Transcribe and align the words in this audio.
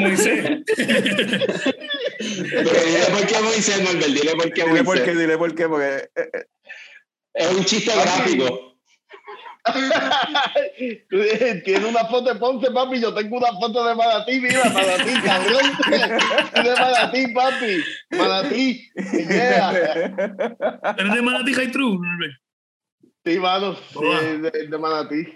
Moisés. 0.00 0.64
Dile 2.18 3.06
por 3.12 3.26
qué 3.26 3.40
Moisés, 3.42 3.80
Norbert, 3.82 4.06
dile 4.06 4.32
por 4.32 4.52
qué 4.52 4.64
Dile 4.64 4.84
por 4.84 4.94
qué, 4.96 5.12
Moisés. 5.12 5.18
dile 5.18 5.38
por 5.38 5.54
qué, 5.54 5.68
porque 5.68 5.86
eh, 5.86 6.10
eh, 6.34 6.46
Es 7.34 7.50
un 7.52 7.64
chiste 7.64 7.92
gráfico. 7.94 8.70
Tiene 11.64 11.86
una 11.86 12.04
foto 12.04 12.32
de 12.34 12.38
Ponce, 12.38 12.70
papi. 12.70 13.00
Yo 13.00 13.14
tengo 13.14 13.38
una 13.38 13.52
foto 13.58 13.86
de 13.86 13.94
Manatí, 13.94 14.40
mira, 14.40 14.62
Manatí, 14.64 15.14
cabrón. 15.24 15.72
De 16.64 16.70
Manatí, 16.80 17.26
papi. 17.32 17.84
Manatí. 18.10 18.90
Yeah. 19.26 19.70
¿Eres 20.98 21.14
de 21.14 21.22
Manatí 21.22 21.54
High 21.54 21.70
True? 21.72 21.98
Norbert? 21.98 22.34
Sí, 23.24 23.38
mano. 23.40 23.74
Sí, 23.74 24.38
de, 24.42 24.50
de 24.68 24.78
Manatí. 24.78 25.26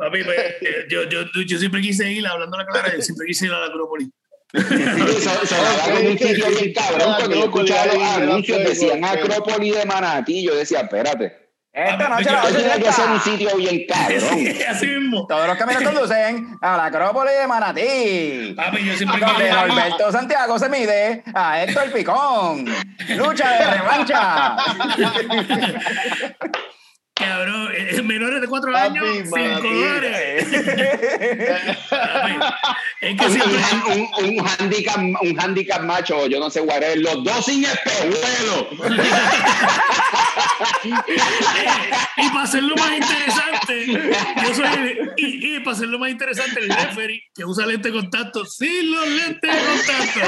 Papi, 0.00 0.24
pues, 0.24 0.38
eh, 0.38 0.86
yo, 0.88 1.02
yo, 1.10 1.24
yo 1.46 1.58
siempre 1.58 1.82
quise 1.82 2.10
ir, 2.10 2.26
hablando 2.26 2.56
la 2.56 2.64
clara, 2.64 2.90
yo 2.96 3.02
siempre 3.02 3.26
quise 3.26 3.44
ir 3.44 3.52
a 3.52 3.60
la 3.60 3.66
Acrópolis. 3.66 4.08
Sí, 4.54 4.62
se, 4.62 5.46
se 5.46 5.54
daba 5.54 5.94
con 5.94 6.06
un 6.06 6.18
sitio 6.18 6.46
bien 6.48 6.72
cabrón. 6.72 7.14
Cuando 7.18 7.36
yo 7.36 7.44
escuchaba 7.44 7.84
los 7.92 8.02
anuncios, 8.02 8.58
decían 8.60 9.04
Acrópolis 9.04 9.76
de 9.76 9.84
Manatí. 9.84 10.42
Yo 10.42 10.54
decía, 10.54 10.80
espérate. 10.80 11.50
esta 11.70 12.08
noche 12.08 12.30
a 12.30 12.32
Eso 12.32 12.48
ocho 12.48 12.56
tiene 12.56 12.82
que 12.82 12.92
ser 12.92 13.10
un 13.10 13.20
sitio 13.20 13.54
bien 13.58 13.84
cabrón. 13.86 14.48
Así 14.70 14.86
mismo. 14.86 15.26
Todos 15.26 15.46
los 15.46 15.58
caminos 15.58 15.82
conducen 15.82 16.48
a 16.62 16.78
la 16.78 16.86
Acrópolis 16.86 17.34
de 17.38 17.46
Manatí. 17.46 18.54
Papi, 18.56 18.82
yo 18.82 18.96
siempre 18.96 19.20
Donde. 19.20 19.50
Norberto 19.50 20.12
Santiago 20.12 20.58
se 20.58 20.70
mide 20.70 21.22
a 21.34 21.62
Héctor 21.62 21.92
Picón. 21.92 22.64
Lucha 23.18 23.50
de 23.50 23.66
revancha. 23.66 24.56
Cabrón, 27.20 27.68
eh, 27.76 28.02
menores 28.02 28.40
de 28.40 28.46
cuatro 28.48 28.72
Papi, 28.72 28.98
años, 28.98 29.06
cinco 29.24 29.36
Manatí. 29.36 29.68
dólares. 29.68 30.46
Papi, 31.90 32.38
es 33.02 33.16
que 33.20 33.26
Un, 33.26 33.32
siempre. 33.32 33.58
un, 33.86 34.38
un, 34.38 34.46
handicap, 34.48 34.96
un 34.98 35.40
handicap 35.40 35.82
macho, 35.82 36.26
yo 36.26 36.40
no 36.40 36.48
sé, 36.50 36.60
whatever, 36.62 36.98
los 36.98 37.22
dos 37.24 37.44
sin 37.44 37.64
espejuelo. 37.64 38.68
y 42.16 42.28
para 42.30 42.42
hacerlo 42.42 42.74
más 42.76 42.92
interesante, 42.92 43.86
yo 44.42 44.54
soy. 44.54 44.66
el- 44.66 45.12
y, 45.16 45.56
y 45.56 45.60
para 45.60 45.76
hacerlo 45.76 45.98
más 45.98 46.10
interesante, 46.10 46.60
el 46.60 46.68
referee 46.70 47.22
que 47.34 47.44
usa 47.44 47.66
lente 47.66 47.90
de 47.90 47.94
contacto 48.00 48.44
sin 48.44 48.90
los 48.92 49.06
lentes 49.06 49.50
de 49.52 49.58
contacto. 49.66 50.20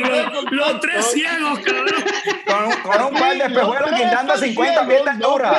Los, 0.00 0.52
los 0.52 0.80
tres 0.80 1.06
ciegos, 1.12 1.58
cabrón. 1.60 2.04
Con, 2.46 2.64
un- 2.64 2.72
con 2.82 3.02
un 3.14 3.20
par 3.20 3.36
de 3.36 3.44
espejuelos 3.44 3.90
guindando 3.96 4.36
50 4.36 4.86
pies 4.88 5.04
de 5.18 5.24
altura. 5.24 5.50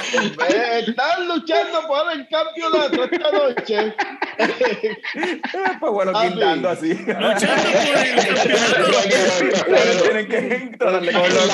Están 0.00 1.28
luchando 1.28 1.86
por 1.86 2.12
el 2.12 2.26
campeonato 2.28 3.04
esta 3.04 3.30
noche. 3.30 3.94
Espejuelos 4.38 6.12
Papi. 6.12 6.28
guindando 6.28 6.68
así. 6.68 6.94
Luchando 6.94 7.70
por 7.70 7.96
el 7.96 8.14
campeonato. 8.24 10.02
Tienen 10.02 10.28
que 10.28 10.76
tratarle 10.78 11.12
con 11.12 11.22
los 11.22 11.46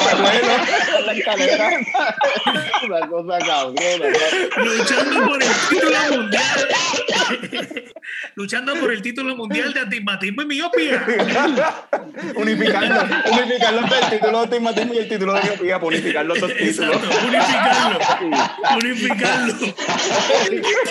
la 1.07 1.13
escalera. 1.13 1.71
Una 2.85 3.09
cosa 3.09 3.39
cabrona. 3.39 4.07
luchando 4.57 5.27
por 5.27 5.43
el 5.43 5.49
título 5.69 5.99
mundial. 6.17 6.69
luchando 8.35 8.75
por 8.77 8.93
el 8.93 9.03
título 9.03 9.37
mundial 9.37 9.73
de 9.73 9.81
astigmatismo 9.81 10.43
y 10.43 10.47
miopía. 10.47 11.07
Unificarlo 12.37 13.01
entre 13.01 13.99
el 13.99 14.11
título 14.11 14.39
de 14.39 14.45
astigmatismo 14.45 14.95
y 14.95 14.99
el 14.99 15.09
título 15.09 15.35
de 15.35 15.43
miopía. 15.43 15.79
Unificar 15.79 16.27
los 16.27 16.41
dos 16.41 16.53
títulos. 16.55 16.97
Exacto, 16.97 17.27
unificarlo. 17.27 17.99
Unificarlo. 18.77 19.55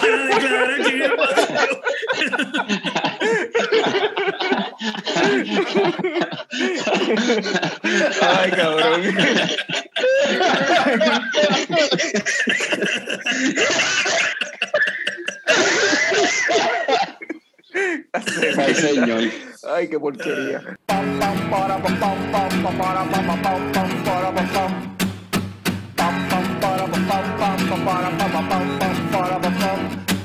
Para 0.01 0.17
declarar 0.25 0.81
quién 0.83 1.01
es 1.01 1.11
más. 1.17 1.29
Ay, 8.21 8.51
cabrón. 8.51 9.01
Ay, 18.57 18.75
señor. 18.75 19.23
Ay, 19.67 19.87
qué 19.89 19.99
porquería. 19.99 20.77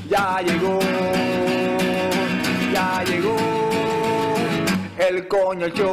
Ya 0.08 0.40
llegó, 0.42 0.78
ya 2.72 3.04
llegó 3.04 3.36
el 4.98 5.26
coño 5.28 5.68
show. 5.68 5.92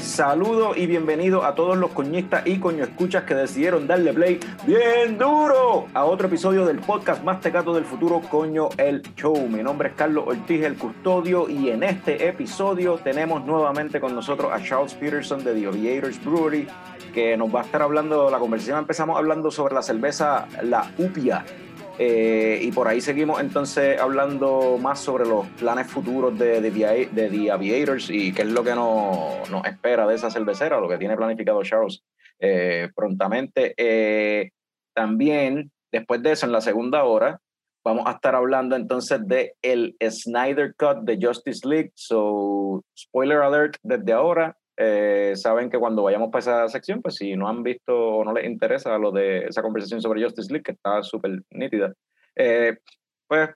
Saludos 0.00 0.78
y 0.78 0.86
bienvenido 0.86 1.44
a 1.44 1.54
todos 1.54 1.76
los 1.76 1.90
coñistas 1.90 2.46
y 2.46 2.58
coño 2.58 2.84
escuchas 2.84 3.24
que 3.24 3.34
decidieron 3.34 3.86
darle 3.86 4.14
play 4.14 4.40
bien 4.66 5.18
duro 5.18 5.88
a 5.92 6.06
otro 6.06 6.28
episodio 6.28 6.64
del 6.64 6.78
podcast 6.78 7.22
más 7.22 7.42
tecato 7.42 7.74
del 7.74 7.84
futuro, 7.84 8.22
coño 8.30 8.70
el 8.78 9.02
show. 9.14 9.36
Mi 9.46 9.62
nombre 9.62 9.88
es 9.88 9.94
Carlos 9.94 10.24
Ortiz, 10.26 10.64
el 10.64 10.76
custodio, 10.76 11.50
y 11.50 11.68
en 11.68 11.82
este 11.82 12.28
episodio 12.28 12.98
tenemos 13.04 13.44
nuevamente 13.44 14.00
con 14.00 14.14
nosotros 14.14 14.50
a 14.50 14.62
Charles 14.62 14.94
Peterson 14.94 15.44
de 15.44 15.52
The 15.52 15.66
Aviators 15.66 16.24
Brewery, 16.24 16.66
que 17.16 17.34
nos 17.34 17.48
va 17.52 17.62
a 17.62 17.64
estar 17.64 17.80
hablando, 17.80 18.30
la 18.30 18.38
conversación 18.38 18.78
empezamos 18.78 19.16
hablando 19.16 19.50
sobre 19.50 19.74
la 19.74 19.80
cerveza 19.80 20.46
La 20.62 20.92
Upia. 20.98 21.46
Eh, 21.98 22.58
y 22.60 22.70
por 22.72 22.88
ahí 22.88 23.00
seguimos 23.00 23.40
entonces 23.40 23.98
hablando 23.98 24.76
más 24.78 25.00
sobre 25.00 25.24
los 25.24 25.46
planes 25.58 25.86
futuros 25.86 26.38
de, 26.38 26.60
de, 26.60 26.70
The- 27.10 27.50
Aviators 27.50 28.10
y 28.10 28.34
qué 28.34 28.42
es 28.42 28.48
lo 28.48 28.62
que 28.62 28.74
nos, 28.74 29.48
nos 29.50 29.64
espera 29.64 30.06
de 30.06 30.14
esa 30.14 30.30
cervecera, 30.30 30.78
lo 30.78 30.90
que 30.90 30.98
tiene 30.98 31.16
planificado 31.16 31.62
Charles 31.62 32.04
eh, 32.38 32.90
prontamente. 32.94 33.72
Eh, 33.78 34.50
también, 34.94 35.70
después 35.90 36.22
de 36.22 36.32
eso, 36.32 36.44
en 36.44 36.52
la 36.52 36.60
segunda 36.60 37.04
hora, 37.04 37.40
vamos 37.82 38.06
a 38.06 38.10
estar 38.12 38.34
hablando 38.34 38.76
entonces 38.76 39.26
de 39.26 39.54
el 39.62 39.96
Snyder 40.06 40.74
Cut 40.76 40.98
de 41.04 41.18
Justice 41.26 41.66
League. 41.66 41.92
So, 41.94 42.84
spoiler 42.94 43.38
alert 43.38 43.76
desde 43.82 44.12
ahora. 44.12 44.54
Eh, 44.76 45.32
saben 45.36 45.70
que 45.70 45.78
cuando 45.78 46.02
vayamos 46.02 46.30
para 46.30 46.40
esa 46.40 46.68
sección, 46.68 47.00
pues 47.00 47.14
si 47.14 47.34
no 47.34 47.48
han 47.48 47.62
visto 47.62 47.96
o 47.96 48.24
no 48.24 48.32
les 48.34 48.44
interesa 48.44 48.98
lo 48.98 49.10
de 49.10 49.46
esa 49.46 49.62
conversación 49.62 50.02
sobre 50.02 50.22
Justice 50.22 50.52
League, 50.52 50.64
que 50.64 50.72
está 50.72 51.02
súper 51.02 51.42
nítida, 51.50 51.94
eh, 52.34 52.76
pues 53.26 53.50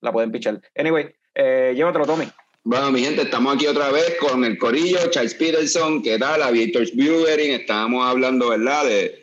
la 0.00 0.12
pueden 0.12 0.30
pichar. 0.30 0.60
Anyway, 0.76 1.12
eh, 1.34 1.72
llévatelo, 1.74 2.06
Tommy. 2.06 2.26
Bueno, 2.62 2.90
mi 2.92 3.00
gente, 3.02 3.22
estamos 3.22 3.54
aquí 3.54 3.66
otra 3.66 3.90
vez 3.90 4.16
con 4.18 4.44
el 4.44 4.56
Corillo, 4.56 5.10
Charles 5.10 5.34
Peterson, 5.34 6.02
¿qué 6.02 6.18
tal? 6.18 6.42
Aviators 6.42 6.94
Brewing, 6.94 7.50
estábamos 7.50 8.06
hablando, 8.06 8.50
¿verdad? 8.50 8.86
De, 8.86 9.22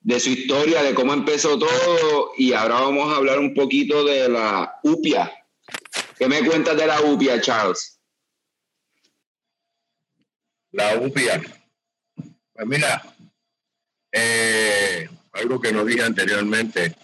de 0.00 0.20
su 0.20 0.30
historia, 0.30 0.82
de 0.82 0.94
cómo 0.94 1.14
empezó 1.14 1.58
todo, 1.58 2.32
y 2.36 2.52
ahora 2.52 2.80
vamos 2.80 3.12
a 3.12 3.16
hablar 3.16 3.40
un 3.40 3.54
poquito 3.54 4.04
de 4.04 4.28
la 4.28 4.78
UPIA. 4.84 5.32
¿Qué 6.16 6.28
me 6.28 6.44
cuentas 6.46 6.76
de 6.76 6.86
la 6.86 7.00
UPIA, 7.00 7.40
Charles? 7.40 7.97
La 10.78 10.96
UPIA. 10.96 11.42
Pues 12.52 12.66
mira, 12.66 13.02
eh, 14.12 15.08
algo 15.32 15.60
que 15.60 15.72
no 15.72 15.84
dije 15.84 16.04
anteriormente, 16.04 16.94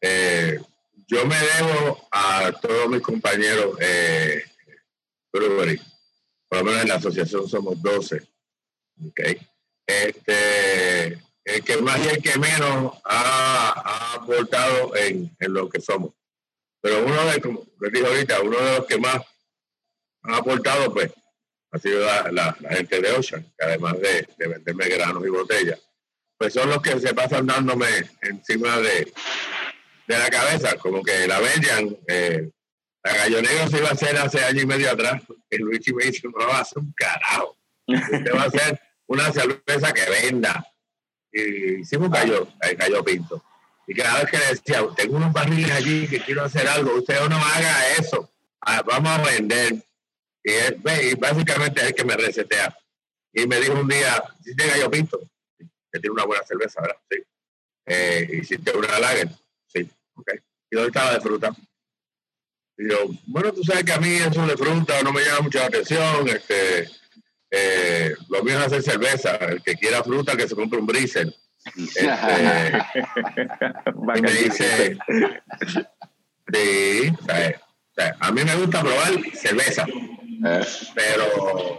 eh, 0.00 0.60
yo 1.06 1.24
me 1.24 1.36
debo 1.36 2.08
a 2.10 2.50
todos 2.60 2.88
mis 2.88 3.00
compañeros 3.00 3.76
eh, 3.80 4.42
brewery, 5.32 5.80
por 6.48 6.58
lo 6.58 6.64
menos 6.64 6.82
en 6.82 6.88
la 6.88 6.96
asociación 6.96 7.48
somos 7.48 7.80
12. 7.80 8.20
Okay. 9.10 9.38
Este, 9.86 11.12
el 11.44 11.62
que 11.64 11.76
más 11.82 12.04
y 12.04 12.08
el 12.08 12.22
que 12.22 12.36
menos 12.38 12.94
ha, 13.04 14.14
aportado 14.14 14.96
en, 14.96 15.36
en 15.38 15.52
lo 15.52 15.68
que 15.68 15.80
somos. 15.80 16.12
Pero 16.80 17.04
uno 17.04 17.24
de, 17.26 17.40
como 17.40 17.64
les 17.80 17.92
dije 17.92 18.06
ahorita, 18.06 18.40
uno 18.40 18.58
de 18.58 18.78
los 18.78 18.86
que 18.86 18.98
más 18.98 19.20
ha 20.24 20.36
aportado, 20.36 20.92
pues, 20.92 21.12
ha 21.74 21.78
sido 21.78 22.00
la, 22.04 22.30
la- 22.32 22.56
la 22.60 22.68
gente 22.76 23.00
de 23.00 23.10
Ocean, 23.12 23.42
que 23.58 23.64
además 23.64 23.94
de, 24.00 24.28
de 24.38 24.48
venderme 24.48 24.88
granos 24.88 25.24
y 25.26 25.28
botellas, 25.30 25.80
pues 26.38 26.52
son 26.52 26.68
los 26.70 26.80
que 26.82 26.98
se 27.00 27.14
pasan 27.14 27.46
dándome 27.46 27.86
encima 28.22 28.78
de, 28.78 29.12
de 30.06 30.18
la 30.18 30.28
cabeza, 30.30 30.76
como 30.76 31.02
que 31.02 31.26
la 31.26 31.40
vendían. 31.40 31.96
Eh, 32.08 32.50
la 33.02 33.14
Gallo 33.14 33.42
Negro 33.42 33.68
se 33.68 33.78
iba 33.78 33.88
a 33.88 33.92
hacer 33.92 34.16
hace 34.16 34.44
año 34.44 34.62
y 34.62 34.66
medio 34.66 34.90
atrás, 34.90 35.22
y 35.50 35.56
Luigi 35.58 35.92
me 35.92 36.04
dice, 36.04 36.26
no 36.28 36.46
va 36.46 36.58
a 36.58 36.60
hacer 36.62 36.78
un 36.78 36.92
carajo. 36.96 37.56
Usted 37.86 38.34
va 38.34 38.42
a 38.44 38.46
hacer 38.46 38.80
una 39.06 39.30
cerveza 39.32 39.92
que 39.92 40.08
venda. 40.10 40.64
Y 41.32 41.80
hicimos 41.80 42.10
gallo, 42.10 42.48
eh, 42.62 42.74
gallo 42.76 43.04
pinto. 43.04 43.44
Y 43.86 43.94
cada 43.94 44.20
vez 44.22 44.30
que 44.30 44.38
le 44.38 44.46
decía, 44.46 44.82
tengo 44.96 45.16
unos 45.18 45.32
barriles 45.32 45.70
allí 45.72 46.06
que 46.08 46.20
quiero 46.20 46.44
hacer 46.44 46.66
algo, 46.68 46.94
usted 46.94 47.20
no 47.28 47.36
haga 47.36 47.88
eso, 47.98 48.30
Ah, 48.66 48.82
vamos 48.86 49.10
a 49.18 49.22
vender. 49.30 49.74
Y, 50.44 50.52
él, 50.52 50.80
y 51.02 51.14
básicamente 51.14 51.80
es 51.80 51.86
el 51.88 51.94
que 51.94 52.04
me 52.04 52.16
resetea. 52.16 52.76
Y 53.32 53.46
me 53.46 53.58
dijo 53.58 53.80
un 53.80 53.88
día, 53.88 54.22
¿hiciste 54.40 54.68
gallo 54.68 54.90
pinto? 54.90 55.20
Que 55.58 55.98
tiene 55.98 56.12
una 56.12 56.24
buena 56.24 56.44
cerveza, 56.44 56.80
¿verdad? 56.80 56.98
Sí. 57.10 57.18
Eh, 57.86 58.38
¿Hiciste 58.40 58.76
una 58.76 58.98
lager? 59.00 59.28
Sí. 59.66 59.90
Ok. 60.14 60.32
¿y 60.70 60.76
dónde 60.76 60.88
está 60.88 61.04
la 61.04 61.14
de 61.14 61.20
fruta? 61.20 61.54
Y 62.76 62.90
yo, 62.90 62.96
bueno, 63.26 63.52
tú 63.52 63.62
sabes 63.62 63.84
que 63.84 63.92
a 63.92 64.00
mí 64.00 64.14
eso 64.14 64.44
de 64.46 64.56
fruta 64.56 65.00
no 65.02 65.12
me 65.12 65.24
llama 65.24 65.42
mucha 65.42 65.66
atención, 65.66 66.28
este, 66.28 66.90
eh, 67.50 68.14
lo 68.28 68.42
mío 68.42 68.58
es 68.58 68.66
hacer 68.66 68.82
cerveza, 68.82 69.36
el 69.36 69.62
que 69.62 69.76
quiera 69.76 70.02
fruta 70.02 70.36
que 70.36 70.48
se 70.48 70.56
compre 70.56 70.80
un 70.80 70.86
brisel. 70.86 71.32
Este, 71.76 72.04
y 74.16 74.20
me 74.20 74.32
dice, 74.32 74.98
sí, 76.52 77.12
o 77.20 77.24
sea, 77.24 77.60
o 77.60 77.94
sea, 77.94 78.16
a 78.18 78.32
mí 78.32 78.42
me 78.42 78.56
gusta 78.56 78.82
probar 78.82 79.12
cerveza, 79.34 79.86
Eh, 80.44 80.66
pero 80.94 81.78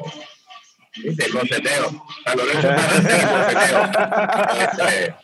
dice 0.95 1.29
coceteo. 1.29 1.87
O 1.87 2.05
sea, 2.23 2.35
lo 2.35 2.43
hecho 2.43 2.61
para 2.61 2.83
hacer 2.85 3.03
coceteo. 3.27 3.79
Este, 4.61 5.15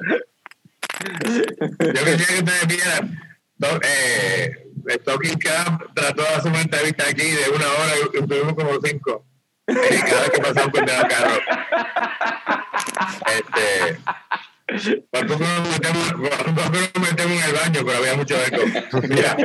yo 1.79 2.05
quisiera 2.05 2.25
que 2.27 2.39
ustedes 2.39 2.67
vieran. 2.67 3.19
Eh, 3.83 4.67
Stocking 4.89 5.37
Camp 5.39 5.83
trató 5.93 6.23
de 6.23 6.27
hacer 6.29 6.51
una 6.51 6.61
entrevista 6.61 7.03
aquí 7.07 7.29
de 7.29 7.49
una 7.49 7.67
hora 7.67 7.93
y 8.13 8.27
tuvimos 8.27 8.53
como 8.55 8.79
cinco. 8.83 9.25
Y 9.67 9.73
cada 9.73 10.21
vez 10.21 10.31
que 10.31 10.41
pasaba 10.41 10.65
un 10.65 10.77
el 10.77 10.85
carro. 10.85 11.39
Este, 13.27 13.97
por 15.11 15.27
poco 15.27 15.43
nos 15.43 15.69
metemos, 15.69 16.13
metemos 16.99 17.43
en 17.43 17.49
el 17.49 17.53
baño, 17.53 17.85
pero 17.85 17.97
había 17.97 18.15
mucho 18.15 18.35
eco. 18.43 18.61
Mira, 19.07 19.35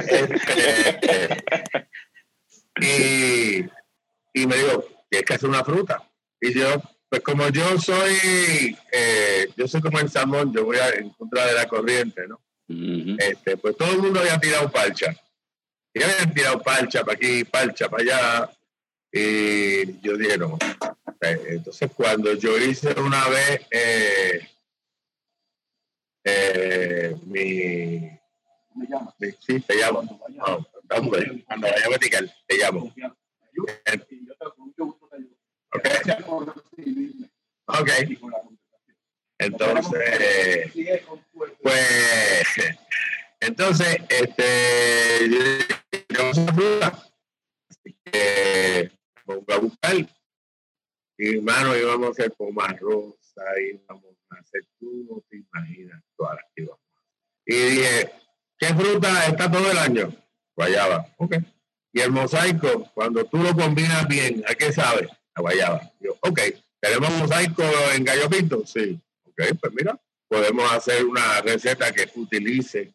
este, 0.00 1.28
y, 2.80 3.64
y 4.32 4.46
me 4.46 4.56
dijo, 4.56 4.84
tienes 5.08 5.26
que 5.26 5.34
hacer 5.34 5.48
una 5.48 5.64
fruta. 5.64 6.02
Y 6.40 6.52
yo, 6.52 6.80
pues 7.08 7.22
como 7.22 7.48
yo 7.48 7.78
soy, 7.78 8.76
eh, 8.92 9.48
yo 9.56 9.66
soy 9.68 9.80
como 9.80 9.98
el 10.00 10.10
salmón, 10.10 10.52
yo 10.52 10.64
voy 10.64 10.78
a, 10.78 10.90
en 10.90 11.10
contra 11.10 11.46
de 11.46 11.54
la 11.54 11.66
corriente, 11.68 12.26
¿no? 12.26 12.40
Este, 13.18 13.56
pues 13.56 13.76
todo 13.76 13.90
el 13.92 13.98
mundo 13.98 14.20
había 14.20 14.38
tirado 14.38 14.70
parcha. 14.70 15.14
Y 15.92 16.02
habían 16.02 16.34
tirado 16.34 16.60
parcha 16.60 17.04
para 17.04 17.14
aquí, 17.16 17.44
parcha 17.44 17.88
para 17.88 18.02
allá. 18.02 18.50
Y 19.12 20.00
yo 20.00 20.16
dije, 20.16 20.36
no. 20.36 20.58
Eh, 21.20 21.40
Entonces, 21.50 21.90
cuando 21.94 22.32
yo 22.34 22.58
hice 22.58 22.92
una 23.00 23.28
vez 23.28 23.60
eh, 23.70 24.48
eh, 26.24 27.16
mi, 27.26 28.10
mi- 28.74 29.32
Sí, 29.40 29.60
te 29.60 29.76
llamo. 29.76 30.02
No, 30.30 30.66
hombre, 30.98 31.44
cuando 31.46 31.68
vaya 31.68 31.86
a 31.86 31.88
vertical, 31.88 32.34
te 32.46 32.56
llamo. 32.56 32.94
Ok. 37.66 37.90
Entonces, 39.38 40.72
pues, 41.62 42.44
entonces, 43.40 43.98
este, 44.08 45.28
yo 45.28 45.42
dije, 45.42 45.66
"Tenemos 46.06 46.38
una 46.38 46.52
fruta". 46.52 47.02
Así 47.68 47.96
que 48.04 48.90
pongo 49.24 49.52
a 49.52 49.58
buscar. 49.58 49.96
Y 51.16 51.36
hermano, 51.36 51.76
íbamos 51.76 52.08
a 52.08 52.10
hacer 52.10 52.32
poma 52.32 52.68
rosa, 52.80 53.42
íbamos 53.60 54.16
a 54.30 54.36
hacer, 54.36 54.62
tú 54.78 55.06
no 55.08 55.22
te 55.28 55.36
imaginas 55.38 56.02
todas 56.16 56.36
las 56.36 56.44
que 56.54 56.62
íbamos. 56.62 56.80
Y 57.46 57.54
dije, 57.54 58.10
¿qué 58.58 58.66
fruta 58.68 59.26
está 59.26 59.50
todo 59.50 59.70
el 59.70 59.78
año? 59.78 60.23
Guayaba. 60.56 61.06
Ok. 61.18 61.36
Y 61.92 62.00
el 62.00 62.10
mosaico, 62.10 62.90
cuando 62.94 63.24
tú 63.24 63.38
lo 63.38 63.54
combinas 63.54 64.06
bien, 64.08 64.42
¿a 64.48 64.54
qué 64.54 64.72
sabe? 64.72 65.08
A 65.34 65.40
guayaba. 65.40 65.92
Yo, 66.00 66.16
ok. 66.20 66.40
¿Tenemos 66.80 67.10
mosaico 67.12 67.62
en 67.94 68.04
gallo 68.04 68.28
pinto? 68.28 68.66
Sí. 68.66 69.00
Ok, 69.24 69.56
pues 69.60 69.72
mira, 69.74 69.98
podemos 70.28 70.70
hacer 70.72 71.04
una 71.04 71.40
receta 71.40 71.92
que 71.92 72.10
utilice 72.16 72.94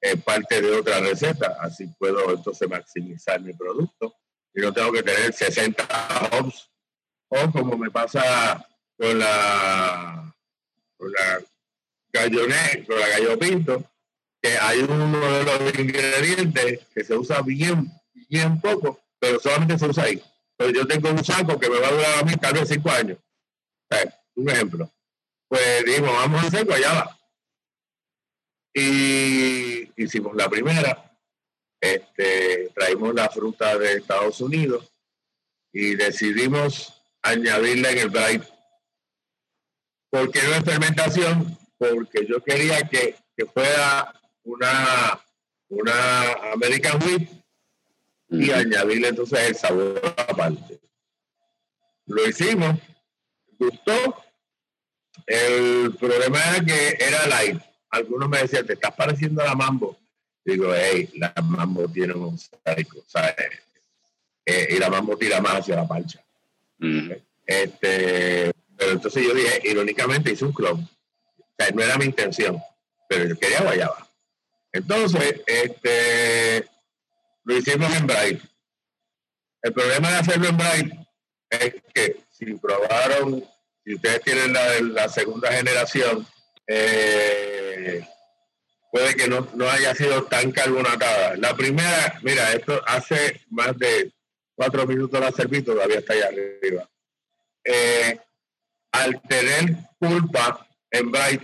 eh, 0.00 0.16
parte 0.16 0.60
de 0.60 0.70
otra 0.72 1.00
receta. 1.00 1.56
Así 1.60 1.86
puedo 1.98 2.30
entonces 2.30 2.68
maximizar 2.68 3.40
mi 3.40 3.52
producto. 3.52 4.14
Y 4.54 4.60
no 4.60 4.72
tengo 4.72 4.92
que 4.92 5.02
tener 5.02 5.32
60 5.32 5.86
hops. 6.32 6.70
O 7.28 7.50
como 7.50 7.76
me 7.76 7.90
pasa 7.90 8.66
con 8.96 9.18
la, 9.18 10.34
con 10.96 11.12
la 11.12 11.42
con 12.86 13.00
la 13.00 13.08
gallo 13.08 13.38
pinto, 13.38 13.84
hay 14.60 14.80
uno 14.80 15.20
de 15.20 15.44
los 15.44 15.78
ingredientes 15.78 16.86
que 16.94 17.04
se 17.04 17.16
usa 17.16 17.42
bien, 17.42 17.90
bien 18.28 18.60
poco, 18.60 19.00
pero 19.18 19.40
solamente 19.40 19.78
se 19.78 19.86
usa 19.86 20.04
ahí. 20.04 20.22
Pero 20.56 20.70
yo 20.70 20.86
tengo 20.86 21.10
un 21.10 21.24
saco 21.24 21.58
que 21.58 21.68
me 21.68 21.78
va 21.78 21.88
a 21.88 21.92
durar 21.92 22.18
a 22.18 22.22
mí 22.22 22.34
tal 22.36 22.54
vez 22.54 22.68
cinco 22.68 22.90
años. 22.90 23.18
Eh, 23.90 24.10
un 24.36 24.50
ejemplo. 24.50 24.90
Pues 25.48 25.84
dijimos, 25.84 26.12
vamos 26.12 26.42
a 26.42 26.46
hacer 26.46 26.64
guayaba. 26.64 27.18
Y 28.74 29.90
hicimos 30.02 30.34
la 30.34 30.48
primera. 30.48 31.18
Este, 31.80 32.70
traímos 32.74 33.14
la 33.14 33.28
fruta 33.28 33.76
de 33.78 33.94
Estados 33.94 34.40
Unidos 34.40 34.90
y 35.72 35.94
decidimos 35.94 37.02
añadirla 37.22 37.90
en 37.90 37.98
el 37.98 38.10
bright. 38.10 38.42
¿Por 40.10 40.30
qué 40.30 40.42
no 40.42 40.54
es 40.54 40.64
fermentación? 40.64 41.58
Porque 41.76 42.26
yo 42.26 42.42
quería 42.42 42.88
que, 42.88 43.16
que 43.36 43.44
fuera 43.44 44.12
una, 44.46 45.20
una 45.68 46.32
American 46.52 47.02
Wheat 47.02 47.28
y 48.30 48.50
añadirle 48.50 49.08
entonces 49.08 49.38
el 49.40 49.54
sabor 49.56 50.00
aparte. 50.16 50.80
Lo 52.06 52.26
hicimos, 52.26 52.78
gustó. 53.58 54.22
El 55.26 55.94
problema 55.98 56.38
era 56.38 56.64
que 56.64 56.96
era 57.00 57.26
light. 57.26 57.60
Algunos 57.90 58.28
me 58.28 58.38
decían, 58.38 58.66
te 58.66 58.74
estás 58.74 58.94
pareciendo 58.94 59.42
a 59.42 59.46
la 59.46 59.54
Mambo. 59.54 59.98
Digo, 60.44 60.72
hey, 60.74 61.10
la 61.14 61.32
Mambo 61.42 61.88
tiene 61.88 62.14
un 62.14 62.32
mosaico, 62.32 63.02
¿sabes? 63.06 63.34
Eh, 64.44 64.68
y 64.70 64.78
la 64.78 64.88
Mambo 64.88 65.16
tira 65.16 65.40
más 65.40 65.56
hacia 65.56 65.76
la 65.76 65.88
pancha. 65.88 66.24
Este, 67.46 68.52
pero 68.76 68.92
entonces 68.92 69.24
yo 69.24 69.34
dije, 69.34 69.60
irónicamente 69.64 70.32
hice 70.32 70.44
un. 70.44 70.54
O 70.56 70.88
sea, 71.58 71.70
no 71.72 71.82
era 71.82 71.96
mi 71.96 72.04
intención, 72.04 72.60
pero 73.08 73.24
yo 73.24 73.38
quería 73.38 73.62
guayaba. 73.62 74.05
Entonces, 74.76 75.40
este, 75.46 76.66
lo 77.44 77.56
hicimos 77.56 77.94
en 77.96 78.06
Bright. 78.06 78.42
El 79.62 79.72
problema 79.72 80.10
de 80.10 80.16
hacerlo 80.16 80.48
en 80.48 80.56
Bright 80.56 80.94
es 81.50 81.74
que 81.94 82.16
si 82.30 82.54
probaron, 82.54 83.44
si 83.84 83.94
ustedes 83.94 84.20
tienen 84.22 84.52
la, 84.52 84.80
la 84.80 85.08
segunda 85.08 85.50
generación, 85.52 86.26
eh, 86.66 88.06
puede 88.90 89.14
que 89.14 89.28
no, 89.28 89.48
no 89.54 89.68
haya 89.68 89.94
sido 89.94 90.24
tan 90.24 90.52
carbonatada. 90.52 91.36
La 91.36 91.56
primera, 91.56 92.18
mira, 92.22 92.52
esto 92.52 92.82
hace 92.86 93.40
más 93.50 93.76
de 93.78 94.12
cuatro 94.54 94.86
minutos 94.86 95.20
la 95.20 95.32
serví, 95.32 95.62
todavía 95.62 95.98
está 95.98 96.12
allá 96.12 96.28
arriba. 96.28 96.88
Eh, 97.64 98.18
al 98.92 99.20
tener 99.22 99.76
culpa 99.98 100.66
en 100.90 101.10
Bright, 101.10 101.42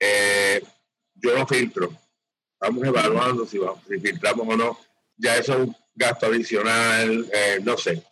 eh, 0.00 0.62
yo 1.16 1.36
no 1.36 1.46
filtro. 1.46 1.90
Estamos 2.52 2.84
evaluando 2.84 3.46
si, 3.46 3.58
vamos, 3.58 3.80
si 3.88 3.98
filtramos 3.98 4.46
o 4.48 4.56
no. 4.56 4.78
Ya 5.16 5.36
eso 5.36 5.54
es 5.54 5.58
un 5.60 5.76
gasto 5.94 6.26
adicional, 6.26 7.28
eh, 7.32 7.60
no 7.62 7.76
sé. 7.76 8.02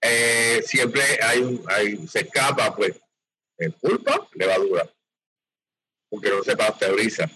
Eh, 0.00 0.62
siempre 0.66 1.02
hay 1.22 1.40
un, 1.40 1.62
hay, 1.68 2.06
se 2.08 2.20
escapa, 2.20 2.74
pues, 2.74 2.96
eh, 3.58 3.70
pulpa, 3.70 4.26
levadura, 4.34 4.88
porque 6.08 6.30
no 6.30 6.42
se 6.42 6.56
pasteuriza. 6.56 7.30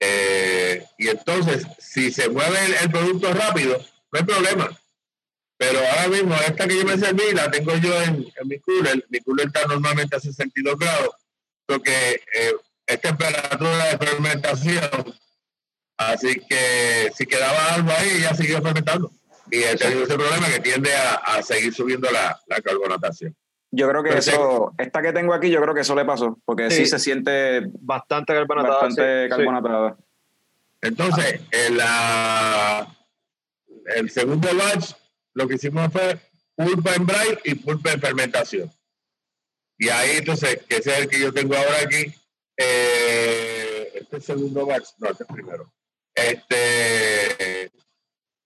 Eh, 0.00 0.84
y 0.98 1.08
entonces, 1.08 1.66
si 1.78 2.12
se 2.12 2.28
mueve 2.28 2.58
el, 2.82 2.90
producto 2.90 3.32
rápido, 3.32 3.78
no 3.78 4.18
hay 4.18 4.24
problema. 4.24 4.80
Pero 5.56 5.78
ahora 5.78 6.08
mismo, 6.08 6.34
esta 6.34 6.68
que 6.68 6.76
yo 6.76 6.84
me 6.84 6.98
serví, 6.98 7.32
la 7.32 7.50
tengo 7.50 7.74
yo 7.76 8.02
en, 8.02 8.26
en 8.36 8.48
mi 8.48 8.58
cooler. 8.58 9.06
Mi 9.08 9.20
cooler 9.20 9.46
está 9.46 9.64
normalmente 9.66 10.16
a 10.16 10.20
62 10.20 10.78
grados, 10.78 11.14
porque 11.64 12.22
eh, 12.34 12.52
es 12.86 13.00
temperatura 13.00 13.84
de 13.86 13.98
fermentación. 13.98 15.14
Así 15.98 16.40
que 16.48 17.10
si 17.16 17.26
quedaba 17.26 17.74
algo 17.74 17.90
ahí, 17.90 18.20
ya 18.22 18.34
siguió 18.34 18.60
fermentando. 18.62 19.10
Y 19.50 19.62
he 19.62 19.76
tenido 19.76 20.04
ese 20.04 20.14
problema 20.16 20.46
que 20.48 20.60
tiende 20.60 20.94
a, 20.94 21.14
a 21.14 21.42
seguir 21.42 21.72
subiendo 21.72 22.10
la, 22.10 22.38
la 22.46 22.60
carbonatación. 22.60 23.34
Yo 23.70 23.88
creo 23.88 24.02
que 24.02 24.08
Pero 24.10 24.20
eso, 24.20 24.74
esta 24.78 25.02
que 25.02 25.12
tengo 25.12 25.34
aquí, 25.34 25.50
yo 25.50 25.60
creo 25.60 25.74
que 25.74 25.80
eso 25.82 25.94
le 25.94 26.04
pasó, 26.04 26.38
porque 26.44 26.70
sí, 26.70 26.84
Sí. 26.84 26.86
se 26.86 26.98
siente 26.98 27.62
Bastante 27.80 28.32
carbonatada. 28.32 28.74
bastante 28.74 29.02
sí, 29.02 29.24
sí. 29.24 29.28
carbonatada. 29.36 29.96
Entonces, 30.82 31.40
en 31.50 31.76
la, 31.76 32.86
el 33.96 34.10
segundo 34.10 34.48
batch, 34.54 34.92
lo 35.34 35.48
que 35.48 35.54
hicimos 35.56 35.92
fue 35.92 36.18
pulpa 36.54 36.94
en 36.94 37.06
bright 37.06 37.40
y 37.44 37.54
pulpa 37.54 37.92
en 37.92 38.00
fermentación. 38.00 38.70
Y 39.78 39.88
ahí, 39.88 40.18
entonces, 40.18 40.60
que 40.68 40.76
ese 40.76 40.90
es 40.92 40.98
el 41.00 41.08
que 41.08 41.20
yo 41.20 41.32
tengo 41.32 41.54
ahora 41.56 41.78
aquí, 41.84 42.14
eh, 42.56 43.90
este 43.94 44.20
segundo 44.20 44.66
batch, 44.66 44.88
no, 44.98 45.10
este 45.10 45.24
primero. 45.26 45.72
Este, 46.14 47.70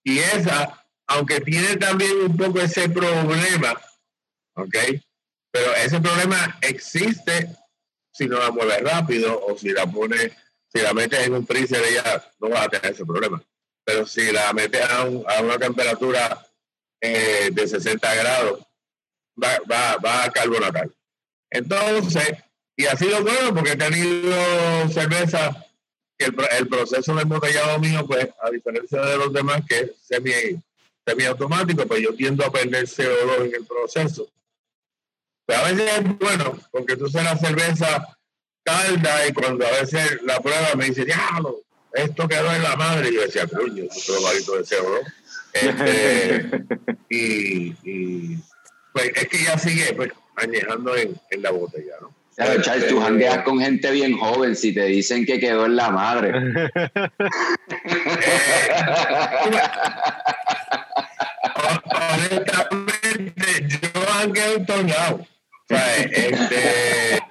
y 0.03 0.19
esa, 0.19 0.85
aunque 1.07 1.39
tiene 1.41 1.77
también 1.77 2.11
un 2.25 2.35
poco 2.35 2.59
ese 2.59 2.89
problema, 2.89 3.79
¿ok? 4.55 4.75
Pero 5.51 5.75
ese 5.75 5.99
problema 6.01 6.57
existe 6.61 7.49
si 8.13 8.27
no 8.27 8.39
la 8.39 8.51
mueves 8.51 8.81
rápido 8.83 9.39
o 9.45 9.57
si 9.57 9.69
la 9.69 9.85
pones 9.87 10.31
Si 10.73 10.79
la 10.81 10.93
metes 10.93 11.27
en 11.27 11.33
un 11.33 11.45
freezer, 11.45 11.83
ella 11.83 12.25
no 12.39 12.49
va 12.49 12.63
a 12.63 12.69
tener 12.69 12.93
ese 12.93 13.05
problema. 13.05 13.43
Pero 13.83 14.05
si 14.05 14.31
la 14.31 14.53
metes 14.53 14.81
a, 14.89 15.03
un- 15.03 15.25
a 15.29 15.41
una 15.41 15.57
temperatura 15.57 16.45
eh, 17.01 17.49
de 17.51 17.67
60 17.67 18.15
grados, 18.15 18.61
va, 19.41 19.59
va, 19.69 19.97
va 19.97 20.23
a 20.23 20.31
carbonatar. 20.31 20.89
Entonces, 21.49 22.37
y 22.75 22.85
ha 22.85 22.95
sido 22.95 23.21
bueno 23.21 23.53
porque 23.53 23.71
he 23.71 23.77
tenido 23.77 24.33
cerveza 24.89 25.65
que 26.17 26.25
el, 26.25 26.35
el 26.57 26.67
proceso 26.67 27.15
de 27.15 27.21
embotellado 27.23 27.79
mío, 27.79 28.05
pues, 28.07 28.29
a 28.41 28.49
diferencia 28.49 29.01
de 29.01 29.17
los 29.17 29.33
demás, 29.33 29.61
que 29.67 29.79
es 29.79 29.91
semi, 30.03 30.31
semiautomático, 31.05 31.85
pues 31.85 32.01
yo 32.01 32.13
tiendo 32.15 32.45
a 32.45 32.51
perder 32.51 32.85
CO2 32.85 33.45
en 33.45 33.55
el 33.55 33.65
proceso. 33.65 34.31
Pero 35.45 35.59
a 35.59 35.71
veces 35.71 35.91
es 35.97 36.17
bueno, 36.19 36.59
porque 36.71 36.95
tú 36.95 37.05
haces 37.07 37.23
la 37.23 37.37
cerveza 37.37 38.17
calda 38.63 39.27
y 39.27 39.33
cuando 39.33 39.65
a 39.65 39.71
veces 39.71 40.21
la 40.23 40.39
prueba 40.39 40.75
me 40.75 40.85
dice, 40.85 41.05
diablo, 41.05 41.61
esto 41.93 42.27
quedó 42.27 42.53
en 42.53 42.63
la 42.63 42.75
madre. 42.75 43.09
Y 43.09 43.15
yo 43.15 43.21
decía, 43.21 43.47
coño, 43.47 43.83
es 43.83 44.23
bajito 44.23 44.57
de 44.57 44.63
CO2. 44.63 45.13
Este, 45.53 46.65
y, 47.09 47.75
y, 47.83 48.37
pues 48.93 49.11
es 49.15 49.27
que 49.27 49.43
ya 49.43 49.57
sigue 49.57 49.93
pues, 49.93 50.11
añejando 50.35 50.95
en, 50.95 51.19
en 51.29 51.41
la 51.41 51.51
botella, 51.51 51.95
¿no? 51.99 52.20
Claro, 52.35 52.61
Charles, 52.61 52.87
tú 52.87 52.97
Este, 52.97 53.05
jangueas 53.05 53.43
con 53.43 53.59
gente 53.59 53.91
bien 53.91 54.17
joven 54.17 54.55
si 54.55 54.73
te 54.73 54.85
dicen 54.85 55.25
que 55.25 55.39
quedó 55.39 55.65
en 55.65 55.75
la 55.75 55.89
madre. 55.89 56.31
honestamente, 62.31 63.67
yo 63.67 63.89
hangueo 64.13 64.55
en 64.55 64.65
todos 64.65 64.85
lados. 64.85 65.21
O 65.21 65.27
sea, 65.67 65.97
este, 65.97 67.21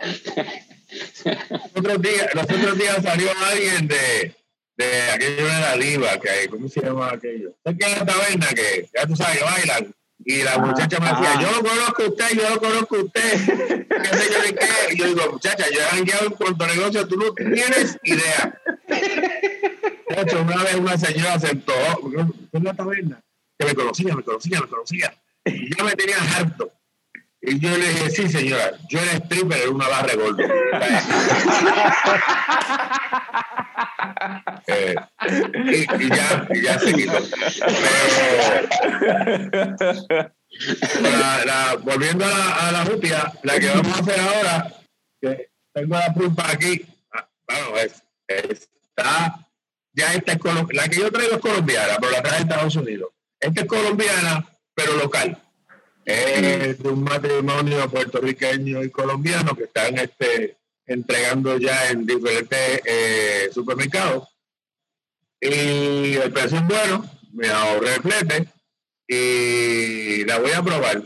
los 1.51 1.71
otros 1.77 2.03
días, 2.03 2.35
los 2.35 2.45
otros 2.45 2.79
días 2.79 3.03
salió 3.03 3.31
alguien 3.51 3.89
de, 3.89 4.35
de 4.77 5.03
aquello 5.13 5.45
de 5.47 5.61
la 5.61 5.77
Liva, 5.77 6.19
que 6.21 6.49
¿cómo 6.49 6.69
se 6.69 6.81
llama 6.81 7.13
aquello? 7.13 7.55
Es 7.65 7.77
que 7.79 7.89
la 7.89 8.05
taberna 8.05 8.49
que 8.49 8.89
ya 8.95 9.07
tú 9.07 9.17
sabes 9.17 9.39
que 9.39 9.45
bailan. 9.45 9.95
Y 10.25 10.43
la 10.43 10.55
Ah, 10.55 10.59
muchacha 10.59 10.99
me 11.01 11.07
decía, 11.09 11.33
ah. 11.35 11.41
yo 11.43 11.51
lo 11.51 11.69
conozco 11.69 12.03
a 12.03 12.09
usted, 12.09 12.37
yo 12.37 12.51
lo 12.51 12.61
conozco 12.61 12.97
a 12.97 13.03
usted. 13.05 13.87
¿Qué 13.89 14.09
sé 14.19 14.33
yo 14.33 14.43
de 14.43 14.55
qué? 14.55 14.95
Y 14.95 14.97
yo 14.97 15.07
digo, 15.07 15.33
muchacha, 15.33 15.65
yo 15.73 15.81
he 15.81 15.99
hangueado 15.99 16.27
en 16.27 16.33
Puerto 16.33 16.67
Negocio, 16.67 17.09
tú 17.09 17.17
no 17.17 17.33
tienes 17.33 17.99
idea. 18.03 18.61
De 18.87 20.23
hecho, 20.23 20.43
una 20.43 20.63
vez 20.63 20.75
una 20.75 20.99
señora 20.99 21.39
en 21.43 22.65
la 22.65 22.75
taberna, 22.75 23.21
que 23.59 23.67
me 23.67 23.75
conocía, 23.75 24.15
me 24.15 24.23
conocía, 24.23 24.61
me 24.61 24.69
conocía. 24.69 25.15
Y 25.45 25.75
ya 25.75 25.85
me 25.85 25.93
tenía 25.93 26.17
harto. 26.37 26.71
Y 27.43 27.59
yo 27.59 27.71
le 27.71 27.89
dije, 27.89 28.11
sí, 28.11 28.29
señora, 28.29 28.73
yo 28.89 29.01
era 29.01 29.13
stripper 29.13 29.63
en 29.63 29.75
una 29.75 29.89
barra 29.89 30.09
de 30.09 30.17
gordo. 30.17 30.45
Eh, 34.67 34.95
y, 35.99 36.09
ya, 36.09 36.47
y 36.53 36.63
ya 36.63 36.79
se 36.79 36.93
quitó. 36.93 37.19
Pero, 41.03 41.81
volviendo 41.83 42.25
a 42.25 42.29
la, 42.29 42.83
a 42.83 42.85
la 43.43 43.59
que 43.59 43.69
vamos 43.69 43.97
a 43.97 44.01
hacer 44.01 44.21
ahora, 44.21 44.73
que 45.21 45.51
tengo 45.73 45.97
la 45.97 46.13
pulpa 46.13 46.51
aquí, 46.53 46.87
ah, 47.13 47.27
bueno, 47.49 47.79
es, 47.79 48.03
está, 48.29 49.49
ya 49.93 50.15
esta 50.15 50.33
es 50.33 50.41
la 50.73 50.89
que 50.89 50.97
yo 50.97 51.11
traigo 51.11 51.37
es 51.37 51.41
colombiana, 51.41 51.97
pero 52.01 52.13
la 52.13 52.23
traje 52.23 52.45
de 52.45 52.51
Estados 52.51 52.77
Unidos. 52.77 53.11
Esta 53.41 53.63
es 53.63 53.67
colombiana, 53.67 54.47
pero 54.75 54.97
local. 54.97 55.37
Es 56.11 56.83
de 56.83 56.89
un 56.89 57.05
matrimonio 57.05 57.89
puertorriqueño 57.89 58.83
y 58.83 58.91
colombiano 58.91 59.55
que 59.55 59.65
están 59.65 59.97
este, 59.99 60.57
entregando 60.87 61.57
ya 61.59 61.91
en 61.91 62.05
diferentes 62.05 62.81
eh, 62.85 63.49
supermercados. 63.53 64.29
Y 65.41 66.17
el 66.17 66.33
precio 66.33 66.59
es 66.59 66.67
bueno, 66.67 67.09
me 67.33 67.49
ahorré 67.49 67.95
el 67.95 68.03
flete 68.03 68.49
y 69.07 70.25
la 70.25 70.39
voy 70.39 70.51
a 70.51 70.63
probar. 70.63 71.03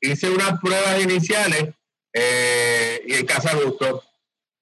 Hice 0.00 0.30
unas 0.30 0.60
pruebas 0.60 1.02
iniciales 1.02 1.74
eh, 2.12 3.02
y 3.06 3.14
en 3.14 3.26
casa 3.26 3.56
gustó. 3.56 4.04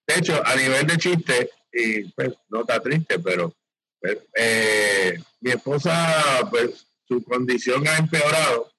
De 0.06 0.14
hecho, 0.14 0.40
a 0.46 0.54
nivel 0.54 0.86
de 0.86 0.96
chiste, 0.96 1.50
y 1.72 2.04
pues 2.12 2.34
no 2.48 2.60
está 2.60 2.80
triste, 2.80 3.18
pero 3.18 3.52
pues, 4.00 4.18
eh, 4.36 5.20
mi 5.40 5.50
esposa, 5.50 6.48
pues 6.50 6.86
su 7.08 7.22
condición 7.24 7.86
ha 7.88 7.96
empeorado 7.98 8.75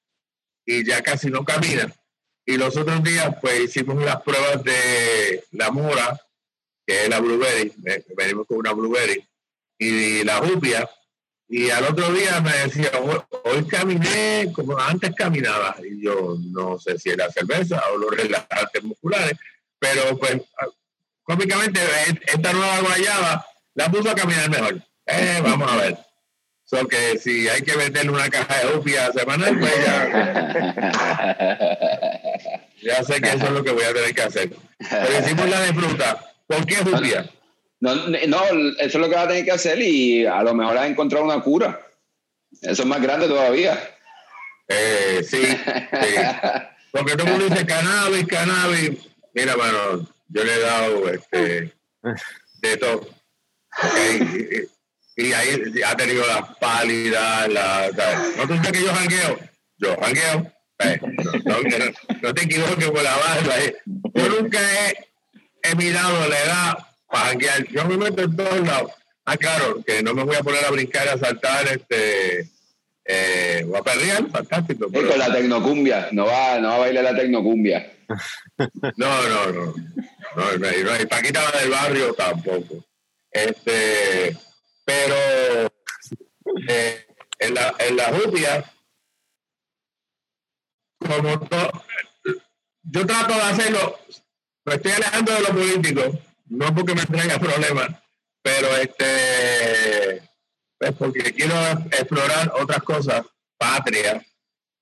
y 0.67 0.83
ya 0.85 1.01
casi 1.01 1.29
no 1.31 1.43
camina. 1.43 1.91
Y 2.45 2.57
los 2.57 2.77
otros 2.77 3.01
días, 3.03 3.35
pues 3.41 3.61
hicimos 3.61 4.03
las 4.03 4.21
pruebas 4.21 4.63
de 4.63 5.43
la 5.51 5.71
mora, 5.71 6.19
que 6.85 7.03
es 7.03 7.09
la 7.09 7.19
blueberry, 7.19 7.73
venimos 8.15 8.45
con 8.47 8.57
una 8.57 8.73
blueberry, 8.73 9.25
y 9.79 10.23
la 10.23 10.39
rupia. 10.39 10.87
Y 11.49 11.69
al 11.69 11.85
otro 11.85 12.11
día 12.11 12.41
me 12.41 12.51
decía, 12.57 12.91
"Hoy- 13.01 13.21
hoy 13.45 13.65
caminé 13.67 14.51
como 14.53 14.77
antes 14.77 15.15
caminaba. 15.15 15.75
Y 15.81 16.03
yo 16.03 16.37
no 16.51 16.77
sé 16.77 16.99
si 16.99 17.09
era 17.09 17.31
cerveza 17.31 17.81
o 17.93 17.97
los 17.97 18.11
relajantes 18.11 18.83
musculares, 18.83 19.37
pero 19.79 20.17
pues 20.17 20.41
ah, 20.59 20.67
cómicamente 21.23 21.79
eh, 21.81 22.19
esta 22.27 22.51
nueva 22.51 22.81
guayaba 22.81 23.45
la 23.75 23.89
puso 23.91 24.09
a 24.09 24.15
caminar 24.15 24.49
mejor. 24.49 24.81
Eh, 25.05 25.39
vamos 25.41 25.71
a 25.71 25.75
ver. 25.77 25.97
So 26.69 26.85
que 26.85 27.17
si 27.17 27.47
hay 27.47 27.61
que 27.61 27.77
meterle 27.77 28.11
una 28.11 28.29
caja 28.29 28.57
de 28.57 28.73
rupia 28.73 29.09
semanal, 29.13 29.57
pues 29.57 29.73
ya, 29.85 30.75
ya 32.83 33.03
sé 33.05 33.21
que 33.21 33.29
eso 33.29 33.45
es 33.45 33.51
lo 33.51 33.63
que 33.63 33.71
voy 33.71 33.85
a 33.85 33.93
tener 33.93 34.13
que 34.13 34.21
hacer. 34.21 34.49
Pero 34.77 35.19
hicimos 35.19 35.49
la 35.49 35.61
de 35.61 35.73
fruta. 35.73 36.19
¿Por 36.45 36.65
qué 36.65 36.75
rupia? 36.81 37.29
No, 37.79 37.95
no, 37.95 38.43
eso 38.43 38.75
es 38.79 38.95
lo 38.95 39.07
que 39.07 39.15
vas 39.15 39.25
a 39.25 39.27
tener 39.29 39.45
que 39.45 39.51
hacer 39.51 39.79
y 39.81 40.25
a 40.25 40.43
lo 40.43 40.53
mejor 40.53 40.77
has 40.77 40.89
encontrado 40.89 41.23
una 41.23 41.41
cura. 41.41 41.79
Eso 42.61 42.81
es 42.81 42.85
más 42.85 43.01
grande 43.01 43.29
todavía. 43.29 43.79
Eh, 44.67 45.23
sí, 45.23 45.45
sí. 45.45 46.15
Porque 46.91 47.13
todo 47.13 47.27
el 47.27 47.31
mundo 47.31 47.45
dice 47.47 47.65
cannabis, 47.65 48.27
cannabis. 48.27 48.91
Mira, 49.33 49.55
mano, 49.55 50.05
yo 50.27 50.43
le 50.43 50.53
he 50.53 50.59
dado 50.59 51.09
este, 51.09 51.73
de 52.61 52.77
todo. 52.77 53.07
Ok, 53.83 54.67
Y, 55.17 55.33
ahí 55.33 55.59
ha 55.85 55.95
tenido 55.97 56.25
la 56.27 56.45
pálida, 56.59 57.47
la, 57.47 57.89
la- 57.89 58.23
¿No 58.37 58.47
tú 58.47 58.53
dices 58.53 58.71
que 58.71 58.81
yo 58.83 58.93
jangueo? 58.93 59.39
Yo 59.77 59.95
jangueo. 59.99 60.51
Eh, 60.79 60.99
no, 61.43 61.53
no, 61.61 61.85
no, 62.21 62.33
te 62.35 62.43
equivoques 62.43 62.91
por 62.91 63.01
la 63.01 63.15
barba. 63.17 63.59
eh. 63.59 63.77
Yo 64.13 64.29
nunca 64.29 64.59
he, 64.61 65.09
he 65.63 65.75
mirado 65.75 66.27
la 66.29 66.39
edad 66.39 66.77
para 67.07 67.29
janguear. 67.29 67.67
Yo 67.69 67.85
me 67.85 67.97
meto 67.97 68.21
en 68.21 68.35
todos 68.35 68.59
lados. 68.67 68.91
Ah, 69.25 69.37
claro, 69.37 69.83
que 69.85 70.03
no 70.03 70.13
me 70.13 70.23
voy 70.23 70.35
a 70.35 70.43
poner 70.43 70.63
a 70.65 70.69
brincar, 70.71 71.07
a 71.09 71.17
saltar, 71.17 71.67
este, 71.67 72.47
eh, 73.05 73.65
o 73.67 73.75
a 73.75 73.83
perrear, 73.83 74.29
fantástico. 74.29 74.87
Pero- 74.91 75.09
con 75.09 75.17
la 75.19 75.33
tecnocumbia. 75.33 76.09
No 76.11 76.25
va, 76.27 76.59
no 76.59 76.69
va 76.69 76.75
a 76.75 76.79
bailar 76.79 77.03
la 77.05 77.15
tecnocumbia. 77.15 77.91
no, 78.97 79.27
no, 79.29 79.51
no. 79.51 79.65
No, 80.35 80.51
no, 80.51 80.57
no, 80.59 81.01
y 81.01 81.05
Paquita 81.07 81.41
del 81.59 81.71
barrio 81.71 82.13
tampoco. 82.13 82.85
Este, 83.31 84.37
pero 84.87 85.15
eh, 86.69 87.05
en 87.39 87.53
la, 87.53 87.75
en 87.79 87.97
la 87.97 88.09
rupia, 88.11 88.73
como 90.99 91.39
to- 91.47 91.83
yo 92.83 93.05
trato 93.05 93.33
de 93.33 93.41
hacerlo, 93.41 93.99
me 94.65 94.75
estoy 94.75 94.91
alejando 94.93 95.33
de 95.33 95.41
lo 95.41 95.47
político, 95.49 96.01
no 96.45 96.73
porque 96.73 96.95
me 96.95 97.05
traiga 97.05 97.37
problemas, 97.37 98.01
pero 98.41 98.73
este, 98.77 100.21
pues 100.79 100.93
porque 100.97 101.33
quiero 101.33 101.53
explorar 101.91 102.53
otras 102.57 102.81
cosas, 102.83 103.25
patria, 103.57 104.25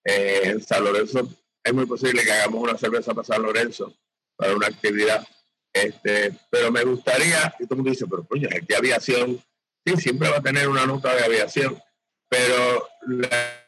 eh, 0.04 0.42
en 0.46 0.62
San 0.62 0.84
Lorenzo 0.84 1.28
es 1.64 1.74
muy 1.74 1.88
posible 1.88 2.24
que 2.24 2.32
hagamos 2.32 2.62
una 2.62 2.78
cerveza 2.78 3.16
para 3.16 3.26
San 3.26 3.42
Lorenzo, 3.42 3.92
para 4.36 4.56
una 4.56 4.68
actividad. 4.68 5.28
Este, 5.74 6.32
pero 6.52 6.72
me 6.72 6.84
gustaría, 6.84 7.56
y 7.60 7.64
todo 7.64 7.74
el 7.74 7.78
mundo 7.78 7.90
dice, 7.90 8.06
pero 8.08 8.24
coño, 8.24 8.48
es 8.52 8.68
de 8.68 8.76
aviación, 8.76 9.44
sí, 9.86 9.96
siempre 9.98 10.30
va 10.30 10.38
a 10.38 10.42
tener 10.42 10.68
una 10.68 10.86
nota 10.86 11.14
de 11.16 11.24
aviación, 11.24 11.82
pero 12.30 12.88
la, 13.08 13.64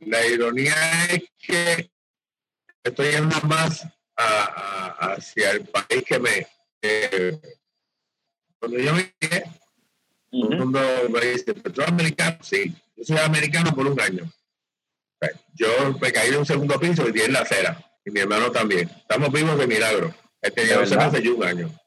la 0.00 0.26
ironía 0.26 0.74
es 1.10 1.22
que 1.38 1.90
estoy 2.82 3.10
yendo 3.10 3.36
más 3.42 3.84
a- 4.16 4.94
a- 5.00 5.12
hacia 5.14 5.50
el 5.52 5.64
país 5.66 6.02
que 6.06 6.18
me... 6.18 6.46
eh, 6.82 7.38
cuando 8.58 8.78
yo 8.78 8.92
me 8.94 9.12
llegué, 9.20 9.44
todo 10.30 10.50
el 10.50 10.58
mundo 10.58 10.80
me 11.10 11.20
dice, 11.20 11.54
¿pero 11.54 11.72
tú 11.72 11.80
eres 11.80 11.92
americano? 11.92 12.38
Sí, 12.42 12.74
yo 12.96 13.04
soy 13.04 13.18
americano 13.18 13.74
por 13.74 13.86
un 13.86 14.00
año. 14.00 14.30
Yo 15.54 15.68
me 16.00 16.12
caí 16.12 16.30
de 16.30 16.38
un 16.38 16.46
segundo 16.46 16.78
piso 16.78 17.08
y 17.08 17.12
di 17.12 17.22
en 17.22 17.32
la 17.32 17.40
acera. 17.40 17.84
Y 18.04 18.10
mi 18.10 18.20
hermano 18.20 18.50
también. 18.52 18.88
Estamos 18.88 19.32
vivos 19.32 19.58
de 19.58 19.66
milagro. 19.66 20.14
Él 20.40 20.52
tenía 20.52 20.74
¿De 20.74 20.78
12 20.80 20.90
verdad? 20.96 21.12
meses 21.12 21.24
y 21.24 21.28
un 21.28 21.44
año. 21.44 21.80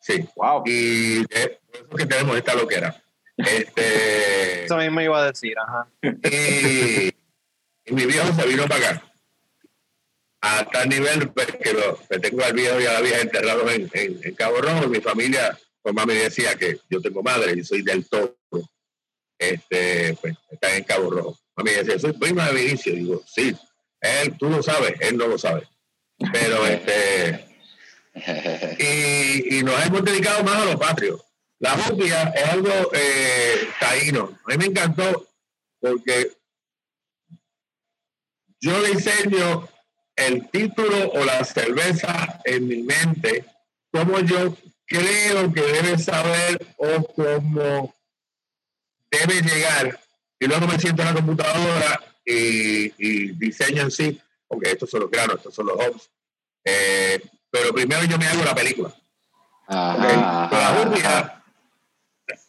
Sí. 0.00 0.28
Wow. 0.34 0.62
Y 0.66 1.20
es 1.30 1.50
por 1.70 1.86
eso 1.86 1.96
que 1.96 2.06
tenemos 2.06 2.36
esta 2.36 2.54
loquera. 2.54 3.02
Este, 3.36 4.64
Eso 4.64 4.76
mismo 4.76 5.00
iba 5.00 5.22
a 5.22 5.26
decir, 5.26 5.56
ajá. 5.58 5.88
y, 6.02 7.08
y 7.84 7.92
mi 7.92 8.06
viejo 8.06 8.32
se 8.34 8.46
vino 8.46 8.66
para 8.66 8.90
acá. 8.90 9.02
A 10.40 10.64
tal 10.64 10.88
nivel 10.88 11.30
pues, 11.30 11.46
que, 11.46 11.72
lo, 11.72 11.98
que 12.08 12.18
tengo 12.18 12.44
al 12.44 12.52
viejo 12.52 12.80
y 12.80 12.86
a 12.86 12.92
la 12.92 13.00
vieja 13.00 13.20
enterrados 13.20 13.72
en, 13.72 13.90
en, 13.92 14.20
en 14.22 14.34
Cabo 14.34 14.60
Rojo. 14.60 14.88
Mi 14.88 15.00
familia 15.00 15.58
pues 15.82 15.94
mami 15.94 16.14
decía 16.14 16.54
que 16.56 16.78
yo 16.90 17.00
tengo 17.00 17.22
madre 17.22 17.54
y 17.56 17.64
soy 17.64 17.82
del 17.82 18.06
todo. 18.06 18.36
Este, 19.38 20.14
pues 20.20 20.36
está 20.50 20.76
en 20.76 20.84
Cabo 20.84 21.10
Rojo. 21.10 21.38
Mami 21.56 21.70
decía, 21.70 21.98
soy 21.98 22.12
prima 22.12 22.48
de 22.48 22.60
Vinicio. 22.62 22.92
Digo, 22.92 23.22
sí, 23.26 23.56
él, 24.00 24.36
tú 24.38 24.50
lo 24.50 24.62
sabes, 24.62 24.94
él 25.00 25.16
no 25.16 25.26
lo 25.26 25.38
sabe. 25.38 25.66
Pero 26.32 26.66
este, 26.66 27.46
y, 28.78 29.58
y, 29.58 29.62
nos 29.62 29.86
hemos 29.86 30.04
dedicado 30.04 30.42
más 30.44 30.56
a 30.56 30.64
los 30.66 30.76
patrios. 30.76 31.22
La 31.60 31.70
jupia 31.70 32.22
es 32.34 32.44
algo 32.50 32.70
eh, 32.92 33.68
taíno. 33.80 34.38
A 34.44 34.50
mí 34.50 34.58
me 34.58 34.66
encantó 34.66 35.26
porque 35.80 36.32
yo 38.60 38.82
diseño 38.82 39.68
el 40.16 40.48
título 40.50 41.10
o 41.12 41.24
la 41.24 41.44
cerveza 41.44 42.40
en 42.44 42.66
mi 42.66 42.82
mente, 42.82 43.44
como 43.92 44.18
yo 44.20 44.56
creo 44.86 45.52
que 45.52 45.62
debe 45.62 45.98
saber 45.98 46.74
o 46.76 47.04
cómo 47.14 47.94
debe 49.10 49.42
llegar. 49.42 50.00
Y 50.40 50.46
luego 50.46 50.66
me 50.66 50.78
siento 50.78 51.02
en 51.02 51.08
la 51.08 51.14
computadora 51.14 52.00
y, 52.24 53.32
diseño 53.32 53.82
en 53.82 53.90
sí, 53.90 54.20
porque 54.46 54.70
estos 54.70 54.90
son 54.90 55.00
los 55.00 55.10
granos, 55.10 55.36
estos 55.36 55.54
son 55.54 55.66
los 55.66 55.76
hops. 55.76 56.10
Eh, 56.64 57.20
pero 57.50 57.72
primero 57.72 58.04
yo 58.04 58.18
me 58.18 58.26
hago 58.26 58.44
la 58.44 58.54
película. 58.54 58.94
Ajá, 59.66 60.46
okay. 60.46 61.02
la 61.02 61.37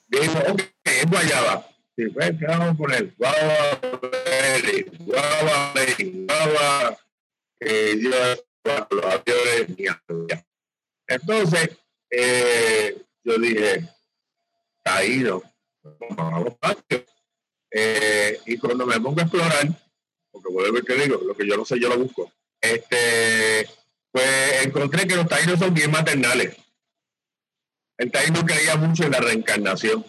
digo, 0.09 0.33
ok, 0.49 0.61
es 0.83 1.05
guayaba. 1.09 1.67
Sí, 1.95 2.07
pues, 2.07 2.31
¿qué 2.39 2.45
vamos 2.45 2.69
a 2.69 2.73
poner? 2.73 3.13
Guava, 3.17 3.79
guava, 4.99 5.73
guava, 6.27 6.97
eh, 7.59 7.99
yo, 7.99 8.09
los 8.91 9.05
aviones, 9.05 10.45
Entonces, 11.07 11.77
eh, 12.09 12.97
yo 13.23 13.37
dije, 13.37 13.83
caído, 14.83 15.43
vamos 16.09 16.55
eh, 17.71 18.39
y 18.45 18.57
cuando 18.57 18.85
me 18.85 18.99
pongo 18.99 19.19
a 19.19 19.23
explorar, 19.23 19.67
porque 20.31 20.51
vuelvo 20.51 20.81
que 20.81 20.95
digo, 20.95 21.21
lo 21.23 21.35
que 21.35 21.47
yo 21.47 21.55
no 21.55 21.65
sé, 21.65 21.79
yo 21.79 21.89
lo 21.89 21.99
busco. 21.99 22.31
Este, 22.61 23.69
pues 24.11 24.65
encontré 24.65 25.07
que 25.07 25.15
los 25.15 25.27
taínos 25.27 25.59
son 25.59 25.73
bien 25.73 25.91
maternales. 25.91 26.57
El 27.99 28.11
taíno 28.11 28.45
creía 28.45 28.77
mucho 28.77 29.03
en 29.03 29.11
la 29.11 29.19
reencarnación. 29.19 30.05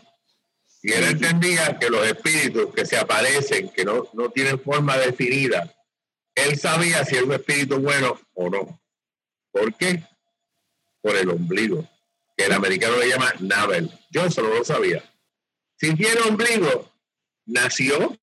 Y 0.81 0.93
él 0.93 1.05
entendía 1.05 1.77
que 1.79 1.91
los 1.91 2.07
espíritus 2.07 2.73
que 2.73 2.87
se 2.87 2.97
aparecen, 2.97 3.69
que 3.71 3.85
no, 3.85 4.09
no 4.15 4.31
tienen 4.31 4.61
forma 4.61 4.97
definida, 4.97 5.75
él 6.37 6.57
sabía 6.57 7.05
si 7.05 7.17
es 7.17 7.23
un 7.23 7.33
espíritu 7.33 7.81
bueno 7.81 8.19
o 8.35 8.49
no. 8.49 8.81
¿Por 9.51 9.75
qué? 9.75 10.05
Por 11.03 11.17
el 11.17 11.31
ombligo, 11.31 11.87
que 12.37 12.47
el 12.47 12.53
americano 12.53 12.97
le 12.97 13.09
llama 13.09 13.35
navel. 13.41 13.91
Yo 14.11 14.25
eso 14.25 14.41
no 14.41 14.55
lo 14.55 14.65
sabía. 14.65 15.03
Si 15.77 15.95
tiene 15.97 16.21
ombligo, 16.21 16.93
nació, 17.45 18.17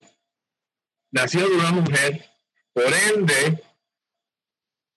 nació 1.11 1.47
de 1.47 1.55
una 1.55 1.71
mujer, 1.71 2.25
por 2.71 2.85
ende, 2.85 3.61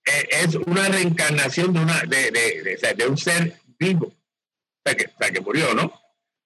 e, 0.05 0.29
es 0.31 0.55
una 0.55 0.89
reencarnación 0.89 1.73
de, 1.73 1.81
una, 1.81 2.01
de, 2.03 2.31
de, 2.31 2.95
de 2.97 3.07
un 3.09 3.19
ser 3.19 3.61
vivo. 3.77 4.15
Sea, 4.85 4.97
que, 4.97 5.33
que 5.33 5.41
murió, 5.41 5.75
¿no? 5.75 5.93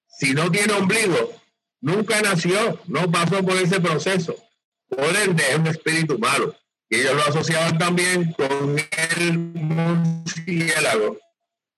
Si 0.09 0.33
no 0.35 0.51
tiene 0.51 0.73
ombligo, 0.73 1.33
nunca 1.81 2.21
nació, 2.23 2.81
no 2.87 3.11
pasó 3.11 3.45
por 3.45 3.57
ese 3.57 3.81
proceso. 3.81 4.37
Por 4.89 5.17
ende, 5.17 5.43
es 5.51 5.57
un 5.57 5.67
espíritu 5.67 6.19
malo. 6.19 6.55
Y 6.89 7.01
ellos 7.01 7.15
lo 7.15 7.23
asociaban 7.23 7.79
también 7.79 8.33
con 8.33 8.77
el 9.19 9.39
murciélago 9.39 11.19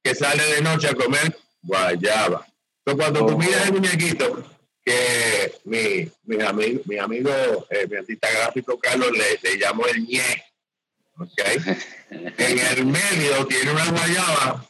que 0.03 0.15
sale 0.15 0.43
de 0.55 0.63
noche 0.63 0.89
a 0.89 0.95
comer 0.95 1.37
guayaba. 1.63 2.47
Entonces, 2.85 3.05
cuando 3.05 3.27
tú 3.27 3.39
miras 3.39 3.67
el 3.67 3.73
muñequito, 3.73 4.45
que 4.85 5.53
mi, 5.65 6.09
mi, 6.25 6.43
amigo, 6.43 6.83
mi 6.85 6.99
amigo, 6.99 7.31
eh, 7.71 7.87
mi 7.91 7.97
artista 7.97 8.31
gráfico 8.31 8.79
Carlos 8.79 9.11
le, 9.11 9.39
le 9.43 9.59
llamó 9.59 9.87
el 9.87 10.07
ñe. 10.07 10.45
¿okay? 11.19 11.59
en 12.11 12.59
el 12.59 12.87
medio 12.87 13.47
tiene 13.47 13.73
una 13.73 13.91
guayaba 13.91 14.67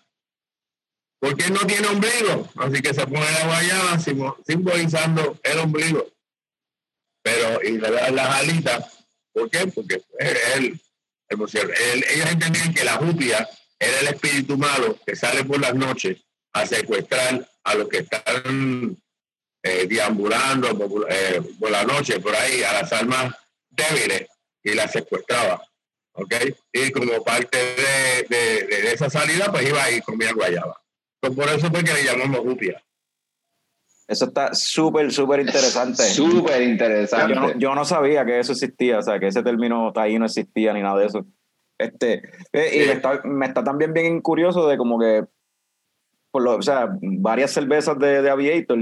porque 1.19 1.51
no 1.51 1.61
tiene 1.61 1.89
ombligo, 1.89 2.49
así 2.57 2.83
que 2.83 2.95
se 2.95 3.07
pone 3.07 3.31
la 3.33 3.47
guayaba 3.47 3.99
simbolizando 4.47 5.39
el 5.43 5.59
ombligo. 5.59 6.07
Pero, 7.23 7.63
y 7.63 7.79
le 7.79 7.91
dan 7.91 8.15
las 8.15 8.37
alitas, 8.37 9.07
¿por 9.33 9.51
qué? 9.51 9.67
Porque 9.67 10.03
él, 10.55 10.81
ellos 11.29 12.31
entendían 12.31 12.73
que 12.73 12.85
la 12.85 12.97
jupia 12.97 13.49
era 13.79 14.01
el 14.01 14.09
espíritu 14.09 14.57
malo 14.57 14.99
que 15.05 15.17
sale 15.17 15.45
por 15.45 15.61
las 15.61 15.75
noches 15.75 16.19
a 16.53 16.67
secuestrar 16.67 17.47
a 17.65 17.75
los 17.75 17.89
que 17.89 17.99
están 17.99 18.97
eh, 19.63 19.87
deambulando 19.89 20.69
eh, 21.11 21.43
por, 21.59 21.71
la 21.71 21.85
noche, 21.85 22.21
por 22.21 22.35
ahí, 22.35 22.63
a 22.63 22.73
las 22.73 22.93
almas 22.93 23.35
débiles, 23.69 24.29
y 24.63 24.75
las 24.75 24.93
secuestraba. 24.93 25.63
¿Ok? 26.13 26.35
Y 26.73 26.91
como 26.93 27.23
parte 27.23 27.59
de, 28.29 28.93
esa 28.93 29.11
salida, 29.11 29.51
pues 29.51 29.69
iba 29.69 29.83
ahí 29.83 30.01
comía 30.01 30.33
guayaba. 30.33 30.81
Pues 31.27 31.49
por 31.49 31.57
eso 31.57 31.69
fue 31.71 31.83
que 31.83 31.93
le 31.93 32.05
llamamos 32.05 32.41
jupia. 32.41 32.83
Eso 34.07 34.27
está 34.27 34.55
súper, 34.55 35.11
súper 35.11 35.41
interesante. 35.41 36.05
súper 36.05 36.63
interesante. 36.63 37.35
Yo 37.35 37.41
no, 37.41 37.59
yo 37.59 37.75
no, 37.75 37.85
sabía 37.85 38.25
que 38.25 38.39
eso 38.39 38.53
existía, 38.53 38.99
o 38.99 39.03
sea, 39.03 39.19
que 39.19 39.27
ese 39.27 39.43
término 39.43 39.93
ahí 39.97 40.17
no 40.19 40.27
existía 40.27 40.73
ni 40.73 40.81
nada 40.81 41.01
de 41.01 41.07
eso. 41.07 41.27
Este, 41.79 42.23
eh, 42.53 42.85
Y 42.85 42.87
me 42.87 42.93
está, 42.93 43.21
me 43.25 43.47
está, 43.47 43.65
también 43.65 43.93
bien 43.93 44.21
curioso 44.21 44.69
de 44.69 44.79
como 44.79 44.99
que, 45.01 45.25
por 46.31 46.43
lo, 46.43 46.57
o 46.57 46.63
sea, 46.63 46.97
varias 47.01 47.51
cervezas 47.51 47.99
de, 47.99 48.23
de 48.23 48.31
Aviator, 48.31 48.79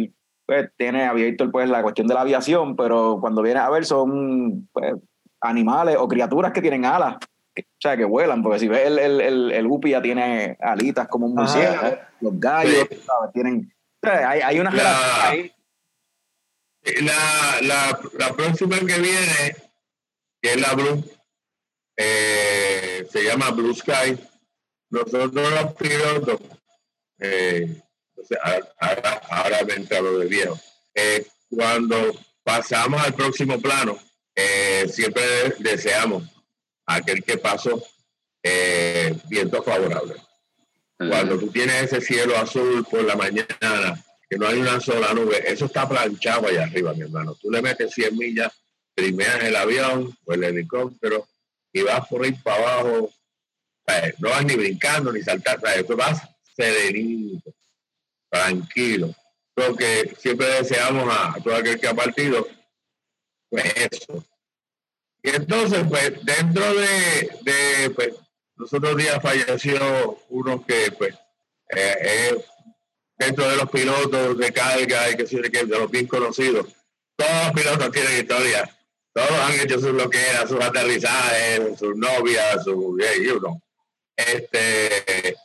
pues 0.46 0.70
tiene 0.76 1.04
Aviator 1.04 1.50
pues 1.50 1.70
la 1.70 1.82
cuestión 1.82 2.06
de 2.06 2.14
la 2.14 2.20
aviación, 2.20 2.76
pero 2.76 3.18
cuando 3.18 3.40
viene 3.40 3.60
a 3.60 3.70
ver 3.70 3.86
son 3.86 4.68
pues, 4.72 4.92
animales 5.40 5.96
o 5.98 6.06
criaturas 6.06 6.52
que 6.52 6.60
tienen 6.60 6.84
alas, 6.84 7.16
o 7.62 7.80
sea, 7.80 7.96
que 7.96 8.04
vuelan, 8.04 8.42
porque 8.42 8.58
si 8.58 8.68
ves 8.68 8.86
el, 8.86 8.98
el, 8.98 9.20
el, 9.20 9.52
el 9.52 9.80
ya 9.84 10.02
tiene 10.02 10.56
alitas 10.60 11.08
como 11.08 11.26
un 11.26 11.34
murciélago, 11.34 11.98
los 12.20 12.40
gallos, 12.40 12.88
¿sabes? 13.06 13.32
Tienen 13.32 13.74
hay, 14.04 14.40
hay 14.40 14.60
una 14.60 14.70
la, 14.70 15.28
ahí. 15.28 15.52
La, 17.00 17.60
la, 17.62 18.00
la, 18.18 18.34
próxima 18.34 18.78
que 18.78 18.98
viene, 18.98 19.56
que 20.42 20.52
es 20.52 20.60
la 20.60 20.74
Blue, 20.74 21.02
eh, 21.96 23.06
se 23.10 23.24
llama 23.24 23.50
Blue 23.50 23.74
Sky. 23.74 24.18
Nosotros 24.90 25.32
los 25.32 25.74
pilotos, 25.74 26.40
eh, 27.18 27.82
ahora, 28.78 29.22
ahora 29.30 29.64
me 29.66 29.74
entrado 29.74 30.18
de 30.18 30.26
viejo. 30.26 30.58
Eh, 30.94 31.26
cuando 31.48 32.12
pasamos 32.42 33.02
al 33.02 33.14
próximo 33.14 33.60
plano, 33.60 33.98
eh, 34.34 34.86
siempre 34.88 35.22
deseamos 35.58 36.24
aquel 36.86 37.22
que 37.22 37.38
pasó 37.38 37.82
eh, 38.42 39.16
viento 39.28 39.62
favorable. 39.62 40.14
Cuando 40.96 41.38
tú 41.38 41.48
tienes 41.48 41.84
ese 41.84 42.00
cielo 42.00 42.36
azul 42.36 42.86
por 42.88 43.02
la 43.04 43.16
mañana, 43.16 44.02
que 44.28 44.38
no 44.38 44.46
hay 44.46 44.58
una 44.58 44.80
sola 44.80 45.12
nube, 45.12 45.42
eso 45.50 45.66
está 45.66 45.88
planchado 45.88 46.46
allá 46.46 46.64
arriba, 46.64 46.94
mi 46.94 47.02
hermano. 47.02 47.34
Tú 47.34 47.50
le 47.50 47.60
metes 47.60 47.92
100 47.92 48.16
millas, 48.16 48.52
primeras 48.94 49.42
el 49.42 49.56
avión 49.56 50.16
o 50.24 50.32
el 50.32 50.44
helicóptero 50.44 51.26
y 51.72 51.82
vas 51.82 52.06
por 52.08 52.24
ahí 52.24 52.32
para 52.32 52.56
abajo. 52.56 53.12
No 54.18 54.30
vas 54.30 54.44
ni 54.44 54.54
brincando 54.54 55.12
ni 55.12 55.22
saltar, 55.22 55.60
tú 55.86 55.96
vas 55.96 56.22
serenito, 56.56 57.52
tranquilo. 58.30 59.14
Lo 59.56 59.76
que 59.76 60.14
siempre 60.18 60.46
deseamos 60.46 61.06
a, 61.10 61.34
todo 61.42 61.54
aquel 61.54 61.78
que 61.78 61.88
ha 61.88 61.94
partido, 61.94 62.46
pues 63.48 63.64
eso. 63.90 64.24
Y 65.24 65.30
entonces, 65.30 65.84
pues, 65.88 66.22
dentro 66.22 66.74
de, 66.74 67.30
de 67.40 67.90
pues, 67.94 68.14
los 68.56 68.96
días 68.96 69.22
falleció 69.22 70.18
uno 70.28 70.62
que, 70.66 70.92
pues, 70.98 71.14
eh, 71.74 72.44
dentro 73.16 73.48
de 73.48 73.56
los 73.56 73.70
pilotos 73.70 74.36
de 74.36 74.52
carga 74.52 75.10
y 75.10 75.16
que 75.16 75.24
de 75.24 75.78
los 75.78 75.90
bien 75.90 76.06
conocidos. 76.06 76.66
Todos 77.16 77.32
los 77.46 77.52
pilotos 77.54 77.90
tienen 77.90 78.20
historia. 78.20 78.78
Todos 79.14 79.30
han 79.30 79.60
hecho 79.60 79.80
sus 79.80 79.94
loqueras, 79.94 80.46
sus 80.46 80.60
aterrizajes, 80.60 81.78
sus 81.78 81.96
novias, 81.96 82.62
su 82.62 82.98
you 83.24 83.38
know. 83.38 83.58
Este, 84.16 85.36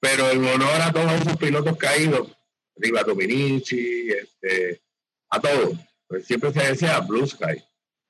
pero 0.00 0.30
en 0.30 0.42
honor 0.42 0.80
a 0.80 0.92
todos 0.92 1.12
esos 1.20 1.36
pilotos 1.36 1.76
caídos, 1.76 2.28
Riva 2.74 3.02
Dominici, 3.02 4.08
este, 4.08 4.80
a 5.28 5.38
todos, 5.38 5.76
pues 6.08 6.24
siempre 6.24 6.50
se 6.54 6.60
decía 6.62 7.00
Blue 7.00 7.26
Sky. 7.26 7.62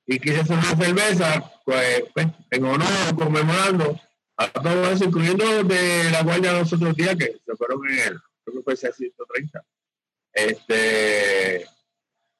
Y 0.07 0.19
quise 0.19 0.39
hacer 0.39 0.57
una 0.57 0.75
cerveza, 0.75 1.51
pues, 1.65 2.05
pues 2.13 2.27
en 2.51 2.65
honor, 2.65 3.15
conmemorando 3.15 3.99
a 4.37 4.47
todo 4.49 4.89
eso, 4.89 5.05
incluyendo 5.05 5.63
de 5.63 6.11
la 6.11 6.23
guardia 6.23 6.53
de 6.53 6.59
los 6.59 6.73
otros 6.73 6.95
días 6.95 7.15
que 7.15 7.37
se 7.45 7.55
fueron 7.57 7.81
en 7.89 7.99
el, 7.99 8.19
creo 8.43 8.57
que 8.57 8.63
fue 8.63 8.75
130. 8.77 9.63
Este, 10.33 11.65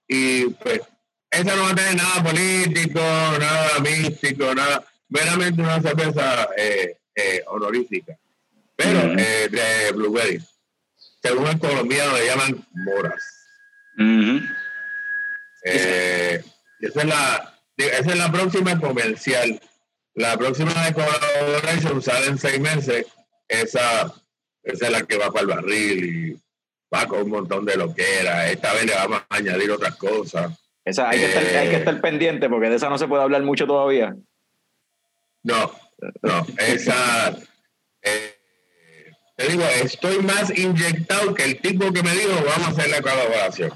y 0.07 0.45
pues, 0.45 0.81
esa 1.29 1.55
no 1.55 1.63
va 1.63 1.71
a 1.71 1.75
tener 1.75 1.95
nada 1.95 2.23
político, 2.23 2.99
nada 2.99 3.79
místico, 3.79 4.55
nada, 4.55 4.85
meramente 5.09 5.61
una 5.61 5.81
cerveza 5.81 6.49
eh, 6.55 6.97
eh, 7.15 7.43
honorífica, 7.47 8.17
pero 8.75 9.17
eh, 9.17 9.49
de 9.49 9.91
blueberry. 9.91 10.39
según 11.21 11.47
el 11.47 11.59
colombiano 11.59 12.15
le 12.15 12.25
llaman 12.27 12.67
moras. 12.71 13.23
Eh, 15.63 16.43
esa, 16.79 17.01
es 17.01 17.07
la, 17.07 17.56
esa 17.77 18.11
es 18.11 18.17
la 18.17 18.31
próxima 18.31 18.79
comercial. 18.79 19.59
La 20.15 20.35
próxima 20.37 20.73
de 20.85 20.93
collaboration 20.93 22.01
sale 22.01 22.27
en 22.27 22.37
seis 22.37 22.59
meses. 22.59 23.05
Esa, 23.47 24.13
esa 24.63 24.85
es 24.85 24.91
la 24.91 25.03
que 25.03 25.17
va 25.17 25.27
para 25.31 25.41
el 25.41 25.47
barril 25.47 26.05
y 26.05 26.41
va 26.93 27.05
con 27.07 27.21
un 27.21 27.29
montón 27.29 27.65
de 27.65 27.75
lo 27.77 27.93
que 27.93 28.19
era. 28.21 28.49
Esta 28.49 28.73
vez 28.73 28.85
le 28.85 28.95
vamos 28.95 29.21
a 29.29 29.35
añadir 29.35 29.69
otras 29.71 29.95
cosas. 29.95 30.51
Esa, 30.83 31.09
hay, 31.09 31.19
que 31.19 31.25
estar, 31.25 31.43
hay 31.43 31.69
que 31.69 31.75
Eh. 31.75 31.79
estar 31.79 32.01
pendiente 32.01 32.49
porque 32.49 32.69
de 32.69 32.75
esa 32.77 32.89
no 32.89 32.97
se 32.97 33.07
puede 33.07 33.21
hablar 33.23 33.43
mucho 33.43 33.67
todavía. 33.67 34.15
No, 35.43 35.71
no, 36.21 36.45
esa. 36.57 37.37
eh, 38.01 38.36
te 39.37 39.47
digo, 39.49 39.63
estoy 39.83 40.17
más 40.23 40.49
inyectado 40.57 41.33
que 41.35 41.43
el 41.43 41.61
tipo 41.61 41.93
que 41.93 42.01
me 42.01 42.11
dijo, 42.11 42.33
vamos 42.43 42.67
a 42.67 42.71
hacer 42.71 42.89
la 42.89 43.01
colaboración. 43.03 43.71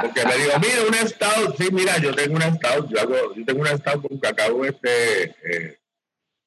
Porque 0.00 0.24
me 0.24 0.34
dijo, 0.36 0.58
mira, 0.58 0.82
un 0.88 1.08
stout, 1.08 1.56
sí, 1.58 1.68
mira, 1.70 1.98
yo 1.98 2.14
tengo 2.14 2.34
un 2.36 2.42
stout, 2.42 2.88
yo, 2.88 3.00
hago, 3.00 3.34
yo 3.34 3.44
tengo 3.44 3.60
un 3.60 3.66
stout 3.68 4.08
con 4.08 4.18
cacao 4.18 4.64
este, 4.64 5.24
eh, 5.24 5.78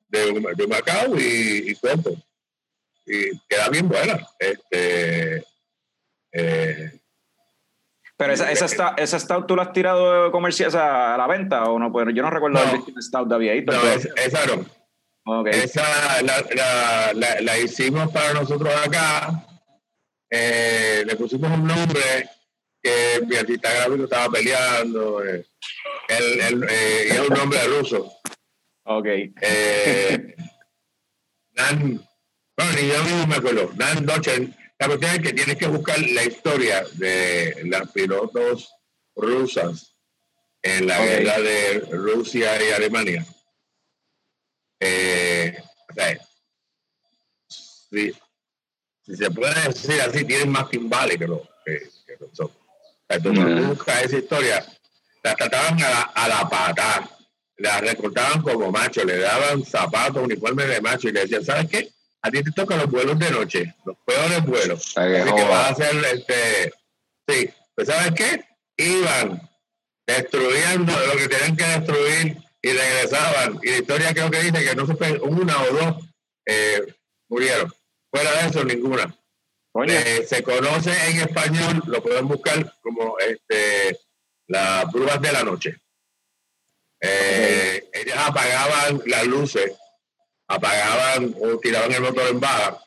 de, 0.07 0.53
de 0.55 0.67
Macao 0.67 1.15
y, 1.15 1.69
y 1.71 1.75
coco. 1.75 2.15
Y 3.05 3.37
queda 3.47 3.69
bien 3.69 3.87
buena. 3.87 4.17
Este, 4.39 5.45
eh, 6.31 6.99
Pero 8.17 8.33
esa, 8.33 8.51
esa, 8.51 8.67
stout, 8.67 8.97
esa 8.99 9.19
stout 9.19 9.45
tú 9.45 9.55
la 9.55 9.61
has 9.63 9.73
tirado 9.73 10.31
comercial, 10.31 10.75
a 10.75 11.15
la 11.17 11.27
venta 11.27 11.65
o 11.65 11.77
no? 11.77 11.91
Pues 11.91 12.07
yo 12.15 12.23
no 12.23 12.31
recuerdo 12.31 12.57
No. 12.65 12.83
una 12.87 13.01
stout 13.01 13.27
de 13.29 13.35
aviadito. 13.35 13.71
no, 13.73 13.79
pero- 13.79 13.93
es- 13.93 14.09
esa 14.15 14.45
no. 14.47 14.65
Ok. 15.25 15.47
Esa 15.47 16.21
la, 16.21 16.41
la, 16.55 17.13
la, 17.13 17.41
la 17.41 17.57
hicimos 17.59 18.11
para 18.11 18.33
nosotros 18.33 18.73
acá. 18.75 19.45
Eh, 20.29 21.03
le 21.05 21.15
pusimos 21.15 21.51
un 21.51 21.65
nombre 21.65 22.29
que 22.81 23.21
mi 23.25 23.35
artista 23.35 23.73
gráfico 23.73 24.03
estaba 24.03 24.29
peleando. 24.29 25.23
eh, 25.25 25.45
él, 26.09 26.39
él, 26.41 26.65
eh, 26.69 27.07
y 27.09 27.11
es 27.13 27.19
un 27.21 27.35
nombre 27.35 27.59
ruso. 27.67 28.13
Ok. 28.83 29.05
Eh, 29.41 30.35
Nan, 31.53 32.05
bueno, 32.57 32.71
ni 32.79 32.87
yo 32.87 33.03
mismo 33.03 33.27
me 33.27 33.35
acuerdo. 33.35 33.71
Nan 33.75 34.05
Dochen. 34.05 34.55
La 34.77 34.87
cuestión 34.87 35.11
es 35.15 35.19
que 35.21 35.33
tienes 35.33 35.55
que 35.55 35.67
buscar 35.67 35.97
la 35.99 36.23
historia 36.23 36.83
de 36.95 37.61
las 37.65 37.89
pilotos 37.91 38.69
rusas 39.15 39.95
en 40.61 40.85
la 40.87 40.99
Ok. 40.99 41.05
guerra 41.07 41.39
de 41.39 41.79
Rusia 41.91 42.61
y 42.61 42.71
Alemania. 42.73 43.25
Eh, 44.87 45.57
o 45.89 45.93
sea, 45.93 46.19
si, 47.47 48.13
si 49.05 49.15
se 49.15 49.31
puede 49.31 49.67
decir 49.67 49.99
así, 50.01 50.23
tienen 50.25 50.49
más 50.49 50.69
timbales 50.69 51.17
que 51.17 51.27
los 51.27 51.41
que, 51.65 51.79
que 52.05 52.13
nosotros. 52.19 52.51
Cuando 53.07 53.31
Mm. 53.33 53.67
buscas 53.69 54.03
esa 54.03 54.17
historia, 54.17 54.65
la 55.23 55.35
trataban 55.35 55.81
a 55.81 55.89
la, 55.89 56.01
a 56.01 56.27
la 56.27 56.49
patada, 56.49 57.09
la 57.57 57.81
recortaban 57.81 58.41
como 58.41 58.71
macho, 58.71 59.03
le 59.03 59.17
daban 59.19 59.63
zapatos, 59.63 60.23
uniformes 60.23 60.67
de 60.67 60.81
macho 60.81 61.09
y 61.09 61.11
le 61.13 61.21
decían, 61.21 61.43
¿sabes 61.45 61.67
qué? 61.69 61.89
A 62.21 62.31
ti 62.31 62.43
te 62.43 62.51
tocan 62.51 62.79
los 62.79 62.89
vuelos 62.89 63.17
de 63.19 63.29
noche, 63.31 63.75
los 63.85 63.97
peores 64.05 64.43
vuelos. 64.45 64.93
Que 64.95 65.01
Así 65.19 65.33
que 65.35 65.43
vas 65.43 65.67
a 65.67 65.69
hacer 65.69 66.05
este. 66.13 66.73
Sí, 67.27 67.49
pues 67.75 67.87
¿sabes 67.87 68.11
qué? 68.15 68.43
Iban 68.77 69.49
destruyendo 70.07 70.91
lo 71.07 71.13
que 71.17 71.27
tenían 71.27 71.55
que 71.55 71.63
destruir 71.65 72.37
y 72.65 72.73
regresaban. 72.73 73.59
Y 73.61 73.69
la 73.69 73.77
historia 73.77 74.13
creo 74.13 74.31
que 74.31 74.41
dice 74.41 74.65
que 74.65 74.75
no 74.75 74.87
se 74.87 74.95
fue 74.95 75.19
una 75.19 75.61
o 75.61 75.71
dos 75.71 76.05
eh, 76.47 76.81
murieron. 77.29 77.71
Fuera 78.11 78.31
de 78.31 78.49
eso, 78.49 78.63
ninguna. 78.63 79.15
Eh, 79.87 80.25
se 80.27 80.41
conoce 80.41 80.91
en 81.09 81.19
español, 81.19 81.83
lo 81.85 82.01
pueden 82.01 82.27
buscar 82.27 82.75
como 82.81 83.19
este, 83.19 83.99
las 84.47 84.91
brujas 84.91 85.21
de 85.21 85.31
la 85.31 85.43
noche. 85.43 85.77
Eh, 87.01 87.87
Ellas 87.93 88.17
apagaban 88.25 89.01
las 89.05 89.27
luces, 89.27 89.71
apagaban 90.47 91.35
o 91.39 91.59
tiraban 91.59 91.91
el 91.91 92.01
motor 92.01 92.29
en 92.29 92.39
baja 92.39 92.83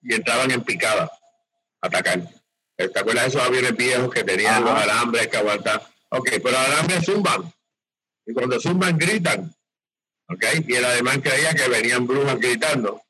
y 0.00 0.14
entraban 0.14 0.50
en 0.50 0.62
picada 0.64 1.10
a 1.82 1.86
atacar. 1.88 2.22
¿Te 2.76 2.98
acuerdas 2.98 3.24
de 3.24 3.28
esos 3.28 3.42
aviones 3.42 3.76
viejos 3.76 4.14
que 4.14 4.24
tenían 4.24 4.62
Ajá. 4.62 4.72
los 4.72 4.82
alambres 4.82 5.28
que 5.28 5.36
aguantan? 5.36 5.80
Ok, 6.08 6.30
pero 6.42 6.56
alambres 6.56 7.04
zumban. 7.04 7.52
Y 8.26 8.32
cuando 8.32 8.60
zumban, 8.60 8.98
gritan. 8.98 9.52
Ok, 10.28 10.44
y 10.66 10.74
el 10.74 10.84
alemán 10.84 11.20
creía 11.20 11.54
que 11.54 11.68
venían 11.68 12.06
brujas 12.06 12.38
gritando. 12.38 13.02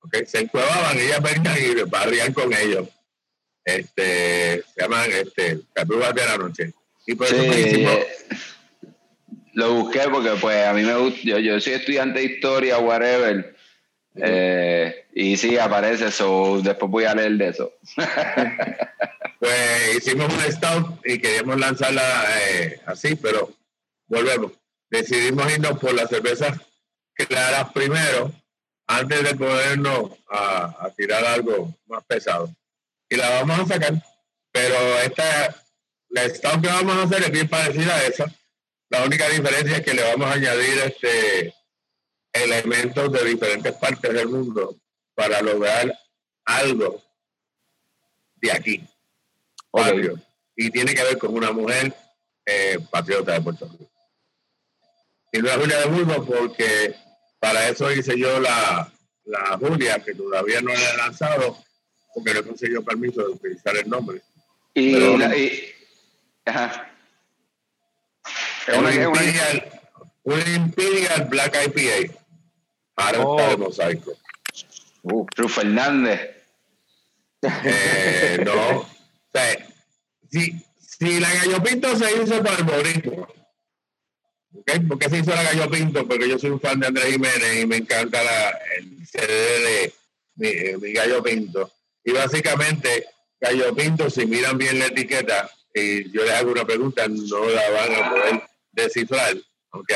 Ok, 0.00 0.16
se 0.26 0.40
encuevaban, 0.40 0.98
ellas 0.98 1.20
venían 1.22 1.56
y 1.58 1.82
barrían 1.90 2.32
con 2.32 2.52
ellos. 2.52 2.88
Este, 3.64 4.62
se 4.74 4.80
llaman 4.80 5.10
este, 5.12 5.60
las 5.74 5.86
brujas 5.86 6.14
de 6.14 6.24
la 6.24 6.38
noche. 6.38 6.72
Y 7.06 7.14
por 7.14 7.26
eso 7.26 7.42
Sí, 7.42 7.48
pues, 7.48 7.66
hicimos- 7.66 7.92
eh, 7.94 8.08
lo 9.54 9.74
busqué 9.74 10.00
porque 10.10 10.30
pues 10.40 10.64
a 10.66 10.72
mí 10.72 10.82
me 10.82 10.94
gusta, 10.96 11.20
yo, 11.24 11.38
yo 11.38 11.60
soy 11.60 11.74
estudiante 11.74 12.20
de 12.20 12.24
historia, 12.26 12.78
whatever, 12.78 13.54
eh, 14.16 15.04
y 15.14 15.36
sí 15.36 15.58
aparece 15.58 16.06
eso, 16.06 16.60
después 16.62 16.90
voy 16.90 17.04
a 17.04 17.14
leer 17.14 17.32
de 17.32 17.48
eso. 17.48 17.72
pues 19.38 19.96
hicimos 19.96 20.32
un 20.32 20.52
stout 20.52 21.00
y 21.04 21.18
queríamos 21.18 21.58
lanzarla 21.60 22.24
eh, 22.40 22.80
así, 22.86 23.14
pero 23.16 23.52
volvemos. 24.12 24.52
Decidimos 24.90 25.50
irnos 25.52 25.78
por 25.78 25.94
las 25.94 26.08
cervezas 26.08 26.58
claras 27.26 27.72
primero, 27.72 28.32
antes 28.86 29.22
de 29.22 29.34
ponernos 29.34 30.12
a, 30.28 30.86
a 30.86 30.90
tirar 30.90 31.24
algo 31.24 31.74
más 31.86 32.04
pesado. 32.04 32.54
Y 33.08 33.16
la 33.16 33.30
vamos 33.30 33.60
a 33.60 33.66
sacar, 33.66 33.94
pero 34.50 34.76
esta, 35.00 35.54
la 36.08 36.28
stout 36.28 36.62
que 36.62 36.68
vamos 36.68 36.96
a 36.96 37.02
hacer 37.02 37.22
es 37.22 37.30
bien 37.30 37.48
parecida 37.48 37.94
a 37.94 38.06
esa. 38.06 38.26
La 38.90 39.04
única 39.04 39.28
diferencia 39.28 39.78
es 39.78 39.82
que 39.82 39.94
le 39.94 40.02
vamos 40.02 40.28
a 40.28 40.34
añadir 40.34 40.78
este 40.84 41.54
elementos 42.32 43.12
de 43.12 43.24
diferentes 43.24 43.74
partes 43.74 44.12
del 44.12 44.28
mundo 44.28 44.76
para 45.14 45.42
lograr 45.42 45.92
algo 46.46 47.02
de 48.36 48.52
aquí 48.52 48.84
patrio. 49.70 50.18
Y 50.56 50.70
tiene 50.70 50.94
que 50.94 51.02
ver 51.02 51.18
con 51.18 51.34
una 51.34 51.52
mujer 51.52 51.94
eh, 52.44 52.78
patriota 52.90 53.32
de 53.32 53.40
Puerto 53.40 53.68
Rico. 53.68 53.91
Y 55.32 55.38
no 55.38 55.48
es 55.48 55.56
Julia 55.56 55.78
de 55.78 55.86
Burgos 55.86 56.26
porque 56.26 56.94
para 57.40 57.68
eso 57.68 57.90
hice 57.90 58.18
yo 58.18 58.38
la, 58.40 58.92
la 59.24 59.58
Julia, 59.58 59.98
que 60.04 60.14
todavía 60.14 60.60
no 60.60 60.72
la 60.72 60.90
he 60.90 60.96
lanzado, 60.98 61.58
porque 62.14 62.34
no 62.34 62.40
he 62.40 62.44
conseguido 62.44 62.82
permiso 62.84 63.22
de 63.22 63.28
utilizar 63.30 63.76
el 63.76 63.88
nombre. 63.88 64.22
Y, 64.74 64.92
Pero- 64.92 65.16
la- 65.18 65.36
y- 65.36 65.70
ajá. 66.44 66.88
Es 68.66 68.74
Un 68.76 68.84
una- 68.84 69.08
una- 69.08 69.22
Imperial, 69.24 69.80
un 70.24 70.40
Imperial 70.54 71.24
Black 71.28 71.56
IPA. 71.66 72.14
Ahora 72.96 73.20
Oh. 73.24 73.36
está 73.38 73.50
de 73.50 73.56
mosaico. 73.56 74.12
Uh, 75.02 75.26
Ru 75.36 75.48
Fernández. 75.48 76.20
Eh, 77.42 78.38
no. 78.44 78.86
O 79.34 79.38
sea, 79.38 79.66
si, 80.30 80.62
si 80.78 81.18
la 81.18 81.32
gallo 81.32 81.62
pinto 81.62 81.96
se 81.96 82.22
hizo 82.22 82.42
para 82.42 82.58
el 82.58 82.64
boricua, 82.64 83.28
¿ok? 84.54 84.88
¿Por 84.88 84.98
qué 84.98 85.10
se 85.10 85.18
hizo 85.18 85.30
la 85.30 85.42
gallo 85.42 85.70
pinto? 85.70 86.06
Porque 86.06 86.28
yo 86.28 86.38
soy 86.38 86.50
un 86.50 86.60
fan 86.60 86.80
de 86.80 86.88
Andrés 86.88 87.12
Jiménez 87.12 87.62
y 87.62 87.66
me 87.66 87.76
encanta 87.76 88.22
la, 88.22 88.50
el 88.78 89.06
CD 89.06 89.60
de 89.60 89.94
mi, 90.36 90.78
mi 90.80 90.92
gallo 90.92 91.22
pinto. 91.22 91.70
Y 92.04 92.12
básicamente, 92.12 93.06
gallo 93.40 93.74
pinto, 93.74 94.10
si 94.10 94.26
miran 94.26 94.58
bien 94.58 94.78
la 94.78 94.86
etiqueta 94.86 95.50
y 95.74 96.10
yo 96.10 96.22
les 96.24 96.32
hago 96.32 96.52
una 96.52 96.64
pregunta, 96.64 97.06
no 97.08 97.48
la 97.48 97.70
van 97.70 97.94
a 97.94 98.10
poder 98.10 98.42
descifrar, 98.72 99.36
¿ok? 99.70 99.92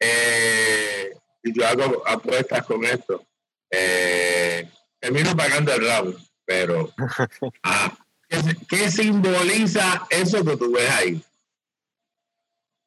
Eh, 0.00 1.14
y 1.42 1.52
yo 1.52 1.66
hago 1.66 2.02
apuestas 2.06 2.64
con 2.64 2.84
esto. 2.84 3.24
Eh, 3.70 4.68
termino 4.98 5.36
pagando 5.36 5.72
el 5.72 5.80
round, 5.80 6.16
pero 6.44 6.92
ah, 7.62 7.96
¿qué, 8.28 8.38
qué 8.68 8.90
simboliza 8.90 10.06
eso 10.10 10.44
que 10.44 10.56
tú 10.56 10.72
ves 10.72 10.90
ahí? 10.90 11.22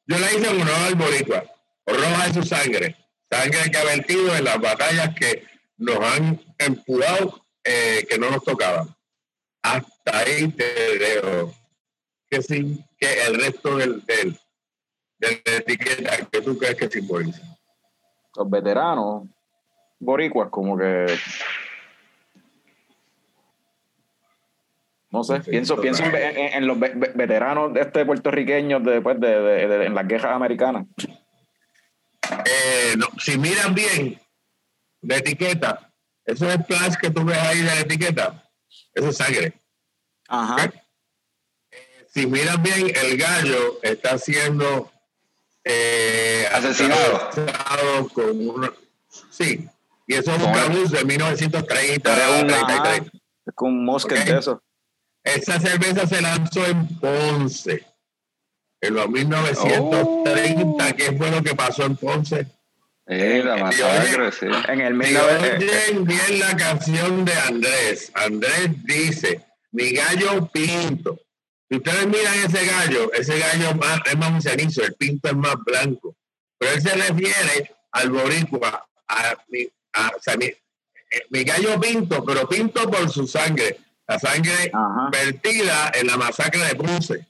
Yo 0.08 0.18
la 0.18 0.32
hice 0.32 0.48
en 0.50 0.62
honor 0.62 0.74
al 0.86 0.94
boricua, 0.94 1.44
roja 1.84 2.26
es 2.26 2.32
su 2.32 2.42
sangre, 2.42 2.96
sangre 3.30 3.70
que 3.70 3.76
ha 3.76 3.84
vertido 3.84 4.34
en 4.34 4.44
las 4.44 4.58
batallas 4.58 5.14
que 5.14 5.44
nos 5.76 6.00
han 6.00 6.40
empujado, 6.56 7.44
eh, 7.62 8.06
que 8.08 8.18
no 8.18 8.30
nos 8.30 8.42
tocaban. 8.42 8.88
Hasta 9.62 10.18
ahí 10.18 10.48
te 10.48 10.64
dejo. 10.64 11.54
Que, 12.30 12.40
sin, 12.40 12.82
que 12.98 13.22
el 13.26 13.34
resto 13.38 13.76
del, 13.76 14.04
del, 14.06 14.38
de 15.18 15.42
la 15.44 15.56
etiqueta 15.56 16.16
que 16.30 16.40
tú 16.40 16.56
crees 16.56 16.76
que 16.76 16.88
simboliza. 16.88 17.42
los 18.34 18.48
veteranos 18.48 19.28
boricuas, 19.98 20.48
como 20.48 20.78
que. 20.78 21.06
No 25.10 25.24
sé, 25.24 25.42
Sí, 25.42 25.50
pienso, 25.50 25.80
pienso 25.80 26.04
en, 26.04 26.14
en- 26.14 26.36
en 26.54 26.66
los 26.66 26.78
ve- 26.78 26.92
ve- 26.94 27.12
veteranos 27.14 27.72
de 27.72 27.80
este 27.80 28.04
puertorriqueños 28.04 28.84
de, 28.84 29.00
pues, 29.00 29.18
de, 29.18 29.40
de- 29.40 29.66
de- 29.68 29.86
en 29.86 29.94
las 29.94 30.06
guerras 30.06 30.34
americanas. 30.34 30.84
Eh, 32.44 32.94
no, 32.96 33.06
si 33.18 33.38
miran 33.38 33.74
bien 33.74 34.20
la 35.02 35.16
etiqueta, 35.16 35.84
Eso 36.24 36.46
es 36.50 36.56
splash 36.60 36.96
que 37.00 37.08
tú 37.10 37.24
ves 37.24 37.38
ahí 37.38 37.60
de 37.60 37.64
la 37.64 37.80
etiqueta. 37.80 38.44
Eso 38.92 39.08
es 39.08 39.16
sangre. 39.16 39.54
Ajá. 40.28 40.56
¿ok? 40.66 40.74
Eh, 41.70 42.06
Si 42.12 42.26
miras 42.26 42.60
bien, 42.62 42.92
el 42.94 43.16
gallo 43.16 43.78
está 43.82 44.18
siendo 44.18 44.92
eh, 45.64 46.46
Asesinado. 46.52 47.16
atravesado 47.16 48.08
con 48.10 48.46
una- 48.46 48.72
Sí, 49.30 49.66
y 50.06 50.14
eso 50.14 50.34
es 50.34 50.42
un 50.42 50.52
cabuz 50.52 50.90
de 50.90 51.02
1930, 51.06 52.14
Era 52.14 52.42
un- 52.42 52.50
ajá. 52.50 52.66
33. 52.82 53.10
Es 53.46 53.54
con 53.54 53.68
un 53.70 53.84
mosquet 53.86 54.18
Ok. 54.20 54.24
de 54.26 54.38
eso. 54.38 54.62
Esa 55.36 55.60
cerveza 55.60 56.06
se 56.06 56.20
lanzó 56.20 56.64
en 56.66 56.88
Ponce 56.98 57.84
en 58.80 58.94
los 58.94 59.08
1930, 59.10 60.92
que 60.94 61.12
fue 61.12 61.30
lo 61.30 61.42
que 61.42 61.54
pasó 61.54 61.84
en 61.84 61.96
Ponce. 61.96 62.46
Eh, 63.06 63.42
la 63.44 63.56
masacre, 63.56 64.30
sí. 64.32 64.46
En 64.68 64.80
el 64.80 64.92
Si 65.02 65.08
19... 65.10 65.56
oyen 65.56 66.04
bien 66.04 66.38
la 66.40 66.56
canción 66.56 67.24
de 67.24 67.32
Andrés, 67.34 68.12
Andrés 68.14 68.70
dice, 68.84 69.44
mi 69.72 69.90
gallo 69.92 70.46
pinto. 70.52 71.18
Si 71.70 71.76
ustedes 71.78 72.06
miran 72.06 72.34
ese 72.46 72.66
gallo, 72.66 73.12
ese 73.12 73.38
gallo 73.38 73.74
más- 73.74 74.00
es 74.06 74.16
más 74.16 74.30
un 74.30 74.42
cenizo, 74.42 74.82
el 74.82 74.94
pinto 74.94 75.28
es 75.28 75.36
más 75.36 75.56
blanco. 75.64 76.14
Pero 76.58 76.72
él 76.74 76.82
se 76.82 76.90
refiere 76.94 77.72
al 77.92 78.10
boricua, 78.10 78.86
a 79.08 79.36
a- 79.94 80.12
sea, 80.20 80.36
mi, 80.36 80.46
eh, 80.46 80.56
mi 81.30 81.44
gallo 81.44 81.80
pinto, 81.80 82.24
pero 82.24 82.48
pinto 82.48 82.90
por 82.90 83.08
su 83.10 83.26
sangre. 83.26 83.78
La 84.08 84.18
sangre 84.18 84.70
Ajá. 84.72 85.10
vertida 85.12 85.92
en 85.94 86.06
la 86.06 86.16
masacre 86.16 86.64
de 86.64 86.74
Ponce. 86.74 87.26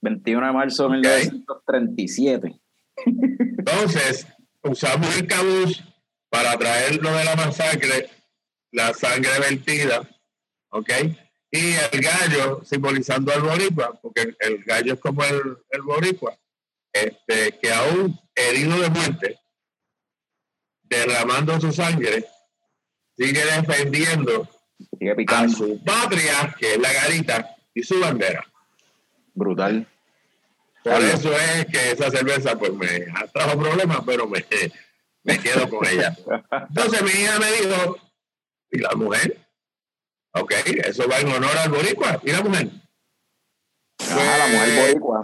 21 0.00 0.46
de 0.46 0.52
marzo 0.52 0.84
de 0.84 0.96
1937. 0.96 2.60
Entonces, 3.04 4.26
usamos 4.62 5.14
el 5.16 5.26
cabuz 5.26 5.84
para 6.30 6.56
traerlo 6.56 7.12
de 7.12 7.24
la 7.24 7.36
masacre, 7.36 8.08
la 8.72 8.94
sangre 8.94 9.38
vertida, 9.40 10.08
¿ok? 10.70 10.90
Y 11.50 11.72
el 11.92 12.00
gallo 12.00 12.62
simbolizando 12.64 13.32
al 13.32 13.42
boricua, 13.42 13.98
porque 14.00 14.22
el, 14.22 14.36
el 14.40 14.64
gallo 14.64 14.94
es 14.94 15.00
como 15.00 15.22
el, 15.24 15.58
el 15.68 15.82
boricua, 15.82 16.38
este, 16.92 17.58
que 17.60 17.72
aún 17.72 18.18
herido 18.34 18.80
de 18.80 18.88
muerte, 18.88 19.38
derramando 20.82 21.60
su 21.60 21.72
sangre, 21.72 22.24
sigue 23.16 23.44
defendiendo 23.44 24.48
A 25.28 25.48
su 25.48 25.82
patria, 25.82 26.54
que 26.58 26.74
es 26.74 26.78
la 26.78 26.92
garita, 26.92 27.56
y 27.72 27.82
su 27.82 27.98
bandera. 27.98 28.46
Brutal. 29.34 29.86
Por 30.82 31.02
eso 31.02 31.32
es 31.32 31.66
que 31.66 31.92
esa 31.92 32.10
cerveza 32.10 32.58
pues 32.58 32.72
me 32.72 33.06
trajo 33.32 33.58
problemas, 33.58 34.00
pero 34.04 34.26
me, 34.26 34.44
me 35.24 35.38
quedo 35.38 35.68
con 35.68 35.86
ella. 35.86 36.16
Entonces 36.68 37.02
mi 37.02 37.10
hija 37.10 37.38
me 37.38 37.52
dijo, 37.52 37.98
¿y 38.70 38.78
la 38.78 38.90
mujer? 38.94 39.38
Ok, 40.32 40.52
eso 40.84 41.08
va 41.08 41.18
en 41.18 41.32
honor 41.32 41.56
al 41.56 41.70
boricua. 41.70 42.20
¿Y 42.22 42.32
la 42.32 42.42
mujer? 42.42 42.68
Ajá, 43.98 44.38
la 44.38 44.46
mujer 44.46 44.82
boricua. 44.82 45.22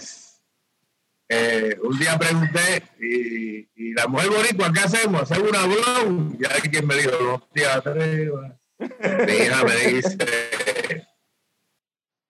Eh, 1.28 1.76
un 1.82 1.98
día 1.98 2.18
pregunté, 2.18 2.82
¿y, 3.00 3.68
y 3.74 3.92
la 3.94 4.06
mujer 4.06 4.30
boricua 4.30 4.72
qué 4.72 4.80
hacemos? 4.80 5.22
¿Hacemos 5.22 5.50
una 5.50 5.66
blog? 5.66 6.36
Y 6.38 6.44
alguien 6.44 6.86
me 6.86 6.96
dijo, 6.96 7.12
no 7.22 7.48
te 7.52 7.66
atrevas. 7.66 8.52
Mi 8.78 9.32
hija 9.32 9.64
me 9.64 9.76
dice, 9.92 11.06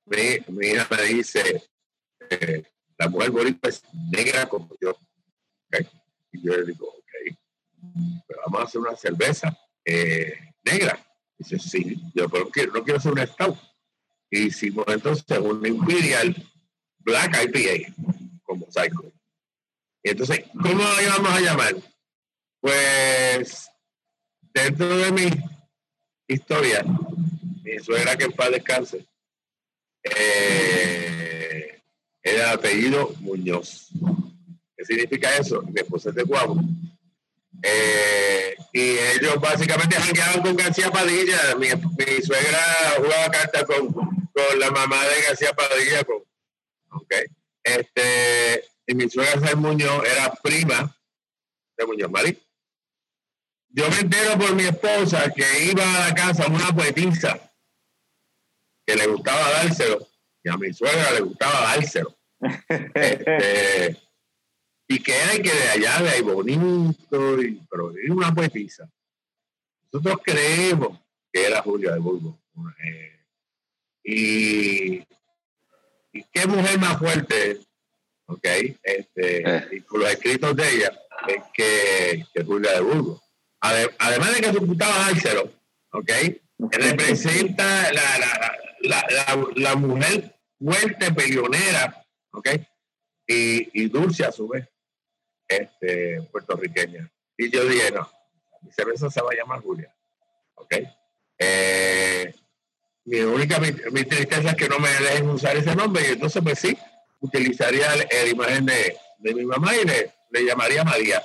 mi, 0.04 0.54
mi 0.54 0.66
hija 0.68 0.86
me 0.90 1.02
dice, 1.02 1.62
eh, 2.30 2.62
la 2.98 3.08
mujer 3.08 3.30
boricua 3.30 3.68
es 3.70 3.82
negra 4.10 4.48
como 4.48 4.68
yo. 4.80 4.96
Y 6.32 6.42
yo 6.42 6.56
le 6.56 6.64
digo, 6.64 6.88
ok, 6.88 7.36
pero 8.26 8.40
vamos 8.46 8.60
a 8.60 8.64
hacer 8.64 8.80
una 8.80 8.96
cerveza 8.96 9.56
eh, 9.84 10.52
negra. 10.64 11.04
Dice, 11.38 11.58
sí, 11.58 11.96
yo 12.14 12.28
pero 12.28 12.48
quiero, 12.50 12.72
no 12.72 12.84
quiero 12.84 12.98
hacer 12.98 13.12
una 13.12 13.26
stout. 13.26 13.58
Y 14.30 14.46
hicimos 14.46 14.84
entonces 14.88 15.38
una 15.38 15.68
Imperial 15.68 16.34
Black 16.98 17.36
IPA, 17.44 17.92
como. 18.42 18.66
Y 20.02 20.10
entonces, 20.10 20.44
¿cómo 20.52 20.82
la 20.82 21.02
íbamos 21.02 21.32
a 21.32 21.40
llamar? 21.40 21.74
Pues, 22.60 23.68
dentro 24.52 24.96
de 24.96 25.12
mi 25.12 25.30
historia, 26.28 26.84
mi 27.62 27.78
suegra 27.78 28.16
que 28.16 28.24
en 28.24 28.32
paz 28.32 28.50
descanse, 28.50 29.06
eh, 30.02 31.82
era 32.22 32.52
el 32.52 32.58
apellido 32.58 33.14
Muñoz. 33.20 33.88
¿Qué 34.76 34.84
significa 34.84 35.36
eso? 35.36 35.62
Mi 35.62 35.80
esposa 35.80 36.10
es 36.10 36.16
de 36.16 36.22
Guabo. 36.22 36.60
Eh, 37.62 38.54
y 38.72 38.80
ellos 38.80 39.40
básicamente 39.40 39.96
jangueaban 39.96 40.42
con 40.42 40.56
García 40.56 40.90
Padilla. 40.90 41.56
Mi, 41.56 41.68
suegra 42.22 42.94
jugaba 42.98 43.30
cartas 43.30 43.64
con, 43.64 43.92
con 43.92 44.58
la 44.58 44.70
mamá 44.70 45.02
de 45.04 45.22
García 45.22 45.52
Padilla. 45.54 46.04
Con, 46.04 46.22
este, 47.62 48.64
y 48.86 48.94
mi 48.94 49.08
suegra 49.08 49.40
Ser 49.40 49.56
Muñoz 49.56 50.04
era 50.04 50.32
prima 50.42 50.96
de 51.76 51.86
Muñoz 51.86 52.10
Marín. 52.10 52.38
Yo 53.76 53.90
me 53.90 53.98
entero 53.98 54.38
por 54.38 54.54
mi 54.54 54.62
esposa 54.62 55.30
que 55.36 55.64
iba 55.70 55.84
a 55.84 56.08
la 56.08 56.14
casa 56.14 56.46
una 56.46 56.74
poetisa 56.74 57.38
que 58.86 58.96
le 58.96 59.06
gustaba 59.06 59.50
dárselo 59.50 60.08
y 60.42 60.48
a 60.48 60.56
mi 60.56 60.72
suegra 60.72 61.12
le 61.12 61.20
gustaba 61.20 61.60
dárselo. 61.74 62.16
Este, 62.94 63.94
y 64.88 65.02
que 65.02 65.14
era 65.14 65.32
que 65.42 65.52
de 65.52 65.68
allá 65.68 66.02
de 66.02 66.08
ahí 66.08 66.22
bonito, 66.22 67.42
y, 67.42 67.60
pero 67.70 67.92
era 67.94 68.14
una 68.14 68.34
poetisa. 68.34 68.90
Nosotros 69.92 70.20
creemos 70.24 70.98
que 71.30 71.44
era 71.44 71.60
Julia 71.60 71.92
de 71.92 71.98
Burgos. 71.98 72.34
eh, 72.82 73.26
y, 74.04 75.06
y 76.12 76.24
qué 76.32 76.46
mujer 76.46 76.78
más 76.78 76.98
fuerte, 76.98 77.60
¿ok? 78.24 78.46
Este, 78.82 79.56
Eh. 79.56 79.68
Y 79.72 79.80
con 79.82 80.00
los 80.00 80.10
escritos 80.10 80.56
de 80.56 80.76
ella, 80.76 80.98
es 81.28 81.42
que, 81.52 82.24
que 82.32 82.42
Julia 82.42 82.72
de 82.72 82.80
Burgos. 82.80 83.25
Ade- 83.60 83.94
además 83.98 84.34
de 84.34 84.40
que 84.40 84.52
se 84.52 84.58
gustaba 84.58 84.98
dárselo, 84.98 85.50
¿ok? 85.90 86.10
Representa 86.58 87.92
la, 87.92 88.18
la, 88.18 88.56
la, 88.82 89.46
la, 89.54 89.74
mujer 89.76 90.34
fuerte, 90.58 91.12
peleonera, 91.12 92.04
¿ok? 92.32 92.48
Y, 93.26 93.82
y 93.82 93.88
dulce 93.88 94.24
a 94.24 94.32
su 94.32 94.48
vez, 94.48 94.68
este, 95.48 96.22
puertorriqueña. 96.32 97.10
Y 97.36 97.50
yo 97.50 97.64
dije, 97.64 97.90
no, 97.90 98.10
mi 98.62 98.70
cerveza 98.72 99.10
se 99.10 99.20
va 99.20 99.30
a 99.32 99.36
llamar 99.36 99.60
Julia, 99.62 99.94
¿ok? 100.54 100.74
Eh, 101.38 102.34
mi 103.04 103.20
única 103.20 103.58
mi, 103.60 103.68
mi 103.92 104.04
tristeza 104.04 104.50
es 104.50 104.56
que 104.56 104.68
no 104.68 104.78
me 104.78 104.88
dejen 104.88 105.28
usar 105.28 105.56
ese 105.56 105.74
nombre 105.76 106.02
y 106.08 106.12
entonces 106.12 106.42
pues 106.42 106.58
sí, 106.58 106.76
utilizaría 107.20 107.92
el- 107.94 108.08
la 108.10 108.26
imagen 108.30 108.66
de, 108.66 108.96
de 109.18 109.34
mi 109.34 109.44
mamá 109.44 109.76
y 109.76 109.84
le, 109.84 110.12
le 110.30 110.44
llamaría 110.44 110.82
María. 110.84 111.22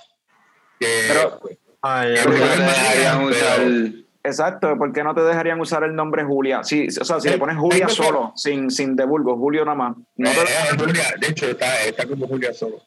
Que, 0.80 1.06
Pero- 1.08 1.40
pues, 1.40 1.58
Ay, 1.82 2.14
que 2.16 2.24
¿Por 2.24 2.34
qué 2.34 2.40
no 2.40 2.46
no 2.46 2.52
es 2.52 2.58
te 2.58 2.62
María, 2.66 2.82
dejarían 2.84 3.18
pero- 3.18 3.30
usar- 3.30 3.94
Exacto, 4.24 4.78
¿por 4.78 4.94
qué 4.94 5.04
no 5.04 5.16
te 5.16 5.22
dejarían 5.22 5.60
usar 5.60 5.84
el 5.84 5.96
nombre 5.96 6.24
Julia? 6.24 6.64
Sí, 6.64 6.88
o 6.90 7.04
sea, 7.04 7.20
si 7.20 7.28
le 7.28 7.40
pones 7.40 7.58
Julia 7.58 7.90
solo, 7.90 8.34
sin, 8.36 8.70
sin 8.70 8.96
de 8.96 9.04
Burgos, 9.04 9.36
Julio 9.40 9.66
nada 9.66 9.76
más. 9.76 9.98
No 10.16 10.30
Eh, 10.30 10.34
te- 10.36 10.42
eh, 10.44 10.78
Julia, 10.78 11.04
de 11.20 11.28
hecho, 11.28 11.48
está, 11.48 11.84
está 11.86 12.06
como 12.08 12.28
Julia 12.28 12.54
solo. 12.54 12.84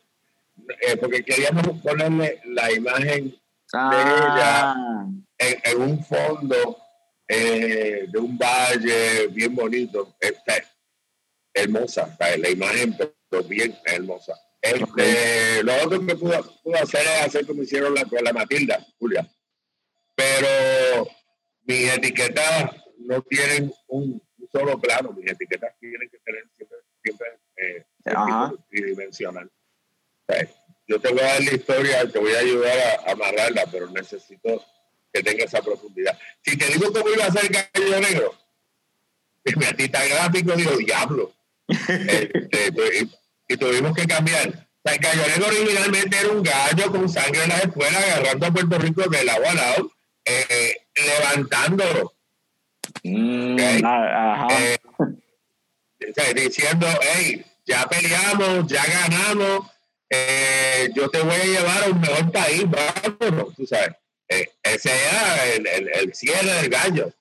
Eh, 0.80 0.96
porque 0.96 1.24
queríamos 1.24 1.66
ponerle 1.82 2.40
la 2.44 2.70
imagen 2.72 3.34
Ah, 3.72 5.04
en, 5.38 5.56
en 5.64 5.82
un 5.82 6.04
fondo 6.04 6.78
eh, 7.26 8.06
de 8.08 8.18
un 8.18 8.38
valle 8.38 9.26
bien 9.32 9.56
bonito. 9.56 10.14
Está 10.20 10.54
hermosa, 11.52 12.02
está 12.12 12.36
la 12.36 12.48
imagen, 12.50 12.96
pero 13.28 13.42
bien 13.42 13.74
hermosa. 13.86 14.34
Este, 14.64 15.62
Lo 15.62 15.74
otro 15.84 16.06
que 16.06 16.16
pude, 16.16 16.40
pude 16.62 16.78
hacer 16.78 17.02
es 17.02 17.26
hacer 17.26 17.46
como 17.46 17.62
hicieron 17.62 17.94
la, 17.94 18.04
con 18.04 18.24
la 18.24 18.32
Matilda, 18.32 18.84
Julia. 18.98 19.28
Pero 20.14 21.06
mis 21.64 21.92
etiquetas 21.92 22.70
no 22.98 23.20
tienen 23.22 23.72
un, 23.88 24.22
un 24.38 24.48
solo 24.50 24.78
plano, 24.80 25.12
mis 25.12 25.30
etiquetas 25.30 25.74
tienen 25.78 26.08
que 26.08 26.18
tener 26.18 26.44
siempre, 26.56 26.78
siempre 27.02 27.26
eh, 27.56 27.84
tridimensional. 28.70 29.50
O 30.26 30.32
sea, 30.32 30.48
yo 30.86 31.00
te 31.00 31.08
voy 31.12 31.20
a 31.20 31.24
dar 31.24 31.42
la 31.44 31.52
historia, 31.54 32.10
te 32.10 32.18
voy 32.18 32.32
a 32.32 32.38
ayudar 32.38 32.78
a, 32.78 33.08
a 33.10 33.12
amarrarla, 33.12 33.66
pero 33.70 33.90
necesito 33.90 34.64
que 35.12 35.22
tenga 35.22 35.44
esa 35.44 35.60
profundidad. 35.62 36.18
Si 36.42 36.56
te 36.56 36.66
digo 36.68 36.92
cómo 36.92 37.08
iba 37.10 37.26
a 37.26 37.32
ser 37.32 37.50
Gallo 37.50 38.00
Negro, 38.00 38.34
mi 39.56 39.64
artista 39.66 40.04
gráfico 40.06 40.52
dijo, 40.56 40.76
diablo. 40.78 41.32
Este, 41.68 42.72
tu- 42.72 43.23
y, 43.48 43.56
tuvimos 43.56 43.94
que 43.94 44.06
cambiar. 44.06 44.48
O 44.48 44.88
sea, 44.88 44.94
el 44.94 44.98
Gallo 45.00 45.26
Negro 45.26 45.46
originalmente 45.46 46.16
era 46.18 46.28
un 46.30 46.42
gallo 46.42 46.90
con 46.90 47.08
sangre 47.08 47.44
en 47.44 47.48
las 47.48 47.64
escuelas, 47.64 48.04
agarrando 48.04 48.46
a 48.46 48.52
Puerto 48.52 48.78
Rico 48.78 49.08
de 49.08 49.24
lado 49.24 49.44
a 49.48 49.54
lado, 49.54 49.92
eh, 50.24 50.76
levantándolo. 50.94 52.14
mm, 53.02 53.56
ah, 53.84 54.46
ajá. 54.46 54.48
Eh, 56.00 56.34
diciendo, 56.34 56.86
hey, 57.00 57.44
ya 57.64 57.86
peleamos, 57.86 58.66
ya 58.66 58.84
ganamos, 58.84 59.70
eh, 60.10 60.90
yo 60.94 61.08
te 61.08 61.20
voy 61.22 61.34
a 61.34 61.44
llevar 61.44 61.84
a 61.84 61.86
un 61.88 62.00
mejor 62.00 62.32
país, 62.32 62.64
vámonos, 62.68 63.54
tú 63.54 63.66
sabes. 63.66 63.96
eh, 64.28 64.50
ese 64.62 64.90
era 64.90 65.46
el, 65.54 65.66
el, 65.66 65.90
el, 65.94 66.14
cierre 66.14 66.52
del 66.52 66.68
gallo. 66.68 67.12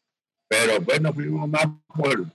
Pero 0.47 0.81
pues 0.81 1.01
nos 1.01 1.15
fuimos 1.15 1.47
más 1.49 1.65
por, 1.87 2.25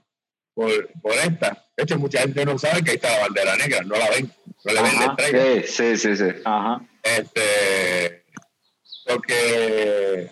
por, 0.53 0.91
por, 1.01 1.13
esta. 1.13 1.65
De 1.79 1.83
hecho, 1.83 1.97
mucha 1.97 2.19
gente 2.19 2.43
no 2.43 2.59
sabe 2.59 2.83
que 2.83 2.89
ahí 2.89 2.95
está 2.97 3.09
la 3.09 3.21
bandera 3.21 3.55
negra, 3.55 3.79
no 3.85 3.95
la 3.95 4.09
ven, 4.09 4.29
no 4.65 4.73
le 4.73 4.81
ven 4.81 4.99
la 4.99 5.05
estrella. 5.05 5.63
Sí, 5.65 5.95
sí, 5.95 6.17
sí. 6.17 6.25
Ajá. 6.43 6.81
Este, 7.01 8.25
porque 9.05 10.29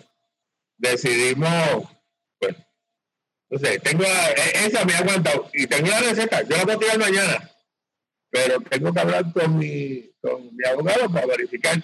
decidimos, 0.76 1.88
pues, 2.38 2.54
no 3.48 3.58
sé, 3.60 3.78
tengo 3.78 4.04
e, 4.04 4.66
esa 4.66 4.84
me 4.84 4.92
ha 4.92 4.98
aguantado 4.98 5.48
y 5.54 5.66
tengo 5.66 5.88
la 5.88 6.00
receta, 6.00 6.42
yo 6.42 6.54
la 6.54 6.64
voy 6.64 6.74
a 6.74 6.78
tirar 6.78 6.98
mañana, 6.98 7.50
pero 8.28 8.60
tengo 8.60 8.92
que 8.92 9.00
hablar 9.00 9.32
con 9.32 9.56
mi, 9.56 10.10
con 10.20 10.54
mi 10.54 10.68
abogado 10.68 11.10
para 11.10 11.28
verificar, 11.28 11.82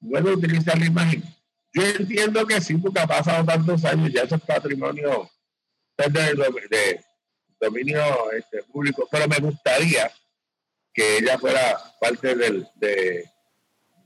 puedo 0.00 0.32
utilizar 0.32 0.78
la 0.78 0.86
imagen. 0.86 1.22
Yo 1.74 1.82
entiendo 1.82 2.46
que 2.46 2.58
sí, 2.62 2.78
porque 2.78 3.00
ha 3.00 3.06
pasado 3.06 3.44
tantos 3.44 3.84
años, 3.84 4.10
ya 4.14 4.22
eso 4.22 4.36
es 4.36 4.40
patrimonio 4.40 5.30
de, 5.98 6.08
de, 6.08 7.04
dominio 7.64 8.00
este, 8.32 8.62
público, 8.64 9.08
pero 9.10 9.28
me 9.28 9.38
gustaría 9.38 10.10
que 10.92 11.18
ella 11.18 11.38
fuera 11.38 11.78
parte 12.00 12.34
del, 12.34 12.66
de, 12.76 12.88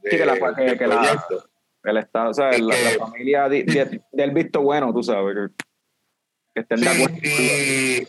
de, 0.02 0.10
sí, 0.10 0.16
que 0.16 0.24
la, 0.24 0.34
que, 0.54 0.78
que 0.78 0.86
la, 0.86 1.26
el 1.84 1.96
Estado, 1.98 2.30
o 2.30 2.34
sea, 2.34 2.50
la, 2.52 2.74
que, 2.74 2.98
la, 2.98 3.06
familia 3.06 3.48
de, 3.48 3.62
de, 3.64 4.00
del 4.12 4.30
visto 4.30 4.62
bueno, 4.62 4.92
tú 4.92 5.02
sabes, 5.02 5.34
que, 5.34 5.64
que 6.54 6.60
estén 6.60 6.78
sí, 6.78 6.84
de 6.84 6.90
acuerdo. 6.90 7.18
Y, 7.22 8.08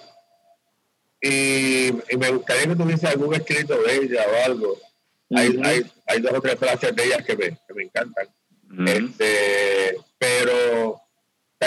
y, 1.21 1.87
y, 2.09 2.17
me 2.17 2.31
gustaría 2.31 2.67
que 2.67 2.75
tuviese 2.75 3.07
algún 3.07 3.35
escrito 3.35 3.81
de 3.83 3.95
ella 3.95 4.25
o 4.31 4.45
algo. 4.45 4.71
Uh 4.71 5.35
-huh. 5.35 5.39
hay, 5.39 5.61
hay, 5.63 5.91
hay, 6.07 6.21
dos 6.21 6.33
o 6.33 6.41
tres 6.41 6.55
frases 6.57 6.95
de 6.95 7.03
ella 7.03 7.21
que 7.23 7.35
me, 7.35 7.49
que 7.49 7.73
me 7.75 7.83
encantan. 7.83 8.27
Uh 8.63 8.73
-huh. 8.73 9.09
este, 9.09 9.97
pero 10.17 11.01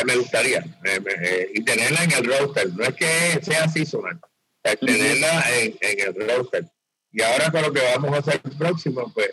me 0.05 0.17
gustaría 0.17 0.59
eh, 0.85 1.01
eh, 1.23 1.51
y 1.55 1.65
tenerla 1.65 2.05
en 2.05 2.13
el 2.13 2.25
roster. 2.25 2.73
No 2.75 2.85
es 2.85 2.95
que 2.95 3.41
sea 3.43 3.69
seasonal, 3.69 4.19
es 4.63 4.81
tenerla 4.81 5.45
en, 5.59 5.77
en 5.81 6.01
el 6.01 6.29
roster. 6.29 6.65
Y 7.11 7.21
ahora 7.21 7.51
con 7.51 7.63
lo 7.63 7.73
que 7.73 7.81
vamos 7.81 8.15
a 8.15 8.19
hacer 8.19 8.41
el 8.43 8.57
próximo, 8.57 9.13
pues 9.13 9.31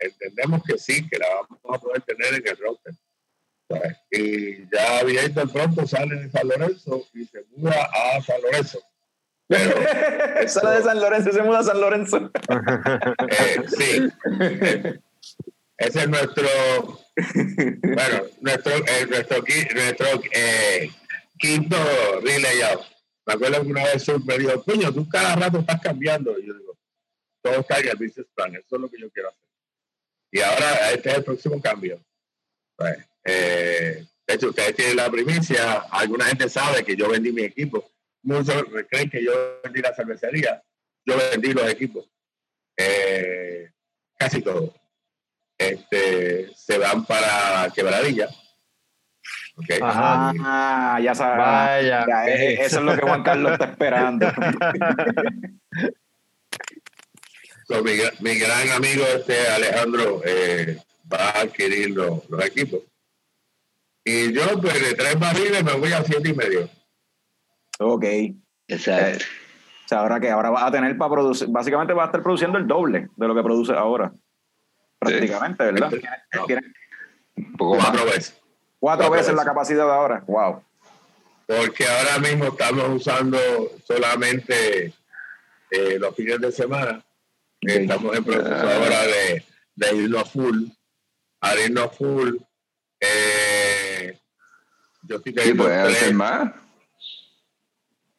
entendemos 0.00 0.62
que 0.64 0.76
sí, 0.78 1.08
que 1.08 1.18
la 1.18 1.26
vamos 1.28 1.60
a 1.64 1.78
poder 1.78 2.02
tener 2.02 2.34
en 2.34 2.48
el 2.48 2.56
roster. 2.56 2.94
¿sabes? 3.68 3.96
Y 4.10 4.68
ya 4.68 5.04
Vieito 5.04 5.46
pronto 5.46 5.86
sale 5.86 6.16
de 6.16 6.30
San 6.30 6.48
Lorenzo 6.48 7.06
y 7.14 7.24
se 7.24 7.44
muda 7.56 7.88
a 7.92 8.20
San 8.20 8.42
Lorenzo. 8.42 8.80
Pero 9.46 9.74
sale 10.48 10.76
de 10.76 10.82
San 10.82 11.00
Lorenzo 11.00 11.32
se 11.32 11.42
muda 11.42 11.60
a 11.60 11.64
San 11.64 11.80
Lorenzo. 11.80 12.18
eh, 13.28 13.62
sí. 13.68 15.00
Ese 15.80 16.00
es 16.00 16.08
nuestro, 16.10 16.46
bueno, 17.16 18.22
nuestro, 18.42 18.72
eh, 18.76 19.06
nuestro, 19.08 19.42
nuestro 19.74 20.22
eh, 20.30 20.90
quinto 21.38 21.76
relay 22.22 22.60
out. 22.60 22.82
Me 23.24 23.32
acuerdo 23.32 23.62
que 23.62 23.68
una 23.68 23.84
vez 23.84 24.06
me 24.26 24.38
dijo, 24.38 24.62
coño, 24.62 24.92
tú 24.92 25.08
cada 25.08 25.36
rato 25.36 25.58
estás 25.58 25.80
cambiando. 25.80 26.38
Y 26.38 26.46
yo 26.46 26.52
digo, 26.52 26.78
todo 27.42 27.60
está 27.60 27.78
en 27.78 27.88
el 27.88 27.96
business 27.96 28.26
plan, 28.34 28.54
eso 28.54 28.76
es 28.76 28.80
lo 28.80 28.90
que 28.90 29.00
yo 29.00 29.10
quiero 29.10 29.30
hacer. 29.30 29.48
Y 30.30 30.40
ahora 30.42 30.90
este 30.92 31.08
es 31.08 31.16
el 31.16 31.24
próximo 31.24 31.62
cambio. 31.62 32.04
Pues, 32.76 32.98
eh, 33.24 34.06
de 34.26 34.34
hecho, 34.34 34.50
ustedes 34.50 34.76
tienen 34.76 34.96
la 34.96 35.10
primicia, 35.10 35.78
alguna 35.90 36.26
gente 36.26 36.50
sabe 36.50 36.84
que 36.84 36.94
yo 36.94 37.08
vendí 37.08 37.32
mi 37.32 37.44
equipo. 37.44 37.90
Muchos 38.22 38.64
creen 38.90 39.08
que 39.08 39.24
yo 39.24 39.32
vendí 39.64 39.80
la 39.80 39.94
cervecería, 39.94 40.62
yo 41.06 41.16
vendí 41.16 41.54
los 41.54 41.70
equipos. 41.70 42.06
Eh, 42.76 43.72
casi 44.18 44.42
todos. 44.42 44.79
Este, 45.60 46.50
se 46.56 46.78
van 46.78 47.04
para 47.04 47.68
Quebradilla. 47.74 48.28
Okay. 49.56 49.78
Ah, 49.82 50.98
ya 51.02 51.14
sabes. 51.14 51.36
Vaya, 51.36 52.06
ya, 52.08 52.26
eso 52.26 52.78
es 52.78 52.82
lo 52.82 52.96
que 52.96 53.02
Juan 53.02 53.22
Carlos 53.22 53.52
está 53.52 53.66
esperando. 53.66 54.26
So, 57.66 57.84
mi, 57.84 57.92
mi, 58.18 58.36
gran 58.36 58.68
amigo 58.70 59.04
este 59.14 59.46
Alejandro 59.46 60.20
eh, 60.24 60.76
va 61.12 61.28
a 61.28 61.40
adquirir 61.42 61.90
los, 61.90 62.28
los, 62.28 62.44
equipos. 62.44 62.80
Y 64.04 64.32
yo, 64.32 64.60
pues 64.60 64.74
de 64.82 64.96
tres 64.96 65.16
barriles 65.16 65.62
me 65.62 65.74
voy 65.74 65.92
a 65.92 66.02
siete 66.02 66.30
y 66.30 66.34
medio. 66.34 66.68
Ok. 67.78 68.04
Exacto. 68.66 69.24
O 69.84 69.88
sea, 69.88 70.00
ahora 70.00 70.18
que 70.18 70.30
ahora 70.30 70.50
va 70.50 70.66
a 70.66 70.72
tener 70.72 70.98
para 70.98 71.12
producir, 71.12 71.46
básicamente 71.48 71.92
va 71.92 72.02
a 72.02 72.06
estar 72.06 72.24
produciendo 72.24 72.58
el 72.58 72.66
doble 72.66 73.08
de 73.14 73.28
lo 73.28 73.36
que 73.36 73.42
produce 73.44 73.72
ahora. 73.72 74.12
Prácticamente, 75.00 75.66
sí. 75.66 75.72
¿verdad? 75.72 75.92
No. 76.34 77.56
Cuatro 77.58 78.04
veces. 78.04 78.36
Cuatro, 78.78 79.08
Cuatro 79.08 79.10
veces, 79.10 79.26
veces 79.26 79.34
la 79.34 79.44
capacidad 79.44 79.84
de 79.86 79.92
ahora. 79.92 80.24
Wow. 80.26 80.62
Porque 81.46 81.84
ahora 81.86 82.18
mismo 82.18 82.44
estamos 82.44 82.88
usando 82.90 83.38
solamente 83.84 84.94
eh, 85.70 85.98
los 85.98 86.14
fines 86.14 86.40
de 86.40 86.52
semana 86.52 87.04
Okay. 87.62 87.82
Estamos 87.82 88.16
en 88.16 88.24
proceso 88.24 88.54
uh, 88.54 88.70
ahora 88.70 89.06
de, 89.06 89.44
de, 89.74 89.96
irnos 89.96 90.30
full, 90.30 90.64
a 91.42 91.58
irnos 91.58 91.94
full. 91.94 92.36
Eh, 92.98 94.18
yo 95.02 95.16
estoy 95.16 95.34
teniendo 95.34 95.64
sí, 95.64 95.96
tres, 95.98 96.14
más. 96.14 96.52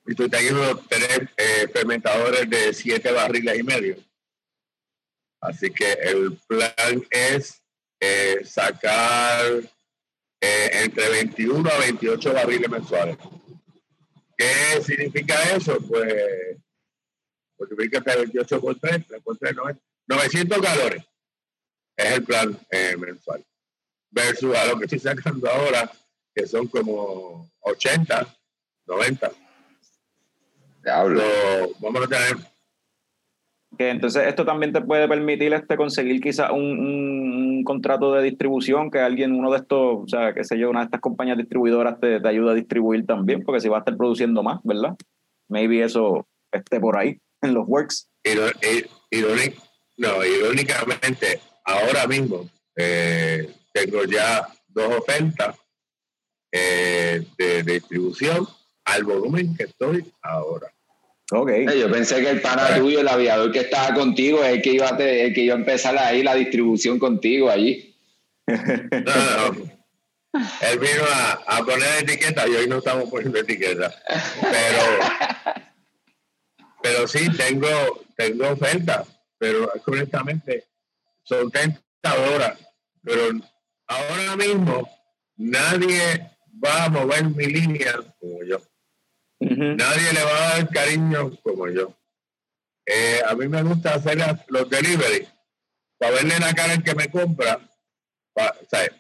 Estoy 0.06 0.30
teniendo 0.30 0.78
tres 0.88 1.22
eh, 1.38 1.67
fermentadores 1.74 2.50
de 2.50 2.74
siete 2.74 3.12
barriles 3.12 3.60
y 3.60 3.63
medio. 3.63 3.96
Así 5.42 5.72
que 5.72 5.92
el 5.94 6.38
plan 6.48 7.04
es 7.10 7.62
eh, 8.00 8.42
sacar 8.46 9.46
eh, 10.40 10.70
entre 10.84 11.10
21 11.10 11.70
a 11.70 11.78
28 11.80 12.34
barriles 12.34 12.70
mensuales. 12.70 13.18
¿Qué 14.38 14.82
significa 14.82 15.36
eso? 15.56 15.78
Pues 15.88 16.58
multiplica 17.58 18.00
hasta 18.00 18.16
28 18.16 18.62
por 18.62 18.80
3, 18.80 19.08
3 19.08 19.22
por 19.24 19.38
3, 19.38 19.56
900 20.08 20.62
calores. 20.62 21.04
Es 21.96 22.12
el 22.14 22.24
plan 22.24 22.60
eh, 22.72 22.96
mensual. 22.98 23.46
Versus 24.10 24.56
a 24.56 24.66
lo 24.66 24.78
que 24.78 24.86
estoy 24.86 25.00
sacando 25.00 25.50
ahora, 25.50 25.92
que 26.34 26.48
son 26.48 26.68
como 26.68 27.50
80, 27.62 28.28
90. 28.88 29.32
Diablo. 30.84 31.22
So, 31.22 31.76
vamos 31.80 32.04
a 32.04 32.08
tener. 32.08 32.51
Entonces 33.78 34.28
esto 34.28 34.46
también 34.46 34.74
te 34.74 34.82
puede 34.82 35.08
permitir 35.08 35.54
este 35.54 35.78
conseguir 35.78 36.22
quizás 36.22 36.52
un, 36.52 36.80
un, 36.80 37.64
contrato 37.64 38.14
de 38.14 38.24
distribución 38.24 38.92
que 38.92 39.00
alguien, 39.00 39.34
uno 39.34 39.52
de 39.52 39.58
estos, 39.58 40.04
o 40.04 40.08
sea, 40.08 40.34
qué 40.34 40.44
sé 40.44 40.58
yo, 40.58 40.70
una 40.70 40.80
de 40.80 40.86
estas 40.86 41.00
compañías 41.00 41.38
distribuidoras 41.38 42.00
te, 42.00 42.20
te 42.20 42.28
ayuda 42.28 42.52
a 42.52 42.56
distribuir 42.56 43.06
también, 43.06 43.44
porque 43.44 43.62
si 43.62 43.70
va 43.70 43.78
a 43.78 43.80
estar 43.80 43.96
produciendo 43.96 44.44
más, 44.44 44.60
¿verdad? 44.64 44.96
Maybe 45.48 45.84
eso 45.84 46.28
esté 46.52 46.80
por 46.80 46.98
ahí 46.98 47.18
en 47.42 47.54
los 47.54 47.68
works. 47.68 48.10
Irónic, 48.24 49.56
no, 49.98 50.24
irónicamente, 50.24 51.40
ahora 51.66 52.08
mismo 52.08 52.50
eh, 52.76 53.54
tengo 53.74 54.04
ya 54.06 54.48
dos 54.68 54.98
ofertas 54.98 55.58
eh, 56.52 57.26
de, 57.38 57.64
distribución 57.64 58.48
al 58.86 59.04
volumen 59.04 59.56
que 59.56 59.64
estoy 59.64 60.06
ahora. 60.22 60.74
Okay. 61.34 61.65
Yo 61.80 61.89
pensé 61.89 62.22
que 62.22 62.30
el 62.30 62.41
pana 62.41 62.76
tuyo, 62.76 63.00
el 63.00 63.08
aviador 63.08 63.52
que 63.52 63.62
estaba 63.62 63.94
contigo, 63.94 64.44
es 64.44 64.56
el 64.56 64.62
que 64.62 64.72
iba 64.72 64.89
a, 64.89 64.98
te, 64.98 65.28
el 65.28 65.34
que 65.34 65.41
iba 65.41 65.56
a 65.56 65.58
empezar 65.58 65.98
ahí 65.98 66.24
la 66.24 66.36
distribución 66.36 67.00
contigo 67.00 67.50
allí. 67.50 67.96
No, 68.48 69.54
no. 69.54 69.72
Él 70.62 70.80
vino 70.80 71.04
a, 71.13 71.58
a 71.58 71.63
poner 71.63 72.04
etiqueta 72.04 72.48
y 72.48 72.56
hoy 72.56 72.67
no 72.67 72.80
estamos 72.80 73.10
poniendo 73.10 73.39
etiqueta. 73.39 73.94
Pero 74.41 75.41
pero 76.82 77.08
sí, 77.08 77.30
tengo, 77.38 77.67
tengo 78.15 78.50
ofertas, 78.50 79.08
pero 79.38 79.72
honestamente 79.86 80.65
son 81.24 81.52
tentadoras. 81.52 82.58
Pero 83.04 83.39
ahora 83.88 84.36
mismo 84.36 84.89
nadie 85.38 86.32
va 86.64 86.86
a 86.86 86.89
mover 86.89 87.26
mi 87.30 87.45
línea. 87.45 87.93
Uh 89.42 89.48
-huh. 89.48 89.76
Nadie 89.76 90.14
le 90.14 90.24
va 90.24 90.36
a 90.38 90.50
dar 90.52 90.70
cariño 90.70 91.32
como 91.44 91.68
yo. 91.68 91.94
Eh, 92.86 93.22
a 93.28 93.36
mí 93.36 93.48
me 93.48 93.62
gusta 93.64 93.96
hacer 93.96 94.18
los 94.48 94.70
delivery 94.70 95.28
para 95.98 96.16
verle 96.16 96.39
la 96.39 96.54
cara 96.54 96.74
al 96.74 96.84
que 96.84 96.96
me 96.96 97.10
compra, 97.10 97.60
para, 98.34 98.56
¿sabes? 98.70 98.92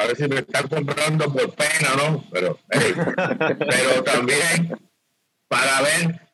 a 0.00 0.06
ver 0.06 0.16
si 0.16 0.28
me 0.28 0.38
están 0.38 0.68
comprando 0.68 1.32
por 1.32 1.54
pena, 1.54 1.90
¿no? 1.96 2.24
Pero, 2.30 2.58
hey, 2.70 2.94
pero 3.72 4.04
también 4.04 4.78
para 5.48 5.82
ver 5.82 6.28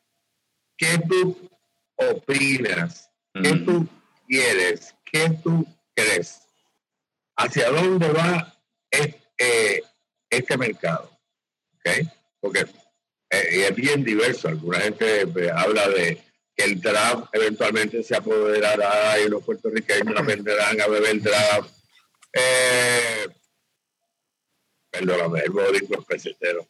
¿Qué 0.77 0.97
tú 1.07 1.49
opinas? 1.95 3.09
¿Qué 3.33 3.53
mm. 3.53 3.65
tú 3.65 3.87
quieres? 4.27 4.93
¿Qué 5.05 5.29
tú 5.41 5.65
crees? 5.93 6.41
¿Hacia 7.37 7.69
dónde 7.69 8.11
va 8.11 8.53
este, 8.91 9.21
eh, 9.37 9.83
este 10.29 10.57
mercado? 10.57 11.09
¿Okay? 11.79 12.07
Porque 12.45 12.59
eh, 13.31 13.65
es 13.69 13.75
bien 13.75 14.03
diverso. 14.03 14.47
Alguna 14.49 14.79
gente 14.81 15.21
eh, 15.21 15.51
habla 15.51 15.89
de 15.89 16.21
que 16.55 16.63
el 16.63 16.79
draft 16.79 17.25
eventualmente 17.33 18.03
se 18.03 18.15
apoderará 18.15 19.19
y 19.19 19.27
los 19.29 19.43
puertorriqueños 19.43 20.15
aprenderán 20.15 20.79
a 20.79 20.87
beber 20.87 21.19
draft. 21.23 21.71
Eh, 22.33 23.27
perdóname, 24.91 25.39
el 25.39 25.49
boricua 25.49 25.97
es 25.97 26.05
pesetero. 26.05 26.67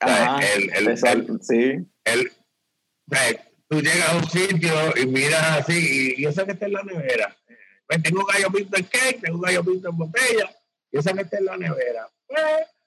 Ajá, 0.00 0.40
el, 0.54 0.72
el, 0.74 0.88
exacto, 0.88 1.38
sí. 1.40 1.76
el- 2.04 2.32
tú 3.68 3.80
llegas 3.80 4.08
a 4.08 4.16
un 4.16 4.28
sitio 4.28 4.72
y 5.00 5.06
miras 5.06 5.60
así, 5.60 6.14
y 6.18 6.32
sé 6.32 6.44
que 6.44 6.52
está 6.52 6.66
en 6.66 6.72
la 6.72 6.82
nevera. 6.82 7.36
Pues 7.86 8.02
tengo 8.02 8.20
un 8.22 8.26
gallo 8.26 8.50
pinto 8.50 8.76
en 8.76 8.84
cake, 8.86 9.20
tengo 9.20 9.36
un 9.36 9.42
gallo 9.42 9.62
pinto 9.62 9.88
en 9.88 9.96
botella, 9.96 10.56
y 10.90 10.98
esa 10.98 11.12
que 11.14 11.22
está 11.22 11.38
en 11.38 11.44
la 11.44 11.56
nevera. 11.56 12.10
Pues, 12.26 12.42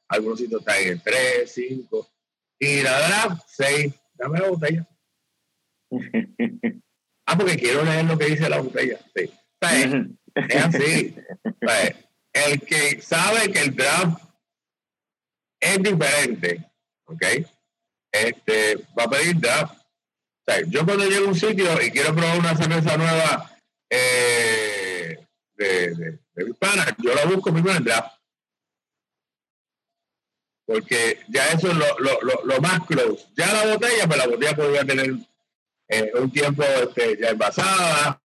algunos 0.09 0.39
sitios 0.39 0.59
están 0.59 0.83
en 0.83 0.99
3, 0.99 1.49
5, 1.51 2.14
y 2.59 2.81
la 2.81 2.99
draft, 3.07 3.43
6. 3.47 3.93
Dame 4.13 4.39
la 4.39 4.49
botella. 4.49 4.87
Ah, 7.27 7.35
porque 7.35 7.57
quiero 7.57 7.83
leer 7.83 8.05
lo 8.05 8.19
que 8.19 8.25
dice 8.27 8.47
la 8.47 8.59
botella. 8.61 8.99
Sí. 9.15 9.23
O 9.25 9.67
sea, 9.67 9.79
es- 9.79 9.95
es 10.47 10.63
así. 10.63 11.15
O 11.43 11.51
sea, 11.67 11.95
el 12.33 12.61
que 12.61 13.01
sabe 13.01 13.51
que 13.51 13.61
el 13.61 13.75
draft 13.75 14.21
es 15.59 15.81
diferente, 15.81 16.63
¿ok? 17.05 17.23
Este, 18.11 18.75
va 18.97 19.05
a 19.05 19.09
pedir 19.09 19.39
draft. 19.39 19.73
O 19.75 20.51
sea, 20.51 20.61
yo 20.67 20.85
cuando 20.85 21.05
llego 21.09 21.25
a 21.25 21.29
un 21.29 21.35
sitio 21.35 21.81
y 21.81 21.89
quiero 21.89 22.13
probar 22.15 22.37
una 22.37 22.55
cerveza 22.55 22.95
nueva 22.95 23.51
eh, 23.89 25.17
de, 25.55 25.95
de, 25.95 26.19
de 26.35 26.49
hispana, 26.49 26.95
yo 27.03 27.15
la 27.15 27.25
busco 27.25 27.51
primero 27.51 27.71
en 27.71 27.77
el 27.77 27.83
draft. 27.85 28.14
Porque 30.65 31.19
ya 31.27 31.47
eso 31.49 31.69
es 31.69 31.75
lo, 31.75 31.99
lo, 31.99 32.19
lo, 32.21 32.43
lo 32.43 32.61
más 32.61 32.85
close. 32.87 33.25
Ya 33.37 33.51
la 33.53 33.73
botella, 33.73 34.07
pues 34.07 34.17
la 34.17 34.27
botella 34.27 34.55
podría 34.55 34.85
tener 34.85 35.13
eh, 35.87 36.11
un 36.15 36.31
tiempo 36.31 36.63
este, 36.63 37.17
ya 37.19 37.29
envasada. 37.29 38.21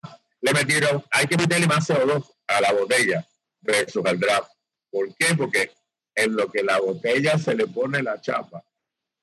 Le 0.42 0.54
metieron, 0.54 1.04
hay 1.12 1.28
que 1.28 1.38
meterle 1.38 1.68
más 1.68 1.90
CO2 1.90 2.30
a 2.48 2.62
la 2.62 2.74
botella 2.74 3.26
versus 3.62 4.06
al 4.06 4.20
draft. 4.20 4.52
¿Por 4.92 5.16
qué? 5.16 5.34
Porque 5.36 5.72
en 6.16 6.36
lo 6.36 6.52
que 6.52 6.64
la 6.64 6.80
botella 6.80 7.38
se 7.38 7.56
le 7.56 7.68
pone 7.68 8.04
la 8.04 8.20
chapa, 8.20 8.64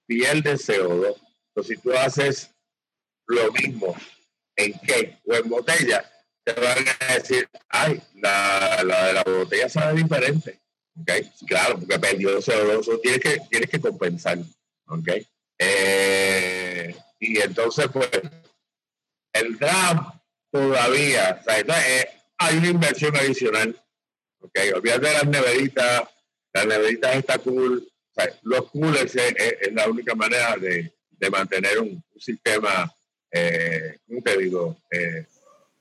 pierde 0.07 0.55
CO2. 0.55 1.17
Entonces, 1.49 1.77
si 1.77 1.83
tú 1.83 1.93
haces 1.93 2.51
lo 3.27 3.53
mismo 3.53 3.95
en 4.57 4.73
cake 4.73 5.21
o 5.27 5.35
en 5.35 5.49
botella, 5.49 6.11
te 6.45 6.53
van 6.55 6.85
a 7.01 7.15
decir, 7.15 7.49
ay, 7.69 8.03
la, 8.15 8.83
la 8.85 9.07
de 9.07 9.13
la 9.13 9.23
botella 9.23 9.69
sabe 9.69 10.03
diferente. 10.03 10.62
¿Ok? 11.01 11.11
Claro, 11.47 11.78
porque 11.78 11.99
perdió 11.99 12.38
CO2, 12.40 12.80
eso 12.80 12.99
tienes 13.01 13.20
que, 13.20 13.38
tienes 13.51 13.70
que 13.70 13.80
compensar. 13.80 14.38
¿ok? 14.86 15.09
Eh, 15.59 16.95
y 17.20 17.38
entonces, 17.38 17.86
pues, 17.93 18.11
el 19.32 19.59
draft 19.59 20.16
todavía, 20.51 21.38
o 21.40 21.45
sea, 21.45 21.59
entonces, 21.59 21.84
eh, 21.88 22.09
hay 22.38 22.57
una 22.59 22.68
inversión 22.68 23.16
adicional. 23.16 23.76
¿ok? 24.40 24.59
Olvídate 24.76 25.07
de 25.07 25.12
las 25.12 25.26
neveritas, 25.28 26.03
las 26.53 26.66
neveritas 26.66 27.16
está 27.16 27.38
cool. 27.38 27.88
O 28.11 28.14
sea, 28.14 28.30
los 28.43 28.70
coolers 28.70 29.14
es, 29.14 29.34
es- 29.36 29.57
es 29.62 29.72
la 29.72 29.88
única 29.88 30.14
manera 30.14 30.57
de, 30.57 30.93
de 31.11 31.30
mantener 31.30 31.78
un, 31.78 32.05
un 32.12 32.20
sistema, 32.20 32.93
eh, 33.30 33.99
¿cómo 34.07 34.20
te 34.22 34.36
digo? 34.36 34.76
Eh, 34.90 35.24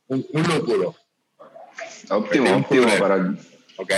un, 0.08 0.26
un 0.32 0.44
lúpulo, 0.44 0.96
Óptimo, 2.10 2.58
óptimo. 2.58 2.88
Para, 3.00 3.34
¿ok? 3.82 3.92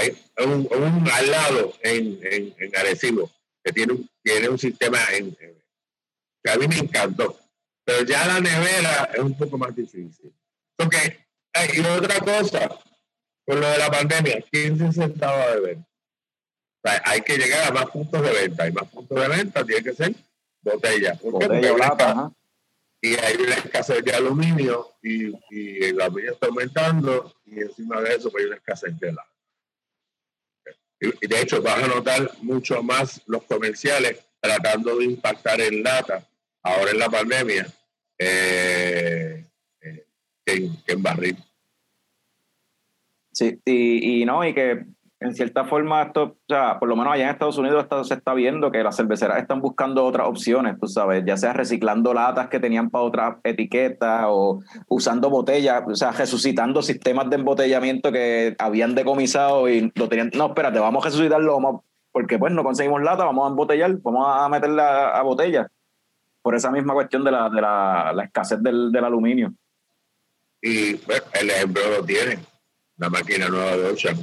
Un, 0.46 0.68
un 0.72 1.10
al 1.10 1.32
lado 1.32 1.74
en, 1.82 2.20
en, 2.24 2.56
en 2.58 2.76
Arecibo, 2.78 3.30
que 3.64 3.72
tiene 3.72 3.94
un, 3.94 4.10
tiene 4.24 4.50
un 4.50 4.58
sistema 4.58 5.00
en, 5.12 5.36
que 5.36 6.52
a 6.52 6.58
mí 6.58 6.68
me 6.68 6.78
encantó. 6.78 7.38
Pero 7.86 8.06
ya 8.06 8.26
la 8.28 8.40
nevera 8.40 9.10
es 9.14 9.20
un 9.20 9.38
poco 9.38 9.58
más 9.58 9.76
difícil. 9.76 10.34
Porque, 10.78 11.26
eh, 11.54 11.70
y 11.74 11.80
otra 11.82 12.20
cosa, 12.20 12.70
con 13.46 13.60
lo 13.60 13.70
de 13.70 13.78
la 13.78 13.92
pandemia, 13.92 14.44
¿quién 14.50 14.78
se 14.78 14.92
sentaba 14.94 15.44
a 15.44 15.56
beber? 15.56 15.78
O 15.78 16.90
sea, 16.90 17.02
hay 17.06 17.22
que 17.22 17.38
llegar 17.38 17.68
a 17.68 17.72
más 17.72 17.86
puntos 17.88 18.22
de 18.22 18.32
venta. 18.32 18.68
Y 18.68 18.72
más 18.72 18.88
puntos 18.90 19.20
de 19.20 19.28
venta 19.28 19.66
tiene 19.66 19.84
que 19.84 19.94
ser 19.94 20.16
botella. 20.62 21.20
Y 23.02 23.16
hay 23.16 23.36
una 23.36 23.56
escasez 23.56 24.02
de 24.04 24.14
aluminio 24.14 24.94
y, 25.02 25.28
y 25.50 25.84
el 25.84 26.00
aluminio 26.00 26.32
está 26.32 26.48
aumentando 26.48 27.36
y 27.46 27.60
encima 27.60 28.00
de 28.00 28.16
eso 28.16 28.32
pues, 28.32 28.44
hay 28.44 28.48
una 28.48 28.56
escasez 28.56 28.98
de 28.98 29.12
lata. 29.12 29.33
De 31.22 31.41
hecho 31.41 31.62
vas 31.62 31.84
a 31.84 31.88
notar 31.88 32.32
mucho 32.41 32.82
más 32.82 33.22
los 33.28 33.43
comerciales 33.43 34.20
tratando 34.39 34.97
de 34.97 35.06
impactar 35.06 35.60
en 35.60 35.84
lata 35.84 36.26
ahora 36.62 36.91
en 36.91 36.99
la 36.99 37.10
pandemia 37.10 37.68
eh, 38.18 39.45
eh, 39.82 40.06
que, 40.45 40.70
en, 40.88 41.04
barril. 41.04 41.38
Sí, 43.32 43.60
y 43.66 44.24
no, 44.26 44.47
y 44.47 44.54
que 44.54 44.86
en 45.24 45.34
cierta 45.34 45.64
forma 45.64 46.02
esto, 46.02 46.24
o 46.24 46.38
sea, 46.48 46.78
por 46.80 46.90
lo 46.90 46.96
menos 46.98 47.14
allá 47.14 47.24
en 47.24 47.30
Estados 47.30 47.58
Unidos 47.58 47.88
se 48.08 48.14
está 48.14 48.34
viendo 48.34 48.72
que 48.72 48.84
las 48.84 48.98
cerveceras 48.98 49.38
están 49.38 49.62
buscando 49.62 50.04
otras 50.04 50.28
opciones, 50.28 50.78
tú 50.80 50.88
sabes, 50.88 51.24
ya 51.26 51.38
sea 51.38 51.54
reciclando 51.54 52.14
latas 52.14 52.50
que 52.50 52.60
tenían 52.60 52.90
para 52.90 53.06
otras 53.06 53.36
etiquetas 53.44 54.26
o 54.28 54.60
usando 54.88 55.30
botellas, 55.30 55.84
o 55.88 55.96
sea, 55.96 56.12
resucitando 56.12 56.82
sistemas 56.82 57.30
de 57.30 57.38
embotellamiento 57.38 58.12
que 58.12 58.56
habían 58.60 58.96
decomisado 58.96 59.70
y 59.70 59.92
lo 59.96 60.10
tenían, 60.10 60.30
no, 60.36 60.48
espérate, 60.48 60.80
vamos 60.80 61.06
a 61.06 61.08
resucitarlo, 61.08 61.84
porque 62.12 62.38
pues 62.38 62.52
no 62.52 62.64
conseguimos 62.64 63.02
lata, 63.02 63.24
vamos 63.24 63.46
a 63.46 63.50
embotellar, 63.50 63.98
vamos 64.02 64.26
a 64.28 64.50
meterla 64.50 65.10
a, 65.12 65.22
botella, 65.22 65.72
por 66.42 66.54
esa 66.54 66.70
misma 66.70 66.94
cuestión 66.94 67.24
de 67.24 67.32
la, 67.32 67.50
de 67.50 67.62
la, 67.62 68.24
escasez 68.26 68.62
del, 68.62 68.92
del 68.92 69.06
aluminio. 69.06 69.54
Y 70.62 70.96
bueno, 70.96 71.24
el 71.40 71.50
ejemplo 71.50 71.82
lo 71.98 72.06
tiene, 72.06 72.40
la 72.98 73.10
máquina 73.10 73.48
nueva 73.48 73.78
de 73.78 73.86
Ocean, 73.86 74.18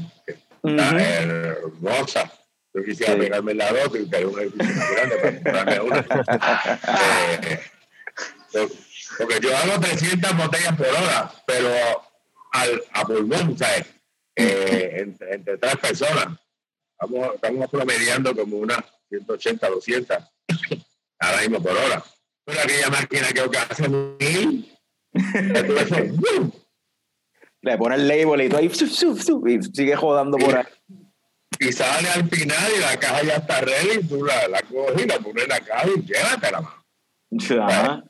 está 0.65 0.89
Ujú. 0.89 0.99
hermosa. 0.99 2.33
Yo 2.73 2.85
quisiera 2.85 3.15
Sí. 3.15 3.19
pegarme 3.21 3.55
la 3.55 3.73
dos 3.73 3.97
y 3.99 4.07
tener 4.09 4.27
un 4.27 4.39
edificio 4.39 4.75
más 4.77 4.91
grande 4.93 5.17
para 5.17 5.35
comprarme 5.35 5.81
una. 5.81 6.07
Eh, 8.53 8.69
porque 9.17 9.39
yo 9.41 9.57
hago 9.57 9.79
300 9.81 10.37
botellas 10.37 10.77
por 10.77 10.87
hora, 10.89 11.33
pero 11.47 11.71
al, 12.53 12.83
a 12.93 13.05
pulmón, 13.05 13.57
¿sabes? 13.57 13.87
Eh, 14.35 14.97
entre, 14.99 15.35
entre 15.35 15.57
tres 15.57 15.77
personas. 15.77 16.37
Estamos, 17.01 17.35
estamos 17.37 17.71
promediando 17.71 18.35
como 18.35 18.57
unas 18.59 18.81
180, 19.09 19.69
200 19.69 20.17
ahora 21.21 21.41
mismo 21.43 21.63
por 21.63 21.73
hora. 21.77 22.03
Pero 22.45 22.61
aquella 22.61 22.91
máquina 22.91 23.29
creo 23.29 23.51
que 23.51 23.59
hace 23.59 23.89
mil. 23.89 24.77
Le 27.63 27.77
pone 27.77 27.97
el 27.97 28.09
label 28.09 28.43
y 28.43 28.49
tú 28.49 28.57
ahí 28.57 28.69
suf, 28.71 28.91
suf, 28.91 29.23
suf, 29.23 29.49
y 29.49 29.63
sigue 29.63 29.95
jodando 29.97 30.39
por 30.39 30.57
ahí. 30.57 30.65
y 31.59 31.73
sale 31.73 32.09
al 32.09 32.29
final 32.29 32.71
y 32.77 32.81
la 32.81 32.97
caja 32.99 33.23
ya 33.23 33.35
está 33.37 33.61
ready, 33.61 34.01
y 34.01 34.07
tú 34.07 34.25
la, 34.25 34.49
la 34.49 34.63
coges 34.63 35.05
y 35.05 35.07
la 35.07 35.19
pones 35.19 35.43
en 35.45 35.49
la 35.51 35.61
caja 35.61 35.89
y 35.89 36.01
llévatela. 36.01 37.67
Ajá. 37.67 38.05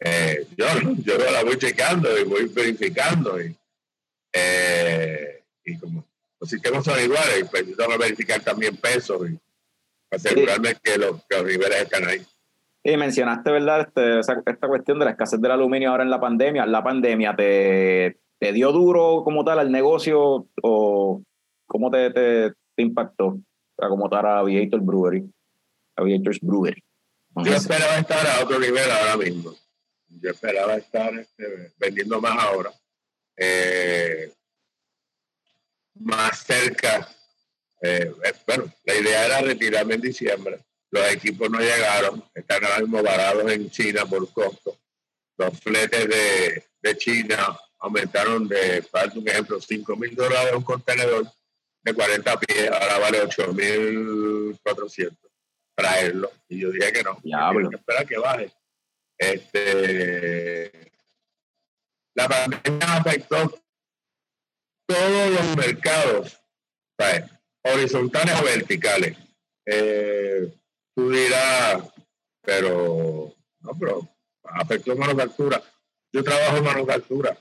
Eh, 0.00 0.46
yo, 0.56 0.66
yo 0.98 1.18
la 1.30 1.44
voy 1.44 1.56
checando 1.56 2.18
y 2.18 2.24
voy 2.24 2.46
verificando 2.46 3.40
y, 3.40 3.56
eh, 4.32 5.42
y 5.64 5.78
como 5.78 6.04
los 6.40 6.50
sistemas 6.50 6.84
son 6.84 7.00
iguales, 7.00 7.46
pues 7.50 7.66
yo 7.66 7.76
tengo 7.76 7.92
que 7.92 7.98
verificar 7.98 8.40
también 8.40 8.76
pesos 8.76 9.30
y 9.30 9.38
asegurarme 10.10 10.74
que, 10.82 10.98
los, 10.98 11.24
que 11.24 11.36
los 11.36 11.46
niveles 11.46 11.82
están 11.82 12.06
ahí. 12.06 12.22
Y 12.82 12.96
mencionaste, 12.98 13.50
¿verdad? 13.50 13.80
Este, 13.80 14.20
esta 14.20 14.68
cuestión 14.68 14.98
de 14.98 15.06
la 15.06 15.12
escasez 15.12 15.40
del 15.40 15.52
aluminio 15.52 15.90
ahora 15.90 16.02
en 16.02 16.10
la 16.10 16.20
pandemia. 16.20 16.66
¿La 16.66 16.84
pandemia 16.84 17.34
te, 17.34 18.18
te 18.44 18.52
dio 18.52 18.72
duro 18.72 19.22
como 19.24 19.42
tal 19.42 19.58
al 19.58 19.72
negocio 19.72 20.46
o 20.62 21.22
cómo 21.66 21.90
te, 21.90 22.10
te, 22.10 22.52
impactó? 22.76 23.38
Sea, 23.74 23.88
como 23.88 24.10
tal 24.10 24.26
a 24.26 24.40
Aviator 24.40 24.82
Brewery. 24.82 25.24
Aviator's 25.96 26.40
Brewery. 26.42 26.84
Yo 27.36 27.54
esperaba 27.54 27.96
estar 27.96 28.26
a 28.26 28.44
otro 28.44 28.58
nivel 28.58 28.90
ahora 28.90 29.16
mismo. 29.16 29.54
Yo 30.08 30.30
esperaba 30.30 30.74
estar 30.74 31.18
este, 31.18 31.72
vendiendo 31.78 32.20
más 32.20 32.38
ahora. 32.38 32.70
eh, 33.38 34.30
más 35.94 36.40
cerca. 36.44 37.08
eh, 37.80 38.12
bueno, 38.46 38.64
la 38.84 38.94
idea 38.94 39.24
era 39.24 39.40
retirarme 39.40 39.94
en 39.94 40.00
diciembre. 40.02 40.58
Los 40.90 41.10
equipos 41.10 41.48
no 41.48 41.60
llegaron. 41.60 42.22
Están 42.34 42.62
ahora 42.62 42.80
mismo 42.80 43.02
varados 43.02 43.50
en 43.50 43.70
China 43.70 44.04
por 44.04 44.30
costo. 44.34 44.76
Los 45.38 45.58
fletes 45.60 46.06
de, 46.10 46.64
de 46.82 46.98
China 46.98 47.58
aumentaron 47.84 48.48
de, 48.48 48.82
para 48.90 49.12
un 49.12 49.28
ejemplo, 49.28 49.60
5 49.60 49.96
mil 49.96 50.14
dólares 50.14 50.54
un 50.56 50.62
contenedor 50.62 51.30
de 51.82 51.94
40 51.94 52.40
pies. 52.40 52.70
Ahora 52.70 52.98
vale 52.98 53.20
8 53.20 53.52
mil 53.52 54.58
400 54.62 55.30
traerlo. 55.76 56.30
Y 56.48 56.60
yo 56.60 56.70
dije 56.70 56.92
que 56.92 57.02
no. 57.02 57.18
Diablo. 57.22 57.66
Hay 57.66 57.70
que 57.70 57.76
esperar 57.76 58.06
que 58.06 58.18
baje. 58.18 58.52
Este, 59.18 60.92
la 62.14 62.28
pandemia 62.28 62.96
afectó 62.96 63.62
todos 64.86 65.30
los 65.30 65.56
mercados, 65.56 66.40
¿sabes? 66.98 67.24
horizontales 67.62 68.40
o 68.40 68.44
verticales. 68.44 69.16
Eh, 69.66 70.52
tú 70.94 71.10
dirás, 71.10 71.82
pero 72.42 73.34
no, 73.60 73.78
pero 73.78 74.08
afectó 74.44 74.96
manufactura. 74.96 75.62
Yo 76.12 76.22
trabajo 76.22 76.58
en 76.58 76.64
manufactura. 76.64 77.36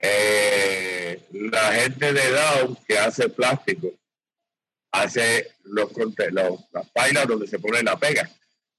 Eh, 0.00 1.22
la 1.32 1.72
gente 1.72 2.12
de 2.12 2.30
Dow 2.30 2.76
que 2.86 2.98
hace 2.98 3.28
plástico 3.28 3.92
hace 4.92 5.50
los, 5.64 5.90
los- 5.96 6.60
las 6.72 6.86
pailas 6.90 7.26
donde 7.26 7.46
se 7.46 7.58
pone 7.58 7.82
la 7.82 7.98
pega. 7.98 8.28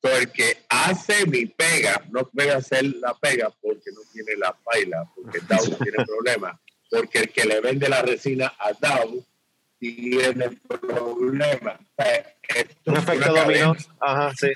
Entonces, 0.02 0.22
el 0.28 0.32
que 0.32 0.58
hace 0.70 1.26
mi 1.26 1.46
pega 1.46 2.02
no 2.10 2.28
puede 2.30 2.52
hacer 2.52 2.86
la 2.86 3.14
pega 3.16 3.50
porque 3.62 3.92
no 3.94 4.02
tiene 4.14 4.36
la 4.38 4.54
paila, 4.54 5.04
porque 5.14 5.40
Dow 5.40 5.78
tiene 5.78 5.98
problemas, 6.06 6.58
porque 6.90 7.20
el 7.20 7.30
que 7.32 7.46
le 7.46 7.60
vende 7.60 7.90
la 7.90 8.02
resina 8.02 8.54
a 8.58 8.72
Dow 8.74 9.26
tiene 9.78 10.50
problemas. 10.70 11.80
O 11.82 12.02
sea, 12.04 12.36
esto 12.56 12.92
Un 12.92 12.98
es 12.98 13.04
efecto 13.04 13.32
una 13.34 13.42
dominó. 13.44 13.76
Ajá, 14.00 14.34
sí. 14.36 14.48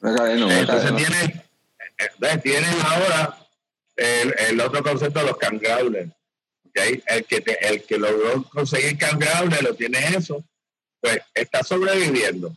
Una 0.00 0.16
cadena, 0.16 0.46
una 0.46 0.58
Entonces 0.60 0.90
cadena. 0.90 1.08
tienen, 1.08 1.42
entonces 1.98 2.42
tienen 2.42 2.74
ahora 2.84 3.37
el, 3.98 4.60
otro 4.60 4.82
concepto 4.82 5.20
de 5.20 5.26
los 5.26 5.36
cangraules. 5.38 6.08
¿ok? 6.64 7.02
El, 7.06 7.24
que 7.24 7.42
el 7.60 7.82
que 7.82 7.98
logró 7.98 8.44
conseguir 8.44 8.96
cangraules 8.96 9.62
lo 9.62 9.74
tiene 9.74 9.98
eso, 10.16 10.44
pues 11.00 11.20
está 11.34 11.62
sobreviviendo 11.62 12.54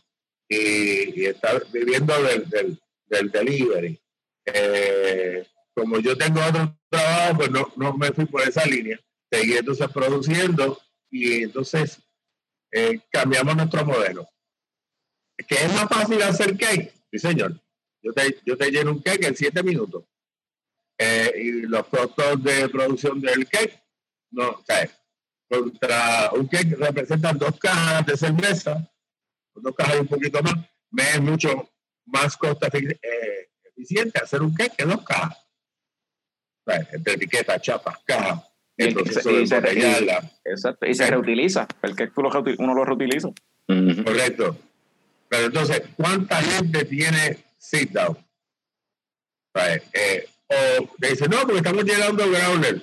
y, 0.48 1.26
está 1.26 1.60
viviendo 1.72 2.20
del, 2.22 2.48
del, 2.48 2.80
del 3.06 3.30
delivery. 3.30 4.00
Eh, 4.46 5.46
como 5.74 5.98
yo 5.98 6.16
tengo 6.16 6.40
otro 6.44 6.76
trabajo, 6.88 7.36
pues 7.38 7.50
no, 7.50 7.72
no 7.76 7.96
me 7.96 8.12
fui 8.12 8.26
por 8.26 8.42
esa 8.42 8.64
línea. 8.66 8.98
Seguí 9.30 9.56
entonces 9.56 9.88
produciendo 9.88 10.78
y 11.10 11.44
entonces 11.44 12.00
eh, 12.70 13.00
cambiamos 13.10 13.56
nuestro 13.56 13.84
modelo. 13.84 14.28
¿Que 15.48 15.54
es 15.54 15.72
más 15.72 15.88
fácil 15.88 16.22
hacer 16.22 16.56
cake? 16.56 16.92
Sí, 17.10 17.18
señor. 17.18 17.58
Yo 18.02 18.12
te, 18.12 18.38
yo 18.44 18.56
te 18.56 18.70
lleno 18.70 18.92
un 18.92 19.00
cake 19.00 19.24
en 19.24 19.36
siete 19.36 19.62
minutos. 19.62 20.04
Eh, 21.04 21.32
y 21.36 21.50
los 21.62 21.86
costos 21.88 22.42
de 22.44 22.68
producción 22.68 23.20
del 23.20 23.48
cake, 23.48 23.82
no, 24.30 24.50
o 24.50 24.62
sea, 24.64 24.88
contra 25.48 26.30
un 26.32 26.46
cake 26.46 26.76
representan 26.78 27.38
dos 27.38 27.58
cajas 27.58 28.06
de 28.06 28.16
cerveza, 28.16 28.88
dos 29.54 29.74
cajas 29.74 29.96
y 29.96 30.00
un 30.00 30.06
poquito 30.06 30.42
más, 30.42 30.54
me 30.90 31.02
es 31.10 31.20
mucho 31.20 31.70
más 32.06 32.36
costo 32.36 32.66
eh, 32.72 33.48
eficiente 33.64 34.20
hacer 34.22 34.42
un 34.42 34.54
cake 34.54 34.76
que 34.76 34.84
dos 34.84 35.02
cajas. 35.02 35.36
O 36.64 36.70
sea, 36.70 36.88
entre 36.92 37.14
etiquetas, 37.14 37.60
chapas, 37.62 37.98
cajas, 38.04 38.44
Y 38.76 38.84
el 38.84 38.88
que 38.94 39.02
proceso 39.02 39.20
se- 39.28 39.34
de 39.36 39.42
y 39.42 39.46
se-. 39.46 40.30
Exacto. 40.44 40.86
Y 40.86 40.94
se 40.94 41.06
reutiliza. 41.10 41.66
El 41.82 41.96
que 41.96 42.06
tú 42.08 42.22
lo 42.22 42.30
reutil- 42.30 42.56
uno 42.58 42.74
lo 42.74 42.84
reutiliza. 42.84 43.28
Correcto. 43.66 44.56
Pero 45.28 45.46
entonces, 45.46 45.82
¿cuánta 45.96 46.40
gente 46.42 46.84
tiene 46.84 47.38
sit 47.58 47.90
down? 47.90 48.16
Eh, 49.92 50.28
o 50.52 50.94
le 50.98 51.10
dice, 51.10 51.28
no, 51.28 51.40
porque 51.42 51.58
estamos 51.58 51.84
llegando 51.84 52.30
growler. 52.30 52.82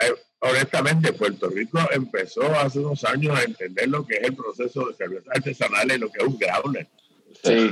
Eh, 0.00 0.14
honestamente, 0.40 1.12
Puerto 1.12 1.48
Rico 1.48 1.78
empezó 1.92 2.42
hace 2.58 2.78
unos 2.80 3.04
años 3.04 3.38
a 3.38 3.42
entender 3.42 3.88
lo 3.88 4.06
que 4.06 4.16
es 4.16 4.24
el 4.24 4.36
proceso 4.36 4.86
de 4.86 4.94
cerveza 4.94 5.30
artesanal 5.34 5.90
y 5.92 5.98
lo 5.98 6.10
que 6.10 6.18
es 6.22 6.28
un 6.28 6.38
growler. 6.38 6.86
Sí. 7.42 7.70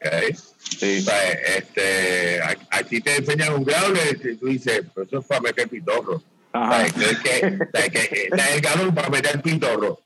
¿ok? 0.00 0.36
Sí. 0.58 0.98
O 0.98 1.02
sea, 1.02 1.32
este, 1.32 2.40
aquí 2.70 3.00
te 3.00 3.16
enseñan 3.16 3.54
un 3.54 3.64
growler 3.64 4.20
y 4.24 4.36
tú 4.36 4.46
dices, 4.46 4.82
pero 4.94 5.06
eso 5.06 5.18
es 5.18 5.26
para 5.26 5.40
meter 5.40 5.68
pitorro. 5.68 6.22
Ajá. 6.52 6.84
Que, 6.84 7.04
es 7.04 7.18
que, 7.18 7.40
¿sabes? 7.40 7.90
que 7.90 8.28
está 8.30 8.54
el 8.54 8.60
galón 8.60 8.94
para 8.94 9.10
meter 9.10 9.40
pitorro. 9.42 10.00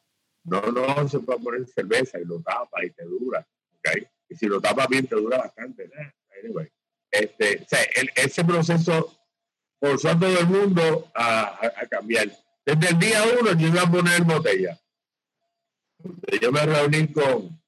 No, 0.44 0.60
no, 0.62 1.08
se 1.08 1.20
puede 1.20 1.40
poner 1.40 1.66
cerveza 1.66 2.18
y 2.18 2.24
lo 2.24 2.40
tapa 2.40 2.84
y 2.84 2.90
te 2.90 3.04
dura. 3.04 3.46
¿ok? 3.78 4.08
Y 4.28 4.34
si 4.36 4.46
lo 4.46 4.60
tapas 4.60 4.88
bien, 4.88 5.06
te 5.06 5.16
dura 5.16 5.38
bastante. 5.38 5.84
¿eh? 5.84 6.12
Anyway, 6.42 6.70
este, 7.10 7.62
o 7.64 7.68
sea, 7.68 7.82
el- 7.96 8.10
ese 8.14 8.44
proceso 8.44 9.16
forzó 9.80 10.10
a 10.10 10.18
todo 10.18 10.38
el 10.38 10.46
mundo 10.46 11.10
a, 11.14 11.40
a- 11.44 11.72
a 11.82 11.86
cambiar. 11.88 12.28
Desde 12.64 12.88
el 12.88 12.98
día 12.98 13.22
uno 13.40 13.52
yo 13.54 13.66
iba 13.68 13.82
a 13.82 13.90
poner 13.90 14.22
botella. 14.22 14.78
Yo 16.40 16.50
me 16.52 16.64
reuní 16.64 17.08
con, 17.12 17.60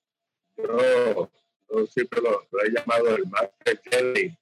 yo, 0.56 1.30
yo 1.70 1.86
siempre 1.86 2.20
lo, 2.22 2.46
lo 2.50 2.64
he 2.64 2.70
llamado 2.70 3.14
el 3.16 3.26
Master 3.26 3.78
Kelly 3.80 4.36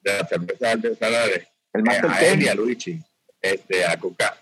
de 0.00 0.12
las 0.18 0.28
cervezas 0.28 0.74
artesanales 0.76 1.46
El 1.72 1.80
eh, 1.80 1.84
Master 1.84 2.10
a 2.10 2.20
él 2.24 2.34
y 2.34 2.36
Kelly. 2.38 2.48
a 2.48 2.54
Luigi, 2.54 3.02
este, 3.40 3.84
a 3.84 3.96
Coca. 3.98 4.36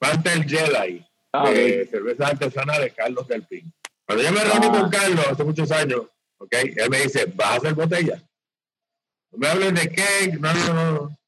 Master 0.00 0.46
Jedi 0.48 1.04
Ah, 1.32 1.50
de 1.50 1.82
ok. 1.82 1.90
cervezas 1.90 2.30
artesanales 2.30 2.94
Carlos 2.94 3.28
del 3.28 3.42
Pin. 3.42 3.70
Cuando 4.06 4.24
yo 4.24 4.32
me 4.32 4.40
reuní 4.44 4.66
Ah. 4.68 4.80
con 4.80 4.90
Carlos 4.90 5.26
hace 5.26 5.44
muchos 5.44 5.70
años, 5.72 6.02
¿ok? 6.38 6.52
Él 6.52 6.88
me 6.90 7.00
dice, 7.00 7.26
¿vas 7.34 7.48
a 7.50 7.54
hacer 7.56 7.74
botella? 7.74 8.22
Me 9.36 9.48
hables 9.48 9.74
de 9.74 9.88
cake, 9.88 10.40
no, 10.40 10.52
no, 10.54 10.74
no. 10.74 11.18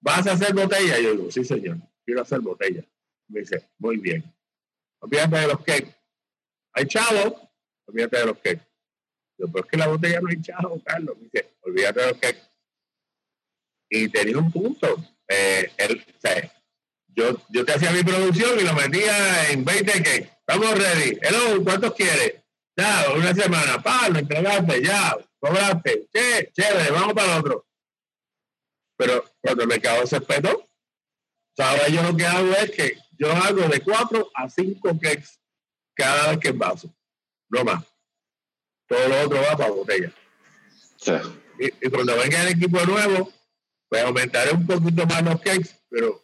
¿Vas 0.00 0.26
a 0.26 0.32
hacer 0.32 0.54
botella? 0.54 0.98
Yo 1.00 1.12
digo, 1.12 1.30
sí, 1.30 1.44
señor, 1.44 1.78
quiero 2.04 2.22
hacer 2.22 2.40
botella. 2.40 2.84
Me 3.28 3.40
dice, 3.40 3.68
muy 3.78 3.96
bien. 3.98 4.24
Olvídate 5.00 5.36
de 5.36 5.46
los 5.48 5.58
cakes. 5.58 5.94
¿Hay 6.72 6.86
chavo? 6.86 7.50
Olvídate 7.86 8.18
de 8.18 8.26
los 8.26 8.36
cakes. 8.38 8.66
Yo, 9.38 9.46
pero 9.50 9.64
es 9.64 9.70
que 9.70 9.76
la 9.76 9.88
botella 9.88 10.20
no 10.20 10.28
hay 10.28 10.40
chavo, 10.40 10.82
Carlos. 10.84 11.16
Me 11.18 11.24
dice, 11.24 11.56
olvídate 11.60 12.00
de 12.00 12.06
los 12.08 12.18
cakes. 12.18 12.42
Y 13.90 14.08
tenía 14.08 14.38
un 14.38 14.50
punto. 14.50 14.96
Eh, 15.28 15.70
él, 15.78 16.04
o 16.06 16.28
yo, 17.16 17.36
yo 17.50 17.64
te 17.64 17.72
hacía 17.72 17.92
mi 17.92 18.02
producción 18.02 18.58
y 18.58 18.64
lo 18.64 18.74
metía 18.74 19.50
en 19.50 19.64
20 19.64 19.92
cakes. 19.92 20.30
Estamos 20.46 20.78
ready. 20.78 21.18
Hello, 21.22 21.62
¿cuántos 21.62 21.94
quieres? 21.94 22.43
Ya, 22.76 23.06
una 23.16 23.34
semana. 23.34 23.82
Pa, 23.82 24.08
lo 24.08 24.18
entregaste, 24.18 24.82
ya, 24.82 25.16
cobraste. 25.38 26.08
Che, 26.12 26.50
chévere, 26.52 26.90
vamos 26.90 27.14
para 27.14 27.34
el 27.34 27.40
otro. 27.40 27.66
Pero 28.96 29.24
cuando 29.40 29.62
el 29.62 29.68
mercado 29.68 30.06
se 30.06 30.16
espetó, 30.16 30.56
o 30.58 31.56
sea, 31.56 31.70
ahora 31.70 31.88
yo 31.88 32.02
lo 32.02 32.16
que 32.16 32.26
hago 32.26 32.52
es 32.52 32.70
que 32.70 32.98
yo 33.18 33.32
hago 33.32 33.68
de 33.68 33.80
4 33.80 34.30
a 34.34 34.48
5 34.48 34.98
cakes 35.00 35.38
cada 35.94 36.30
vez 36.30 36.38
que 36.38 36.48
envaso. 36.48 36.92
No 37.48 37.64
más. 37.64 37.84
Todo 38.88 39.08
lo 39.08 39.22
otro 39.22 39.40
va 39.40 39.56
para 39.56 39.70
botella. 39.70 40.12
Sí. 40.96 41.12
Y, 41.58 41.66
y 41.86 41.90
cuando 41.90 42.16
venga 42.16 42.42
el 42.42 42.48
equipo 42.48 42.84
nuevo, 42.84 43.32
pues 43.88 44.02
aumentaré 44.02 44.52
un 44.52 44.66
poquito 44.66 45.06
más 45.06 45.22
los 45.22 45.40
cakes, 45.40 45.70
pero 45.88 46.20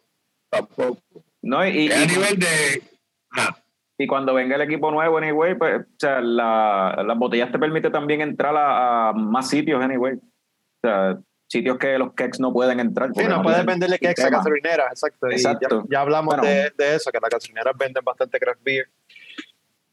tampoco. 0.49 1.23
No, 1.41 1.65
y, 1.65 1.87
Es 1.87 1.97
a 1.97 2.05
nivel 2.05 2.39
de. 2.39 2.83
ah, 3.31 3.60
y 4.03 4.07
cuando 4.07 4.33
venga 4.33 4.55
el 4.55 4.61
equipo 4.61 4.89
nuevo, 4.91 5.17
anyway, 5.17 5.55
pues, 5.55 5.81
o 5.81 5.85
sea, 5.97 6.21
la- 6.21 7.03
las 7.05 7.17
botellas 7.17 7.51
te 7.51 7.59
permite 7.59 7.89
también 7.89 8.21
entrar 8.21 8.55
a, 8.55 9.09
a 9.09 9.13
más 9.13 9.49
sitios, 9.49 9.83
anyway. 9.83 10.15
O 10.15 10.79
sea, 10.81 11.17
sitios 11.47 11.77
que 11.77 11.97
los 11.97 12.13
kegs 12.13 12.39
no 12.39 12.51
pueden 12.53 12.79
entrar. 12.79 13.11
Sí, 13.15 13.23
no 13.27 13.41
puedes 13.43 13.65
venderle 13.65 13.99
que 13.99 14.07
a 14.09 14.13
gasolineras, 14.29 14.87
exacto. 14.91 15.29
Y 15.29 15.33
Exacto. 15.33 15.83
ya, 15.89 15.95
ya 15.97 16.01
hablamos 16.01 16.35
Bueno. 16.37 16.43
de, 16.43 16.71
de 16.77 16.95
eso, 16.95 17.11
que 17.11 17.19
las 17.21 17.29
gasolineras 17.29 17.77
venden 17.77 18.03
bastante 18.03 18.39
craft 18.39 18.61
beer. 18.63 18.87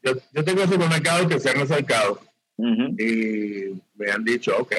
yo, 0.01 0.13
yo 0.33 0.43
tengo 0.43 0.61
supermercados 0.65 1.27
que 1.27 1.39
se 1.39 1.49
han 1.49 1.59
acercado 1.61 2.19
Ujú. 2.57 2.95
y 2.97 3.81
me 3.95 4.11
han 4.11 4.23
dicho, 4.23 4.55
ok, 4.57 4.73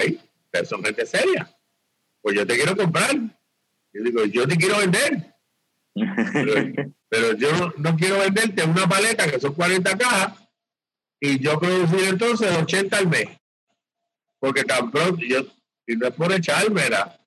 ustedes 0.47 0.69
son 0.69 0.83
gente 0.83 1.05
seria. 1.07 1.49
Pues 2.23 2.35
yo 2.37 2.47
te 2.47 2.55
quiero 2.57 2.75
comprar. 2.77 3.15
Yo 3.93 4.03
digo, 4.03 4.25
yo 4.25 4.47
te 4.49 4.57
quiero 4.57 4.79
vender. 4.79 5.35
Pero, 7.11 7.33
yo 7.35 7.73
no, 7.77 7.97
quiero 7.97 8.21
venderte 8.21 8.63
una 8.63 8.89
paleta 8.89 9.29
que 9.29 9.41
son 9.41 9.53
40 9.53 9.99
cajas 9.99 10.39
y 11.21 11.39
yo 11.41 11.59
producir 11.59 12.09
entonces 12.09 12.57
80 12.57 12.97
al 12.97 13.09
mes. 13.09 13.29
Porque 14.39 14.65
tan 14.65 14.91
pronto, 14.91 15.23
yo, 15.23 15.45
y 15.87 15.97
no 15.97 16.07
es 16.07 16.15
por 16.15 16.33
echármela, 16.33 17.21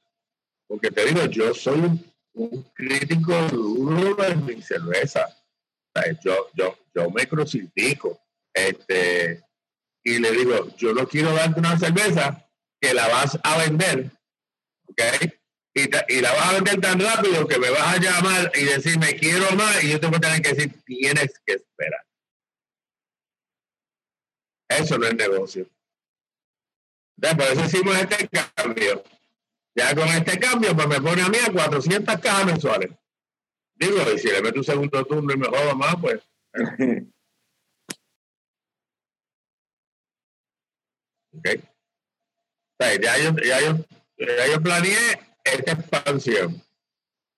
porque 0.68 0.90
te 0.90 1.06
digo, 1.06 1.26
yo 1.26 1.54
soy 1.54 1.80
un, 1.80 2.14
un 2.34 2.64
crítico 2.74 3.34
duro 3.50 4.16
de 4.16 4.36
mi 4.36 4.62
cerveza. 4.62 5.28
O 5.28 6.02
sea, 6.02 6.20
Yo, 6.24 6.50
yo, 6.54 6.78
yo 6.96 7.10
me 7.12 7.28
crucifico. 7.28 8.20
Este, 8.54 9.44
y 10.04 10.20
le 10.20 10.32
digo, 10.32 10.76
yo 10.78 10.94
no 10.94 11.08
quiero 11.08 11.34
darte 11.34 11.60
una 11.60 11.78
cerveza 11.78 12.50
que 12.80 12.94
la 12.94 13.08
vas 13.08 13.40
a 13.44 13.58
vender, 13.60 14.12
¿ok? 14.88 15.02
Y, 15.74 15.82
y 16.14 16.22
la 16.22 16.32
vas 16.34 16.50
a 16.50 16.54
vender 16.54 16.80
tan 16.82 17.00
rápido 17.00 17.48
que 17.48 17.58
me 17.58 17.70
vas 17.70 17.96
a 17.96 18.00
llamar 18.00 18.52
y 18.56 18.64
decirme 18.64 19.16
quiero 19.16 19.56
más 19.56 19.84
y 19.84 19.92
yo 19.92 20.00
te 20.00 20.08
voy 20.08 20.18
a 20.18 20.20
tener 20.20 20.42
que 20.42 20.54
decir 20.54 20.84
tienes 20.86 21.40
que 21.46 21.54
esperar. 21.54 22.06
Eso 24.70 24.98
no 24.98 25.06
es 25.08 25.16
negocio. 25.16 25.68
Entonces, 27.18 27.38
por 27.38 27.48
eso 27.58 27.66
hicimos 27.66 27.96
este 27.98 28.30
cambio. 28.30 29.04
Ya 29.76 29.96
con 29.96 30.08
este 30.08 30.40
cambio, 30.40 30.76
pues 30.76 30.88
me 30.88 31.02
pone 31.02 31.22
a 31.22 31.30
mí 31.30 31.38
a 31.38 31.52
400 31.52 32.20
cajas 32.20 32.46
mensuales. 32.46 32.92
Digo, 33.76 33.98
y 34.14 34.20
si 34.20 34.28
le 34.28 34.42
meto 34.42 34.60
un 34.60 34.64
segundo 34.64 35.04
turno 35.06 35.34
y 35.34 35.38
me 35.38 35.48
jodo 35.48 35.76
más, 35.76 35.96
pues. 36.00 36.22
¿ok? 41.34 41.48
O 41.58 42.84
sea, 42.84 43.00
ya, 43.00 43.18
yo, 43.18 43.36
ya, 43.44 43.62
yo, 43.62 43.78
ya 44.18 44.48
yo 44.48 44.62
planeé 44.62 45.33
esta 45.44 45.72
expansión 45.74 46.62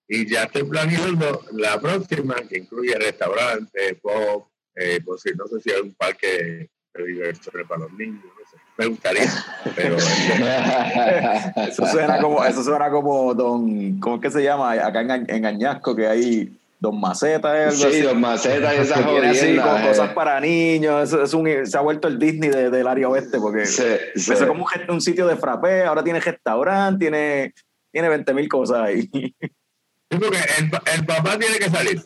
y 0.08 0.30
ya 0.30 0.44
estoy 0.44 0.64
planeando 0.64 1.42
la 1.54 1.80
próxima 1.80 2.36
que 2.48 2.60
incluye 2.60 2.94
restaurante, 2.96 3.96
pop, 4.02 4.48
eh, 4.76 5.00
pues, 5.04 5.22
sí, 5.22 5.32
no 5.36 5.48
sé 5.48 5.60
si 5.62 5.72
hay 5.72 5.82
un 5.82 5.94
parque 5.96 6.70
de 6.94 7.04
diversiones 7.06 7.68
para 7.68 7.82
los 7.82 7.94
niños, 7.94 8.24
no 8.24 8.50
sé. 8.50 8.58
me 8.78 8.86
gustaría, 8.88 9.30
pero 9.76 9.98
Eso 11.68 11.86
suena 11.88 12.20
como, 12.22 12.44
eso 12.46 12.64
suena 12.64 12.90
como 12.90 13.34
don, 13.34 14.00
¿cómo 14.00 14.16
es 14.18 14.22
que 14.22 14.32
se 14.32 14.44
llama? 14.44 14.72
Acá 14.74 15.02
en, 15.02 15.26
en 15.30 15.46
Añasco 15.46 15.96
que 15.96 16.08
hay 16.08 16.58
Don 16.80 17.00
Maceta 17.00 17.68
es 17.68 17.82
algo 17.82 17.92
Sí, 17.94 17.98
así. 18.00 18.02
los 18.06 18.16
macetas 18.16 18.74
y 18.76 18.82
esas 18.82 18.98
Que 19.00 19.04
tiene 19.06 19.28
así 19.30 19.56
con 19.58 19.82
eh. 19.82 19.88
cosas 19.88 20.14
para 20.14 20.40
niños. 20.40 21.12
Es, 21.14 21.20
es 21.20 21.34
un- 21.34 21.66
se 21.66 21.78
ha 21.78 21.82
vuelto 21.82 22.08
el 22.08 22.20
Disney 22.20 22.50
de- 22.50 22.70
del 22.70 22.88
área 22.88 23.08
oeste 23.10 23.40
porque 23.40 23.66
Sí, 23.66 23.82
sí. 24.16 24.32
empezó 24.32 24.48
como 24.48 24.66
un, 24.66 24.92
un 24.92 25.02
sitio 25.02 25.26
de 25.26 25.38
frappé, 25.38 25.84
ahora 25.86 26.04
tiene 26.04 26.20
restaurante, 26.20 27.00
tiene, 27.00 27.54
tiene 27.96 28.10
20 28.10 28.34
mil 28.34 28.50
cosas 28.50 28.82
ahí. 28.82 29.10
Sí, 29.14 30.18
porque 30.20 30.38
el, 30.60 30.70
el 31.00 31.06
papá 31.06 31.40
tiene 31.40 31.58
que 31.58 31.70
salir. 31.70 31.98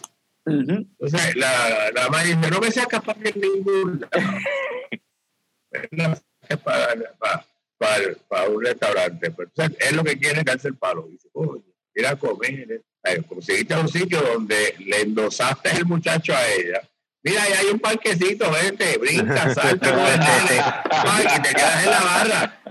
Ujú. 0.45 0.87
Entonces, 0.99 1.35
la, 1.35 1.89
la 1.95 2.03
mamá 2.03 2.21
dice, 2.23 2.51
no 2.51 2.59
me 2.59 2.69
sacas 2.69 3.01
para 3.03 3.19
ningún 3.19 3.99
lado. 4.01 4.37
No, 5.91 6.13
es 6.47 6.57
para, 6.57 6.95
para, 7.17 7.45
para, 7.77 8.03
para 8.27 8.49
un 8.49 8.63
restaurante. 8.63 9.31
Pero, 9.31 9.49
entonces, 9.49 9.77
él 9.89 9.95
lo 9.95 10.03
que 10.03 10.17
quiere 10.19 10.39
es 10.39 10.45
darse 10.45 10.67
el 10.67 10.75
palo. 10.75 11.07
Dice, 11.09 11.27
oye, 11.33 11.63
ir 11.95 12.05
a 12.05 12.15
comer. 12.15 12.71
eh. 12.71 12.81
Eh, 13.05 13.23
conseguiste 13.27 13.75
un 13.75 13.87
sitio 13.87 14.21
donde 14.21 14.75
le 14.79 15.01
endosaste 15.01 15.71
el 15.75 15.85
muchacho 15.85 16.33
a 16.35 16.47
ella. 16.49 16.81
Mira, 17.21 17.43
ahí 17.43 17.53
hay 17.53 17.65
un 17.67 17.79
parquecito, 17.79 18.49
vente, 18.49 18.97
brinca, 18.97 19.53
salta 19.53 19.93
con 19.93 20.05
el 20.05 20.19
nene, 20.19 20.63
ay, 20.89 21.27
y 21.35 21.41
te 21.41 21.53
quedas 21.53 21.83
en 21.83 21.91
la 21.91 21.99
barra. 21.99 22.61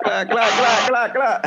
Cla, 0.00 0.26
cla, 0.26 0.46
cla, 0.86 1.12
cla, 1.12 1.42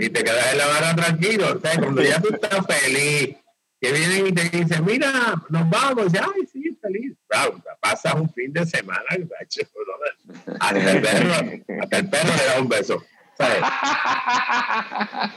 y 0.00 0.08
te 0.10 0.24
quedas 0.24 0.52
en 0.52 0.58
la 0.58 0.66
barra 0.66 0.94
tranquilo. 0.94 1.56
O 1.56 1.60
sea, 1.60 1.78
cuando 1.78 2.02
ya 2.02 2.20
tú 2.20 2.28
estás 2.34 2.66
feliz, 2.66 3.36
que 3.80 3.92
vienen 3.92 4.26
y 4.26 4.32
te 4.32 4.48
dicen, 4.50 4.84
mira, 4.84 5.10
nos 5.48 5.70
vamos, 5.70 6.12
y 6.12 6.18
ay, 6.18 6.46
sí, 6.52 6.78
feliz. 6.82 7.16
Claro, 7.26 7.58
pasas 7.80 8.14
un 8.14 8.30
fin 8.30 8.52
de 8.52 8.66
semana, 8.66 9.04
hasta 10.60 10.90
el 10.90 11.00
perro, 11.00 11.34
hasta 11.80 11.96
el 11.96 12.08
perro 12.10 12.36
le 12.36 12.44
da 12.44 12.60
un 12.60 12.68
beso. 12.68 13.02
¿sabes? 13.36 13.62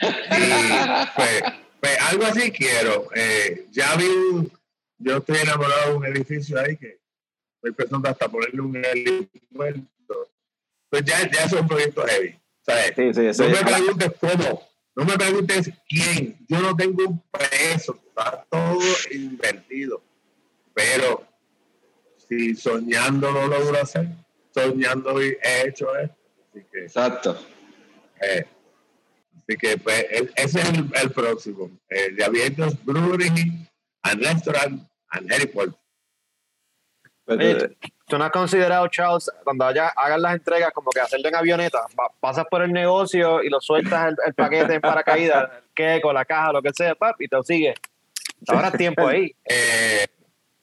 Y 0.00 1.10
pues, 1.16 1.42
pues 1.80 1.98
algo 2.08 2.26
así 2.26 2.52
quiero. 2.52 3.08
Eh, 3.16 3.66
ya 3.72 3.96
vi 3.96 4.04
un, 4.04 4.52
yo 4.98 5.16
estoy 5.18 5.38
enamorado 5.38 5.90
de 5.90 5.96
un 5.96 6.06
edificio 6.06 6.58
ahí 6.60 6.76
que 6.76 6.98
estoy 7.56 7.72
pensando 7.72 8.08
hasta 8.08 8.28
ponerle 8.28 8.60
un 8.60 8.76
helipuerto. 8.76 10.30
Pues 10.90 11.04
ya, 11.04 11.30
ya 11.30 11.44
es 11.44 11.52
un 11.52 11.66
proyecto 11.68 12.02
heavy. 12.06 12.34
¿sabes? 12.62 12.92
Sí, 12.96 13.14
sí, 13.14 13.34
sí. 13.34 13.42
No 13.42 13.48
me 13.50 13.64
preguntes 13.64 14.12
cómo, 14.20 14.68
no 14.96 15.04
me 15.04 15.16
preguntes 15.18 15.70
quién. 15.88 16.36
Yo 16.48 16.60
no 16.60 16.76
tengo 16.76 17.04
un 17.08 17.22
peso, 17.30 17.98
está 18.08 18.44
todo 18.50 18.78
invertido. 19.10 20.02
Pero 20.74 21.26
si 22.28 22.54
soñando 22.54 23.30
lo 23.30 23.46
logro 23.46 23.80
hacer, 23.80 24.06
soñando 24.54 25.20
he 25.20 25.38
hecho 25.66 25.96
esto. 25.96 26.14
Así 26.50 26.64
que, 26.70 26.78
Exacto. 26.84 27.38
eh, 28.20 28.46
así 29.36 29.56
que 29.58 29.78
pues, 29.78 30.06
el- 30.10 30.32
ese 30.36 30.60
es 30.60 30.68
el, 30.70 30.90
el 31.02 31.10
próximo. 31.12 31.70
El 31.88 32.16
de 32.16 32.24
abiertos 32.24 32.84
Brewery 32.84 33.67
and 34.10 34.20
Restaurant 34.22 34.82
and 35.10 35.30
Heliport. 35.32 35.74
Oye, 37.26 37.76
¿Tú 38.06 38.16
no 38.16 38.24
has 38.24 38.30
considerado, 38.30 38.88
Charles, 38.88 39.30
cuando 39.44 39.66
haya, 39.66 39.88
hagan 39.88 40.22
las 40.22 40.32
entregas, 40.34 40.72
como 40.72 40.90
que 40.90 41.00
hacerlo 41.00 41.28
en 41.28 41.34
avioneta? 41.34 41.80
Va- 41.98 42.10
pasas 42.20 42.46
por 42.50 42.62
el 42.62 42.72
negocio 42.72 43.42
y 43.42 43.50
lo 43.50 43.60
sueltas 43.60 44.08
el, 44.08 44.16
el 44.26 44.32
paquete 44.34 44.74
en 44.74 44.80
paracaídas, 44.80 45.50
el 45.56 45.62
queco, 45.74 46.10
la 46.12 46.24
caja, 46.24 46.52
lo 46.52 46.62
que 46.62 46.70
sea, 46.72 46.94
pap, 46.94 47.20
y 47.20 47.28
te 47.28 47.36
lo 47.36 47.42
sigue. 47.42 47.74
Ahora 48.46 48.70
tiempo 48.72 49.06
ahí. 49.06 49.34
Eh, 49.44 50.06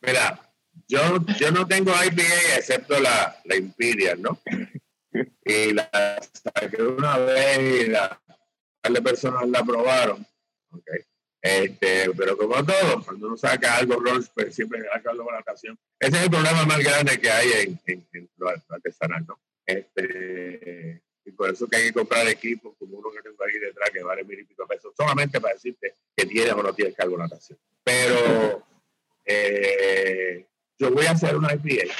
mira, 0.01 0.39
yo, 0.87 0.99
yo 1.37 1.51
no 1.51 1.67
tengo 1.67 1.91
IPA 1.91 2.23
excepto 2.57 2.99
la, 2.99 3.35
la 3.43 3.55
Imperial, 3.55 4.21
¿no? 4.21 4.39
Y 5.45 5.71
la 5.71 5.87
saqué 6.33 6.81
una 6.81 7.17
vez 7.19 7.59
y 7.59 7.89
la 7.89 8.19
de 8.89 9.01
personas 9.01 9.47
la 9.47 9.63
probaron. 9.63 10.25
ok. 10.71 10.89
Este, 11.45 12.11
pero 12.17 12.35
como 12.35 12.55
todo, 12.65 13.03
cuando 13.05 13.27
uno 13.27 13.37
saca 13.37 13.77
algo 13.77 13.99
Rolls, 13.99 14.31
pues 14.33 14.55
siempre 14.55 14.81
saca 14.91 15.11
algo 15.11 15.25
con 15.25 15.35
la. 15.35 15.43
Ese 15.53 15.77
es 15.99 16.23
el 16.23 16.29
problema 16.31 16.65
más 16.65 16.79
grande 16.79 17.19
que 17.19 17.29
hay 17.29 17.51
en, 17.51 17.79
en, 17.85 18.07
en 18.13 18.29
lo 18.37 18.49
artesanal, 18.49 19.23
¿no? 19.27 19.39
Este, 19.63 21.03
y 21.23 21.31
por 21.33 21.51
eso 21.51 21.67
que 21.67 21.75
hay 21.75 21.83
que 21.83 21.93
comprar 21.93 22.27
equipos 22.27 22.75
como 22.79 22.97
uno 22.97 23.11
que 23.11 23.21
tengo 23.21 23.43
ahí 23.43 23.59
detrás 23.59 23.91
que 23.91 24.01
vale 24.01 24.23
mil 24.23 24.39
y 24.39 24.43
pico 24.43 24.65
pesos, 24.65 24.95
solamente 24.97 25.39
para 25.39 25.53
decirte 25.53 25.93
que 26.17 26.25
tienes 26.25 26.51
o 26.51 26.63
no 26.63 26.73
tienes 26.73 26.95
carbonatación. 26.95 27.59
Pero 27.83 28.65
eh, 29.23 30.47
yo 30.79 30.89
voy 30.89 31.05
a 31.05 31.11
hacer 31.11 31.35
una 31.35 31.53
IPA. 31.53 31.93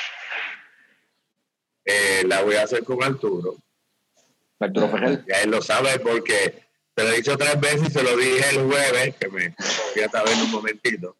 Eh, 1.86 2.24
la 2.26 2.42
voy 2.42 2.56
a 2.56 2.64
hacer 2.64 2.84
con 2.84 3.04
Arturo. 3.04 3.58
Arturo 4.60 4.90
Fejel. 4.90 5.24
Él 5.28 5.52
lo 5.52 5.62
sabe 5.62 6.00
porque 6.00 6.65
se 6.96 7.04
lo 7.04 7.10
he 7.10 7.18
dicho 7.18 7.38
tres 7.38 7.60
veces 7.60 7.90
y 7.90 7.92
se 7.92 8.04
lo 8.04 8.16
dije 8.16 8.50
el 8.52 8.66
jueves, 8.66 9.16
que 9.20 9.28
me 9.28 9.50
voy 9.50 10.04
a 10.04 10.32
en 10.32 10.42
un 10.42 10.52
momentito. 10.52 11.18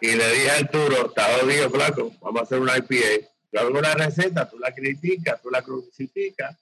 Y 0.00 0.12
le 0.12 0.32
dije 0.32 0.50
a 0.50 0.56
Arturo, 0.58 1.08
está 1.08 1.24
jodido, 1.38 1.70
flaco, 1.70 2.12
vamos 2.20 2.40
a 2.40 2.44
hacer 2.44 2.60
una 2.60 2.76
IPA. 2.76 3.28
Yo 3.52 3.60
hago 3.60 3.78
una 3.78 3.94
receta, 3.94 4.48
tú 4.48 4.58
la 4.58 4.72
criticas, 4.72 5.42
tú 5.42 5.50
la 5.50 5.62
crucificas. 5.62 6.56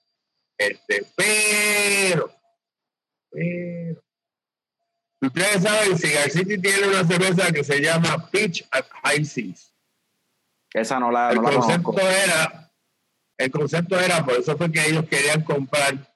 Este, 0.57 1.05
pero, 1.15 2.31
pero, 3.29 4.01
ustedes 5.21 5.61
saben, 5.61 5.97
Cigar 5.97 6.29
City 6.31 6.57
tiene 6.57 6.87
una 6.87 7.05
cerveza 7.05 7.51
que 7.51 7.63
se 7.63 7.81
llama 7.81 8.29
Pitch 8.31 8.65
at 8.71 8.85
High 9.03 9.25
Seas. 9.25 9.73
Esa 10.73 10.99
no 10.99 11.11
la, 11.11 11.31
El 11.31 11.37
no 11.37 11.43
la 11.43 11.51
concepto 11.51 11.83
conozco. 11.83 12.09
era, 12.09 12.71
el 13.37 13.51
concepto 13.51 13.99
era, 13.99 14.25
por 14.25 14.35
eso 14.35 14.57
fue 14.57 14.71
que 14.71 14.85
ellos 14.85 15.05
querían 15.09 15.43
comprar 15.43 16.14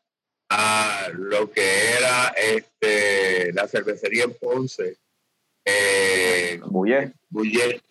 a 0.49 1.09
lo 1.13 1.51
que 1.51 1.91
era 1.97 2.29
este 2.29 3.53
la 3.53 3.67
cervecería 3.67 4.23
en 4.23 4.33
Ponce, 4.33 4.97
eh. 5.65 6.59
Bullet. 7.29 7.81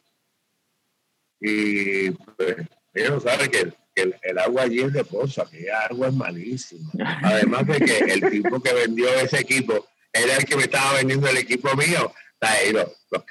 Y 1.40 2.11
pues, 2.11 2.56
ellos 2.94 3.11
no 3.11 3.20
saben 3.20 3.50
que, 3.50 3.72
que 3.94 4.02
el, 4.02 4.16
el 4.22 4.38
agua 4.38 4.62
allí 4.62 4.80
es 4.80 4.92
de 4.92 5.04
Ponce, 5.04 5.42
que 5.50 5.70
agua 5.70 6.09
es 6.09 6.14
malísima. 6.14 6.90
Además 7.22 7.66
de 7.66 7.78
que 7.78 7.98
el 7.98 8.30
tipo 8.30 8.61
que 8.61 8.72
vendió 8.72 9.09
ese 9.14 9.40
equipo 9.40 9.86
era 10.12 10.36
el 10.36 10.44
que 10.44 10.56
me 10.56 10.64
estaba 10.64 10.94
vendiendo 10.94 11.28
el 11.28 11.36
equipo 11.36 11.74
mío. 11.76 12.12
Ahí 12.40 12.72
los, 12.72 12.88
los. 13.11 13.24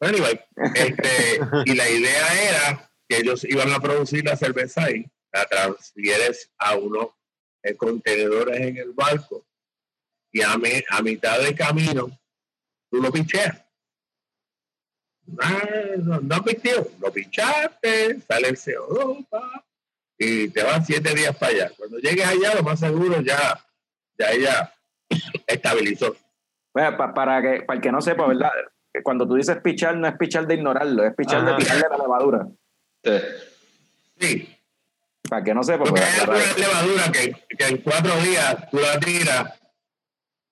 Anyway, 0.00 0.40
este, 0.74 1.40
y 1.66 1.74
la 1.74 1.88
idea 1.88 2.48
era 2.48 2.90
que 3.08 3.18
ellos 3.18 3.44
iban 3.44 3.70
a 3.72 3.80
producir 3.80 4.24
la 4.24 4.36
cerveza 4.36 4.84
ahí, 4.84 5.04
la 5.32 5.44
transfieres 5.46 6.50
a 6.58 6.76
unos 6.76 7.08
contenedores 7.76 8.60
en 8.60 8.76
el 8.76 8.92
barco 8.92 9.46
y 10.30 10.42
a, 10.42 10.56
me- 10.58 10.84
a 10.90 11.00
mitad 11.02 11.40
de 11.40 11.54
camino 11.54 12.08
tú 12.90 13.00
lo 13.00 13.10
picheas. 13.10 13.60
Ah, 15.40 15.62
no, 15.98 16.20
no 16.20 16.36
lo 17.00 17.12
pichaste, 17.12 18.20
sale 18.20 18.48
el 18.48 18.56
CO2 18.56 19.26
pa, 19.28 19.64
y 20.18 20.48
te 20.50 20.62
vas 20.62 20.86
siete 20.86 21.14
días 21.14 21.34
para 21.36 21.52
allá. 21.52 21.72
Cuando 21.76 21.98
llegues 21.98 22.26
allá, 22.26 22.54
lo 22.54 22.62
más 22.62 22.78
seguro 22.78 23.20
ya, 23.22 23.58
ya 24.18 24.30
ella 24.32 24.72
estabilizó. 25.46 26.14
Bueno, 26.74 26.96
pa- 26.96 27.14
para, 27.14 27.40
que, 27.40 27.62
para 27.62 27.76
el 27.78 27.82
que 27.82 27.90
no 27.92 28.00
sepa, 28.02 28.26
¿verdad? 28.26 28.50
Cuando 29.02 29.26
tú 29.26 29.34
dices 29.34 29.56
pichar, 29.62 29.96
no 29.96 30.06
es 30.06 30.16
pichar 30.18 30.46
de 30.46 30.54
ignorarlo, 30.56 31.04
es 31.04 31.14
pichar 31.14 31.42
de 31.44 31.50
Ajá. 31.52 31.58
picarle 31.58 31.84
la 31.90 31.96
levadura. 31.98 32.48
Sí. 33.02 33.12
Sí, 34.20 34.56
Para 35.28 35.42
que 35.42 35.54
no 35.54 35.62
sepa, 35.62 35.84
porque 35.84 36.00
hay 36.02 36.20
alguna 36.20 36.52
levadura 36.56 37.12
que, 37.12 37.32
que 37.56 37.64
en 37.66 37.78
cuatro 37.78 38.14
días 38.20 38.70
tú 38.70 38.78
la 38.78 39.00
tiras 39.00 39.60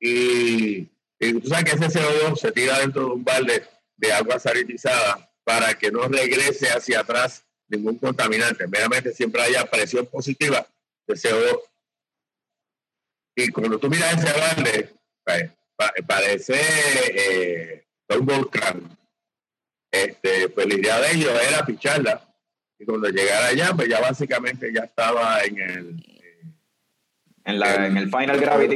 y, 0.01 0.89
y 1.20 1.41
tú 1.41 1.49
sabes 1.49 1.64
que 1.64 1.85
ese 1.87 2.01
CO2 2.01 2.37
se 2.39 2.53
tira 2.53 2.79
dentro 2.81 3.03
de 3.03 3.11
un 3.12 3.25
balde 3.25 3.66
de 3.97 4.12
agua 4.12 4.39
sanitizada 4.39 5.31
para 5.45 5.75
que 5.75 5.91
no 5.93 6.09
regrese 6.09 6.68
hacia 6.70 7.01
atrás 7.01 7.45
ningún 7.68 7.99
contaminante. 7.99 8.66
Meramente 8.66 9.12
siempre 9.12 9.43
haya 9.43 9.64
presión 9.66 10.07
positiva 10.07 10.66
de 11.07 11.14
CO2. 11.14 11.61
Y 13.37 13.49
cuando 13.49 13.79
tú 13.79 13.89
miras 13.89 14.14
ese 14.23 14.33
balde, 14.39 14.95
pa- 15.77 15.93
parece 16.07 16.55
eh, 17.14 17.87
un 18.09 18.27
volcán. 18.27 18.99
Este, 19.91 20.49
pues 20.49 20.66
la 20.66 20.75
idea 20.75 21.01
de 21.01 21.12
ellos 21.12 21.33
era 21.49 21.64
picharla. 21.66 22.32
Y 22.83 22.85
cuando 22.85 23.09
llegara 23.11 23.47
allá, 23.47 23.72
pues 23.76 23.89
ya 23.89 24.01
básicamente 24.01 24.72
ya 24.74 24.83
estaba 24.83 25.41
en 25.45 25.57
el, 25.57 26.26
en, 27.45 27.61
la, 27.61 27.87
en 27.87 27.97
el 27.97 28.11
Final 28.11 28.41
Gravity. 28.41 28.74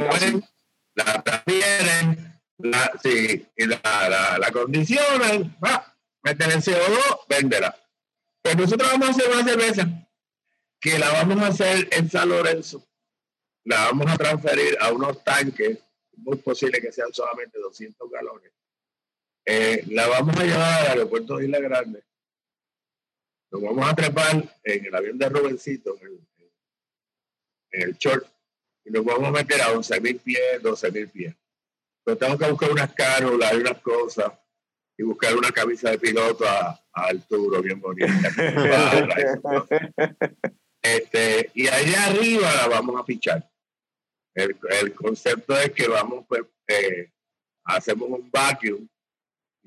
la 0.95 1.21
transfieren, 1.23 2.39
la, 2.59 2.93
sí, 3.03 3.45
y 3.57 3.65
la, 3.65 3.81
la, 3.83 4.37
la 4.39 4.51
condicionan, 4.51 5.57
va, 5.61 5.93
meten 6.23 6.51
el 6.51 6.61
CO2, 6.61 7.27
véndela. 7.27 7.77
Pero 8.41 8.61
nosotros 8.61 8.89
vamos 8.91 9.09
a 9.09 9.11
hacer 9.11 9.29
una 9.29 9.43
cerveza 9.43 10.07
que 10.79 10.99
la 10.99 11.11
vamos 11.11 11.43
a 11.43 11.47
hacer 11.47 11.89
en 11.91 12.09
San 12.09 12.29
Lorenzo. 12.29 12.87
La 13.65 13.87
vamos 13.87 14.09
a 14.09 14.15
transferir 14.15 14.77
a 14.79 14.93
unos 14.93 15.21
tanques, 15.25 15.79
muy 16.15 16.37
posible 16.37 16.79
que 16.79 16.93
sean 16.93 17.11
solamente 17.11 17.59
200 17.59 18.09
galones. 18.09 18.53
Eh, 19.45 19.83
la 19.87 20.07
vamos 20.07 20.37
a 20.39 20.45
llevar 20.45 20.79
al 20.79 20.87
aeropuerto 20.91 21.35
de 21.35 21.43
Isla 21.43 21.59
Grande. 21.59 22.07
Nos 23.51 23.61
vamos 23.61 23.89
a 23.89 23.95
trepar 23.95 24.59
en 24.63 24.85
el 24.85 24.95
avión 24.95 25.17
de 25.17 25.29
Rubencito, 25.29 25.97
en 26.01 26.07
el, 26.07 26.19
en 27.71 27.81
el 27.89 27.97
short, 27.97 28.27
y 28.83 28.91
nos 28.91 29.05
vamos 29.05 29.29
a 29.29 29.31
meter 29.31 29.61
a 29.61 29.73
11.000 29.73 30.21
pies, 30.21 30.61
12.000 30.61 31.11
pies. 31.11 31.35
Pero 32.03 32.17
tengo 32.17 32.37
que 32.37 32.49
buscar 32.49 32.71
unas 32.71 32.93
cánulas 32.93 33.53
y 33.53 33.57
unas 33.57 33.79
cosas 33.79 34.31
y 34.97 35.03
buscar 35.03 35.35
una 35.35 35.51
camisa 35.51 35.91
de 35.91 35.99
piloto 35.99 36.47
a, 36.47 36.69
a 36.93 37.05
Arturo 37.05 37.61
bien 37.61 37.79
bonita. 37.79 38.07
este, 40.81 41.51
y 41.53 41.67
allá 41.67 42.07
arriba 42.07 42.53
la 42.55 42.67
vamos 42.67 42.99
a 42.99 43.05
pichar. 43.05 43.49
El, 44.33 44.57
el 44.81 44.93
concepto 44.93 45.55
es 45.57 45.71
que 45.71 45.87
vamos, 45.87 46.25
pues, 46.27 46.43
eh, 46.67 47.11
hacemos 47.63 48.09
un 48.09 48.29
vacuum 48.31 48.87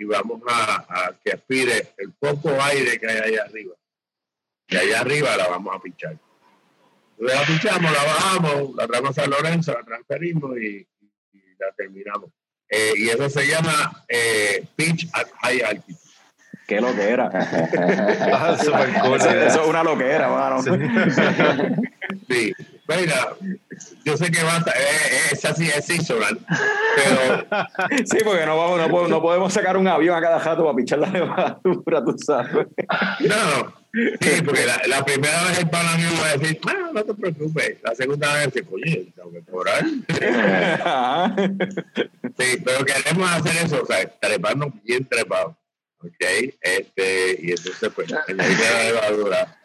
y 0.01 0.05
vamos 0.07 0.41
a, 0.49 0.87
a, 0.89 1.15
que 1.23 1.33
aspire 1.33 1.93
el 1.99 2.13
poco 2.13 2.51
aire 2.63 2.99
que 2.99 3.07
hay 3.07 3.19
allá 3.19 3.45
arriba. 3.45 3.75
Y 4.67 4.77
allá 4.77 5.01
arriba 5.01 5.37
la 5.37 5.49
vamos 5.49 5.77
a 5.77 5.79
pichar. 5.79 6.17
La 7.19 7.43
pichamos, 7.43 7.93
la 7.93 8.03
bajamos, 8.05 8.75
la 8.77 8.87
traemos 8.87 9.19
a 9.19 9.27
Lorenzo, 9.27 9.75
la 9.75 9.85
transferimos 9.85 10.57
y, 10.57 10.89
y 11.35 11.43
la 11.59 11.71
terminamos. 11.77 12.31
Eh, 12.67 12.95
y 12.97 13.09
eso 13.11 13.29
se 13.29 13.47
llama 13.47 14.05
eh, 14.09 14.65
Pitch 14.75 15.07
at 15.13 15.29
High 15.43 15.61
Altitude. 15.61 15.99
Qué 16.67 16.81
loquera. 16.81 17.31
Ah, 18.33 18.57
cool. 19.03 19.17
eso, 19.17 19.31
eso 19.31 19.63
es 19.63 19.69
una 19.69 19.83
loquera, 19.83 20.29
mano. 20.29 20.63
Sí, 20.63 22.55
yo 24.05 24.17
sé 24.17 24.31
que 24.31 24.43
va 24.43 24.57
a 24.57 24.59
eh, 24.59 25.33
es 25.33 25.45
así, 25.45 25.69
es 25.69 25.85
seasonal, 25.85 26.39
pero 26.97 27.47
Sí, 28.05 28.19
porque 28.25 28.47
no, 28.47 28.57
vamos, 28.57 28.79
no, 28.79 28.89
podemos, 28.89 29.11
no 29.11 29.23
podemos 29.23 29.53
sacar 29.53 29.77
un 29.77 29.89
avión 29.89 30.17
a 30.17 30.21
cada 30.21 30.39
rato 30.39 30.65
para 30.65 30.77
pichar 30.77 30.99
la 30.99 31.11
levadura, 31.11 32.05
tú 32.05 32.17
sabes. 32.19 32.67
no, 33.21 33.75
sí, 34.21 34.43
porque 34.45 34.67
la, 34.67 34.81
la 34.89 35.05
primera 35.05 35.43
vez 35.45 35.59
el 35.59 35.71
pana 35.71 35.97
mío 35.97 36.09
va 36.21 36.29
a 36.29 36.37
decir, 36.37 36.61
no, 36.67 36.93
no 36.93 37.05
te 37.05 37.15
preocupes, 37.15 37.79
la 37.83 37.95
segunda 37.95 38.35
vez 38.35 38.53
dice, 38.53 38.67
oye, 38.71 39.13
tengo 39.15 39.33
que 39.33 39.43
cobrar. 39.43 39.85
Ajá. 40.81 41.37
Sí, 42.39 42.57
pero 42.65 42.85
queremos 42.87 43.31
hacer 43.31 43.67
eso, 43.67 43.83
o 43.83 43.87
sea, 43.87 44.09
treparnos 44.19 44.71
bien 44.83 45.07
trepados, 45.07 45.57
¿ok? 45.99 46.25
Este, 46.61 47.39
y 47.43 47.51
entonces, 47.51 47.91
pues, 47.95 48.11
en 48.29 48.37
la 48.37 48.47
levadura, 48.47 49.61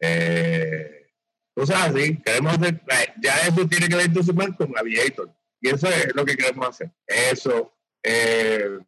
eh, 0.00 1.03
cosas 1.54 1.88
así, 1.90 2.16
queremos 2.18 2.54
hacer, 2.54 2.74
eh, 2.74 3.12
ya 3.22 3.34
eso 3.46 3.66
tiene 3.68 3.88
que 3.88 3.96
ver 3.96 4.06
entonces 4.06 4.34
más 4.34 4.48
con 4.56 4.76
Aviator, 4.76 5.30
y 5.60 5.68
eso 5.70 5.88
es 5.88 6.14
lo 6.14 6.24
que 6.24 6.36
queremos 6.36 6.68
hacer, 6.68 6.90
eso, 7.06 7.72
eh, 8.02 8.78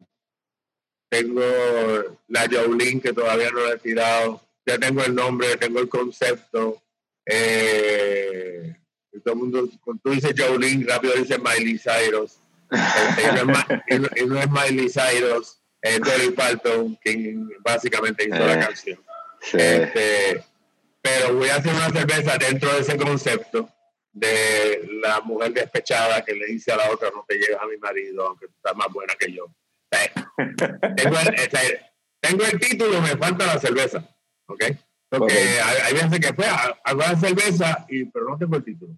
tengo 1.09 1.41
la 2.27 2.47
Jolene 2.51 3.01
que 3.01 3.13
todavía 3.13 3.49
no 3.51 3.61
la 3.61 3.73
he 3.73 3.77
tirado, 3.77 4.41
ya 4.65 4.77
tengo 4.77 5.03
el 5.03 5.15
nombre, 5.15 5.55
tengo 5.57 5.79
el 5.79 5.87
concepto, 5.87 6.81
eh, 7.25 8.75
y 9.13 9.19
todo 9.21 9.33
el 9.33 9.39
mundo, 9.39 9.69
cuando 9.83 10.01
tú 10.03 10.11
dices 10.11 10.33
Jolene, 10.37 10.85
rápido 10.87 11.13
dice 11.15 11.37
Miley 11.37 11.79
Cyrus, 11.79 12.39
este, 12.69 13.21
y, 13.23 13.45
no 13.45 13.53
es, 13.53 14.19
y 14.19 14.25
no- 14.25 14.39
es 14.39 14.49
Miley 14.51 14.89
Cyrus, 14.89 15.57
es 15.81 15.99
Dolly 16.01 16.31
Parton, 16.31 16.95
quien 17.01 17.49
básicamente 17.61 18.25
hizo 18.25 18.39
la 18.39 18.59
canción. 18.59 18.99
Sí. 19.41 19.57
Este, 19.57 20.43
pero 21.07 21.35
voy 21.35 21.49
a 21.49 21.55
hacer 21.55 21.73
una 21.73 21.89
cerveza 21.89 22.37
dentro 22.37 22.73
de 22.73 22.79
ese 22.81 22.97
concepto 22.97 23.69
de 24.11 24.87
la 25.01 25.21
mujer 25.21 25.53
despechada 25.53 26.23
que 26.25 26.33
le 26.33 26.47
dice 26.47 26.71
a 26.71 26.77
la 26.77 26.91
otra 26.91 27.09
no 27.11 27.23
te 27.27 27.35
lleves 27.35 27.57
a 27.61 27.67
mi 27.67 27.77
marido 27.77 28.27
aunque 28.27 28.47
tú 28.47 28.53
estás 28.57 28.75
más 28.75 28.87
buena 28.91 29.13
que 29.15 29.31
yo. 29.31 29.45
Eh, 29.91 30.11
Tengo 30.97 31.17
el, 31.19 31.79
tengo 32.19 32.43
el 32.43 32.59
título, 32.59 33.01
me 33.01 33.15
falta 33.15 33.45
la 33.45 33.59
cerveza, 33.59 33.99
¿ok? 34.47 34.63
Porque 35.09 35.23
Ok. 35.33 35.39
hay, 35.63 35.77
hay 35.85 35.93
veces 35.93 36.19
que 36.19 36.45
ha- 36.45 36.79
hago 36.83 36.99
la 36.99 37.15
cerveza 37.15 37.85
y 37.87 38.05
pero 38.05 38.25
no 38.29 38.37
tengo 38.37 38.57
el 38.57 38.63
título. 38.65 38.93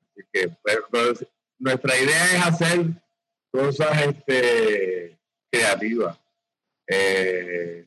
Así 0.00 0.26
que, 0.32 0.48
pero- 0.62 0.86
pero 0.90 1.12
nuestra 1.58 1.98
idea 1.98 2.24
es 2.36 2.46
hacer 2.46 2.80
cosas 3.52 4.06
este, 4.06 5.18
creativas. 5.50 6.16
Eh, 6.86 7.86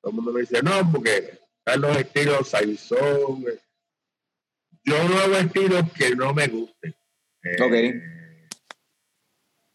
todo 0.00 0.10
el 0.10 0.16
mundo 0.16 0.32
me 0.32 0.40
dice, 0.42 0.62
no, 0.62 0.90
porque 0.92 1.40
están 1.64 1.80
los 1.80 1.96
estilos 1.96 2.48
saizón. 2.48 3.44
eh. 3.48 3.60
Yo 4.84 5.08
no 5.08 5.18
hago 5.18 5.36
estilos 5.36 5.92
que 5.92 6.14
no 6.16 6.34
me 6.34 6.48
gusten. 6.48 6.94
Eh, 7.44 7.56
Ok. 7.62 8.12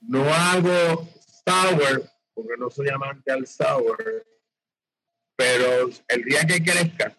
No 0.01 0.23
hago 0.33 1.09
sour, 1.45 2.09
porque 2.33 2.53
no 2.57 2.69
soy 2.69 2.87
amante 2.89 3.31
al 3.31 3.45
sour, 3.47 3.97
pero 5.35 5.89
el 6.07 6.23
día 6.23 6.45
que 6.45 6.63
crezca, 6.63 7.17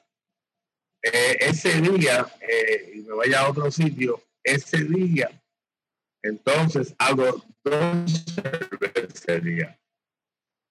eh, 1.02 1.36
ese 1.40 1.80
día, 1.80 2.26
eh, 2.40 2.92
y 2.94 2.98
me 3.00 3.14
vaya 3.14 3.40
a 3.40 3.50
otro 3.50 3.70
sitio, 3.70 4.22
ese 4.42 4.84
día, 4.84 5.28
entonces 6.22 6.94
hago 6.98 7.44
dos 7.64 8.24
cervecerías. 8.34 9.76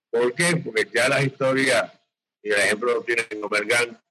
¿Por 0.10 0.34
qué? 0.34 0.56
Porque 0.58 0.90
ya 0.92 1.10
las 1.10 1.24
historias, 1.24 1.92
y 2.48 2.52
el 2.52 2.60
ejemplo 2.60 2.94
lo 2.96 3.02
tienen 3.04 3.26
en 3.30 3.44
Omergan, 3.44 4.02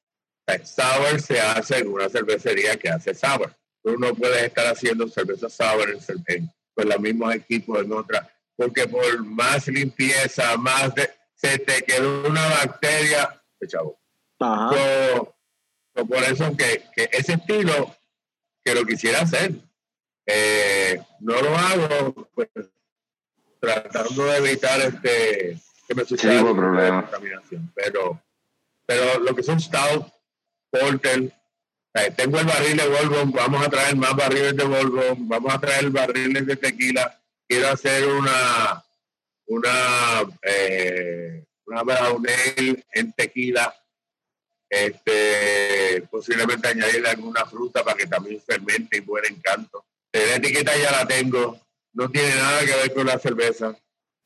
sour 0.65 1.21
se 1.21 1.41
hace 1.41 1.79
en 1.79 1.89
una 1.89 2.09
cervecería 2.09 2.77
que 2.77 2.89
hace 2.91 3.15
sour. 3.15 3.55
Tú 3.83 3.97
no 3.99 4.15
puedes 4.15 4.43
estar 4.43 4.67
haciendo 4.67 5.09
cerveza 5.09 5.49
sour 5.49 5.89
en, 5.91 5.99
en- 6.29 6.53
con 6.75 6.89
los 6.89 7.01
mismos 7.01 7.35
equipos 7.35 7.83
en 7.83 7.93
otra, 7.93 8.29
porque 8.55 8.87
por 8.87 9.25
más 9.25 9.67
limpieza, 9.69 10.57
más 10.59 10.95
de, 10.95 11.09
se 11.35 11.59
te 11.59 11.83
quedó 11.83 12.29
una 12.29 12.47
bacteria, 12.49 13.43
pues, 13.59 13.71
chavo. 13.71 13.99
Ajá. 14.39 14.71
So- 14.75 15.35
so 15.95 16.07
por 16.07 16.23
eso 16.25 16.55
que, 16.57 16.83
que 16.95 17.09
ese 17.13 17.33
estilo 17.35 17.97
que 18.63 18.75
lo 18.75 18.85
quisiera 18.85 19.23
hacer, 19.23 19.53
eh, 20.27 21.01
no 21.21 21.41
lo 21.41 21.57
hago, 21.57 22.29
pues 22.35 22.49
tratando 23.61 24.25
de 24.27 24.37
evitar 24.39 24.81
este 24.81 25.59
que 25.89 25.95
me 25.95 26.05
suceda 26.05 26.41
Sí, 26.41 26.45
problema. 26.55 27.03
contaminación. 27.03 27.73
Pero, 27.75 28.21
pero 28.87 29.19
lo 29.21 29.35
que 29.35 29.43
son 29.43 29.61
stout, 29.61 30.07
porter, 30.71 31.33
eh, 31.95 32.13
tengo 32.15 32.39
el 32.39 32.47
barril 32.47 32.77
de 32.77 32.89
Volvo, 32.89 33.25
vamos 33.33 33.67
a 33.67 33.71
traer 33.71 33.97
más 33.97 34.15
barriles 34.15 34.55
de 34.55 34.65
Volvo, 34.65 35.03
vamos 35.19 35.55
a 35.55 35.59
traer 35.59 35.91
barriles 35.91 36.47
de 36.47 36.57
tequila. 36.57 37.23
Quiero 37.49 37.69
hacer 37.69 38.07
una 38.07 38.85
una 39.47 40.23
eh, 40.43 41.45
una 41.65 41.83
brown 41.83 42.27
ale 42.29 42.85
en 42.93 43.13
tequila. 43.13 43.75
Este 44.69 46.07
posiblemente 46.11 46.69
añadirle 46.69 47.09
alguna 47.09 47.47
fruta 47.47 47.83
para 47.83 47.97
que 47.97 48.07
también 48.07 48.43
fermente 48.43 48.99
y 48.99 49.01
buen 49.01 49.25
encanto. 49.25 49.87
La 50.13 50.37
etiqueta 50.37 50.77
ya 50.77 50.91
la 50.93 51.07
tengo. 51.07 51.59
No 51.95 52.11
tiene 52.11 52.35
nada 52.35 52.61
que 52.61 52.77
ver 52.77 52.95
con 52.95 53.07
la 53.07 53.19
cerveza. 53.19 53.75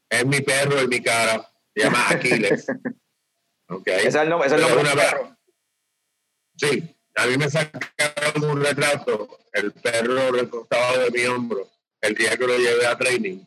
Es 0.08 0.26
mi 0.26 0.40
perro 0.40 0.82
y 0.82 0.88
mi 0.88 1.00
cara. 1.00 1.48
Se 1.72 1.84
llama 1.84 2.04
Aquiles 2.10 2.66
okay. 3.70 3.98
Ese 3.98 4.08
es 4.08 4.14
el 4.16 4.28
nombre, 4.28 4.48
es 4.48 4.52
el 4.52 4.60
nombre 4.60 4.82
del 4.82 4.98
perro. 4.98 5.36
Sí, 6.56 6.96
a 7.14 7.26
mí 7.26 7.36
me 7.36 7.48
sacaron 7.48 8.44
un 8.44 8.62
retrato, 8.62 9.38
el 9.52 9.72
perro 9.72 10.32
recostado 10.32 11.04
de 11.04 11.10
mi 11.10 11.24
hombro, 11.26 11.70
el 12.00 12.14
día 12.14 12.36
que 12.36 12.46
lo 12.46 12.56
llevé 12.56 12.86
a 12.86 12.98
training, 12.98 13.44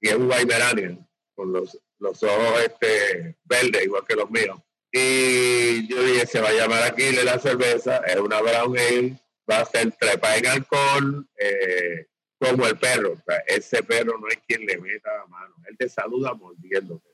y 0.00 0.08
es 0.08 0.14
un 0.14 0.30
Weimaraner, 0.30 0.98
con 1.34 1.52
los, 1.52 1.78
los 1.98 2.22
ojos 2.22 2.60
este, 2.60 3.36
verdes, 3.44 3.84
igual 3.84 4.04
que 4.06 4.16
los 4.16 4.30
míos. 4.30 4.58
Y 4.90 5.88
yo 5.88 6.02
dije, 6.04 6.26
se 6.26 6.40
va 6.40 6.50
a 6.50 6.52
llamar 6.52 6.82
aquí 6.84 7.10
la 7.12 7.38
cerveza, 7.38 7.98
es 8.06 8.16
una 8.16 8.40
brown 8.40 8.78
ale, 8.78 9.20
va 9.50 9.60
a 9.60 9.64
ser 9.64 9.92
trepa 9.92 10.36
en 10.36 10.46
alcohol, 10.46 11.28
eh, 11.36 12.06
como 12.38 12.66
el 12.66 12.78
perro. 12.78 13.12
O 13.12 13.22
sea, 13.26 13.38
ese 13.46 13.82
perro 13.82 14.18
no 14.18 14.28
es 14.28 14.38
quien 14.46 14.64
le 14.66 14.78
meta 14.78 15.10
la 15.12 15.26
mano, 15.26 15.54
él 15.68 15.76
te 15.76 15.88
saluda 15.88 16.34
mordiéndote. 16.34 17.13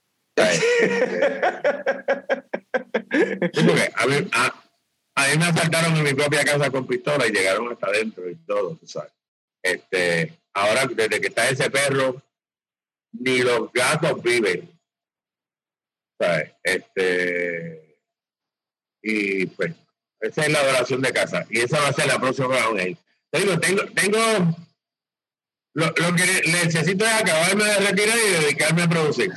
Porque 3.53 3.93
a 3.95 4.07
mí, 4.07 4.31
a, 4.33 5.27
mí 5.29 5.39
me 5.39 5.45
asaltaron 5.45 5.97
en 5.97 6.05
mi 6.05 6.15
propia 6.15 6.45
casa 6.45 6.71
con 6.71 6.87
pistola 6.87 7.27
y 7.27 7.33
llegaron 7.33 7.73
hasta 7.73 7.89
adentro 7.89 8.29
y 8.29 8.37
todo, 8.37 8.77
tú 8.77 8.87
sabes. 8.87 9.13
Este, 9.63 10.39
ahora, 10.55 10.87
desde 10.87 11.21
que 11.21 11.27
está 11.29 11.49
ese 11.49 11.71
perro, 11.71 12.23
ni 13.13 13.39
los 13.39 13.73
gatos 13.73 14.23
viven. 14.23 14.71
¿Sabes? 16.19 16.53
Este, 16.63 17.99
y 19.03 19.47
pues, 19.47 19.75
esa 20.21 20.43
es 20.43 20.53
la 20.53 20.63
oración 20.63 21.03
de 21.03 21.13
casa. 21.13 21.47
Y 21.51 21.61
esa 21.61 21.81
va 21.81 21.89
a 21.89 21.93
ser 21.93 22.07
la 22.07 22.19
próxima 22.19 22.57
tengo, 23.31 23.85
tengo 23.95 24.19
lo, 25.75 25.87
lo 25.87 26.15
que 26.17 26.43
necesito 26.47 27.05
es 27.05 27.13
acabarme 27.13 27.65
de 27.65 27.77
retirar 27.77 28.19
y 28.19 28.43
dedicarme 28.43 28.83
a 28.83 28.89
producir. 28.89 29.33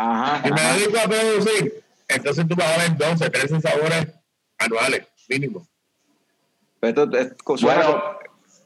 Ajá. 0.00 0.42
Si 0.44 0.52
me 0.52 0.60
dedico 0.60 0.98
a 0.98 1.08
producir, 1.08 1.84
entonces 2.08 2.46
tú 2.46 2.54
vas 2.54 2.66
a 2.68 2.78
ver 2.82 2.96
12, 2.96 3.30
13 3.30 3.60
sabores 3.60 4.06
anuales, 4.58 5.06
mínimo. 5.28 5.66
Esto, 6.80 7.10
es- 7.16 7.34
suena 7.56 7.82
Bueno. 7.84 8.02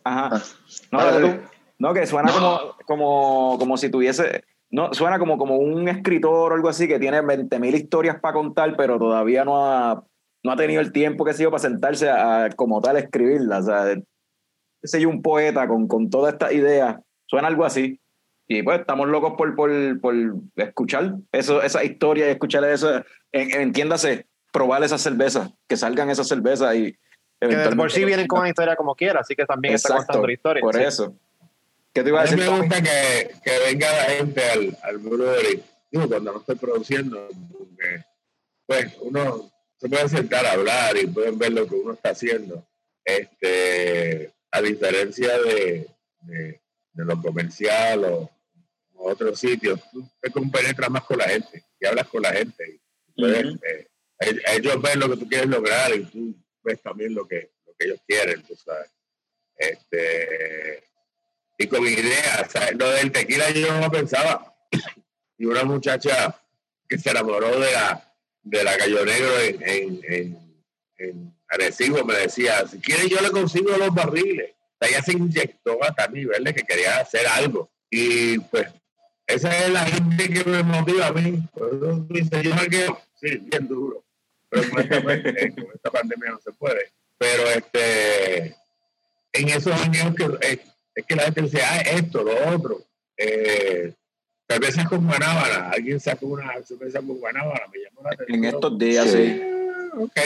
Ajá. 0.04 0.42
No, 0.90 0.98
dale 0.98 1.12
dale. 1.20 1.34
tú. 1.34 1.48
No, 1.78 1.94
que 1.94 2.06
suena 2.06 2.30
como, 2.32 2.76
como, 2.86 3.56
como 3.58 3.76
si 3.78 3.88
tuviese. 3.90 4.44
No, 4.70 4.92
suena 4.94 5.18
como, 5.18 5.38
como 5.38 5.56
un 5.56 5.88
escritor 5.88 6.52
o 6.52 6.54
algo 6.54 6.68
así 6.68 6.86
que 6.86 6.98
tiene 6.98 7.20
20.000 7.22 7.74
historias 7.74 8.20
para 8.20 8.34
contar, 8.34 8.76
pero 8.76 8.98
todavía 8.98 9.44
no 9.44 9.66
ha, 9.66 10.04
no 10.42 10.52
ha 10.52 10.56
tenido 10.56 10.80
el 10.80 10.92
tiempo 10.92 11.24
que 11.24 11.30
ha 11.30 11.34
sido 11.34 11.50
para 11.50 11.62
sentarse 11.62 12.08
a, 12.10 12.44
a, 12.44 12.50
como 12.50 12.80
tal 12.80 12.96
escribirlas. 12.98 13.68
O 13.68 14.86
sea, 14.88 15.00
yo 15.00 15.08
un 15.08 15.22
poeta 15.22 15.66
con, 15.66 15.88
con 15.88 16.10
todas 16.10 16.34
estas 16.34 16.52
ideas. 16.52 16.96
Suena 17.26 17.48
algo 17.48 17.64
así. 17.64 17.98
Y 18.59 18.62
pues 18.62 18.80
estamos 18.80 19.09
locos 19.09 19.32
por, 19.38 19.55
por, 19.57 19.70
por 20.00 20.14
escuchar 20.57 21.14
eso, 21.32 21.62
esa 21.62 21.82
historia 21.82 22.26
y 22.28 22.32
escuchar 22.32 22.64
eso. 22.64 23.03
En, 23.32 23.50
entiéndase, 23.62 24.26
probar 24.53 24.84
esas 24.84 25.00
cervezas, 25.00 25.50
que 25.66 25.78
salgan 25.78 26.11
esas 26.11 26.28
cervezas 26.28 26.74
y. 26.74 26.98
Que 27.40 27.48
de 27.48 27.74
por 27.74 27.90
sí 27.90 28.05
vienen 28.05 28.26
con 28.26 28.40
una 28.40 28.48
historia 28.50 28.76
como 28.76 28.94
quiera, 28.94 29.20
así 29.20 29.34
que 29.34 29.46
también 29.46 29.74
está 29.74 29.96
contando 29.96 30.26
la 30.26 30.32
historia. 30.34 30.61
Por 30.61 30.78
eso. 30.78 31.16
¿Qué 31.94 32.03
te 32.03 32.11
iba 32.11 32.20
a 32.20 32.24
decir? 32.24 32.42
A 32.42 32.44
mí 32.44 32.50
me 32.50 32.59
gusta 32.59 32.82
que, 32.82 33.30
que, 33.42 33.50
venga 33.66 33.90
la 33.90 34.05
gente 34.05 34.42
al, 34.50 34.78
al 34.82 34.98
brewery, 34.98 35.62
digo, 35.90 36.09
cuando 36.09 36.32
no 36.32 36.38
estoy 36.38 36.57
produciendo, 36.57 37.28
porque 37.50 38.05
pues 38.66 38.96
uno 39.00 39.50
se 39.78 39.88
puede 39.88 40.09
sentar 40.11 40.44
a 40.44 40.53
hablar 40.53 40.96
y 40.96 41.07
pueden 41.07 41.38
ver 41.38 41.53
lo 41.53 41.66
que 41.66 41.74
uno 41.74 41.94
está 41.94 42.11
haciendo. 42.11 42.66
Este, 43.05 44.30
a 44.50 44.61
diferencia 44.61 45.38
de, 45.38 45.88
de, 46.20 46.61
lo 46.94 47.20
comercial 47.20 48.05
o, 48.05 48.30
otros 49.05 49.38
sitios, 49.38 49.80
tú 49.90 50.09
te 50.20 50.30
compenetras 50.30 50.90
más 50.90 51.05
con 51.05 51.18
la 51.18 51.28
gente 51.28 51.64
y 51.78 51.86
hablas 51.86 52.09
con 52.09 52.22
la 52.22 52.32
gente. 52.32 52.80
Y 53.14 53.24
eh, 53.24 53.88
ellos 54.18 54.80
ven 54.80 55.00
lo 55.00 55.11
que 55.11 55.16
tú 55.16 55.28
quieres 55.28 55.48
lograr 55.48 55.94
y 55.94 56.05
tú 56.05 56.34
ves 56.62 56.80
también 56.80 57.14
lo 57.14 57.26
que, 57.26 57.53
lo 57.66 57.74
que 57.78 57.86
ellos 57.86 58.00
quieren, 58.07 58.42
tú 58.42 58.55
sabes. 58.57 58.90
Este, 59.57 60.84
y 61.59 61.66
con 61.66 61.86
ideas, 61.86 62.50
lo 62.76 62.90
del 62.90 63.12
tequila 63.12 63.50
yo 63.50 63.78
no 63.80 63.90
pensaba. 63.90 64.55
Y 65.38 65.46
una 65.46 65.64
muchacha 65.64 66.40
que 66.88 66.98
se 66.98 67.11
enamoró 67.11 67.59
de 67.59 67.72
la, 67.72 68.14
de 68.42 68.62
la 68.62 68.76
Gallo 68.76 69.05
Negro 69.05 69.40
en, 69.40 69.62
en, 69.62 70.00
en, 70.05 70.64
en 70.98 71.34
Arecibo 71.48 72.05
me 72.05 72.14
decía, 72.14 72.64
si 72.68 72.78
quiere 72.78 73.09
yo 73.09 73.20
le 73.20 73.30
consigo 73.32 73.76
los 73.76 73.92
barriles. 73.92 74.55
ella 74.78 75.03
se 75.03 75.12
inyectó 75.12 75.82
hasta 75.82 76.05
el 76.05 76.12
nivel 76.12 76.44
de 76.44 76.55
que 76.55 76.62
quería 76.62 76.98
hacer 76.98 77.26
algo. 77.26 77.72
Y 77.90 78.38
pues 78.38 78.68
esa 79.34 79.58
es 79.58 79.70
la 79.70 79.84
gente 79.84 80.28
que 80.28 80.44
me 80.44 80.62
motiva 80.62 81.08
a 81.08 81.12
mí. 81.12 81.42
dice, 82.08 82.42
yo 82.42 82.54
me 82.54 82.68
sí, 83.20 83.38
bien 83.38 83.68
duro. 83.68 84.04
Pero 84.48 84.70
con 84.70 84.80
esta, 84.80 85.02
con 85.02 85.10
esta, 85.12 85.90
pandemia 85.90 86.30
no 86.30 86.40
se 86.40 86.52
puede. 86.52 86.92
Pero 87.18 87.48
este 87.48 88.56
en 89.32 89.48
esos 89.48 89.72
años 89.72 90.14
que 90.14 90.24
es, 90.42 91.04
que 91.06 91.16
la 91.16 91.24
gente 91.24 91.42
dice, 91.42 91.62
ah, 91.62 91.80
esto, 91.80 92.22
lo 92.22 92.54
otro. 92.54 92.82
Eh, 93.16 93.94
cervezas 94.48 94.88
con 94.88 95.06
guanábana. 95.06 95.70
Alguien 95.70 95.98
sacó 96.00 96.26
una 96.26 96.62
cerveza 96.62 96.98
con 96.98 97.18
guanábana, 97.18 97.62
me 97.72 97.80
llamó 97.80 98.02
la 98.02 98.10
atención. 98.10 98.38
En 98.38 98.44
estos 98.44 98.78
días, 98.78 99.10
sí. 99.10 99.42
Ok. 99.98 100.16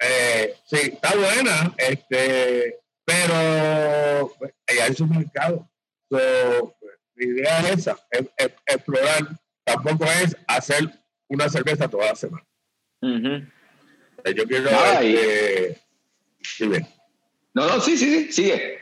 Eh, 0.00 0.54
sí, 0.66 0.78
está 0.92 1.14
buena, 1.14 1.72
este, 1.76 2.80
pero 3.04 4.32
pues, 4.36 4.52
hay 4.66 4.94
su 4.94 5.06
mercado. 5.06 5.68
So, 6.10 6.74
mi 7.26 7.40
idea 7.40 7.60
es 7.60 7.78
esa, 7.78 7.98
es, 8.10 8.26
explorar. 8.66 9.40
Tampoco 9.64 10.04
es 10.04 10.36
hacer 10.46 10.90
una 11.28 11.48
cerveza 11.48 11.88
toda 11.88 12.06
la 12.06 12.16
semana. 12.16 12.44
Yo 13.00 14.46
quiero... 14.46 14.70
Este, 15.00 15.80
no, 17.54 17.68
no, 17.68 17.80
sí, 17.80 17.96
sí, 17.96 18.24
sí, 18.24 18.32
sigue. 18.32 18.78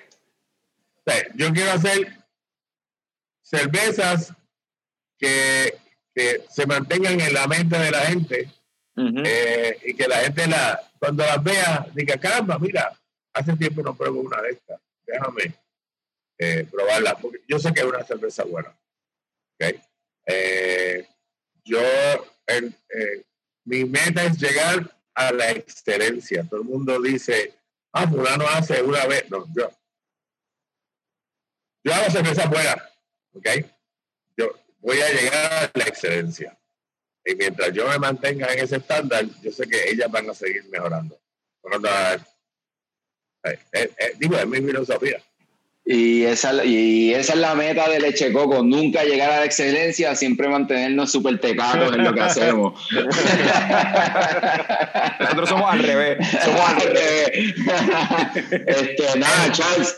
yo 1.34 1.52
quiero 1.52 1.72
hacer 1.72 2.16
cervezas 3.42 4.32
que, 5.18 5.74
que 6.14 6.44
se 6.48 6.66
mantengan 6.66 7.20
en 7.20 7.34
la 7.34 7.46
mente 7.46 7.76
de 7.78 7.90
la 7.90 8.00
gente 8.00 8.48
eh, 8.96 9.78
y 9.84 9.94
que 9.94 10.08
la 10.08 10.16
gente 10.18 10.46
la, 10.46 10.80
cuando 10.98 11.24
las 11.24 11.42
vea 11.42 11.86
diga, 11.94 12.16
caramba, 12.16 12.58
mira, 12.58 12.92
hace 13.32 13.56
tiempo 13.56 13.82
no 13.82 13.96
pruebo 13.96 14.20
una 14.20 14.40
de 14.40 14.50
estas, 14.50 14.80
déjame 15.06 15.54
eh, 16.42 16.66
probarla, 16.70 17.18
porque 17.18 17.42
yo 17.46 17.58
sé 17.58 17.70
que 17.74 17.80
es 17.80 17.86
una 17.86 18.02
cerveza 18.02 18.44
buena. 18.44 18.74
Okay. 19.54 19.78
Eh, 20.24 21.06
yo, 21.64 21.82
mi 23.64 23.84
meta 23.84 24.24
es 24.24 24.38
llegar 24.38 24.90
a 25.14 25.32
la 25.32 25.50
excelencia. 25.50 26.46
Todo 26.48 26.62
el 26.62 26.66
mundo 26.66 26.98
dice, 26.98 27.52
ah, 27.92 28.08
fulano 28.08 28.48
hace 28.48 28.82
una 28.82 29.06
vez. 29.06 29.30
No, 29.30 29.46
yo, 29.54 29.70
yo 31.84 31.94
hago 31.94 32.10
cerveza 32.10 32.46
buena, 32.46 32.90
¿ok? 33.34 33.46
Yo 34.38 34.58
voy 34.78 34.98
a 34.98 35.12
llegar 35.12 35.52
a 35.52 35.70
la 35.74 35.84
excelencia. 35.84 36.58
Y 37.22 37.34
mientras 37.34 37.70
yo 37.74 37.86
me 37.86 37.98
mantenga 37.98 38.50
en 38.50 38.60
ese 38.60 38.76
estándar, 38.76 39.26
yo 39.42 39.52
sé 39.52 39.68
que 39.68 39.90
ellas 39.90 40.10
van 40.10 40.30
a 40.30 40.34
seguir 40.34 40.64
mejorando. 40.70 41.20
Eh, 43.42 43.58
eh, 43.72 43.90
eh, 43.98 44.12
digo, 44.18 44.36
es 44.36 44.46
mi 44.46 44.62
filosofía. 44.62 45.22
Y 45.84 46.24
esa, 46.24 46.64
y 46.64 47.14
esa 47.14 47.32
es 47.32 47.38
la 47.38 47.54
meta 47.54 47.88
de 47.88 48.00
Leche 48.00 48.32
Coco, 48.32 48.62
nunca 48.62 49.02
llegar 49.02 49.30
a 49.30 49.40
la 49.40 49.44
excelencia, 49.44 50.14
siempre 50.14 50.48
mantenernos 50.48 51.10
súper 51.10 51.40
tecatos 51.40 51.94
en 51.94 52.04
lo 52.04 52.14
que 52.14 52.20
hacemos. 52.20 52.80
Nosotros 55.20 55.48
somos 55.48 55.72
al 55.72 55.78
revés. 55.80 56.18
Somos 56.44 56.60
al 56.60 56.82
revés. 56.82 57.54
este, 58.50 59.18
nada, 59.18 59.52
Charles, 59.52 59.96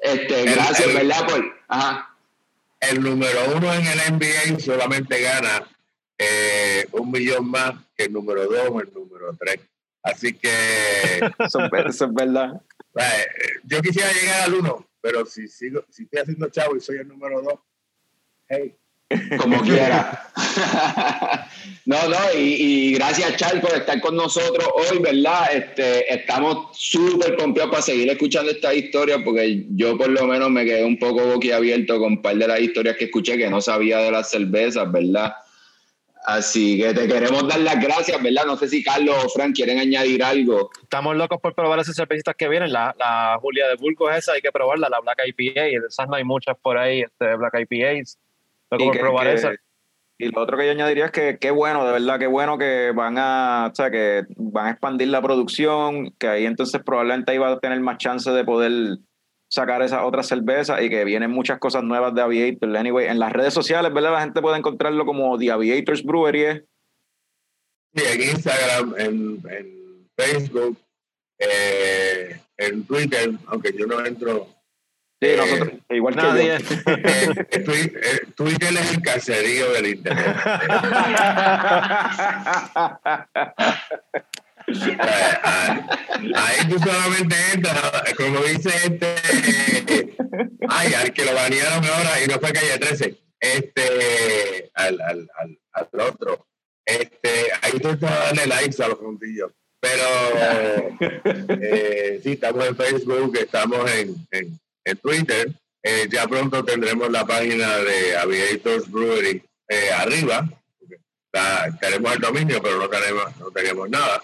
este, 0.00 0.44
gracias, 0.44 0.94
¿verdad? 0.94 1.26
Por, 1.26 1.44
El 2.80 3.02
número 3.02 3.56
uno 3.56 3.74
en 3.74 3.86
el 3.86 3.98
NBA 4.14 4.60
solamente 4.60 5.20
gana 5.20 5.64
eh, 6.16 6.86
un 6.92 7.10
millón 7.10 7.50
más 7.50 7.74
que 7.96 8.04
el 8.04 8.12
número 8.12 8.46
dos 8.46 8.68
o 8.70 8.80
el 8.80 8.88
número 8.94 9.36
tres. 9.38 9.58
Así 10.02 10.32
que... 10.32 10.50
eso, 11.38 11.60
es 11.60 12.14
verdad. 12.14 12.62
Eh, 12.96 13.26
yo 13.64 13.82
quisiera 13.82 14.10
llegar 14.12 14.42
al 14.42 14.54
uno, 14.54 14.87
pero 15.00 15.24
si 15.26 15.48
sigo, 15.48 15.84
si 15.90 16.04
estoy 16.04 16.20
haciendo 16.20 16.48
chavo 16.48 16.76
y 16.76 16.80
soy 16.80 16.98
el 16.98 17.08
número 17.08 17.42
dos, 17.42 17.58
hey. 18.48 18.76
Como 19.38 19.60
quiera. 19.62 20.30
no, 21.86 22.08
no, 22.08 22.18
y, 22.36 22.92
gracias 22.92 23.36
Charles 23.36 23.64
por 23.64 23.74
estar 23.74 24.00
con 24.00 24.16
nosotros 24.16 24.68
hoy, 24.74 24.98
¿verdad? 24.98 25.54
Este, 25.54 26.12
estamos 26.12 26.76
súper 26.78 27.36
confiados 27.36 27.70
para 27.70 27.82
seguir 27.82 28.10
escuchando 28.10 28.50
esta 28.50 28.74
historia, 28.74 29.22
porque 29.24 29.64
yo 29.70 29.96
por 29.96 30.10
lo 30.10 30.26
menos 30.26 30.50
me 30.50 30.64
quedé 30.64 30.84
un 30.84 30.98
poco 30.98 31.24
boquiabierto 31.26 31.98
con 31.98 32.12
un 32.14 32.22
par 32.22 32.36
de 32.36 32.48
las 32.48 32.60
historias 32.60 32.96
que 32.96 33.06
escuché 33.06 33.38
que 33.38 33.48
no 33.48 33.60
sabía 33.60 33.98
de 33.98 34.10
las 34.10 34.30
cervezas, 34.30 34.90
¿verdad? 34.92 35.32
Así 36.28 36.76
que 36.76 36.92
te 36.92 37.08
queremos 37.08 37.48
dar 37.48 37.58
las 37.60 37.80
gracias, 37.80 38.22
¿verdad? 38.22 38.44
No 38.44 38.54
sé 38.58 38.68
si 38.68 38.84
Carlos 38.84 39.16
o 39.24 39.28
Frank 39.30 39.54
quieren 39.56 39.78
añadir 39.78 40.22
algo. 40.22 40.68
Estamos 40.82 41.16
locos 41.16 41.40
por 41.40 41.54
probar 41.54 41.78
esas 41.78 41.96
cervecitas 41.96 42.34
que 42.36 42.46
vienen. 42.50 42.70
La, 42.70 42.94
la 42.98 43.38
Julia 43.40 43.66
de 43.66 43.76
Burgos 43.76 44.14
esa 44.14 44.34
hay 44.34 44.42
que 44.42 44.52
probarla, 44.52 44.90
la 44.90 45.00
Black 45.00 45.22
IPA. 45.26 45.86
Esas 45.86 46.06
no 46.06 46.16
hay 46.16 46.24
muchas 46.24 46.54
por 46.58 46.76
ahí, 46.76 47.00
este, 47.00 47.34
Black 47.34 47.54
IPAs. 47.60 48.18
Locos 48.70 48.88
por 48.88 48.98
probar 48.98 49.26
esa. 49.28 49.52
Y 50.18 50.26
lo 50.30 50.42
otro 50.42 50.58
que 50.58 50.66
yo 50.66 50.72
añadiría 50.72 51.06
es 51.06 51.12
que 51.12 51.38
qué 51.38 51.50
bueno, 51.50 51.86
de 51.86 51.92
verdad, 51.92 52.18
qué 52.18 52.26
bueno 52.26 52.58
que 52.58 52.92
van 52.94 53.16
a, 53.16 53.70
o 53.72 53.74
sea, 53.74 53.90
que 53.90 54.26
van 54.36 54.66
a 54.66 54.70
expandir 54.72 55.08
la 55.08 55.22
producción, 55.22 56.10
que 56.18 56.28
ahí 56.28 56.44
entonces 56.44 56.82
probablemente 56.84 57.32
ahí 57.32 57.38
va 57.38 57.52
a 57.52 57.58
tener 57.58 57.80
más 57.80 57.96
chance 57.96 58.30
de 58.30 58.44
poder 58.44 58.98
sacar 59.48 59.82
esa 59.82 60.04
otra 60.04 60.22
cerveza 60.22 60.80
y 60.82 60.90
que 60.90 61.04
vienen 61.04 61.30
muchas 61.30 61.58
cosas 61.58 61.82
nuevas 61.82 62.14
de 62.14 62.20
Aviator. 62.22 62.76
Anyway, 62.76 63.06
en 63.06 63.18
las 63.18 63.32
redes 63.32 63.54
sociales, 63.54 63.92
¿verdad? 63.92 64.12
La 64.12 64.20
gente 64.20 64.42
puede 64.42 64.58
encontrarlo 64.58 65.06
como 65.06 65.38
The 65.38 65.52
Aviators 65.52 66.04
Brewery. 66.04 66.44
¿eh? 66.44 66.64
Sí, 67.94 68.04
en 68.12 68.22
Instagram, 68.22 68.94
en, 68.98 69.42
en 69.50 70.08
Facebook, 70.16 70.76
eh, 71.38 72.38
en 72.58 72.84
Twitter, 72.84 73.30
aunque 73.46 73.72
yo 73.76 73.86
no 73.86 74.04
entro. 74.04 74.46
Sí, 75.20 75.28
eh, 75.28 75.36
nosotros, 75.36 75.72
igual 75.90 76.14
que 76.14 76.22
nadie. 76.22 76.58
Twitter 78.36 78.74
es 78.74 78.92
el 78.92 79.02
caserío 79.02 79.72
del 79.72 79.86
Internet. 79.86 80.36
Ahí 86.34 86.68
tú 86.68 86.78
solamente 86.78 87.36
entras, 87.54 88.14
como 88.16 88.40
dice 88.40 88.70
este, 88.84 90.16
ay, 90.68 90.94
al 90.94 91.12
que 91.12 91.24
lo 91.24 91.34
banearon 91.34 91.84
ahora 91.84 92.22
y 92.22 92.26
no 92.26 92.38
fue 92.38 92.52
calle 92.52 92.78
13, 92.78 93.18
este, 93.40 94.70
al, 94.74 95.00
al, 95.00 95.28
al, 95.38 95.58
al 95.72 96.00
otro, 96.00 96.46
este, 96.84 97.46
ahí 97.62 97.78
tú 97.80 97.90
estás 97.90 98.10
darle 98.10 98.46
likes 98.46 98.82
a 98.82 98.88
los 98.88 98.98
puntillos. 98.98 99.52
Pero 99.80 100.02
eh, 101.60 102.20
sí, 102.22 102.32
estamos 102.32 102.66
en 102.66 102.76
Facebook, 102.76 103.36
estamos 103.38 103.90
en, 103.92 104.16
en, 104.32 104.58
en 104.84 104.96
Twitter. 104.96 105.52
Eh, 105.82 106.08
ya 106.10 106.26
pronto 106.26 106.64
tendremos 106.64 107.10
la 107.10 107.24
página 107.26 107.76
de 107.78 108.16
Aviators 108.16 108.90
Brewery 108.90 109.42
eh, 109.68 109.90
arriba. 109.96 110.48
tenemos 111.80 112.12
el 112.14 112.20
dominio, 112.20 112.60
pero 112.60 112.78
no 112.78 112.88
tenemos, 112.88 113.36
no 113.36 113.50
tenemos 113.50 113.88
nada. 113.88 114.20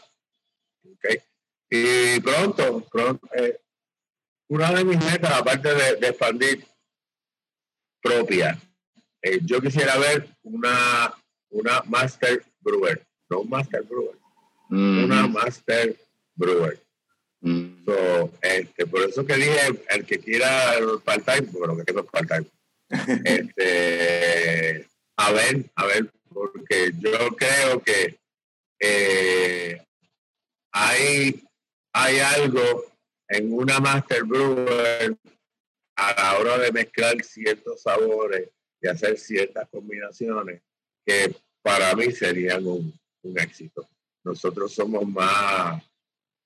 Y 1.77 2.21
pronto, 2.21 2.87
pronto 2.89 3.29
eh, 3.35 3.59
una 4.49 4.73
de 4.73 4.85
mis 4.85 5.05
metas, 5.05 5.33
aparte 5.33 5.75
de, 5.75 6.07
expandir 6.07 6.65
propia, 8.01 8.57
eh, 9.21 9.41
yo 9.43 9.61
quisiera 9.61 9.99
ver 9.99 10.29
una, 10.45 11.13
una 11.51 11.83
Master 11.87 12.45
Brewer, 12.61 13.05
no 13.29 13.41
un 13.41 13.51
Master 13.51 13.83
Brewer, 13.83 14.17
una 14.71 15.27
Master 15.27 15.97
Brewer. 16.37 16.81
Mm. 17.41 17.87
este, 18.41 18.87
por 18.87 19.03
eso 19.03 19.27
que 19.27 19.35
dije, 19.35 19.61
el 19.89 20.07
que 20.07 20.21
quiera 20.21 20.75
part-time, 21.05 21.49
lo 21.67 21.77
que 21.77 21.85
tengo 21.85 22.05
part-time. 22.05 22.47
Este, 23.25 24.87
a 25.17 25.33
ver, 25.33 25.65
a 25.75 25.87
ver, 25.87 26.09
porque 26.33 26.93
yo 27.01 27.35
creo 27.35 27.83
que 27.83 28.17
eh, 28.79 29.85
hay, 30.73 31.44
hay 31.95 32.19
algo 32.19 32.85
en 33.29 33.53
una 33.53 33.79
Master 33.79 34.25
Brewer 34.25 35.17
a 35.97 36.13
la 36.13 36.39
hora 36.39 36.59
de 36.59 36.73
mezclar 36.73 37.23
ciertos 37.23 37.83
sabores 37.83 38.51
y 38.81 38.89
hacer 38.89 39.17
ciertas 39.17 39.69
combinaciones 39.69 40.61
que 41.07 41.35
para 41.63 41.95
mí 41.95 42.11
serían 42.11 42.67
un, 42.67 42.93
un 43.23 43.39
éxito. 43.39 43.89
Nosotros 44.25 44.75
somos 44.75 45.07
más, 45.07 45.83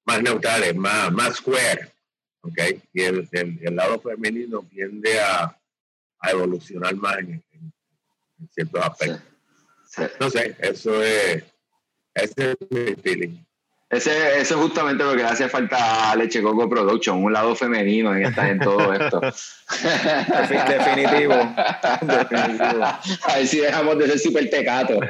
más 0.04 0.22
neutrales, 0.22 0.76
más, 0.76 1.10
más 1.12 1.36
square, 1.36 1.92
¿ok? 2.42 2.58
Y 2.92 3.02
el, 3.02 3.28
el, 3.32 3.74
lado 3.74 3.98
femenino 4.00 4.68
tiende 4.68 5.18
a, 5.18 5.58
a 6.20 6.30
evolucionar 6.30 6.94
más 6.96 7.18
en, 7.18 7.42
ciertos 8.50 8.84
aspectos. 8.84 9.22
No 10.20 10.28
sé, 10.28 10.54
eso 10.60 11.02
es, 11.02 11.42
ese 12.14 12.52
es 12.52 12.56
mi 12.70 12.94
feeling. 12.96 13.47
Ese, 13.90 14.38
eso 14.38 14.54
es 14.54 14.60
justamente 14.60 15.02
lo 15.02 15.12
que 15.12 15.22
le 15.22 15.24
hace 15.24 15.48
falta 15.48 16.10
a 16.10 16.16
Leche 16.16 16.42
Coco 16.42 16.68
Production, 16.68 17.24
un 17.24 17.32
lado 17.32 17.56
femenino 17.56 18.14
en, 18.14 18.26
esta, 18.26 18.50
en 18.50 18.58
todo 18.58 18.92
esto. 18.92 19.18
Definitivo. 20.68 21.34
Definitivo. 22.02 22.84
A 22.84 23.36
ver 23.36 23.46
si 23.46 23.60
dejamos 23.60 23.96
de 23.98 24.08
ser 24.08 24.18
súper 24.18 24.50
tecato. 24.50 25.00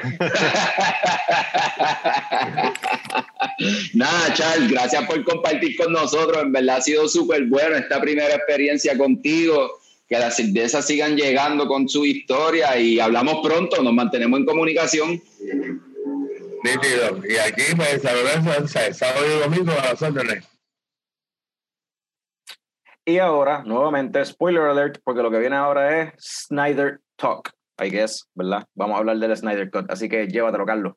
Nada, 3.95 4.35
Charles, 4.35 4.71
gracias 4.71 5.05
por 5.07 5.25
compartir 5.25 5.77
con 5.77 5.93
nosotros. 5.93 6.41
En 6.41 6.53
verdad 6.53 6.77
ha 6.77 6.81
sido 6.81 7.09
súper 7.09 7.47
bueno 7.47 7.75
esta 7.75 8.01
primera 8.01 8.33
experiencia 8.33 8.97
contigo. 8.97 9.81
Que 10.09 10.19
las 10.21 10.37
cervezas 10.37 10.87
sigan 10.87 11.17
llegando 11.17 11.67
con 11.67 11.89
su 11.89 12.07
historia 12.07 12.79
y 12.79 12.99
hablamos 12.99 13.47
pronto, 13.47 13.83
nos 13.83 13.93
mantenemos 13.93 14.39
en 14.39 14.47
comunicación. 14.47 15.21
Y 16.65 17.37
aquí, 17.37 17.63
pues, 17.77 18.03
sábado 18.97 19.27
y 19.27 19.41
domingo 19.41 19.73
a 19.73 19.91
las 19.91 20.03
órdenes. 20.03 20.49
Y 23.05 23.19
ahora, 23.19 23.63
nuevamente, 23.65 24.25
spoiler 24.25 24.65
alert, 24.65 24.99
porque 25.03 25.23
lo 25.23 25.31
que 25.31 25.39
viene 25.39 25.57
ahora 25.57 26.03
es 26.03 26.13
Snyder 26.47 27.01
Talk, 27.17 27.53
I 27.83 27.89
guess, 27.89 28.29
¿verdad? 28.35 28.67
Vamos 28.75 28.97
a 28.97 28.99
hablar 28.99 29.17
del 29.17 29.35
Snyder 29.35 29.71
Cut, 29.71 29.91
así 29.91 30.09
que 30.09 30.27
llévatelo, 30.27 30.67
Carlos. 30.67 30.95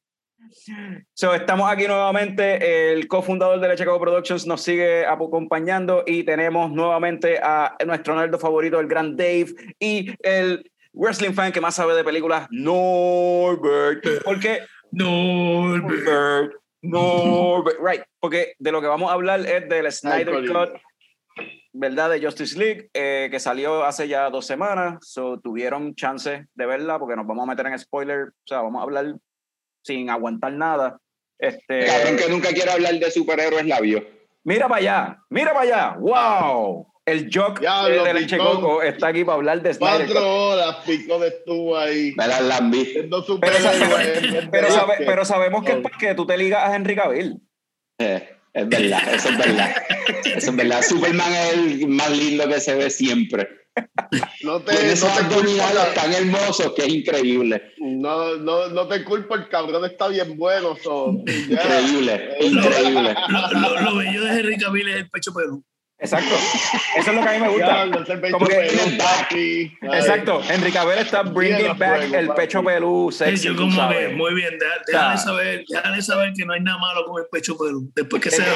So, 1.14 1.34
estamos 1.34 1.72
aquí 1.72 1.88
nuevamente. 1.88 2.91
El 2.91 3.07
cofundador 3.07 3.62
de 3.62 3.76
Chicago 3.76 4.01
Productions 4.01 4.45
nos 4.45 4.62
sigue 4.62 5.05
acompañando 5.05 6.03
y 6.05 6.24
tenemos 6.24 6.70
nuevamente 6.72 7.39
a 7.41 7.78
nuestro 7.86 8.16
nerdo 8.16 8.38
favorito, 8.38 8.80
el 8.80 8.88
gran 8.88 9.16
Dave, 9.16 9.53
y 9.80 10.14
el 10.22 10.70
wrestling 10.93 11.32
fan 11.32 11.53
que 11.53 11.62
más 11.62 11.76
sabe 11.76 11.95
de 11.95 12.03
películas, 12.03 12.47
Norbert. 12.51 14.03
Porque 14.26 14.59
Norbert. 14.92 16.54
Norbert. 16.82 17.78
Right, 17.84 18.02
porque 18.20 18.54
de 18.60 18.72
lo 18.72 18.82
que 18.82 18.88
vamos 18.88 19.10
a 19.10 19.14
hablar 19.14 19.39
es 19.42 19.70
del 19.70 19.92
Snyder 19.92 20.46
Cut, 20.48 20.80
¿verdad? 21.74 22.10
De 22.10 22.24
Justice 22.24 22.58
League, 22.58 22.89
eh, 22.94 23.28
que 23.32 23.39
salió 23.39 23.84
hace 23.84 24.08
ya 24.08 24.30
dos 24.30 24.46
semanas. 24.46 24.98
So, 25.02 25.39
tuvieron 25.39 25.96
chance 25.96 26.48
de 26.54 26.66
verla 26.66 27.00
porque 27.00 27.16
nos 27.16 27.28
vamos 27.28 27.44
a 27.44 27.52
meter 27.52 27.68
en 27.68 27.80
spoiler. 27.80 28.30
O 28.30 28.48
sea, 28.48 28.62
vamos 28.62 28.80
a 28.80 28.84
hablar 28.84 29.16
sin 29.84 30.10
aguantar 30.10 30.54
nada. 30.54 31.00
Este, 31.38 31.86
Cabrón 31.86 32.18
que 32.18 32.30
nunca 32.30 32.50
quiere 32.50 32.72
hablar 32.72 32.94
de 32.94 33.10
superhéroes 33.10 33.66
labios. 33.66 34.04
Mira 34.44 34.68
para 34.68 34.80
allá, 34.80 35.20
mira 35.30 35.54
para 35.54 35.62
allá. 35.62 35.98
¡Wow! 36.00 36.91
El 37.06 37.30
jock 37.34 37.60
de, 37.60 37.99
de 38.04 38.14
Leche 38.14 38.38
Coco 38.38 38.82
está 38.84 39.08
aquí 39.08 39.24
para 39.24 39.38
hablar 39.38 39.62
de 39.62 39.74
Snyder. 39.74 40.06
Cuatro 40.06 40.49
horas 40.49 40.78
picó 40.86 41.24
estuvo 41.24 41.76
ahí. 41.78 42.14
Me 42.16 42.28
las 42.28 42.41
lambí. 42.43 42.86
Pero, 42.93 43.39
pero, 44.52 44.68
pero, 44.99 45.26
sabemos 45.26 45.64
que 45.64 45.72
es 45.72 45.78
porque 45.80 46.14
tú 46.14 46.28
te 46.28 46.38
ligas 46.38 46.64
a 46.64 46.76
Henry 46.76 46.95
Cavill. 46.95 47.41
Eh, 47.97 48.38
es 48.54 48.70
verdad, 48.70 49.14
eso 49.14 49.30
es 49.30 49.38
verdad. 49.38 49.76
eso 50.26 50.49
es 50.52 50.56
verdad. 50.56 50.82
Superman 50.84 51.34
es 51.34 51.54
el 51.54 51.88
más 51.88 52.12
lindo 52.16 52.47
que 52.47 52.60
se 52.60 52.76
ve 52.76 52.89
siempre. 52.89 53.49
No 54.43 54.62
te, 54.62 54.74
esos 54.91 55.10
no 55.10 55.26
abdominales 55.26 55.93
tan 55.93 56.14
hermosos 56.14 56.74
que 56.76 56.82
es 56.84 56.89
increíble. 56.89 57.74
No, 57.80 58.36
no, 58.36 58.68
no 58.68 58.88
te 58.88 59.04
culpo, 59.04 59.36
el 59.36 59.47
cabrón 59.47 59.86
está 59.86 60.10
bien 60.10 60.38
bueno. 60.38 60.76
increíble, 61.26 62.36
increíble. 62.41 63.16
Lo, 63.30 63.82
lo, 63.82 63.95
bello 63.95 64.24
de 64.26 64.39
Henry 64.39 64.58
Cavill 64.58 64.89
es 64.89 64.95
el 64.97 65.10
pecho 65.10 65.34
peludo. 65.34 65.64
Exacto. 66.02 66.36
Eso 66.97 67.12
es 67.12 67.16
lo 67.16 67.22
que 67.22 67.30
a 67.30 67.34
mí 67.34 67.39
me 67.39 67.49
gusta. 67.49 67.86
Como 68.32 68.47
que, 68.47 69.72
exacto. 69.82 70.41
Enrique 70.49 70.78
Abel 70.78 70.97
está 70.97 71.22
bringing 71.22 71.78
back 71.78 72.12
el 72.12 72.30
pecho 72.30 72.64
pelú 72.64 73.12
sexy. 73.12 73.47
Yo 73.47 73.56
como 73.56 73.88
que, 73.89 74.10
muy 74.10 74.34
bien, 74.34 74.58
déjale 74.88 75.18
saber, 75.20 75.64
déjale 75.70 76.02
saber 76.02 76.34
que 76.36 76.43
no 76.43 76.54
hay 76.54 76.62
nada 76.62 76.80
malo 76.80 77.06
con 77.06 77.22
el 77.22 77.28
pecho 77.32 77.56
pelú. 77.56 77.91
Después 77.95 78.22
que 78.22 78.32
sea 78.32 78.52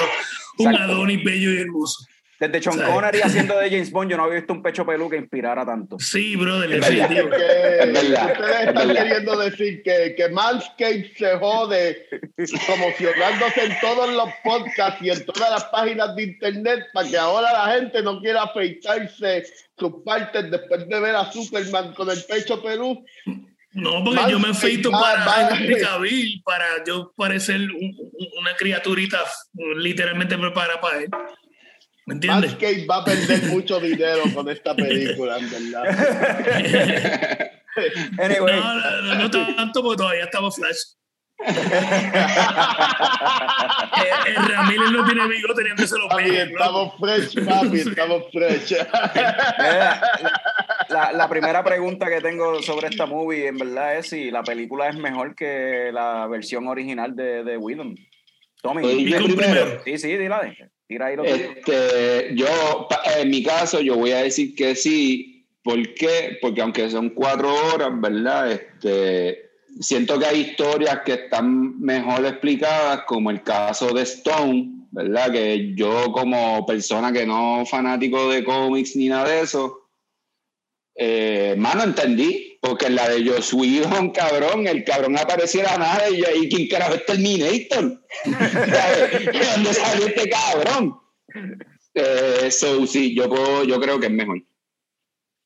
un 0.58 0.76
Adonis 0.76 1.24
bello 1.24 1.52
y 1.52 1.58
hermoso. 1.60 2.08
Desde 2.40 2.62
Sean 2.62 2.80
Connery 2.82 3.22
haciendo 3.22 3.58
de 3.58 3.70
James 3.70 3.92
Bond, 3.92 4.12
yo 4.12 4.18
no 4.18 4.24
había 4.24 4.36
visto 4.36 4.54
un 4.54 4.62
pecho 4.62 4.86
pelú 4.86 5.10
que 5.10 5.18
inspirara 5.18 5.66
tanto. 5.66 5.98
Sí, 6.00 6.36
brother, 6.36 6.72
es 6.74 6.82
definitivo. 6.82 7.28
Ustedes 7.30 8.68
están 8.68 8.94
queriendo 8.94 9.40
decir 9.40 9.84
que, 9.84 10.16
que 10.18 10.30
Manscaped 10.30 11.16
se 11.16 11.38
jode 11.38 12.08
promocionándose 12.68 13.66
en 13.66 13.80
todos 13.80 14.14
los 14.14 14.30
podcasts 14.44 15.02
y 15.02 15.12
en 15.12 15.26
todas 15.26 15.50
las 15.50 15.64
páginas 15.66 16.16
de 16.16 16.24
internet 16.24 16.86
para 16.94 17.08
que 17.08 17.18
ahora 17.18 17.54
la 17.54 17.76
gente 17.76 18.02
no 18.02 18.20
quiera 18.20 18.44
afeitarse 18.44 19.46
sus 19.78 20.04
partes 20.04 20.52
después 20.52 20.88
de 20.88 21.00
ver 21.00 21.16
a 21.16 21.32
Superman 21.32 21.94
con 21.94 22.10
el 22.10 22.22
pecho 22.24 22.62
pelú. 22.62 23.06
No, 23.72 24.04
porque 24.06 24.32
yo 24.32 24.40
me 24.40 24.50
afeito 24.50 24.90
para 24.90 25.50
Henry 25.50 25.82
Cavill, 25.82 26.42
para 26.44 26.84
yo 26.86 27.12
parecer 27.16 27.60
una 28.40 28.56
criaturita 28.58 29.20
literalmente 29.78 30.38
preparada 30.38 30.80
para 30.80 31.00
él. 31.00 31.10
¿Me 32.06 32.14
entiendes? 32.14 32.52
Manscaped 32.52 32.88
va 32.88 32.98
a 32.98 33.06
perder 33.06 33.44
mucho 33.52 33.80
dinero 33.80 34.24
con 34.34 34.48
esta 34.50 34.76
película, 34.76 35.40
en 35.40 35.50
verdad. 35.50 35.86
anyway. 38.20 38.60
No, 38.60 39.02
no, 39.02 39.16
no, 39.16 39.32
tanto 39.32 39.82
porque 39.82 39.98
todavía 39.98 40.26
estamos 40.26 40.56
Flash. 40.56 40.78
eh, 41.46 41.52
el 44.28 44.36
Ramírez 44.36 44.90
no 44.92 45.04
tiene 45.04 45.28
bigote 45.28 45.56
teniendo 45.56 45.84
ese 45.84 45.98
lo 45.98 46.08
papi, 46.08 46.30
Estamos 46.30 46.94
fresh, 46.98 47.46
papi, 47.46 47.80
estamos 47.80 48.24
fresh. 48.32 48.74
la, 50.88 51.12
la, 51.12 51.28
primera 51.28 51.62
pregunta 51.62 52.08
que 52.08 52.22
tengo 52.22 52.62
sobre 52.62 52.88
esta 52.88 53.06
movie, 53.06 53.48
en 53.48 53.58
verdad, 53.58 53.98
es 53.98 54.08
si 54.10 54.32
la 54.32 54.44
película 54.44 54.88
es 54.88 54.96
mejor 54.96 55.36
que 55.36 55.90
la 55.92 56.26
versión 56.28 56.70
original 56.70 57.14
de, 57.18 57.44
de 57.44 57.58
Whedon. 57.58 57.98
Tommy. 58.62 59.12
primero? 59.12 59.82
Sí, 59.84 59.98
sí, 59.98 60.16
dila. 60.16 60.42
Este, 60.88 62.36
yo, 62.36 62.88
en 63.18 63.30
mi 63.30 63.44
caso, 63.44 63.82
yo 63.82 63.96
voy 63.96 64.12
a 64.12 64.24
decir 64.24 64.56
que 64.56 64.76
sí. 64.76 65.48
¿Por 65.64 65.96
qué? 65.96 66.38
Porque 66.42 66.62
aunque 66.62 66.90
son 66.92 67.10
cuatro 67.10 67.52
horas, 67.54 67.90
¿verdad? 68.00 68.52
Este, 68.52 69.50
siento 69.80 70.20
que 70.20 70.26
hay 70.28 70.42
historias 70.42 71.00
que 71.04 71.14
están 71.14 71.80
mejor 71.80 72.24
explicadas, 72.26 73.02
como 73.08 73.32
el 73.32 73.42
caso 73.42 73.92
de 73.94 74.04
Stone, 74.04 74.86
¿verdad? 74.92 75.32
Que 75.32 75.74
yo 75.76 76.12
como 76.12 76.66
persona 76.68 77.12
que 77.12 77.26
no 77.26 77.66
fanático 77.66 78.30
de 78.30 78.44
cómics 78.44 78.96
ni 78.96 79.10
nada 79.10 79.28
de 79.28 79.42
eso, 79.42 79.90
eh, 80.96 81.56
mano, 81.58 81.84
entendí, 81.84 82.55
porque 82.66 82.88
en 82.88 82.96
la 82.96 83.08
de 83.08 83.28
Joss 83.28 83.54
Whedon, 83.54 84.10
cabrón, 84.12 84.68
el 84.68 84.84
cabrón 84.84 85.18
apareciera 85.18 85.78
nada 85.78 86.10
y 86.10 86.22
yo, 86.22 86.28
¿y 86.34 86.50
quién 86.50 86.68
carajo 86.68 86.96
es 86.96 87.06
Terminator? 87.06 88.02
¿De 88.26 89.46
dónde 89.46 89.74
salió 89.74 90.08
este 90.08 90.30
cabrón? 90.30 91.00
Eh, 91.94 92.50
sí, 92.50 93.16
yo, 93.16 93.30
puedo, 93.30 93.64
yo 93.64 93.80
creo 93.80 94.00
que 94.00 94.08
es 94.08 94.12
mejor. 94.12 94.42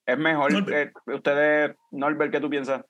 Es 0.06 0.18
mejor. 0.18 0.74
Eh, 0.74 0.92
ustedes, 1.08 1.76
Norbert, 1.92 2.32
¿qué 2.32 2.40
tú 2.40 2.50
piensas? 2.50 2.84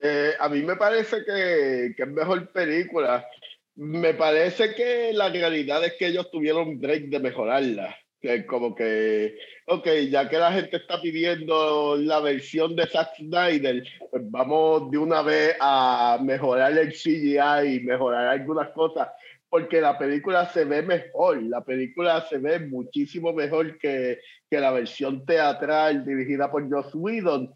Eh, 0.00 0.32
a 0.38 0.48
mí 0.48 0.62
me 0.62 0.76
parece 0.76 1.24
que, 1.24 1.94
que, 1.96 2.02
es 2.02 2.08
mejor 2.08 2.52
película. 2.52 3.26
Me 3.74 4.14
parece 4.14 4.74
que 4.74 5.12
la 5.12 5.28
realidad 5.28 5.84
es 5.84 5.94
que 5.98 6.06
ellos 6.06 6.30
tuvieron 6.30 6.80
break 6.80 7.04
de 7.08 7.18
mejorarla. 7.18 7.96
Que 8.20 8.44
como 8.46 8.74
que, 8.74 9.38
ok, 9.66 9.86
ya 10.10 10.28
que 10.28 10.38
la 10.38 10.52
gente 10.52 10.76
está 10.76 11.00
pidiendo 11.00 11.96
la 11.96 12.18
versión 12.18 12.74
de 12.74 12.86
Zack 12.86 13.16
Snyder, 13.16 13.84
pues 14.10 14.22
vamos 14.30 14.90
de 14.90 14.98
una 14.98 15.22
vez 15.22 15.56
a 15.60 16.18
mejorar 16.20 16.76
el 16.76 16.92
CGI 16.92 17.76
y 17.76 17.80
mejorar 17.80 18.26
algunas 18.26 18.70
cosas, 18.70 19.08
porque 19.48 19.80
la 19.80 19.96
película 19.96 20.48
se 20.50 20.64
ve 20.64 20.82
mejor, 20.82 21.42
la 21.44 21.62
película 21.62 22.26
se 22.28 22.38
ve 22.38 22.58
muchísimo 22.58 23.32
mejor 23.32 23.78
que, 23.78 24.18
que 24.50 24.60
la 24.60 24.72
versión 24.72 25.24
teatral 25.24 26.04
dirigida 26.04 26.50
por 26.50 26.68
Joss 26.68 26.94
Whedon. 26.94 27.54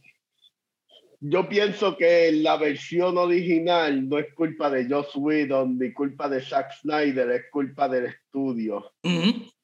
Yo 1.24 1.48
pienso 1.48 1.96
que 1.96 2.32
la 2.32 2.56
versión 2.56 3.16
original 3.16 4.08
no 4.08 4.18
es 4.18 4.32
culpa 4.34 4.70
de 4.70 4.88
Joss 4.88 5.14
Whedon 5.14 5.78
ni 5.78 5.92
culpa 5.92 6.28
de 6.28 6.40
Zack 6.40 6.72
Snyder, 6.80 7.30
es 7.30 7.42
culpa 7.50 7.88
del 7.88 8.06
estudio. 8.06 8.92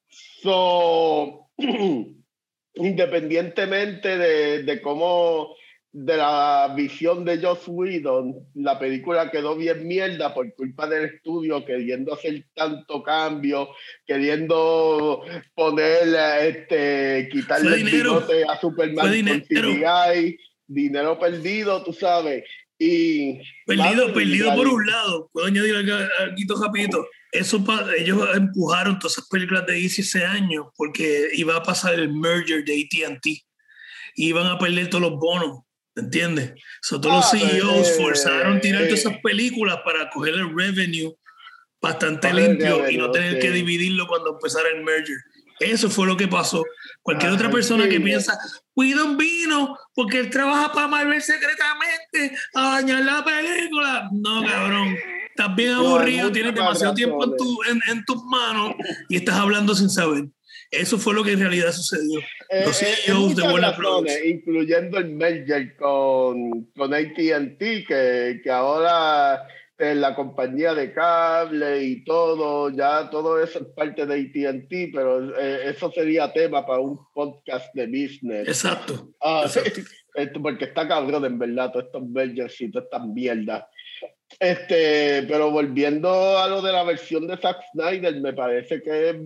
So, 0.08 1.48
independientemente 2.74 4.18
de, 4.18 4.62
de 4.62 4.80
cómo 4.80 5.54
de 5.90 6.16
la 6.16 6.72
visión 6.76 7.24
de 7.24 7.38
Joss 7.38 7.66
Whedon, 7.66 8.46
la 8.54 8.78
película 8.78 9.30
quedó 9.30 9.56
bien 9.56 9.86
mierda 9.86 10.34
por 10.34 10.54
culpa 10.54 10.86
del 10.86 11.06
estudio, 11.06 11.64
queriendo 11.64 12.14
hacer 12.14 12.44
tanto 12.54 13.02
cambio, 13.02 13.70
queriendo 14.06 15.22
poner, 15.54 16.14
este, 16.42 17.28
quitarle 17.32 17.76
el 17.76 17.84
bigote 17.84 18.44
a 18.44 18.60
Superman 18.60 19.10
dinero. 19.12 19.44
CGI, 19.48 20.38
dinero 20.66 21.18
perdido, 21.18 21.82
tú 21.82 21.92
sabes. 21.92 22.44
Y, 22.78 23.40
perdido, 23.66 24.12
perdido 24.12 24.54
por 24.54 24.68
un 24.68 24.86
lado, 24.86 25.28
puedo 25.32 25.46
añadir 25.46 25.74
algo 25.74 26.62
rapidito. 26.62 27.06
Eso 27.32 27.62
ellos 27.98 28.28
empujaron 28.34 28.98
todas 28.98 29.18
esas 29.18 29.28
películas 29.28 29.66
de 29.66 29.74
DC 29.74 30.02
ese 30.02 30.24
año 30.24 30.72
porque 30.76 31.28
iba 31.34 31.56
a 31.56 31.62
pasar 31.62 31.94
el 31.94 32.12
merger 32.12 32.64
de 32.64 32.88
AT&T. 33.06 33.42
Iban 34.14 34.46
a 34.46 34.58
perder 34.58 34.88
todos 34.88 35.02
los 35.02 35.18
bonos 35.18 35.60
¿Entiendes? 35.98 36.52
So, 36.80 37.00
todos 37.00 37.16
los 37.16 37.24
Ah, 37.26 37.48
CEOs 37.48 37.88
eh, 37.88 37.94
forzaron 37.98 38.60
tirar 38.60 38.84
todas 38.84 39.04
eh. 39.04 39.08
esas 39.08 39.20
películas 39.20 39.78
para 39.84 40.08
coger 40.10 40.34
el 40.34 40.56
revenue 40.56 41.12
bastante 41.80 42.32
limpio 42.32 42.88
y 42.88 42.96
no 42.96 43.10
tener 43.10 43.38
que 43.40 43.48
sí. 43.48 43.52
dividirlo 43.54 44.06
cuando 44.06 44.32
empezara 44.34 44.68
el 44.74 44.84
merger. 44.84 45.16
Eso 45.60 45.90
fue 45.90 46.06
lo 46.06 46.16
que 46.16 46.28
pasó. 46.28 46.62
Cualquier 47.02 47.32
Ah, 47.32 47.34
otra 47.34 47.50
persona 47.50 47.88
que 47.88 47.96
sí. 47.96 48.02
piensa, 48.02 48.38
Whedon 48.76 49.16
vino 49.16 49.76
porque 49.98 50.20
él 50.20 50.30
trabaja 50.30 50.70
para 50.72 50.86
Marvel 50.86 51.20
secretamente 51.20 52.30
a 52.54 52.76
dañar 52.76 53.04
la 53.04 53.24
película. 53.24 54.08
No, 54.12 54.44
cabrón. 54.44 54.96
Estás 55.28 55.56
bien 55.56 55.72
aburrido, 55.72 56.30
tienes 56.30 56.54
demasiado 56.54 56.94
tiempo 56.94 57.24
en, 57.24 57.36
tu, 57.36 57.58
en, 57.64 57.80
en 57.90 58.04
tus 58.04 58.22
manos 58.22 58.76
y 59.08 59.16
estás 59.16 59.34
hablando 59.34 59.74
sin 59.74 59.90
saber. 59.90 60.26
Eso 60.70 60.98
fue 60.98 61.14
lo 61.14 61.24
que 61.24 61.32
en 61.32 61.40
realidad 61.40 61.72
sucedió. 61.72 62.20
Eh, 62.48 62.62
Los 62.64 62.80
eh, 62.80 62.94
CEOs 63.06 63.34
de 63.34 63.42
Warner 63.42 63.74
Bros. 63.76 64.04
incluyendo 64.24 64.98
el 64.98 65.10
merger 65.16 65.74
con, 65.74 66.66
con 66.76 66.94
AT&T, 66.94 67.58
que, 67.58 68.40
que 68.40 68.50
ahora 68.52 69.48
es 69.78 69.96
la 69.96 70.14
compañía 70.16 70.74
de 70.74 70.92
cable 70.92 71.84
y 71.84 72.04
todo, 72.04 72.68
ya 72.70 73.08
todo 73.08 73.40
eso 73.40 73.60
es 73.60 73.66
parte 73.66 74.04
de 74.06 74.14
AT&T, 74.14 74.90
pero 74.92 75.38
eh, 75.38 75.70
eso 75.70 75.92
sería 75.92 76.32
tema 76.32 76.66
para 76.66 76.80
un 76.80 76.98
podcast 77.14 77.72
de 77.74 77.86
business. 77.86 78.48
Exacto. 78.48 79.10
Ah, 79.20 79.42
Exacto. 79.46 79.80
esto 80.14 80.42
porque 80.42 80.64
está 80.64 80.88
cabrón, 80.88 81.24
en 81.24 81.38
verdad, 81.38 81.70
todos 81.70 81.86
estos 81.86 82.08
mergers 82.08 82.60
y 82.60 82.72
todas 82.72 82.86
estas 82.86 83.06
mierdas. 83.06 83.66
Este, 84.40 85.22
pero 85.28 85.52
volviendo 85.52 86.38
a 86.38 86.48
lo 86.48 86.60
de 86.60 86.72
la 86.72 86.82
versión 86.82 87.28
de 87.28 87.36
Zack 87.36 87.62
Snyder, 87.72 88.20
me 88.20 88.32
parece 88.32 88.82
que 88.82 89.10
es 89.10 89.16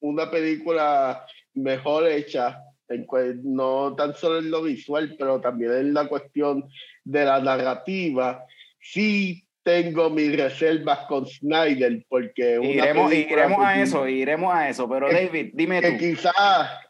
una 0.00 0.28
película 0.28 1.24
mejor 1.54 2.08
hecha, 2.08 2.60
en 2.88 3.06
no 3.44 3.94
tan 3.96 4.16
solo 4.16 4.40
en 4.40 4.50
lo 4.50 4.62
visual, 4.62 5.14
pero 5.16 5.40
también 5.40 5.72
en 5.72 5.94
la 5.94 6.08
cuestión 6.08 6.68
de 7.04 7.24
la 7.24 7.38
narrativa. 7.40 8.44
Sí 8.80 9.46
tengo 9.82 10.10
mis 10.10 10.36
reservas 10.36 11.00
con 11.08 11.26
Snyder, 11.26 12.04
porque 12.08 12.58
una 12.58 12.68
Iremos, 12.68 13.12
iremos 13.12 13.64
a 13.64 13.80
eso, 13.82 14.08
iremos 14.08 14.54
a 14.54 14.68
eso. 14.68 14.88
Pero 14.88 15.08
Que- 15.08 15.14
David, 15.26 15.50
dime 15.54 15.80
que 15.80 15.92
tú. 15.92 15.98
quizás, 15.98 16.34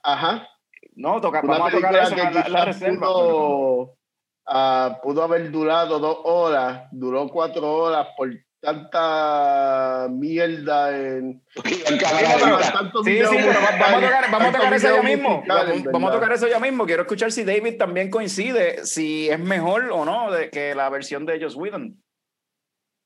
ajá, 0.02 0.48
No, 0.94 1.20
toca, 1.20 1.40
una 1.42 1.52
vamos 1.58 1.68
a 1.68 1.76
tocar 1.76 1.94
eso, 1.96 2.14
que 2.14 2.22
la, 2.22 2.48
la 2.48 2.64
reserva. 2.64 3.06
pudo, 3.06 3.96
ah, 4.46 4.98
pudo 5.02 5.22
haber 5.22 5.50
durado 5.50 5.98
dos 5.98 6.18
horas, 6.24 6.82
duró 6.92 7.28
cuatro 7.28 7.72
horas 7.72 8.06
por 8.16 8.30
tanta 8.60 10.08
mierda 10.10 10.94
en... 10.96 11.42
Pero- 11.62 11.76
pero 13.04 13.60
vamos 13.60 13.78
a 13.80 14.00
tocar, 14.00 14.30
vamos 14.30 14.48
a 14.48 14.52
tanto 14.52 14.58
tocar 14.58 14.74
eso 14.74 14.94
ya 14.96 15.02
mismo. 15.02 15.42
Vamos, 15.46 15.82
vamos 15.84 16.10
a 16.10 16.14
tocar 16.14 16.32
eso 16.32 16.48
ya 16.48 16.58
mismo. 16.60 16.84
Quiero 16.86 17.02
escuchar 17.02 17.32
si 17.32 17.44
David 17.44 17.78
también 17.78 18.10
coincide, 18.10 18.84
si 18.84 19.30
es 19.30 19.38
mejor 19.38 19.90
o 19.90 20.04
no 20.04 20.30
de 20.30 20.50
que 20.50 20.74
la 20.74 20.88
versión 20.90 21.24
de 21.26 21.40
Joss 21.40 21.56
Whedon. 21.56 22.02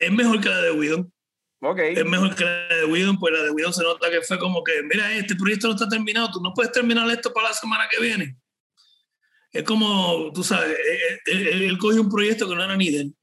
Es 0.05 0.13
mejor 0.13 0.41
que 0.41 0.49
la 0.49 0.61
de 0.63 0.71
Whedon. 0.73 1.13
Ok. 1.61 1.79
Es 1.79 2.05
mejor 2.05 2.35
que 2.35 2.45
la 2.45 2.77
de 2.77 2.85
Whedon, 2.87 3.19
pues 3.19 3.33
la 3.35 3.43
de 3.43 3.51
Whedon 3.51 3.73
se 3.73 3.83
nota 3.83 4.11
que 4.11 4.21
fue 4.23 4.39
como 4.39 4.63
que, 4.63 4.83
mira, 4.83 5.13
este 5.17 5.35
proyecto 5.37 5.69
no 5.69 5.75
está 5.75 5.89
terminado, 5.89 6.31
tú 6.33 6.41
no 6.43 6.53
puedes 6.55 6.73
terminar 6.73 7.09
esto 7.11 7.33
para 7.33 7.49
la 7.49 7.55
semana 7.55 7.85
que 7.91 8.01
viene. 8.03 8.37
Es 9.53 9.63
como, 9.63 10.31
tú 10.35 10.43
sabes, 10.43 10.71
eh, 10.73 11.19
él, 11.27 11.47
él- 11.49 11.63
él 11.63 11.79
cogió 11.79 12.01
un 12.03 12.11
proyecto 12.11 12.49
que 12.49 12.55
no 12.57 12.65
era 12.65 12.77
ni 12.77 12.91
de 12.91 13.01
él. 13.03 13.15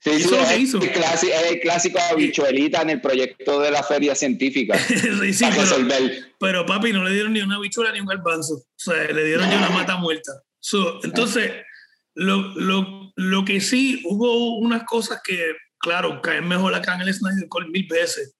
Sí, 0.00 0.10
Hizo 0.10 0.28
sí, 0.28 0.36
lo 0.36 0.46
que 0.46 0.54
es 0.54 0.60
hizo. 0.60 0.80
El 0.80 0.92
clásico, 0.92 1.32
es 1.34 1.50
el 1.50 1.60
clásico 1.60 1.98
habichuelita 2.10 2.82
en 2.82 2.90
el 2.90 3.00
proyecto 3.00 3.60
de 3.60 3.70
la 3.72 3.82
feria 3.82 4.14
científica. 4.14 4.78
Sí, 4.88 5.32
sí, 5.32 5.44
pero, 5.48 5.62
resolver. 5.62 6.34
pero 6.38 6.64
papi, 6.66 6.92
no 6.92 7.02
le 7.02 7.12
dieron 7.14 7.32
ni 7.32 7.40
una 7.40 7.58
bichuela 7.58 7.90
ni 7.90 7.98
un 8.00 8.06
garbanzo. 8.06 8.54
O 8.54 8.64
sea, 8.76 8.94
le 9.10 9.24
dieron 9.24 9.50
ya 9.50 9.58
una 9.58 9.70
mata 9.70 9.96
muerta. 9.96 10.30
So, 10.60 11.00
entonces, 11.02 11.50
lo, 12.14 12.36
lo, 12.54 13.12
lo 13.16 13.44
que 13.44 13.60
sí, 13.60 14.02
hubo 14.04 14.58
unas 14.58 14.84
cosas 14.84 15.20
que, 15.24 15.54
claro, 15.78 16.20
caen 16.22 16.46
mejor 16.46 16.74
acá 16.74 16.94
en 16.94 17.02
el 17.02 17.14
Snyder 17.14 17.48
Call 17.48 17.70
mil 17.70 17.86
veces. 17.88 18.36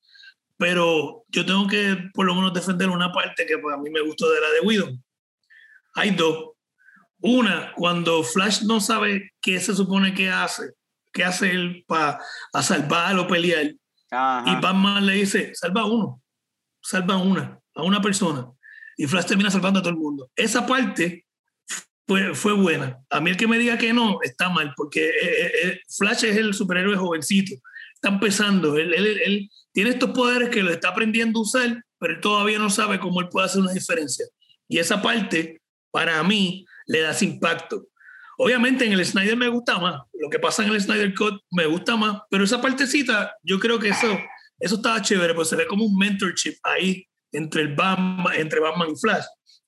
Pero 0.57 1.25
yo 1.29 1.47
tengo 1.47 1.67
que 1.69 2.11
por 2.13 2.27
lo 2.27 2.35
menos 2.35 2.53
defender 2.53 2.91
una 2.91 3.13
parte 3.13 3.47
que 3.47 3.59
pues, 3.59 3.75
a 3.75 3.79
mí 3.79 3.91
me 3.91 4.01
gustó 4.01 4.31
de 4.31 4.41
la 4.41 4.51
de 4.51 4.61
Whedon. 4.61 5.05
Hay 5.95 6.11
dos. 6.11 6.51
Una, 7.21 7.73
cuando 7.75 8.23
Flash 8.23 8.63
no 8.63 8.81
sabe 8.81 9.33
qué 9.41 9.59
se 9.61 9.75
supone 9.75 10.15
que 10.15 10.31
hace, 10.31 10.73
qué 11.13 11.25
hace 11.25 11.51
él 11.51 11.85
para 11.87 12.21
salvar 12.63 13.19
o 13.19 13.27
pelear, 13.27 13.73
Ajá. 14.11 14.45
y 14.51 14.61
Batman 14.61 15.05
le 15.05 15.15
dice, 15.15 15.53
salva 15.55 15.81
a 15.81 15.87
uno, 15.87 16.23
salva 16.81 17.15
a 17.15 17.19
una, 17.19 17.59
a 17.75 17.83
una 17.83 18.01
persona. 18.01 18.47
Y 18.97 19.07
Flash 19.07 19.27
termina 19.27 19.51
salvando 19.51 19.81
a 19.81 19.83
todo 19.83 19.93
el 19.93 19.99
mundo. 19.99 20.31
Esa 20.37 20.65
parte 20.67 21.27
fue, 22.09 22.35
fue 22.35 22.55
buena. 22.55 22.99
A 23.11 23.21
mí 23.21 23.31
el 23.31 23.37
que 23.37 23.47
me 23.47 23.59
diga 23.59 23.77
que 23.79 23.93
no, 23.93 24.19
está 24.23 24.49
mal, 24.49 24.73
porque 24.77 25.07
eh, 25.09 25.13
eh, 25.23 25.53
eh, 25.65 25.81
Flash 25.97 26.25
es 26.25 26.37
el 26.37 26.55
superhéroe 26.55 26.97
jovencito. 26.97 27.55
Está 27.95 28.09
empezando. 28.09 28.77
Él, 28.79 28.95
él- 28.95 29.21
él- 29.25 29.51
tiene 29.73 29.91
estos 29.91 30.11
poderes 30.11 30.49
que 30.49 30.63
lo 30.63 30.71
está 30.73 30.89
aprendiendo 30.89 31.39
a 31.39 31.43
usar, 31.43 31.85
pero 31.99 32.15
él 32.15 32.21
todavía 32.21 32.59
no 32.59 32.71
sabe 32.71 32.99
cómo 32.99 33.21
él 33.21 33.29
puede 33.29 33.47
hacer 33.47 33.61
una 33.61 33.73
diferencia. 33.73 34.27
Y 34.67 34.79
esa 34.79 35.01
parte, 35.03 35.61
para 35.93 36.21
mí, 36.25 36.65
le 36.87 37.01
da 37.01 37.11
ese 37.11 37.27
impacto. 37.27 37.87
Obviamente 38.39 38.87
en 38.87 38.93
el 38.93 39.05
Snyder 39.05 39.37
me 39.37 39.49
gusta 39.49 39.79
más. 39.79 40.01
Lo 40.15 40.31
que 40.31 40.39
pasa 40.39 40.65
en 40.65 40.71
el 40.73 40.81
Snyder 40.81 41.15
Cut 41.15 41.43
me 41.51 41.67
gusta 41.67 41.97
más. 41.97 42.23
Pero 42.31 42.45
esa 42.45 42.61
partecita, 42.61 43.35
yo 43.43 43.59
creo 43.61 43.79
que 43.79 43.89
eso, 43.91 44.19
eso 44.59 44.77
estaba 44.77 45.03
chévere, 45.03 45.35
pues 45.35 45.49
se 45.49 45.57
ve 45.57 45.67
como 45.67 45.85
un 45.85 45.97
mentorship 45.99 46.55
ahí 46.63 47.05
entre, 47.33 47.63
el 47.63 47.75
Batman, 47.75 48.35
entre 48.37 48.61
Batman 48.61 48.89
y 48.91 48.99
Flash. 48.99 49.25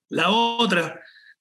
La 0.09 0.31
otra, 0.31 1.01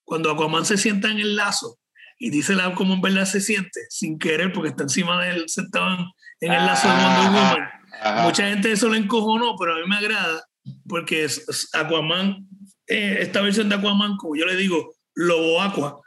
cuando 0.09 0.31
Aquaman 0.31 0.65
se 0.65 0.75
sienta 0.77 1.09
en 1.11 1.19
el 1.19 1.35
lazo 1.35 1.77
y 2.17 2.31
dice 2.31 2.55
la, 2.55 2.73
cómo 2.73 2.95
en 2.95 3.01
verdad 3.01 3.25
se 3.25 3.39
siente, 3.41 3.81
sin 3.89 4.17
querer, 4.19 4.51
porque 4.51 4.69
está 4.69 4.83
encima 4.83 5.23
de 5.23 5.29
él, 5.31 5.43
sentaban 5.47 6.07
en 6.41 6.51
el 6.51 6.65
lazo 6.65 6.87
de 6.87 6.93
Wonder 6.95 7.09
Ajá. 7.21 7.31
Woman. 7.53 7.69
Ajá. 8.01 8.23
Mucha 8.23 8.49
gente 8.49 8.71
eso 8.71 8.89
le 8.89 8.97
encojonó, 8.97 9.55
pero 9.57 9.75
a 9.75 9.79
mí 9.79 9.83
me 9.87 9.95
agrada 9.97 10.43
porque 10.87 11.27
Aquaman, 11.73 12.47
eh, 12.87 13.17
esta 13.21 13.41
versión 13.41 13.69
de 13.69 13.75
Aquaman, 13.75 14.17
como 14.17 14.35
yo 14.35 14.45
le 14.45 14.55
digo, 14.55 14.95
Lobo 15.15 15.61
Aqua, 15.61 15.99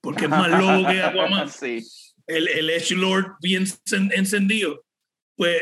porque 0.00 0.24
es 0.24 0.30
más 0.30 0.50
lobo 0.50 0.86
que 0.88 1.00
Aquaman, 1.02 1.48
sí. 1.60 1.82
el, 2.26 2.48
el 2.48 2.70
Edge 2.70 2.94
Lord 2.94 3.36
bien 3.40 3.64
encen- 3.64 4.10
encendido. 4.14 4.84
Pues 5.36 5.60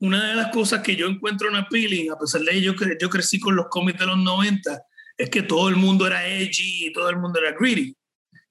una 0.00 0.28
de 0.28 0.36
las 0.36 0.52
cosas 0.52 0.82
que 0.82 0.94
yo 0.94 1.06
encuentro 1.08 1.48
en 1.48 1.56
appealing, 1.56 2.12
a 2.12 2.16
pesar 2.18 2.42
de 2.42 2.52
que 2.52 2.60
yo, 2.62 2.74
cre- 2.74 2.96
yo 3.00 3.10
crecí 3.10 3.40
con 3.40 3.56
los 3.56 3.66
cómics 3.68 3.98
de 3.98 4.06
los 4.06 4.18
90, 4.18 4.80
es 5.18 5.30
que 5.30 5.42
todo 5.42 5.68
el 5.68 5.76
mundo 5.76 6.06
era 6.06 6.26
edgy 6.26 6.92
todo 6.92 7.10
el 7.10 7.16
mundo 7.16 7.40
era 7.40 7.56
greedy. 7.58 7.94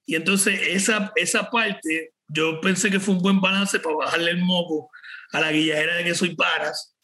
Y 0.06 0.14
entonces 0.14 0.60
esa, 0.68 1.12
esa 1.16 1.50
parte, 1.50 2.12
yo 2.28 2.60
pensé 2.60 2.90
que 2.90 3.00
fue 3.00 3.14
un 3.14 3.22
buen 3.22 3.40
balance 3.40 3.80
para 3.80 3.96
bajarle 3.96 4.30
el 4.30 4.38
moco 4.38 4.90
a 5.32 5.40
la 5.40 5.52
guilladera 5.52 5.96
de 5.96 6.04
que 6.04 6.14
soy 6.14 6.34
paras 6.34 6.94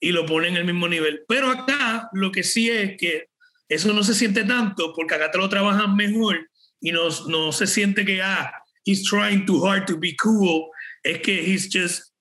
y 0.00 0.12
lo 0.12 0.26
pone 0.26 0.48
en 0.48 0.56
el 0.56 0.64
mismo 0.64 0.88
nivel. 0.88 1.22
Pero 1.28 1.50
acá 1.50 2.08
lo 2.12 2.32
que 2.32 2.42
sí 2.42 2.70
es 2.70 2.96
que 2.96 3.26
eso 3.68 3.92
no 3.92 4.02
se 4.02 4.14
siente 4.14 4.44
tanto 4.44 4.92
porque 4.94 5.14
acá 5.14 5.30
te 5.30 5.38
lo 5.38 5.48
trabajan 5.48 5.94
mejor 5.94 6.48
y 6.80 6.92
no, 6.92 7.08
no 7.28 7.52
se 7.52 7.66
siente 7.66 8.04
que, 8.04 8.22
ah, 8.22 8.52
he's 8.84 9.04
trying 9.04 9.44
too 9.44 9.64
hard 9.64 9.86
to 9.86 9.98
be 9.98 10.16
cool. 10.16 10.70
Es 11.02 11.20
que 11.20 11.32
he's 11.32 11.68
just, 11.72 12.12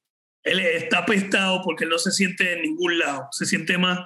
él 0.44 0.60
está 0.60 1.00
apestado 1.00 1.62
porque 1.64 1.86
no 1.86 1.98
se 1.98 2.12
siente 2.12 2.54
en 2.54 2.62
ningún 2.64 3.00
lado. 3.00 3.28
Se 3.32 3.46
siente 3.46 3.78
más 3.78 4.00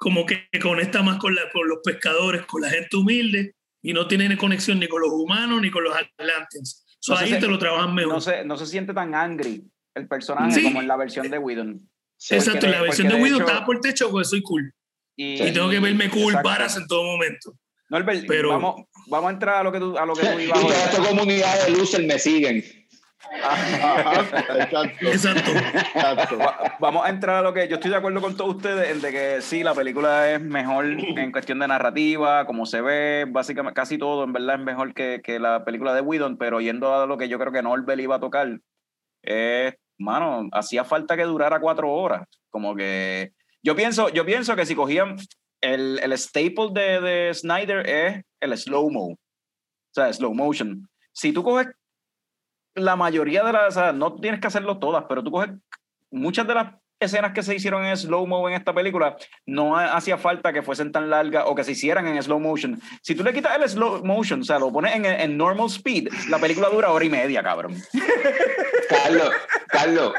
como 0.00 0.24
que 0.24 0.48
conecta 0.62 1.02
más 1.02 1.18
con, 1.18 1.34
la, 1.34 1.42
con 1.52 1.68
los 1.68 1.80
pescadores, 1.84 2.46
con 2.46 2.62
la 2.62 2.70
gente 2.70 2.96
humilde 2.96 3.54
y 3.82 3.92
no 3.92 4.08
tiene 4.08 4.34
conexión 4.38 4.78
ni 4.80 4.88
con 4.88 5.02
los 5.02 5.10
humanos 5.12 5.60
ni 5.60 5.70
con 5.70 5.84
los 5.84 5.94
Atlanteans. 5.94 6.86
So, 6.98 7.12
No 7.12 7.18
ahí 7.20 7.32
si- 7.34 7.38
te 7.38 7.46
lo 7.46 7.58
trabajan 7.58 7.94
mejor. 7.94 8.14
No 8.14 8.20
se, 8.20 8.42
no 8.46 8.56
se 8.56 8.64
siente 8.66 8.94
tan 8.94 9.14
angry 9.14 9.62
el 9.94 10.08
personaje 10.08 10.52
Sí. 10.54 10.62
como 10.62 10.80
en 10.80 10.88
la 10.88 10.96
versión 10.96 11.28
de 11.30 11.36
Whedon. 11.38 11.78
Exacto, 12.30 12.66
de- 12.66 12.72
la 12.72 12.80
versión 12.82 13.08
de 13.08 13.16
de 13.16 13.22
Widow 13.22 13.38
hecho- 13.40 13.46
estaba 13.46 13.66
por 13.66 13.80
techo 13.80 14.10
porque 14.10 14.24
soy 14.26 14.42
cool. 14.42 14.72
Y, 15.16 15.42
Y 15.42 15.52
tengo 15.52 15.68
que 15.68 15.80
verme 15.80 16.08
cool, 16.08 16.28
Exacto. 16.32 16.48
varas 16.48 16.76
en 16.78 16.86
todo 16.86 17.04
momento. 17.04 17.54
Norbert, 17.90 18.24
pero- 18.26 18.48
vamos, 18.50 18.86
vamos 19.08 19.28
a 19.28 19.32
entrar 19.34 19.56
a 19.56 19.62
lo 19.64 19.70
que 19.72 19.80
tú, 19.80 19.98
a 19.98 20.06
lo 20.06 20.14
que 20.14 20.22
tú 20.26 20.38
Y 20.38 20.44
ibas 20.44 20.60
toda 20.60 20.74
a 20.74 20.84
esta 20.84 21.02
comunidad 21.08 21.66
de 21.66 21.72
luces 21.72 22.06
me 22.06 22.18
siguen. 22.18 22.64
exacto. 25.02 25.52
Vamos 26.80 27.04
a 27.04 27.10
entrar 27.10 27.36
a 27.36 27.42
lo 27.42 27.52
que 27.52 27.68
yo 27.68 27.74
estoy 27.76 27.90
de 27.90 27.96
acuerdo 27.96 28.20
con 28.20 28.36
todos 28.36 28.56
ustedes 28.56 28.90
en 28.90 29.00
de 29.00 29.12
que 29.12 29.40
sí, 29.42 29.62
la 29.62 29.74
película 29.74 30.30
es 30.32 30.40
mejor 30.40 30.86
en 30.86 31.30
cuestión 31.30 31.58
de 31.58 31.68
narrativa, 31.68 32.46
como 32.46 32.66
se 32.66 32.80
ve, 32.80 33.26
básicamente 33.28 33.74
casi 33.74 33.98
todo 33.98 34.24
en 34.24 34.32
verdad 34.32 34.56
es 34.56 34.62
mejor 34.62 34.94
que, 34.94 35.20
que 35.22 35.38
la 35.38 35.64
película 35.64 35.94
de 35.94 36.00
Whedon, 36.00 36.38
pero 36.38 36.60
yendo 36.60 36.94
a 36.94 37.06
lo 37.06 37.18
que 37.18 37.28
yo 37.28 37.38
creo 37.38 37.52
que 37.52 37.62
Norbert 37.62 38.00
iba 38.00 38.16
a 38.16 38.20
tocar, 38.20 38.58
es, 39.22 39.74
mano, 39.98 40.48
hacía 40.52 40.84
falta 40.84 41.16
que 41.16 41.24
durara 41.24 41.60
cuatro 41.60 41.92
horas. 41.92 42.26
Como 42.48 42.74
que 42.74 43.32
yo 43.62 43.76
pienso, 43.76 44.08
yo 44.08 44.24
pienso 44.24 44.56
que 44.56 44.66
si 44.66 44.74
cogían 44.74 45.16
el, 45.60 46.00
el 46.02 46.16
staple 46.16 46.70
de, 46.72 47.00
de 47.00 47.34
Snyder 47.34 47.86
es 47.86 48.22
el 48.40 48.56
slow-mo, 48.56 49.08
o 49.10 49.18
sea, 49.92 50.12
slow 50.12 50.34
motion. 50.34 50.88
Si 51.12 51.32
tú 51.32 51.42
coges 51.42 51.68
la 52.74 52.96
mayoría 52.96 53.42
de 53.42 53.52
las, 53.52 53.76
o 53.76 53.80
sea, 53.80 53.92
no 53.92 54.14
tienes 54.16 54.40
que 54.40 54.46
hacerlo 54.46 54.78
todas, 54.78 55.04
pero 55.08 55.22
tú 55.22 55.30
coges 55.30 55.50
muchas 56.10 56.46
de 56.46 56.54
las 56.54 56.74
escenas 57.00 57.32
que 57.32 57.42
se 57.42 57.54
hicieron 57.54 57.84
en 57.84 57.96
slow 57.96 58.26
mo 58.26 58.46
en 58.48 58.54
esta 58.54 58.74
película 58.74 59.16
no 59.46 59.76
hacía 59.76 60.18
falta 60.18 60.52
que 60.52 60.62
fuesen 60.62 60.92
tan 60.92 61.08
largas 61.08 61.44
o 61.46 61.54
que 61.54 61.64
se 61.64 61.72
hicieran 61.72 62.06
en 62.06 62.22
slow 62.22 62.38
motion. 62.38 62.80
Si 63.02 63.14
tú 63.14 63.24
le 63.24 63.32
quitas 63.32 63.56
el 63.56 63.68
slow 63.68 64.04
motion, 64.04 64.42
o 64.42 64.44
sea, 64.44 64.58
lo 64.58 64.70
pones 64.70 64.94
en, 64.94 65.06
en 65.06 65.36
normal 65.36 65.66
speed, 65.66 66.08
la 66.28 66.38
película 66.38 66.68
dura 66.68 66.90
hora 66.90 67.04
y 67.04 67.08
media, 67.08 67.42
cabrón. 67.42 67.74
Carlos, 68.88 69.30
Carlos, 69.68 70.12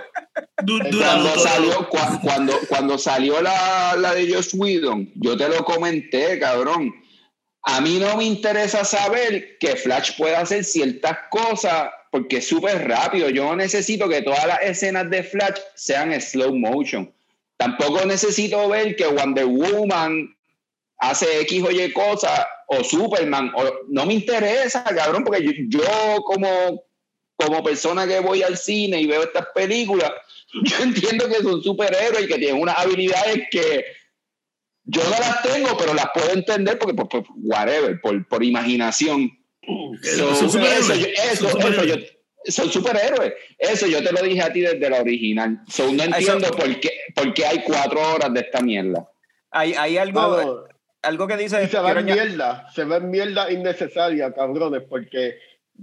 cuando, 0.56 1.30
salió, 1.38 1.90
cuando, 2.22 2.54
cuando 2.68 2.98
salió 2.98 3.42
la, 3.42 3.96
la 3.98 4.14
de 4.14 4.34
Josh 4.34 4.56
Whedon, 4.56 5.12
yo 5.16 5.38
te 5.38 5.48
lo 5.50 5.64
comenté, 5.64 6.40
cabrón. 6.40 6.94
A 7.64 7.80
mí 7.80 8.00
no 8.00 8.18
me 8.18 8.24
interesa 8.24 8.84
saber 8.84 9.58
que 9.60 9.76
Flash 9.76 10.18
puede 10.18 10.36
hacer 10.36 10.64
ciertas 10.64 11.18
cosas 11.30 11.92
porque 12.12 12.38
es 12.38 12.48
súper 12.48 12.88
rápido. 12.88 13.30
Yo 13.30 13.46
no 13.46 13.56
necesito 13.56 14.08
que 14.08 14.22
todas 14.22 14.46
las 14.46 14.62
escenas 14.62 15.10
de 15.10 15.24
Flash 15.24 15.58
sean 15.74 16.20
slow 16.22 16.56
motion. 16.56 17.12
Tampoco 17.58 18.06
necesito 18.06 18.68
ver 18.70 18.96
que 18.96 19.08
Wonder 19.08 19.46
Woman 19.46 20.36
hace 20.98 21.42
X 21.42 21.64
o 21.64 21.72
Y 21.72 21.92
cosas 21.94 22.46
o 22.68 22.84
Superman. 22.84 23.52
No 23.88 24.06
me 24.06 24.14
interesa, 24.14 24.84
cabrón, 24.84 25.24
porque 25.24 25.66
yo, 25.68 25.82
como, 26.26 26.84
como 27.38 27.64
persona 27.64 28.06
que 28.06 28.20
voy 28.20 28.44
al 28.44 28.58
cine 28.58 29.02
y 29.02 29.08
veo 29.08 29.24
estas 29.24 29.48
películas, 29.56 30.12
yo 30.64 30.84
entiendo 30.84 31.28
que 31.30 31.42
son 31.42 31.64
superhéroes 31.64 32.26
y 32.26 32.28
que 32.28 32.38
tienen 32.38 32.62
unas 32.62 32.78
habilidades 32.78 33.44
que 33.50 33.86
yo 34.84 35.02
no 35.04 35.12
las 35.12 35.42
tengo, 35.44 35.78
pero 35.78 35.94
las 35.94 36.08
puedo 36.14 36.34
entender 36.34 36.78
porque, 36.78 36.96
por, 36.96 37.26
whatever, 37.38 38.02
por, 38.02 38.28
por 38.28 38.44
imaginación 38.44 39.32
son 39.62 40.50
superhéroes. 40.50 42.18
son 42.48 42.72
superhéroes. 42.72 43.34
Eso 43.58 43.88
yo 43.88 44.04
te 44.04 44.12
lo 44.12 44.22
dije 44.22 44.42
a 44.42 44.52
ti 44.52 44.62
desde 44.62 44.90
la 44.90 45.02
original. 45.02 45.62
no 45.78 46.04
entiendo 46.04 46.52
por, 46.52 46.80
qué, 46.80 46.92
por 47.16 47.34
qué 47.34 47.46
hay 47.46 47.64
cuatro 47.64 48.02
horas 48.14 48.34
de 48.34 48.40
esta 48.42 48.62
mierda. 48.62 49.08
Hay, 49.52 49.74
hay 49.74 49.98
algo, 49.98 50.66
algo 51.02 51.28
que 51.28 51.38
dice. 51.38 51.68
se 51.68 51.80
ve 51.80 52.04
mierda, 52.04 52.68
se 52.74 52.86
ve 52.86 53.00
mierda 53.02 53.52
innecesaria, 53.52 54.34
cabrones, 54.34 54.84
porque 54.90 55.38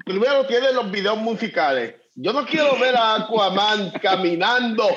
primero 0.04 0.46
tiene 0.46 0.72
los 0.72 0.90
videos 0.90 1.18
musicales 1.18 1.94
yo 2.20 2.32
no 2.32 2.44
quiero 2.44 2.76
ver 2.78 2.96
a 2.96 3.14
Aquaman 3.14 3.90
caminando, 4.02 4.88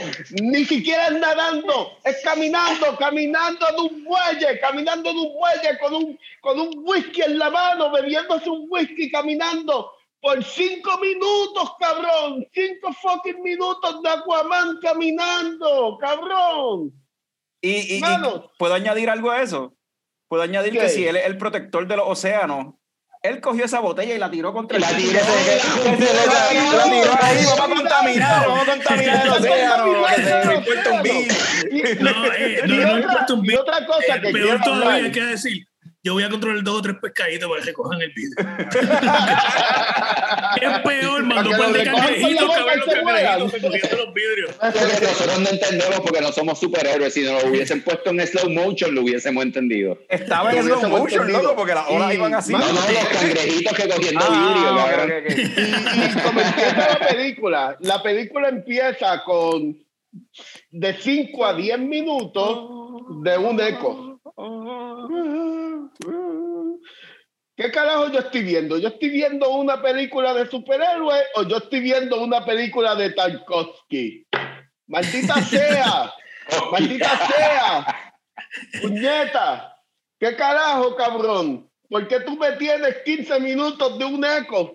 ni 0.42 0.66
siquiera 0.66 1.12
nadando, 1.12 1.92
es 2.04 2.20
caminando, 2.24 2.98
caminando 2.98 3.66
de 3.76 3.82
un 3.82 4.04
muelle, 4.04 4.60
caminando 4.60 5.14
de 5.14 5.20
un 5.20 5.34
muelle 5.34 5.78
con 5.80 5.94
un, 5.94 6.20
con 6.42 6.60
un 6.60 6.74
whisky 6.84 7.22
en 7.22 7.38
la 7.38 7.52
mano, 7.52 7.92
bebiéndose 7.92 8.50
un 8.50 8.66
whisky, 8.70 9.12
caminando 9.12 9.92
por 10.20 10.44
cinco 10.44 10.98
minutos, 10.98 11.72
cabrón, 11.80 12.48
cinco 12.54 12.92
fucking 12.94 13.44
minutos 13.44 14.02
de 14.02 14.10
Aquaman 14.10 14.80
caminando, 14.82 16.00
cabrón. 16.02 16.92
Y, 17.62 17.98
y, 17.98 18.02
puedo 18.58 18.74
añadir 18.74 19.12
algo 19.12 19.30
a 19.30 19.44
eso. 19.44 19.76
Puedo 20.28 20.42
añadir 20.42 20.74
que 20.74 20.90
si 20.90 21.06
él 21.06 21.18
es 21.18 21.26
el 21.28 21.38
protector 21.38 21.88
de 21.88 21.98
los 21.98 22.08
océanos, 22.08 22.74
él 23.24 23.40
cogió 23.40 23.66
esa 23.66 23.80
botella 23.80 24.16
y 24.16 24.18
la 24.18 24.32
tiró 24.32 24.52
contra 24.52 24.78
el 24.78 24.82
la 24.82 24.90
tiró, 24.90 25.20
la 26.76 26.84
tiró 26.84 27.12
ahí, 27.22 27.46
vamos 27.46 27.60
a 27.60 27.76
contaminar, 27.76 28.48
vamos 28.48 28.68
a 28.68 28.72
contaminar 28.72 29.26
el 29.26 29.32
océano, 29.32 29.86
no 30.46 30.54
importa 30.54 30.92
un 30.92 31.04
beat. 31.04 32.00
No, 32.00 32.26
eh, 32.34 32.62
no, 32.66 32.98
importa 32.98 33.34
un 33.34 33.42
beat. 33.44 33.54
Y 33.54 33.56
otra 33.58 33.86
cosa 33.86 34.22
que 34.22 34.32
peor 34.32 34.62
todavía 34.62 35.06
hay 35.06 35.12
que 35.12 35.24
decir, 35.24 35.68
yo 36.04 36.14
voy 36.14 36.24
a 36.24 36.30
controlar 36.30 36.64
dos 36.64 36.80
o 36.80 36.82
tres 36.82 36.96
pescaditos 37.00 37.48
para 37.48 37.62
que 37.64 37.74
cojan 37.74 38.02
el 38.02 38.12
vidrio. 38.14 38.40
es 40.62 40.80
peor, 40.80 41.24
mandó 41.26 41.52
un 41.52 41.74
de 41.74 41.84
cangrejitos 41.84 42.56
que 42.56 42.64
ver 42.64 42.78
los 42.78 42.88
cangrejitos 42.88 43.52
recogiendo 43.52 43.98
los 43.98 44.12
vidrios. 44.14 44.56
Nosotros 44.62 45.40
no 45.40 45.50
entendemos 45.50 46.00
porque 46.00 46.22
no 46.22 46.32
somos 46.32 46.60
superhéroes. 46.60 47.14
Si 47.14 47.22
nos 47.22 47.44
lo 47.44 47.50
hubiesen 47.50 47.84
puesto 47.84 48.10
en 48.10 48.26
slow 48.26 48.50
motion, 48.50 48.96
lo 48.96 49.02
hubiésemos 49.02 49.44
entendido. 49.44 50.00
Estaba 50.10 50.52
en 50.52 50.64
slow 50.64 50.90
motion, 50.90 51.32
loco, 51.32 51.56
porque 51.56 51.76
las 51.76 51.88
olas 51.88 52.16
iban 52.16 52.34
así. 52.34 52.52
No, 52.52 52.58
no, 52.60 52.74
los 52.74 53.08
cangrejitos 53.12 53.78
que 53.78 53.88
cogiendo 53.88 54.26
ah, 54.28 55.06
vidrio, 55.06 55.38
Y, 55.38 55.42
y 55.42 56.16
como 56.22 56.42
empieza 56.42 56.90
la 56.90 57.00
película, 57.00 57.78
la 57.80 58.02
película 58.02 58.50
empieza 58.50 59.24
con 59.24 59.78
de 60.72 60.94
5 60.94 61.46
a 61.46 61.54
10 61.54 61.80
minutos 61.80 63.24
de 63.24 63.38
un 63.38 63.62
eco. 63.62 64.11
¿Qué 67.56 67.70
carajo 67.70 68.12
yo 68.12 68.20
estoy 68.20 68.42
viendo? 68.44 68.78
¿Yo 68.80 68.88
estoy 68.88 69.10
viendo 69.10 69.50
una 69.52 69.82
película 69.82 70.34
de 70.34 70.50
superhéroes 70.50 71.26
o 71.36 71.44
yo 71.44 71.58
estoy 71.58 71.82
viendo 71.82 72.20
una 72.24 72.44
película 72.44 72.96
de 72.96 73.12
Tarkovsky? 73.12 74.26
¡Maldita 74.88 75.36
sea! 75.46 76.12
¡Maldita 76.72 77.28
sea! 77.28 78.14
¡Puñeta! 78.82 79.76
¿Qué 80.20 80.36
carajo, 80.36 80.96
cabrón? 80.96 81.70
¿Por 81.88 82.08
qué 82.08 82.22
tú 82.22 82.36
me 82.38 82.54
tienes 82.54 82.96
15 83.06 83.40
minutos 83.42 84.00
de 84.00 84.06
un 84.06 84.26
eco? 84.26 84.74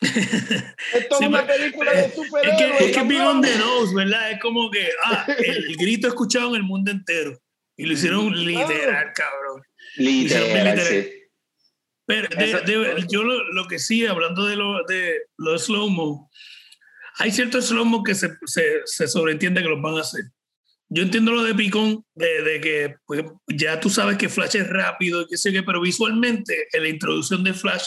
Esto 0.00 1.16
es 1.20 1.26
una 1.26 1.44
película 1.44 1.92
de 1.92 2.10
superhéroes. 2.10 2.60
Es 2.60 2.78
que, 2.78 2.84
es 2.90 2.96
que 2.96 3.02
Beyond 3.02 3.44
the 3.44 3.58
Nose, 3.58 3.94
¿verdad? 3.94 4.30
Es 4.30 4.40
como 4.40 4.70
que 4.70 4.88
ah, 5.04 5.26
el 5.36 5.76
grito 5.76 6.06
escuchado 6.06 6.50
en 6.50 6.56
el 6.56 6.62
mundo 6.62 6.92
entero. 6.92 7.36
Y 7.80 7.86
lo 7.86 7.94
hicieron 7.94 8.30
literal, 8.44 9.10
cabrón. 9.14 9.62
Literal. 9.96 10.78
Pero 12.04 12.98
yo 13.08 13.22
lo, 13.22 13.66
que 13.68 13.78
sí, 13.78 14.04
hablando 14.04 14.44
de 14.44 14.56
lo 14.56 14.84
de 14.84 15.22
los 15.38 15.64
slow-mo, 15.64 16.30
hay 17.16 17.30
ciertos 17.30 17.68
slow-mo 17.68 18.02
que 18.02 18.14
se, 18.14 18.36
se, 18.44 18.82
se, 18.84 19.08
sobreentiende 19.08 19.62
que 19.62 19.68
los 19.70 19.80
van 19.80 19.96
a 19.96 20.02
hacer. 20.02 20.24
Yo 20.90 21.02
entiendo 21.02 21.32
lo 21.32 21.42
de 21.42 21.54
Picón, 21.54 22.04
de, 22.14 22.42
de 22.42 22.60
que 22.60 22.96
pues, 23.06 23.24
ya 23.46 23.80
tú 23.80 23.88
sabes 23.88 24.18
que 24.18 24.28
Flash 24.28 24.56
es 24.56 24.68
rápido, 24.68 25.26
qué 25.26 25.38
sé 25.38 25.50
qué, 25.50 25.62
pero 25.62 25.80
visualmente 25.80 26.66
en 26.74 26.82
la 26.82 26.88
introducción 26.90 27.42
de 27.42 27.54
Flash, 27.54 27.86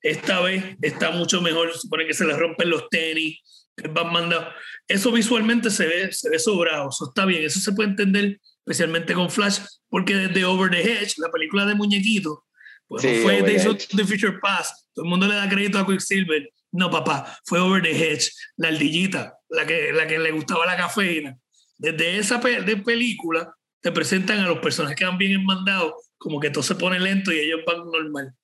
esta 0.00 0.40
vez 0.42 0.76
está 0.80 1.10
mucho 1.10 1.42
mejor. 1.42 1.72
Se 1.72 1.80
supone 1.80 2.06
que 2.06 2.14
se 2.14 2.24
le 2.24 2.36
rompen 2.36 2.70
los 2.70 2.88
tenis, 2.88 3.40
que 3.76 3.88
van 3.88 4.12
mandado. 4.12 4.48
Eso 4.86 5.10
visualmente 5.10 5.70
se 5.70 5.88
ve, 5.88 6.12
se 6.12 6.30
ve 6.30 6.38
sobrado, 6.38 6.90
eso 6.90 7.08
está 7.08 7.26
bien, 7.26 7.42
eso 7.42 7.58
se 7.58 7.72
puede 7.72 7.88
entender 7.88 8.38
especialmente 8.68 9.14
con 9.14 9.30
Flash, 9.30 9.60
porque 9.88 10.14
desde 10.14 10.44
Over 10.44 10.70
the 10.70 10.82
Hedge, 10.82 11.14
la 11.16 11.30
película 11.30 11.64
de 11.64 11.74
muñequito, 11.74 12.44
pues 12.86 13.02
fue 13.22 13.40
Days 13.40 13.64
of 13.64 13.78
the 13.96 14.04
Future 14.04 14.38
Past, 14.42 14.74
todo 14.94 15.06
el 15.06 15.10
mundo 15.10 15.26
le 15.26 15.36
da 15.36 15.48
crédito 15.48 15.78
a 15.78 15.86
Quicksilver. 15.86 16.50
No, 16.72 16.90
papá, 16.90 17.38
fue 17.46 17.60
Over 17.60 17.82
the 17.82 17.90
Hedge, 17.90 18.30
la 18.58 18.68
ardillita, 18.68 19.34
la 19.48 19.66
que, 19.66 19.90
la 19.92 20.06
que 20.06 20.18
le 20.18 20.32
gustaba 20.32 20.66
la 20.66 20.76
cafeína. 20.76 21.34
Desde 21.78 22.18
esa 22.18 22.38
de 22.40 22.76
película 22.76 23.54
te 23.80 23.90
presentan 23.90 24.40
a 24.40 24.48
los 24.48 24.58
personajes 24.58 24.98
que 24.98 25.06
van 25.06 25.16
bien 25.16 25.32
enmandados, 25.32 25.94
como 26.18 26.38
que 26.38 26.50
todo 26.50 26.62
se 26.62 26.74
pone 26.74 27.00
lento 27.00 27.32
y 27.32 27.38
ellos 27.38 27.60
van 27.66 27.90
normal, 27.90 28.34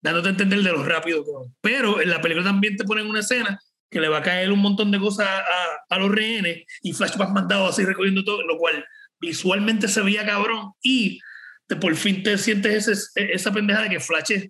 dándote 0.00 0.28
a 0.28 0.30
entender 0.32 0.62
de 0.62 0.70
lo 0.70 0.84
rápido 0.84 1.24
que 1.24 1.32
van. 1.32 1.56
Pero 1.60 2.00
en 2.00 2.10
la 2.10 2.20
película 2.20 2.44
también 2.44 2.76
te 2.76 2.84
ponen 2.84 3.08
una 3.08 3.20
escena 3.20 3.58
que 3.90 4.00
le 4.00 4.08
va 4.08 4.18
a 4.18 4.22
caer 4.22 4.52
un 4.52 4.60
montón 4.60 4.92
de 4.92 5.00
cosas 5.00 5.26
a, 5.28 5.44
a 5.88 5.98
los 5.98 6.12
rehenes 6.12 6.64
y 6.82 6.92
Flash 6.92 7.20
va 7.20 7.28
mandado 7.28 7.66
así 7.66 7.84
recogiendo 7.84 8.22
todo, 8.22 8.42
lo 8.42 8.56
cual 8.56 8.84
visualmente 9.24 9.88
se 9.88 10.02
veía 10.02 10.26
cabrón 10.26 10.72
y 10.82 11.20
te, 11.66 11.76
por 11.76 11.94
fin 11.96 12.22
te 12.22 12.36
sientes 12.38 12.88
ese, 12.88 13.32
esa 13.32 13.52
pendeja 13.52 13.82
de 13.82 13.90
que 13.90 14.00
Flash 14.00 14.32
es 14.32 14.48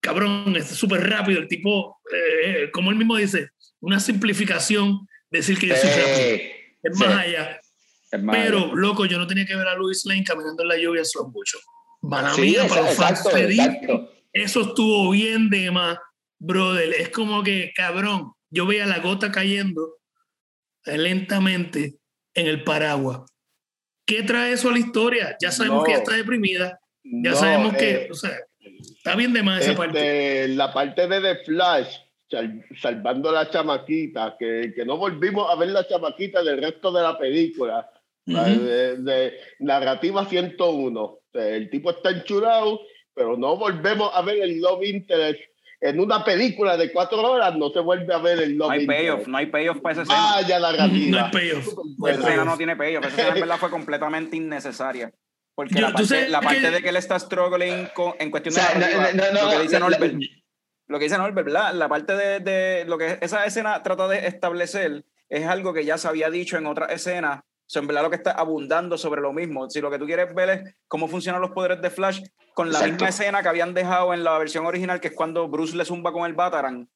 cabrón, 0.00 0.56
es 0.56 0.66
súper 0.66 1.08
rápido, 1.08 1.40
el 1.40 1.48
tipo, 1.48 2.00
eh, 2.12 2.70
como 2.72 2.90
él 2.90 2.96
mismo 2.96 3.16
dice, 3.16 3.50
una 3.80 4.00
simplificación, 4.00 5.06
decir 5.30 5.58
que 5.58 5.68
yo 5.68 5.76
soy 5.76 5.90
rápido. 5.90 6.38
Es 6.82 6.98
más 6.98 7.18
allá. 7.18 7.60
Pero, 8.32 8.74
loco, 8.74 9.06
yo 9.06 9.18
no 9.18 9.26
tenía 9.26 9.46
que 9.46 9.56
ver 9.56 9.66
a 9.66 9.74
Louis 9.74 10.04
Lane 10.04 10.24
caminando 10.24 10.62
en 10.62 10.68
la 10.68 10.76
lluvia 10.76 11.04
slow 11.04 11.30
mucho. 11.30 11.58
Para 12.10 12.28
los 12.28 12.36
eso 14.32 14.62
estuvo 14.62 15.10
bien 15.10 15.48
de 15.50 15.70
más, 15.70 15.98
brother. 16.38 16.92
Es 16.98 17.10
como 17.10 17.42
que, 17.42 17.72
cabrón, 17.74 18.32
yo 18.50 18.66
veía 18.66 18.86
la 18.86 18.98
gota 18.98 19.30
cayendo 19.30 19.98
lentamente 20.84 21.96
en 22.34 22.46
el 22.46 22.64
paraguas. 22.64 23.20
¿Qué 24.12 24.22
trae 24.24 24.52
eso 24.52 24.68
a 24.68 24.72
la 24.72 24.78
historia? 24.78 25.36
Ya 25.40 25.50
sabemos 25.50 25.84
que 25.84 25.94
está 25.94 26.14
deprimida. 26.14 26.78
Ya 27.02 27.34
sabemos 27.34 27.74
que, 27.74 27.90
eh, 27.90 28.08
o 28.10 28.14
sea, 28.14 28.30
está 28.60 29.16
bien 29.16 29.32
de 29.32 29.42
más 29.42 29.62
esa 29.62 29.74
parte. 29.74 30.42
Este, 30.42 30.54
la 30.54 30.70
parte 30.70 31.08
de 31.08 31.20
The 31.20 31.44
Flash 31.44 31.96
salvando 32.78 33.32
la 33.32 33.48
chamaquita, 33.48 34.36
que, 34.38 34.72
que, 34.76 34.84
no 34.84 34.98
volvimos 34.98 35.50
a 35.50 35.54
ver 35.56 35.70
la 35.70 35.86
chamaquita 35.86 36.42
del 36.42 36.60
resto 36.60 36.92
de 36.92 37.02
la 37.02 37.18
película. 37.18 37.88
de, 38.26 39.32
narrativa 39.60 40.26
101. 40.26 41.18
El 41.32 41.70
tipo 41.70 41.90
está 41.90 42.10
enchurado, 42.10 42.80
pero 43.14 43.38
no 43.38 43.56
volvemos 43.56 44.10
a 44.12 44.20
ver 44.20 44.42
el 44.42 44.60
love 44.60 44.84
interest. 44.84 45.40
En 45.84 45.98
una 45.98 46.24
película 46.24 46.76
de 46.76 46.92
cuatro 46.92 47.20
horas 47.20 47.56
no 47.56 47.70
se 47.70 47.80
vuelve 47.80 48.14
a 48.14 48.18
ver 48.18 48.38
el 48.38 48.56
love 48.56 48.68
no 48.68 48.72
hay 48.72 48.86
payoff, 48.86 49.26
no 49.26 49.36
hay 49.36 49.46
payoff 49.46 49.80
para 49.80 49.92
esa 49.94 50.02
escena. 50.02 50.20
Vaya 50.34 50.60
narrativa. 50.60 51.18
No 51.18 51.24
hay 51.24 51.32
payoff. 51.32 51.66
Esa 52.08 52.20
escena 52.20 52.44
no 52.44 52.56
tiene 52.56 52.76
payoff. 52.76 53.04
Esa 53.04 53.16
escena 53.16 53.34
en 53.34 53.40
verdad 53.40 53.56
fue 53.58 53.70
completamente 53.70 54.36
innecesaria. 54.36 55.12
Porque 55.56 55.80
la 55.80 55.92
parte, 55.92 56.28
la 56.28 56.40
parte 56.40 56.70
de 56.70 56.82
que 56.82 56.88
él 56.88 56.96
está 56.96 57.18
struggling 57.18 57.88
con, 57.94 58.14
en 58.20 58.30
cuestión 58.30 58.54
de 58.54 58.62
lo 59.32 59.50
que 59.50 59.62
dice 59.62 59.80
Norbert, 59.80 60.14
lo 60.86 60.98
que 60.98 61.04
dice 61.04 61.18
Norbert, 61.18 61.46
¿verdad? 61.46 61.74
La 61.74 61.88
parte 61.88 62.14
de, 62.14 62.38
de, 62.38 62.84
lo 62.86 62.96
que 62.96 63.18
esa 63.20 63.44
escena 63.44 63.82
trata 63.82 64.06
de 64.06 64.26
establecer 64.28 65.04
es 65.28 65.46
algo 65.46 65.74
que 65.74 65.84
ya 65.84 65.98
se 65.98 66.06
había 66.06 66.30
dicho 66.30 66.56
en 66.56 66.66
otra 66.66 66.86
escena. 66.86 67.44
O 67.72 67.74
sea, 67.74 67.80
en 67.80 67.88
verdad 67.88 68.02
lo 68.02 68.10
que 68.10 68.16
está 68.16 68.32
abundando 68.32 68.98
sobre 68.98 69.22
lo 69.22 69.32
mismo. 69.32 69.70
Si 69.70 69.80
lo 69.80 69.90
que 69.90 69.98
tú 69.98 70.04
quieres 70.04 70.34
ver 70.34 70.50
es 70.50 70.76
cómo 70.88 71.08
funcionan 71.08 71.40
los 71.40 71.52
poderes 71.52 71.80
de 71.80 71.88
Flash 71.88 72.20
con 72.52 72.70
la 72.70 72.82
misma 72.82 73.08
escena 73.08 73.42
que 73.42 73.48
habían 73.48 73.72
dejado 73.72 74.12
en 74.12 74.24
la 74.24 74.36
versión 74.36 74.66
original, 74.66 75.00
que 75.00 75.08
es 75.08 75.14
cuando 75.14 75.48
Bruce 75.48 75.74
le 75.74 75.86
zumba 75.86 76.12
con 76.12 76.26
el 76.26 76.34
Batarang 76.34 76.86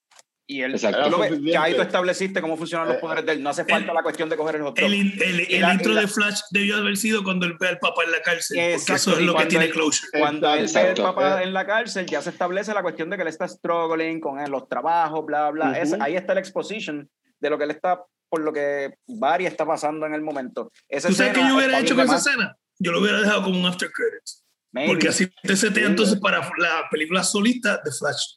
y 0.46 0.60
él, 0.60 0.76
ya 0.76 1.62
ahí 1.62 1.74
tú 1.74 1.80
estableciste 1.80 2.42
cómo 2.42 2.58
funcionan 2.58 2.88
los 2.88 2.98
eh, 2.98 3.00
poderes 3.00 3.24
de 3.24 3.32
él. 3.32 3.42
No 3.42 3.48
hace 3.48 3.64
falta 3.64 3.94
la 3.94 4.02
cuestión 4.02 4.28
de 4.28 4.36
coger 4.36 4.56
el 4.56 4.62
hot 4.64 4.78
El, 4.78 4.92
el, 4.92 5.40
el 5.48 5.72
intro 5.72 5.94
de 5.94 6.06
Flash 6.06 6.40
debió 6.50 6.76
haber 6.76 6.98
sido 6.98 7.24
cuando 7.24 7.46
él 7.46 7.56
ve 7.58 7.68
al 7.68 7.78
papá 7.78 8.04
en 8.04 8.12
la 8.12 8.20
cárcel. 8.20 8.58
Exacto, 8.58 8.94
eso 8.94 9.12
es 9.12 9.20
lo 9.22 9.34
que 9.34 9.46
tiene 9.46 9.70
closure. 9.70 10.10
Cuando 10.20 10.52
él 10.52 10.68
ve 10.72 10.80
al 10.80 10.94
papá 10.94 11.42
en 11.42 11.54
la 11.54 11.66
cárcel, 11.66 12.04
ya 12.04 12.20
se 12.20 12.28
establece 12.28 12.74
la 12.74 12.82
cuestión 12.82 13.08
de 13.08 13.16
que 13.16 13.22
él 13.22 13.28
está 13.28 13.48
struggling 13.48 14.20
con 14.20 14.38
los 14.50 14.68
trabajos, 14.68 15.24
bla, 15.24 15.50
bla. 15.50 15.72
es, 15.72 15.94
ahí 15.94 16.16
está 16.16 16.34
la 16.34 16.40
exposition 16.40 17.10
de 17.40 17.50
lo 17.50 17.56
que 17.56 17.64
él 17.64 17.70
está, 17.70 18.04
por 18.36 18.44
lo 18.44 18.52
que 18.52 18.98
Barry 19.06 19.46
está 19.46 19.64
pasando 19.64 20.04
en 20.04 20.12
el 20.12 20.20
momento. 20.20 20.70
¿Tú 20.90 21.14
sabes 21.14 21.32
qué 21.32 21.40
yo 21.40 21.56
hubiera 21.56 21.80
hecho 21.80 21.94
con 21.94 22.04
esa 22.04 22.16
escena? 22.16 22.54
Yo 22.78 22.92
lo 22.92 23.00
hubiera 23.00 23.20
dejado 23.20 23.44
como 23.44 23.58
un 23.58 23.64
after 23.64 23.90
credits. 23.90 24.44
Porque 24.88 25.08
así 25.08 25.26
te 25.42 25.56
setea 25.56 25.86
entonces 25.86 26.20
para 26.20 26.40
la 26.58 26.86
película 26.90 27.24
solista 27.24 27.80
de 27.82 27.90
Flash. 27.90 28.34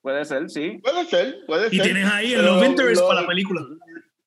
Puede 0.00 0.24
ser, 0.24 0.48
sí. 0.48 0.80
Puede 0.82 1.04
ser, 1.04 1.44
puede 1.46 1.64
ser. 1.64 1.74
Y 1.74 1.80
tienes 1.82 2.06
ahí 2.06 2.32
el 2.32 2.42
Love 2.42 2.64
Interest 2.64 3.02
para 3.02 3.20
la 3.20 3.26
película. 3.26 3.60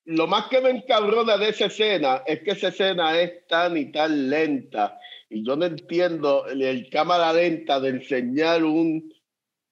Lo 0.06 0.28
más 0.28 0.50
que 0.50 0.62
me 0.62 0.70
encabrona 0.70 1.36
de 1.36 1.50
esa 1.50 1.66
escena 1.66 2.22
es 2.28 2.44
que 2.44 2.52
esa 2.52 2.68
escena 2.68 3.20
es 3.20 3.48
tan 3.48 3.76
y 3.76 3.92
tan 3.92 4.30
lenta. 4.30 5.00
Y 5.32 5.44
yo 5.44 5.56
no 5.56 5.66
entiendo 5.66 6.46
el, 6.46 6.88
cámara 6.92 7.34
lenta 7.34 7.80
de 7.80 7.90
enseñar 7.90 8.64
un, 8.64 9.12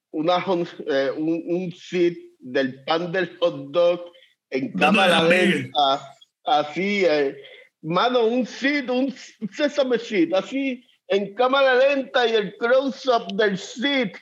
una, 0.09 0.43
eh, 0.88 1.11
un, 1.15 1.43
un 1.45 1.72
sit 1.72 2.17
del 2.39 2.84
pan 2.84 3.11
del 3.11 3.38
hot 3.38 3.69
dog 3.69 4.15
en 4.49 4.72
cámara 4.73 5.23
lenta. 5.23 6.11
Así, 6.45 7.05
eh, 7.05 7.35
mano, 7.81 8.26
un 8.26 8.45
sit, 8.45 8.89
un 8.89 9.13
sesame 9.51 9.97
seat, 9.99 10.34
así 10.34 10.85
en 11.07 11.34
cámara 11.35 11.76
lenta 11.76 12.27
y 12.27 12.35
el 12.35 12.55
close-up 12.57 13.27
del 13.35 13.57
sit 13.57 14.15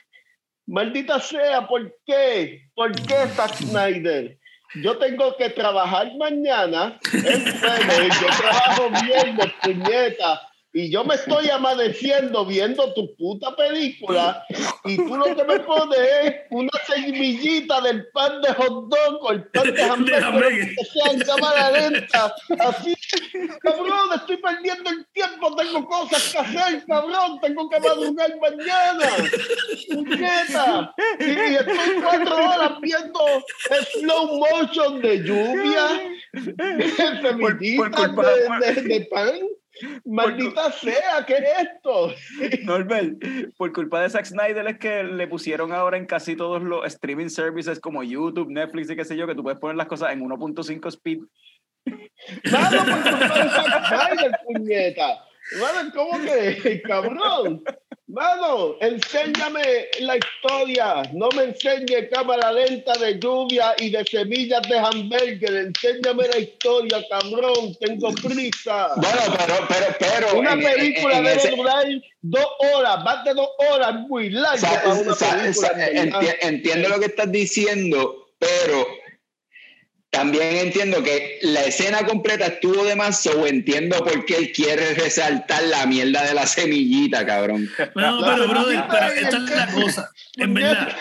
Maldita 0.66 1.20
sea, 1.20 1.66
¿por 1.66 1.94
qué? 2.06 2.70
¿Por 2.74 2.92
qué 2.92 3.26
Zack 3.34 3.54
Snyder? 3.56 4.38
Yo 4.82 4.96
tengo 4.98 5.36
que 5.36 5.50
trabajar 5.50 6.10
mañana, 6.16 6.98
en 7.12 7.44
yo 7.44 8.26
trabajo 8.38 8.90
viernes, 9.04 9.52
puñeta, 9.62 10.40
y 10.76 10.90
yo 10.90 11.04
me 11.04 11.14
estoy 11.14 11.48
amaneciendo 11.50 12.44
viendo 12.44 12.92
tu 12.94 13.14
puta 13.14 13.54
película 13.54 14.44
y 14.84 14.96
tú 14.96 15.16
lo 15.16 15.24
que 15.24 15.44
me 15.44 15.60
pones 15.60 15.98
es 16.24 16.34
una 16.50 16.72
semillita 16.84 17.80
del 17.80 18.08
pan 18.08 18.42
de 18.42 18.52
hot 18.54 18.88
dog 18.88 19.22
o 19.22 19.30
el 19.30 19.44
pan 19.50 19.72
de 19.72 19.82
hamburguesa 19.84 20.70
que 20.76 20.84
sea 20.84 21.12
en 21.12 21.20
cámara 21.20 21.70
lenta. 21.70 22.34
Así, 22.58 22.92
cabrón, 23.60 24.08
estoy 24.16 24.36
perdiendo 24.38 24.90
el 24.90 25.06
tiempo, 25.12 25.54
tengo 25.54 25.86
cosas 25.86 26.32
que 26.32 26.38
hacer, 26.38 26.84
cabrón, 26.86 27.38
tengo 27.40 27.70
que 27.70 27.78
madrugar 27.78 28.30
mañana. 28.40 29.10
Puñeta. 29.92 30.94
Y, 31.20 31.24
y 31.24 31.54
estoy 31.54 32.02
cuatro 32.02 32.34
horas 32.34 32.80
viendo 32.80 33.20
slow 33.92 34.38
motion 34.38 35.00
de 35.00 35.22
lluvia, 35.22 36.10
semillitas 37.22 38.16
de, 38.16 38.72
de, 38.74 38.82
de 38.82 39.00
pan. 39.06 39.38
Maldita 40.04 40.70
sea, 40.72 41.24
¿qué 41.26 41.34
es 41.34 41.68
esto? 41.68 42.14
Norbert, 42.64 43.18
por 43.56 43.72
culpa 43.72 44.02
de 44.02 44.10
Zack 44.10 44.26
Snyder 44.26 44.66
es 44.66 44.78
que 44.78 45.02
le 45.04 45.26
pusieron 45.26 45.72
ahora 45.72 45.96
en 45.96 46.06
casi 46.06 46.36
todos 46.36 46.62
los 46.62 46.86
streaming 46.86 47.28
services 47.28 47.80
como 47.80 48.02
YouTube, 48.02 48.50
Netflix 48.50 48.90
y 48.90 48.96
qué 48.96 49.04
sé 49.04 49.16
yo, 49.16 49.26
que 49.26 49.34
tú 49.34 49.42
puedes 49.42 49.58
poner 49.58 49.76
las 49.76 49.86
cosas 49.86 50.12
en 50.12 50.20
1.5 50.20 50.88
speed. 50.88 51.20
Claro, 52.42 52.78
por 52.84 53.02
culpa 53.02 53.38
de 53.38 53.50
Zack 53.50 53.86
Snyder, 53.86 54.32
puñeta. 54.46 55.24
¿Cómo 55.94 56.20
que? 56.20 56.82
Cabrón. 56.86 57.62
Mano, 58.06 58.76
enséñame 58.80 59.88
la 60.00 60.16
historia. 60.16 61.02
No 61.14 61.28
me 61.34 61.44
enseñe 61.44 62.08
cámara 62.12 62.52
lenta 62.52 62.92
de 62.98 63.18
lluvia 63.18 63.74
y 63.78 63.90
de 63.90 64.04
semillas 64.04 64.62
de 64.68 64.78
hamburger. 64.78 65.54
Enséñame 65.54 66.28
la 66.28 66.38
historia, 66.38 67.02
cabrón. 67.10 67.74
Tengo 67.80 68.12
prisa. 68.14 68.90
Bueno, 68.96 69.36
pero, 69.36 69.54
pero, 69.68 69.96
pero. 69.98 70.38
Una 70.38 70.54
película 70.54 71.22
debe 71.22 71.56
durar 71.56 71.86
dos 72.20 72.46
horas, 72.74 73.04
más 73.04 73.24
de 73.24 73.34
dos 73.34 73.48
horas, 73.70 73.94
muy 74.06 74.30
larga. 74.30 74.82
entiendo 76.42 76.88
lo 76.90 77.00
que 77.00 77.06
estás 77.06 77.32
diciendo, 77.32 78.28
pero 78.38 78.86
también 80.14 80.56
entiendo 80.56 81.02
que 81.02 81.40
la 81.42 81.64
escena 81.64 82.06
completa 82.06 82.46
estuvo 82.46 82.84
de 82.84 82.94
más, 82.94 83.26
o 83.26 83.46
entiendo 83.46 83.98
por 83.98 84.24
qué 84.24 84.36
él 84.36 84.52
quiere 84.52 84.94
resaltar 84.94 85.64
la 85.64 85.86
mierda 85.86 86.24
de 86.24 86.34
la 86.34 86.46
semillita, 86.46 87.26
cabrón. 87.26 87.68
No, 87.96 88.20
pero, 88.24 88.48
brother, 88.48 88.84
pero 88.88 89.06
esta 89.06 89.36
es 89.38 89.42
la 89.42 89.66
cosa. 89.72 90.10
En 90.36 90.54
verdad, 90.54 90.96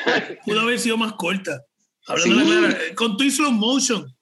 pudo 0.45 0.61
haber 0.61 0.79
sido 0.79 0.97
más 0.97 1.13
corta. 1.13 1.63
Hablando 2.07 2.43
sí. 2.43 2.61
la 2.61 2.95
con 2.95 3.15
tu 3.15 3.29
slow 3.29 3.51
motion. 3.51 4.13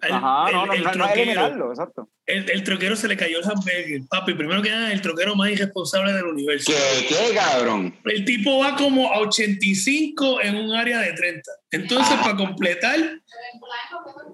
El, 0.00 0.12
Ajá, 0.12 0.50
no, 0.50 0.66
no, 0.66 0.72
el, 0.72 0.82
no, 0.82 0.90
troquero, 0.92 1.70
exacto. 1.70 2.08
El, 2.28 2.50
el, 2.50 2.62
troquero 2.62 2.94
se 2.94 3.08
le 3.08 3.16
cayó 3.16 3.38
el 3.38 3.44
hamburger. 3.44 4.02
Papi, 4.06 4.34
primero 4.34 4.60
que 4.60 4.68
nada, 4.68 4.92
el 4.92 5.00
troquero 5.00 5.34
más 5.34 5.50
irresponsable 5.50 6.12
del 6.12 6.24
universo. 6.24 6.70
¿Qué, 6.70 7.06
qué 7.06 7.34
cabrón? 7.34 7.96
El 8.04 8.26
tipo 8.26 8.58
va 8.58 8.76
como 8.76 9.10
a 9.10 9.20
85 9.20 10.42
en 10.42 10.56
un 10.56 10.74
área 10.74 10.98
de 10.98 11.14
30. 11.14 11.50
Entonces, 11.70 12.14
para 12.18 12.36
completar, 12.36 13.00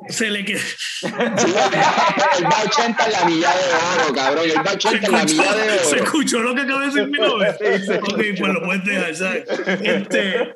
se 0.08 0.28
le 0.28 0.44
queda. 0.44 0.60
el 1.02 2.44
va 2.44 2.62
80 2.66 3.06
en 3.06 3.12
la 3.12 3.24
milla 3.26 3.54
de 3.54 4.02
oro, 4.02 4.12
cabrón. 4.12 4.44
El 4.44 4.56
va 4.56 4.72
80 4.72 5.06
en 5.06 5.12
la 5.12 5.24
milla 5.24 5.54
de 5.54 5.70
oro. 5.70 5.84
Se 5.84 5.96
escuchó 5.98 6.40
lo 6.40 6.52
que 6.52 6.62
acaba 6.62 6.80
de 6.80 6.86
decir 6.86 7.06
mi 7.06 7.18
novia. 7.18 7.50
ok, 8.02 8.22
pues 8.38 8.52
lo 8.52 8.62
puedes 8.64 8.84
dejar, 8.84 9.14
¿sabes? 9.14 9.44
Este, 9.82 10.52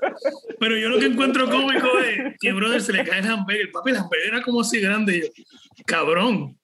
pero 0.58 0.76
yo 0.76 0.88
lo 0.88 0.98
que 0.98 1.06
encuentro 1.06 1.48
cómico 1.48 1.86
es 2.00 2.34
que, 2.40 2.52
brother, 2.52 2.82
se 2.82 2.92
le 2.92 3.04
cae 3.04 3.20
el 3.20 3.28
hamburger. 3.28 3.70
Papi, 3.70 3.90
el 3.90 3.96
hamburger 3.96 4.26
era 4.26 4.42
como 4.42 4.62
así 4.62 4.80
grande. 4.80 5.18
Y 5.18 5.20
yo, 5.20 5.28
cabrón, 5.86 6.57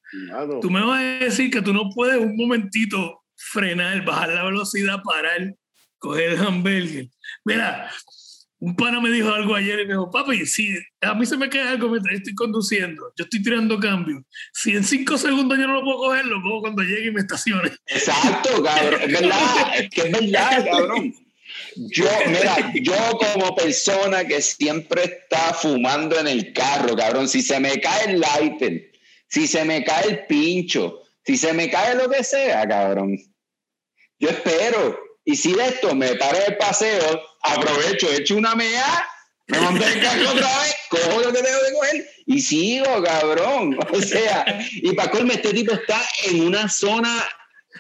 tú 0.61 0.71
me 0.71 0.85
vas 0.85 1.01
a 1.01 1.25
decir 1.25 1.51
que 1.51 1.63
tú 1.63 1.73
no 1.73 1.91
puedes 1.91 2.19
un 2.19 2.37
momentito 2.37 3.23
frenar, 3.37 4.05
bajar 4.05 4.31
la 4.31 4.45
velocidad, 4.45 5.03
parar, 5.03 5.55
coger 5.99 6.31
el 6.31 6.39
hamburger. 6.39 7.09
Mira, 7.45 7.91
un 8.59 8.75
pana 8.77 9.01
me 9.01 9.11
dijo 9.11 9.31
algo 9.31 9.55
ayer 9.55 9.81
y 9.81 9.87
me 9.87 9.93
dijo, 9.93 10.11
papi, 10.11 10.47
si 10.47 10.75
a 11.03 11.15
mí 11.15 11.27
se 11.27 11.37
me 11.37 11.51
queda 11.51 11.71
algo 11.71 11.89
mientras 11.91 12.17
estoy 12.17 12.35
conduciendo, 12.35 13.13
yo 13.17 13.25
estoy 13.25 13.43
tirando 13.43 13.79
cambios, 13.79 14.23
si 14.53 14.75
en 14.75 14.85
cinco 14.85 15.19
segundos 15.19 15.59
yo 15.59 15.67
no 15.67 15.75
lo 15.75 15.85
puedo 15.85 15.99
coger, 15.99 16.25
lo 16.25 16.41
puedo 16.41 16.61
cuando 16.61 16.83
llegue 16.83 17.09
y 17.09 17.13
me 17.13 17.21
estacione. 17.21 17.71
Exacto, 17.87 18.63
cabrón, 18.63 19.01
es 19.03 19.13
verdad, 19.13 19.79
es 19.79 19.91
que 19.91 20.01
es 20.01 20.13
verdad, 20.13 20.65
cabrón. 20.65 21.15
Yo, 21.77 22.09
mira, 22.27 22.73
yo 22.75 23.19
como 23.19 23.55
persona 23.55 24.25
que 24.25 24.41
siempre 24.41 25.05
está 25.05 25.53
fumando 25.53 26.19
en 26.19 26.29
el 26.29 26.53
carro, 26.53 26.97
cabrón, 26.97 27.29
si 27.29 27.43
se 27.43 27.61
me 27.61 27.81
cae 27.81 28.13
el 28.13 28.21
lighter, 28.21 28.94
si 29.29 29.47
se 29.47 29.65
me 29.65 29.85
cae 29.85 30.09
el 30.09 30.27
pincho, 30.27 31.03
si 31.25 31.37
se 31.37 31.53
me 31.53 31.71
cae 31.71 31.95
lo 31.95 32.09
que 32.09 32.23
sea, 32.23 32.67
cabrón, 32.69 33.19
yo 34.19 34.29
espero. 34.29 34.99
Y 35.25 35.37
si 35.37 35.55
de 35.55 35.67
esto 35.67 35.95
me 35.95 36.15
paro 36.17 36.39
el 36.47 36.57
paseo, 36.57 37.23
aprovecho, 37.43 38.13
echo 38.13 38.37
una 38.37 38.55
mea, 38.55 39.09
me 39.47 39.59
monto 39.61 39.87
el 39.87 40.01
carro 40.03 40.31
otra 40.31 40.59
vez, 40.61 40.77
cojo 40.91 41.21
lo 41.21 41.33
que 41.33 41.43
tengo 41.43 41.59
que 41.67 41.73
coger 41.73 42.07
y 42.27 42.41
sigo, 42.41 43.03
cabrón. 43.03 43.79
O 43.93 44.01
sea, 44.01 44.45
y 44.73 44.93
para 44.93 45.11
colme, 45.11 45.35
este 45.35 45.53
tipo 45.53 45.73
está 45.73 46.01
en 46.27 46.47
una 46.47 46.69
zona 46.69 47.27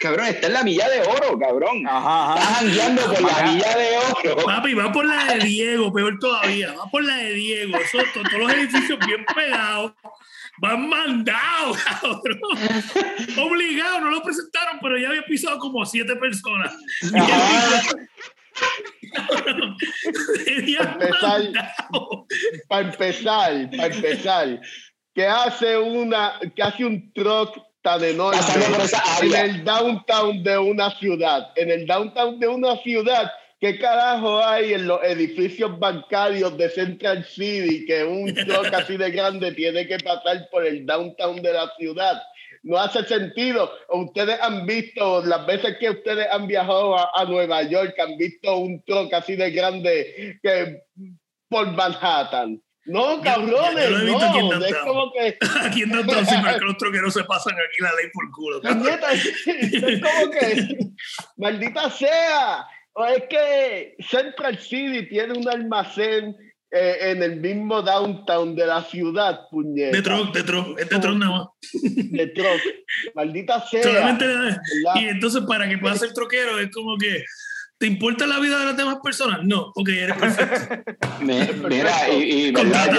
Cabrón, 0.00 0.26
está 0.26 0.48
en 0.48 0.54
la 0.54 0.64
milla 0.64 0.88
de 0.88 1.02
oro, 1.02 1.38
cabrón. 1.38 1.86
Ajá, 1.86 2.34
Está 2.34 2.54
jangueando 2.54 3.02
por 3.02 3.22
la 3.22 3.42
milla 3.42 3.76
de 3.76 3.98
oro. 3.98 4.44
Papi, 4.44 4.74
va 4.74 4.90
por 4.90 5.06
la 5.06 5.34
de 5.34 5.44
Diego, 5.44 5.92
peor 5.92 6.18
todavía. 6.18 6.72
Va 6.72 6.90
por 6.90 7.04
la 7.04 7.16
de 7.16 7.32
Diego. 7.32 7.76
Eso, 7.78 7.98
todos 8.12 8.32
los 8.32 8.52
edificios 8.52 8.98
bien 9.06 9.24
pegados. 9.34 9.92
Van 10.58 10.88
mandados, 10.88 11.76
cabrón. 11.78 12.38
Obligados, 13.38 14.02
no 14.02 14.10
lo 14.10 14.22
presentaron, 14.22 14.78
pero 14.80 14.98
ya 14.98 15.08
había 15.08 15.24
pisado 15.24 15.58
como 15.58 15.84
siete 15.84 16.14
personas. 16.16 16.72
empezar, 20.46 21.42
para 22.68 22.88
empezar, 22.88 23.70
para 23.70 23.86
empezar, 23.94 24.60
que 25.14 25.26
hace 25.26 25.76
una, 25.76 26.38
que 26.54 26.62
hace 26.62 26.84
un 26.84 27.12
truck 27.12 27.58
tan 27.82 28.02
enorme 28.02 28.40
en 29.20 29.34
el 29.34 29.64
downtown 29.64 30.42
de 30.42 30.58
una 30.58 30.90
ciudad, 30.98 31.52
en 31.56 31.70
el 31.70 31.86
downtown 31.86 32.38
de 32.38 32.48
una 32.48 32.76
ciudad 32.78 33.30
¿Qué 33.64 33.78
carajo 33.78 34.44
hay 34.44 34.74
en 34.74 34.86
los 34.86 35.02
edificios 35.02 35.78
bancarios 35.78 36.54
de 36.58 36.68
Central 36.68 37.24
City 37.24 37.86
que 37.86 38.04
un 38.04 38.34
truck 38.34 38.66
así 38.74 38.98
de 38.98 39.10
grande 39.10 39.52
tiene 39.52 39.88
que 39.88 39.96
pasar 40.00 40.50
por 40.50 40.66
el 40.66 40.84
downtown 40.84 41.40
de 41.40 41.54
la 41.54 41.72
ciudad? 41.78 42.22
No 42.62 42.76
hace 42.76 43.02
sentido. 43.04 43.72
Ustedes 43.88 44.38
han 44.42 44.66
visto, 44.66 45.24
las 45.24 45.46
veces 45.46 45.78
que 45.80 45.88
ustedes 45.88 46.26
han 46.30 46.46
viajado 46.46 46.94
a, 46.94 47.24
Nueva 47.24 47.62
York, 47.62 47.94
han 47.98 48.18
visto 48.18 48.54
un 48.54 48.82
truck 48.84 49.10
así 49.14 49.34
de 49.34 49.50
grande 49.50 50.38
que 50.42 50.82
por 51.48 51.72
Manhattan. 51.72 52.60
No, 52.84 53.22
cabrones, 53.22 53.90
no. 54.02 54.62
es 54.62 54.76
como 54.84 55.10
que. 55.10 55.38
Aquí 55.62 55.84
en 55.84 55.88
Downtown 55.88 56.26
que 56.58 56.64
los 56.66 56.76
troqueros 56.76 57.14
se 57.14 57.24
pasan 57.24 57.54
aquí 57.54 57.82
la 57.82 57.94
ley 57.94 58.10
por 58.12 58.30
culo. 58.30 58.60
es 58.62 60.02
como 60.02 60.30
que. 60.30 60.78
Maldita 61.38 61.88
sea. 61.88 62.66
O 62.94 63.04
es 63.04 63.24
que 63.28 63.96
Central 64.00 64.58
City 64.58 65.08
tiene 65.08 65.36
un 65.36 65.48
almacén 65.48 66.36
eh, 66.70 67.10
en 67.10 67.22
el 67.22 67.36
mismo 67.40 67.82
downtown 67.82 68.54
de 68.54 68.66
la 68.66 68.82
ciudad, 68.82 69.40
puñeta. 69.50 69.96
De 69.96 70.02
truck, 70.02 70.32
de 70.32 70.42
truck, 70.42 70.78
es 70.78 70.88
de 70.88 70.98
truck 70.98 71.16
nada 71.16 71.32
más. 71.32 71.48
De 71.72 72.26
truck, 72.28 72.60
maldita 73.14 73.60
sea. 73.66 74.18
y 74.96 75.04
entonces 75.06 75.42
para 75.46 75.68
que 75.68 75.78
puedas 75.78 76.00
ser 76.00 76.12
troquero 76.12 76.58
es 76.58 76.70
como 76.70 76.96
que 76.96 77.24
¿Te 77.78 77.88
importa 77.88 78.26
la 78.26 78.38
vida 78.38 78.58
de 78.60 78.64
las 78.66 78.76
demás 78.76 78.98
personas? 79.02 79.40
No, 79.42 79.72
ok, 79.74 79.88
eres 79.88 80.16
perfecto. 80.16 80.94
mira, 81.20 82.08
y, 82.10 82.52
verdad, 82.52 82.92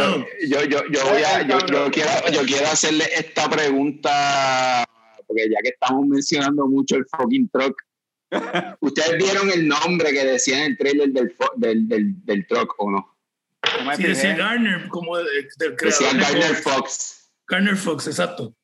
yo, 0.47 0.63
yo, 0.65 0.81
yo, 0.91 0.99
voy 1.09 1.23
a, 1.23 1.47
yo, 1.47 1.59
yo, 1.65 1.89
quiero, 1.89 2.11
yo 2.31 2.41
quiero 2.43 2.67
hacerle 2.67 3.05
esta 3.15 3.49
pregunta, 3.49 4.85
porque 5.25 5.49
ya 5.49 5.57
que 5.63 5.69
estamos 5.69 6.05
mencionando 6.05 6.67
mucho 6.67 6.97
el 6.97 7.05
fucking 7.17 7.49
truck, 7.49 7.75
¿Ustedes 8.79 9.17
vieron 9.17 9.49
el 9.51 9.67
nombre 9.67 10.11
que 10.11 10.25
decía 10.25 10.57
en 10.59 10.71
el 10.71 10.77
trailer 10.77 11.09
del, 11.09 11.35
del, 11.57 11.87
del, 11.87 12.25
del 12.25 12.47
truck 12.47 12.73
o 12.77 12.91
no? 12.91 13.17
Sí, 13.95 14.03
decía 14.03 14.35
Garner, 14.35 14.87
como 14.89 15.17
del 15.17 15.47
creador. 15.57 15.81
Decía 15.81 16.13
Garner 16.13 16.55
Fox. 16.55 17.31
Garner 17.47 17.77
Fox, 17.77 18.07
exacto. 18.07 18.55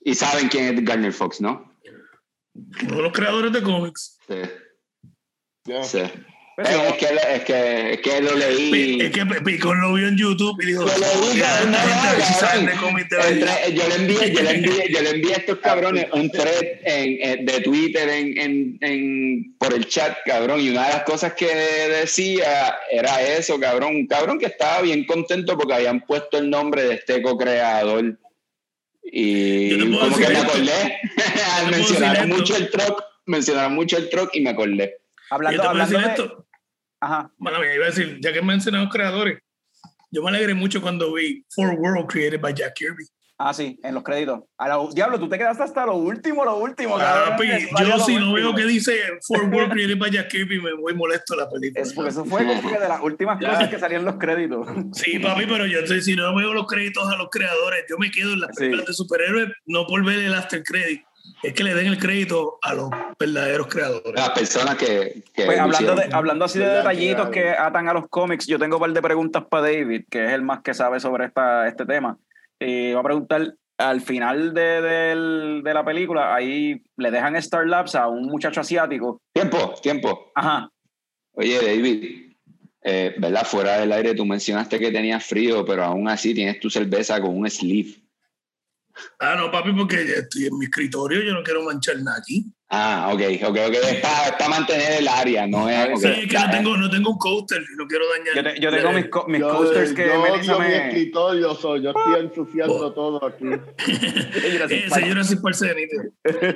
Y 0.00 0.14
saben 0.14 0.48
quién 0.48 0.76
es 0.78 0.84
Garner 0.84 1.12
Fox, 1.12 1.40
¿no? 1.40 1.74
Uno 2.54 2.96
de 2.96 3.02
los 3.02 3.12
creadores 3.12 3.52
de 3.52 3.62
cómics. 3.62 4.18
Sí. 4.26 4.42
Sí. 5.84 6.02
Pues 6.58 6.70
es, 6.70 6.94
que, 6.94 7.06
es, 7.06 7.44
que, 7.44 7.92
es 7.92 8.00
que 8.00 8.20
lo 8.20 8.34
leí. 8.34 9.00
Es 9.00 9.12
que 9.12 9.24
Pico 9.24 9.72
lo 9.72 9.92
vio 9.92 10.08
en 10.08 10.16
YouTube 10.16 10.60
y 10.60 10.66
dijo: 10.66 10.84
Yo 10.86 10.92
le 10.98 11.06
envié, 13.94 14.34
yo 14.34 14.42
le 14.42 14.50
envié, 14.50 14.92
yo 14.92 15.00
le 15.02 15.10
envié 15.10 15.34
a 15.34 15.36
estos 15.36 15.60
cabrones 15.60 16.08
un 16.12 16.28
thread 16.32 16.64
en, 16.82 17.46
de 17.46 17.60
Twitter 17.60 18.08
en, 18.08 18.36
en, 18.36 18.76
en, 18.80 19.54
por 19.56 19.72
el 19.72 19.86
chat, 19.86 20.18
cabrón. 20.26 20.60
Y 20.60 20.70
una 20.70 20.88
de 20.88 20.94
las 20.94 21.04
cosas 21.04 21.34
que 21.34 21.46
decía 21.46 22.76
era 22.90 23.22
eso, 23.22 23.60
cabrón. 23.60 23.94
Un 23.94 24.08
cabrón 24.08 24.40
que 24.40 24.46
estaba 24.46 24.82
bien 24.82 25.06
contento 25.06 25.56
porque 25.56 25.74
habían 25.74 26.04
puesto 26.06 26.38
el 26.38 26.50
nombre 26.50 26.82
de 26.82 26.94
este 26.94 27.22
co-creador. 27.22 28.18
Y 29.04 29.78
como 29.78 30.16
que 30.16 30.28
me 30.28 30.38
acordé. 30.38 30.98
mencionaron 31.70 32.30
mucho 32.30 32.56
el 32.56 32.68
truck, 32.68 33.00
mencionaron 33.26 33.76
mucho 33.76 33.96
el 33.96 34.10
truck 34.10 34.34
y 34.34 34.40
me 34.40 34.50
acordé. 34.50 34.96
Hablando, 35.30 35.62
hablando 35.62 35.98
de, 35.98 36.06
esto, 36.06 36.47
Ajá. 37.00 37.30
Bueno, 37.38 37.58
iba 37.64 37.84
a 37.84 37.90
decir, 37.90 38.18
ya 38.20 38.32
que 38.32 38.42
mencionado 38.42 38.88
creadores, 38.88 39.38
yo 40.10 40.22
me 40.22 40.30
alegré 40.30 40.54
mucho 40.54 40.80
cuando 40.80 41.12
vi 41.14 41.44
For 41.54 41.74
World 41.74 42.06
created 42.06 42.40
by 42.40 42.54
Jack 42.54 42.74
Kirby. 42.74 43.04
Ah, 43.40 43.54
sí, 43.54 43.78
en 43.84 43.94
los 43.94 44.02
créditos. 44.02 44.40
A 44.58 44.88
Diablo, 44.92 45.16
tú 45.20 45.28
te 45.28 45.38
quedaste 45.38 45.62
hasta 45.62 45.86
lo 45.86 45.94
último, 45.94 46.44
lo 46.44 46.56
último. 46.56 46.96
Ah, 46.98 47.36
yo 47.38 47.98
si 48.00 48.16
no 48.16 48.32
veo 48.32 48.52
que 48.52 48.64
dice 48.64 48.98
For 49.28 49.44
World 49.44 49.70
created 49.70 49.96
by 49.96 50.10
Jack 50.10 50.28
Kirby, 50.28 50.60
me 50.60 50.72
voy 50.72 50.92
molesto 50.94 51.36
la 51.36 51.48
película. 51.48 51.80
Es 51.80 51.92
porque 51.92 52.10
eso 52.10 52.24
fue 52.24 52.44
como 52.44 52.80
de 52.80 52.88
las 52.88 53.00
últimas 53.00 53.38
cosas 53.38 53.68
que 53.68 53.78
salían 53.78 54.04
los 54.04 54.16
créditos. 54.16 54.66
Sí, 54.92 55.20
papi, 55.20 55.46
pero 55.46 55.66
yo 55.66 55.86
sé, 55.86 56.02
si 56.02 56.16
no 56.16 56.34
veo 56.34 56.52
los 56.52 56.66
créditos 56.66 57.08
a 57.08 57.16
los 57.16 57.28
creadores, 57.30 57.84
yo 57.88 57.96
me 57.96 58.10
quedo 58.10 58.32
en 58.32 58.40
las 58.40 58.56
películas 58.56 58.86
de 58.86 58.92
superhéroes, 58.92 59.48
no 59.66 59.86
por 59.86 60.04
ver 60.04 60.18
el 60.18 60.34
after 60.34 60.64
credit 60.64 61.02
es 61.42 61.52
que 61.52 61.64
le 61.64 61.74
den 61.74 61.86
el 61.86 61.98
crédito 61.98 62.58
a 62.62 62.74
los 62.74 62.90
verdaderos 63.18 63.66
creadores. 63.68 64.12
Las 64.14 64.30
personas 64.30 64.76
que... 64.76 65.22
pues 65.34 65.58
hablando, 65.58 65.94
de, 65.94 66.08
hablando 66.12 66.44
así 66.44 66.58
de 66.58 66.68
detallitos 66.68 67.28
que 67.30 67.50
atan 67.50 67.88
a 67.88 67.92
los 67.92 68.08
cómics, 68.08 68.46
yo 68.46 68.58
tengo 68.58 68.76
un 68.76 68.80
par 68.80 68.92
de 68.92 69.02
preguntas 69.02 69.44
para 69.48 69.64
David, 69.64 70.04
que 70.10 70.26
es 70.26 70.32
el 70.32 70.42
más 70.42 70.62
que 70.62 70.74
sabe 70.74 71.00
sobre 71.00 71.26
esta, 71.26 71.68
este 71.68 71.86
tema. 71.86 72.18
Y 72.58 72.92
va 72.92 73.00
a 73.00 73.04
preguntar, 73.04 73.54
al 73.78 74.00
final 74.00 74.52
de, 74.52 75.62
de, 75.62 75.74
la 75.74 75.84
película, 75.84 76.34
ahí 76.34 76.82
le 76.96 77.10
dejan 77.10 77.36
Star 77.36 77.66
Labs 77.66 77.94
a 77.94 78.08
un 78.08 78.26
muchacho 78.26 78.60
asiático. 78.60 79.20
Tiempo, 79.32 79.74
tiempo. 79.80 80.32
Ajá. 80.34 80.68
Oye, 81.32 81.56
David, 81.56 82.28
eh, 82.82 83.14
¿verdad? 83.18 83.46
Fuera 83.46 83.78
del 83.78 83.92
aire 83.92 84.14
tú 84.14 84.24
mencionaste 84.24 84.78
que 84.78 84.90
tenías 84.90 85.24
frío, 85.24 85.64
pero 85.64 85.84
aún 85.84 86.08
así 86.08 86.34
tienes 86.34 86.58
tu 86.58 86.68
cerveza 86.68 87.20
con 87.20 87.36
un 87.36 87.48
sleeve. 87.48 87.94
Ah, 89.18 89.34
no, 89.36 89.50
papi, 89.50 89.72
porque 89.72 90.02
estoy 90.02 90.46
en 90.46 90.58
mi 90.58 90.66
escritorio, 90.66 91.22
yo 91.22 91.32
no 91.32 91.42
quiero 91.42 91.62
manchar 91.62 91.96
nada 92.02 92.18
aquí. 92.18 92.46
Ah, 92.70 93.10
ok, 93.12 93.20
ok, 93.44 93.56
ok. 93.68 93.74
Es 93.74 94.00
para, 94.00 94.48
mantener 94.48 95.00
el 95.00 95.08
área, 95.08 95.46
no 95.46 95.68
es. 95.70 96.00
Sí, 96.00 96.06
es 96.06 96.28
que 96.28 96.38
no 96.38 96.50
tengo, 96.50 96.76
no 96.76 96.90
tengo 96.90 97.10
un 97.10 97.18
coaster 97.18 97.62
y 97.62 97.76
no 97.76 97.86
quiero 97.86 98.04
dañar. 98.10 98.60
Yo, 98.60 98.70
tengo 98.70 98.92
mis, 98.92 99.06
mis 99.28 99.42
coasters 99.42 99.92
que 99.94 100.06
yo, 100.06 100.20
Melissa 100.20 100.58
me. 100.58 100.68
mi 100.68 100.74
escritorio 100.74 101.54
soy, 101.54 101.82
yo 101.82 101.90
estoy 101.90 102.20
ensuciando 102.20 102.74
oh. 102.74 102.92
todo 102.92 103.26
aquí. 103.26 103.46
eh, 103.88 104.86
señora 104.90 105.24
sin 105.24 105.40
parcenito. 105.40 105.96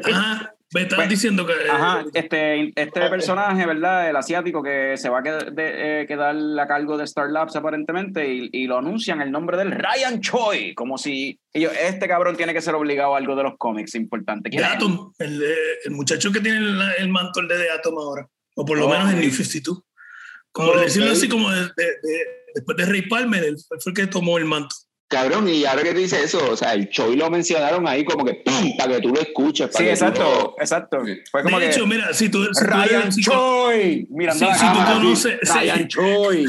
Ajá. 0.04 0.54
Me 0.74 0.82
estabas 0.82 1.06
pues, 1.06 1.10
diciendo 1.10 1.46
que. 1.46 1.52
Ajá, 1.70 2.04
este, 2.14 2.72
este 2.74 3.08
personaje, 3.10 3.66
¿verdad? 3.66 4.08
El 4.08 4.16
asiático 4.16 4.62
que 4.62 4.96
se 4.96 5.10
va 5.10 5.18
a 5.18 5.22
quedar, 5.22 5.52
de, 5.52 6.02
eh, 6.02 6.06
quedar 6.06 6.34
a 6.34 6.66
cargo 6.66 6.96
de 6.96 7.04
Star 7.04 7.30
Labs 7.30 7.56
aparentemente 7.56 8.32
y, 8.32 8.48
y, 8.52 8.66
lo 8.66 8.78
anuncian 8.78 9.20
el 9.20 9.30
nombre 9.30 9.58
del 9.58 9.72
Ryan 9.72 10.20
Choi, 10.20 10.74
como 10.74 10.96
si 10.96 11.38
ellos, 11.52 11.72
este 11.78 12.08
cabrón 12.08 12.36
tiene 12.36 12.54
que 12.54 12.62
ser 12.62 12.74
obligado 12.74 13.14
a 13.14 13.18
algo 13.18 13.36
de 13.36 13.42
los 13.42 13.58
cómics 13.58 13.94
importante. 13.94 14.48
De 14.48 14.64
Atom, 14.64 15.12
el, 15.18 15.42
el, 15.84 15.90
muchacho 15.90 16.32
que 16.32 16.40
tiene 16.40 16.58
el, 16.58 16.80
el 16.98 17.08
manto 17.10 17.42
de, 17.42 17.58
de 17.58 17.70
Atom 17.70 17.98
ahora, 17.98 18.26
o 18.56 18.64
por 18.64 18.78
lo 18.78 18.88
menos 18.88 19.12
en 19.12 19.20
New 19.20 19.30
52. 19.30 19.82
Como 20.52 20.74
decirlo 20.76 21.12
así, 21.12 21.28
como 21.28 21.50
de, 21.50 21.70
después 22.54 22.76
de 22.76 22.86
Ray 22.86 23.02
Palmer, 23.02 23.44
él 23.44 23.56
fue 23.68 23.78
el 23.92 23.94
que 23.94 24.06
tomó 24.06 24.38
el 24.38 24.44
manto. 24.44 24.74
Cabrón, 25.12 25.46
y 25.46 25.66
ahora 25.66 25.82
que 25.82 25.92
te 25.92 25.98
dice 25.98 26.24
eso, 26.24 26.52
o 26.52 26.56
sea, 26.56 26.72
el 26.72 26.88
Choi 26.88 27.16
lo 27.16 27.28
mencionaron 27.28 27.86
ahí 27.86 28.02
como 28.02 28.24
que 28.24 28.32
¡pum! 28.32 28.74
para 28.78 28.94
que 28.94 29.02
tú 29.02 29.10
lo 29.10 29.20
escuches. 29.20 29.68
sí, 29.70 29.84
exacto, 29.86 30.54
exacto. 30.58 31.00
Fue 31.30 31.42
como 31.42 31.60
de 31.60 31.66
hecho, 31.68 31.86
mira, 31.86 32.14
si 32.14 32.30
tú. 32.30 32.42
Ryan 32.58 33.10
Choi, 33.10 34.06
mira, 34.08 34.32
si, 34.32 34.46
tú 34.46 34.94
conoces. 34.94 35.38
Ryan 35.42 35.86
Choi. 35.86 36.46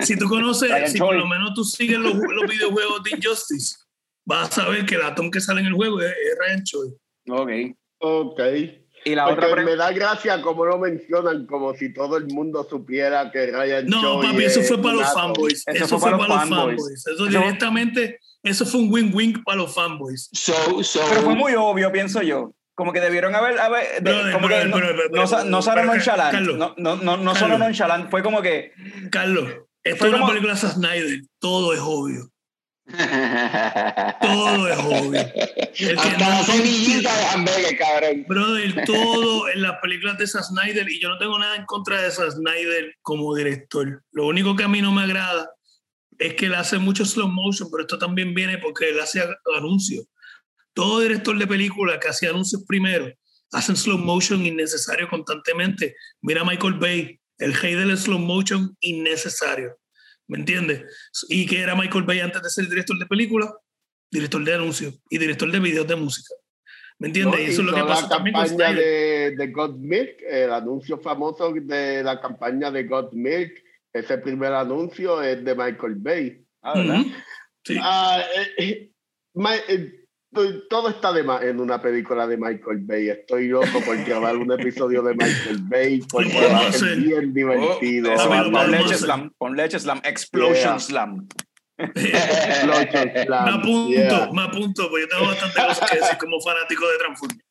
si 0.00 0.16
tú 0.16 0.26
conoces, 0.26 0.90
si 0.90 0.98
por 0.98 1.14
lo 1.14 1.26
menos 1.26 1.52
tú 1.54 1.62
sigues 1.62 1.98
los, 1.98 2.14
los 2.14 2.50
videojuegos 2.50 3.02
de 3.02 3.10
Injustice, 3.10 3.76
vas 4.24 4.48
a 4.48 4.62
saber 4.62 4.86
que 4.86 4.94
el 4.94 5.02
Atom 5.02 5.30
que 5.30 5.42
sale 5.42 5.60
en 5.60 5.66
el 5.66 5.74
juego 5.74 6.00
es, 6.00 6.08
es 6.08 6.38
Ryan 6.38 6.64
Choi. 6.64 6.88
Ok. 7.28 7.50
Ok. 7.98 8.40
Y 9.04 9.14
la 9.14 9.28
otra 9.28 9.54
me 9.56 9.76
da 9.76 9.92
gracia 9.92 10.42
como 10.42 10.64
lo 10.64 10.78
mencionan, 10.78 11.46
como 11.46 11.74
si 11.74 11.92
todo 11.92 12.16
el 12.16 12.26
mundo 12.26 12.66
supiera 12.68 13.30
que 13.30 13.46
Ryan 13.46 13.86
No, 13.86 14.20
papi, 14.20 14.44
eso 14.44 14.62
fue 14.62 14.80
para 14.80 14.94
los 14.94 15.12
fanboys. 15.12 15.64
Eso, 15.66 15.98
fue, 15.98 16.10
para 16.10 16.28
los 16.28 16.48
fanboys. 16.48 17.06
Eso 17.06 17.26
directamente, 17.26 18.18
eso 18.42 18.66
fue 18.66 18.80
un 18.80 18.92
win-win 18.92 19.42
para 19.42 19.58
los 19.58 19.74
fanboys. 19.74 20.30
Pero 20.46 21.22
fue 21.22 21.34
muy 21.34 21.54
obvio, 21.54 21.90
pienso 21.92 22.22
yo. 22.22 22.52
Como 22.74 22.92
que 22.92 23.00
debieron 23.00 23.34
haber. 23.34 23.56
como 24.32 24.48
que 24.48 24.64
no, 24.64 25.44
no, 25.44 25.62
solo 25.62 25.84
nonchalant. 25.84 26.40
No, 26.40 26.74
no, 26.76 26.96
no, 26.96 27.16
no 27.16 27.34
solo 27.34 27.58
nonchalant. 27.58 28.10
Fue 28.10 28.22
como 28.22 28.40
que. 28.40 28.72
Carlos, 29.10 29.48
esto 29.82 30.06
es 30.06 30.14
una 30.14 30.26
película 30.26 30.54
de 30.54 30.60
Snyder. 30.60 31.20
Todo 31.38 31.74
es 31.74 31.80
obvio. 31.82 32.30
Todo 34.20 34.68
es 34.68 34.78
obvio. 34.78 35.20
El 35.78 35.98
Hasta 35.98 36.18
no 36.18 36.30
la 36.30 36.42
semillita 36.42 37.16
de 37.16 37.24
hamburgues, 37.26 37.78
cabrón. 37.78 38.24
Brother, 38.28 38.84
todo 38.86 39.48
en 39.48 39.62
las 39.62 39.78
películas 39.80 40.18
de 40.18 40.26
Zack 40.26 40.44
Snyder, 40.44 40.88
y 40.88 41.00
yo 41.00 41.08
no 41.08 41.18
tengo 41.18 41.38
nada 41.38 41.56
en 41.56 41.64
contra 41.64 42.02
de 42.02 42.10
Zack 42.10 42.32
Snyder 42.32 42.94
como 43.02 43.34
director. 43.34 44.02
Lo 44.12 44.26
único 44.26 44.56
que 44.56 44.64
a 44.64 44.68
mí 44.68 44.82
no 44.82 44.92
me 44.92 45.02
agrada 45.02 45.50
es 46.18 46.34
que 46.34 46.46
él 46.46 46.54
hace 46.54 46.78
mucho 46.78 47.04
slow 47.04 47.28
motion, 47.28 47.70
pero 47.70 47.82
esto 47.82 47.98
también 47.98 48.34
viene 48.34 48.58
porque 48.58 48.90
él 48.90 49.00
hace 49.00 49.22
anuncios. 49.56 50.06
Todo 50.74 51.00
director 51.00 51.38
de 51.38 51.46
película 51.46 51.98
que 51.98 52.08
hace 52.08 52.28
anuncios 52.28 52.64
primero 52.66 53.12
hacen 53.52 53.76
slow 53.76 53.98
motion 53.98 54.44
innecesario 54.44 55.08
constantemente. 55.08 55.96
Mira 56.22 56.44
Michael 56.44 56.74
Bay, 56.74 57.20
el 57.38 57.54
rey 57.54 57.74
del 57.74 57.96
slow 57.96 58.18
motion 58.18 58.76
innecesario. 58.80 59.76
¿Me 60.30 60.38
entiendes? 60.38 60.84
Y 61.28 61.44
que 61.46 61.60
era 61.60 61.74
Michael 61.74 62.04
Bay 62.04 62.20
antes 62.20 62.40
de 62.42 62.50
ser 62.50 62.68
director 62.68 62.96
de 62.98 63.06
película, 63.06 63.52
director 64.10 64.42
de 64.44 64.54
anuncios 64.54 64.94
y 65.10 65.18
director 65.18 65.50
de 65.50 65.58
videos 65.60 65.86
de 65.86 65.96
música. 65.96 66.34
¿Me 66.98 67.08
entiendes? 67.08 67.40
y 67.40 67.44
eso 67.44 67.62
es 67.62 67.66
lo 67.66 67.74
que 67.74 67.82
pasa 67.82 68.02
la 68.02 68.08
campaña 68.08 68.72
de, 68.74 69.34
de 69.36 69.46
God 69.48 69.76
Milk, 69.76 70.20
el 70.28 70.52
anuncio 70.52 70.98
famoso 70.98 71.52
de 71.52 72.02
la 72.02 72.20
campaña 72.20 72.70
de 72.70 72.84
God 72.84 73.12
Milk, 73.12 73.52
ese 73.92 74.18
primer 74.18 74.52
anuncio 74.52 75.20
es 75.22 75.42
de 75.44 75.54
Michael 75.54 75.94
Bay. 75.96 76.44
Ah, 76.62 76.74
¿verdad? 76.78 77.02
Sí. 77.64 77.76
Ah, 77.80 78.22
eh, 78.36 78.64
eh, 78.64 78.90
Ma- 79.34 79.56
eh, 79.56 79.99
to- 80.32 80.62
todo 80.68 80.88
está 80.88 81.12
de 81.12 81.20
en 81.48 81.60
una 81.60 81.80
película 81.80 82.26
de 82.26 82.36
Michael 82.36 82.78
Bay. 82.82 83.08
Estoy 83.10 83.48
loco 83.48 83.80
por 83.84 83.96
grabar 84.04 84.36
un 84.36 84.50
episodio 84.52 85.02
de 85.02 85.14
Michael 85.14 85.58
Bay 85.62 86.00
porque 86.10 86.46
va 86.52 86.66
a 86.68 86.72
ser 86.72 86.96
bien 86.98 87.32
divertido. 87.34 88.10
Oh, 88.10 88.14
eso, 88.14 88.28
Papi, 88.28 88.50
va, 88.50 88.60
pon 88.62 88.70
Leche. 88.70 88.94
Slam, 88.96 89.30
pon 89.38 89.56
Leche 89.56 89.78
Slam, 89.80 90.00
Explosion 90.04 90.56
Yeah. 90.56 90.78
Slam. 90.78 91.28
Explosion 91.78 93.10
Slam, 93.24 93.44
me 93.44 93.50
apunto, 93.52 93.88
yeah. 93.90 94.28
me 94.32 94.42
apunto, 94.42 94.88
porque 94.90 95.02
yo 95.02 95.08
tengo 95.08 95.26
bastante 95.26 95.60
cosas 95.60 95.90
que 95.90 95.96
decir 95.98 96.18
como 96.18 96.40
fanático 96.40 96.84
de 96.88 96.98
Transformers. 96.98 97.44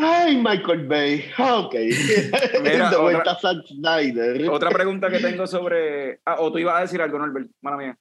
Ay, 0.00 0.36
Michael 0.36 0.86
Bay. 0.86 1.24
Ok. 1.38 1.74
Mira, 2.62 2.90
otra- 3.00 3.34
Zack 3.40 3.66
Snyder. 3.66 4.48
Otra 4.50 4.70
pregunta 4.70 5.10
que 5.10 5.18
tengo 5.18 5.46
sobre. 5.46 6.20
Ah, 6.24 6.36
o 6.38 6.52
tú 6.52 6.58
ibas 6.58 6.76
a 6.78 6.80
decir 6.82 7.02
algo, 7.02 7.18
Norbert, 7.18 7.48
mala 7.60 7.76
mía. 7.76 7.98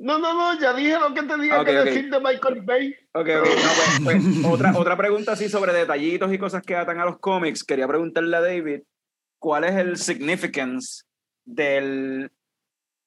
No, 0.00 0.18
no, 0.18 0.32
no, 0.34 0.60
ya 0.60 0.72
dije 0.72 0.98
lo 0.98 1.12
que 1.12 1.22
tenía 1.22 1.60
Ok, 1.60 1.66
que 1.66 1.78
ok. 1.78 1.84
decir 1.84 2.10
de 2.10 2.20
Michael 2.20 2.62
Bay. 2.62 2.94
Ok, 3.12 3.28
ok. 3.40 3.46
No, 3.46 4.04
pues, 4.04 4.22
pues, 4.22 4.46
otra, 4.46 4.72
otra 4.76 4.96
pregunta 4.96 5.32
así 5.32 5.48
sobre 5.48 5.72
detallitos 5.72 6.32
y 6.32 6.38
cosas 6.38 6.62
que 6.62 6.76
atan 6.76 7.00
a 7.00 7.04
los 7.04 7.18
cómics. 7.18 7.64
Quería 7.64 7.86
preguntarle 7.88 8.36
a 8.36 8.40
David, 8.40 8.82
¿cuál 9.38 9.64
es 9.64 9.74
el 9.76 9.96
significance 9.96 11.02
del, 11.44 12.30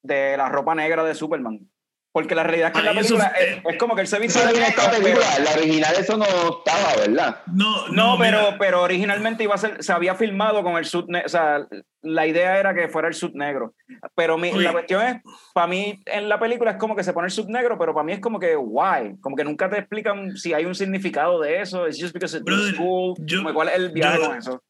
de 0.03 0.38
la 0.38 0.49
ropa 0.49 0.76
negra 0.76 1.03
de 1.03 1.15
Superman? 1.15 1.70
Porque 2.14 2.36
la 2.36 2.44
realidad 2.44 2.72
es 2.74 2.78
que 2.78 2.86
la 2.86 2.94
película 2.94 3.28
es- 3.40 3.48
es, 3.58 3.64
es 3.66 3.78
como 3.78 3.96
que 3.96 4.02
él 4.02 4.08
se 4.08 4.20
viste 4.20 4.38
de 4.46 4.52
esta 4.68 4.88
negro, 4.92 5.02
película, 5.04 5.26
en 5.38 5.44
la 5.46 5.52
original 5.52 5.96
eso 5.98 6.18
no 6.18 6.26
estaba, 6.26 6.96
¿verdad? 7.00 7.42
No, 7.48 7.88
No, 7.88 7.94
no, 7.94 8.18
pero, 8.20 8.38
mira, 8.42 8.58
pero 8.60 8.82
originalmente 8.82 9.44
iba 9.44 9.56
a 9.56 9.58
ser, 9.58 9.82
se 9.82 9.94
había 9.94 10.16
filmado 10.16 10.62
con 10.62 10.76
el 10.78 10.84
suit 10.86 11.06
negro, 11.08 11.26
o 11.26 11.30
sea, 11.30 11.66
la 12.02 12.28
idea 12.28 12.60
era 12.60 12.74
que 12.74 12.90
fuera 12.90 13.08
el 13.08 13.14
suit 13.14 13.34
negro. 13.34 13.74
Pero 14.14 14.38
mi- 14.38 14.52
la 14.52 14.72
cuestión 14.74 15.02
es, 15.06 15.16
para 15.54 15.68
mí 15.68 16.02
en 16.06 16.28
la 16.28 16.38
película 16.40 16.72
es 16.72 16.78
como 16.78 16.96
que 16.98 17.04
se 17.04 17.14
pone 17.14 17.28
el 17.28 17.32
suit 17.32 17.48
negro, 17.48 17.78
pero 17.80 17.94
para 17.94 18.04
mí 18.04 18.12
es 18.12 18.20
como 18.20 18.40
que, 18.40 18.58
why? 18.58 19.18
Como 19.22 19.36
que 19.38 19.44
nunca 19.46 19.70
te 19.70 19.78
explican 19.78 20.36
si 20.36 20.54
hay 20.54 20.66
un 20.66 20.76
significado 20.76 21.40
de 21.40 21.62
eso, 21.62 21.88
it's 21.88 21.98
just 21.98 22.14
because 22.14 22.36
it's 22.36 22.44
Brother, 22.44 22.76
cool, 22.76 23.16
yo- 23.20 23.38
como 23.42 23.54
cuál 23.54 23.70
es 23.70 23.76
el 23.76 23.92
viaje 23.92 24.18
yo- 24.20 24.28
con 24.28 24.38
eso. 24.38 24.62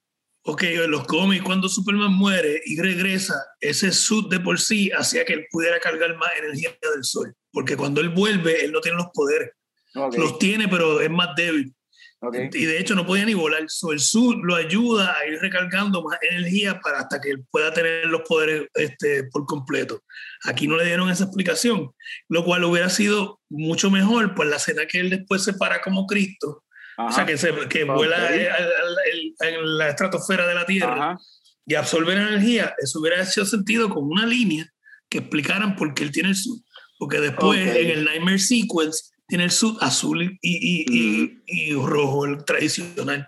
Ok, 0.43 0.63
en 0.63 0.91
los 0.91 1.05
cómics, 1.05 1.43
cuando 1.43 1.69
Superman 1.69 2.13
muere 2.13 2.61
y 2.65 2.79
regresa, 2.79 3.35
ese 3.59 3.91
suit 3.91 4.29
de 4.29 4.39
por 4.39 4.59
sí 4.59 4.91
hacía 4.91 5.25
que 5.25 5.33
él 5.33 5.45
pudiera 5.51 5.79
cargar 5.79 6.15
más 6.17 6.29
energía 6.39 6.71
del 6.93 7.03
sol. 7.03 7.33
Porque 7.51 7.77
cuando 7.77 8.01
él 8.01 8.09
vuelve, 8.09 8.63
él 8.63 8.71
no 8.71 8.81
tiene 8.81 8.97
los 8.97 9.07
poderes. 9.13 9.51
Los 9.93 10.39
tiene, 10.39 10.67
pero 10.67 11.01
es 11.01 11.09
más 11.09 11.35
débil. 11.35 11.73
ok. 12.21 12.35
Y 12.53 12.65
de 12.65 12.79
hecho 12.79 12.95
no 12.95 13.05
podía 13.05 13.25
ni 13.25 13.33
volar. 13.33 13.63
So, 13.67 13.91
el 13.91 13.99
suit 13.99 14.39
lo 14.41 14.55
ayuda 14.55 15.17
a 15.17 15.27
ir 15.27 15.39
recargando 15.39 16.01
más 16.01 16.17
energía 16.21 16.79
para 16.79 16.99
hasta 16.99 17.19
que 17.19 17.31
él 17.31 17.45
pueda 17.51 17.73
tener 17.73 18.07
los 18.07 18.21
poderes 18.21 18.67
este, 18.73 19.25
por 19.25 19.45
completo. 19.45 20.01
Aquí 20.45 20.67
no 20.67 20.77
le 20.77 20.85
dieron 20.85 21.09
esa 21.09 21.25
explicación, 21.25 21.91
lo 22.29 22.45
cual 22.45 22.63
hubiera 22.63 22.89
sido 22.89 23.41
mucho 23.49 23.91
mejor, 23.91 24.33
pues 24.33 24.49
la 24.49 24.55
escena 24.55 24.85
que 24.85 24.99
él 24.99 25.09
después 25.09 25.43
se 25.43 25.53
para 25.53 25.81
como 25.81 26.07
Cristo, 26.07 26.63
o 26.97 27.11
sea, 27.11 27.23
Ajá, 27.23 27.25
que, 27.25 27.37
se, 27.37 27.53
que 27.69 27.83
vuela 27.83 28.29
en 28.35 29.77
la 29.77 29.89
estratosfera 29.89 30.47
de 30.47 30.55
la 30.55 30.65
Tierra 30.65 30.93
ajá. 31.11 31.17
y 31.65 31.75
absorbe 31.75 32.15
la 32.15 32.27
energía, 32.29 32.73
eso 32.81 32.99
hubiera 32.99 33.21
hecho 33.23 33.45
sentido 33.45 33.89
con 33.89 34.03
una 34.05 34.25
línea 34.25 34.71
que 35.09 35.19
explicaran 35.19 35.75
por 35.75 35.93
qué 35.93 36.03
él 36.03 36.11
tiene 36.11 36.29
el 36.29 36.35
suit. 36.35 36.63
Porque 36.97 37.19
después 37.19 37.67
Ok. 37.69 37.75
en 37.75 37.89
el 37.89 38.05
Nightmare 38.05 38.39
Sequence 38.39 39.09
tiene 39.27 39.45
el 39.45 39.51
suit 39.51 39.77
azul 39.81 40.21
y, 40.21 40.37
y, 40.41 40.85
y- 40.87 41.41
y 41.47 41.73
rojo, 41.73 42.25
el 42.25 42.43
tradicional. 42.45 43.27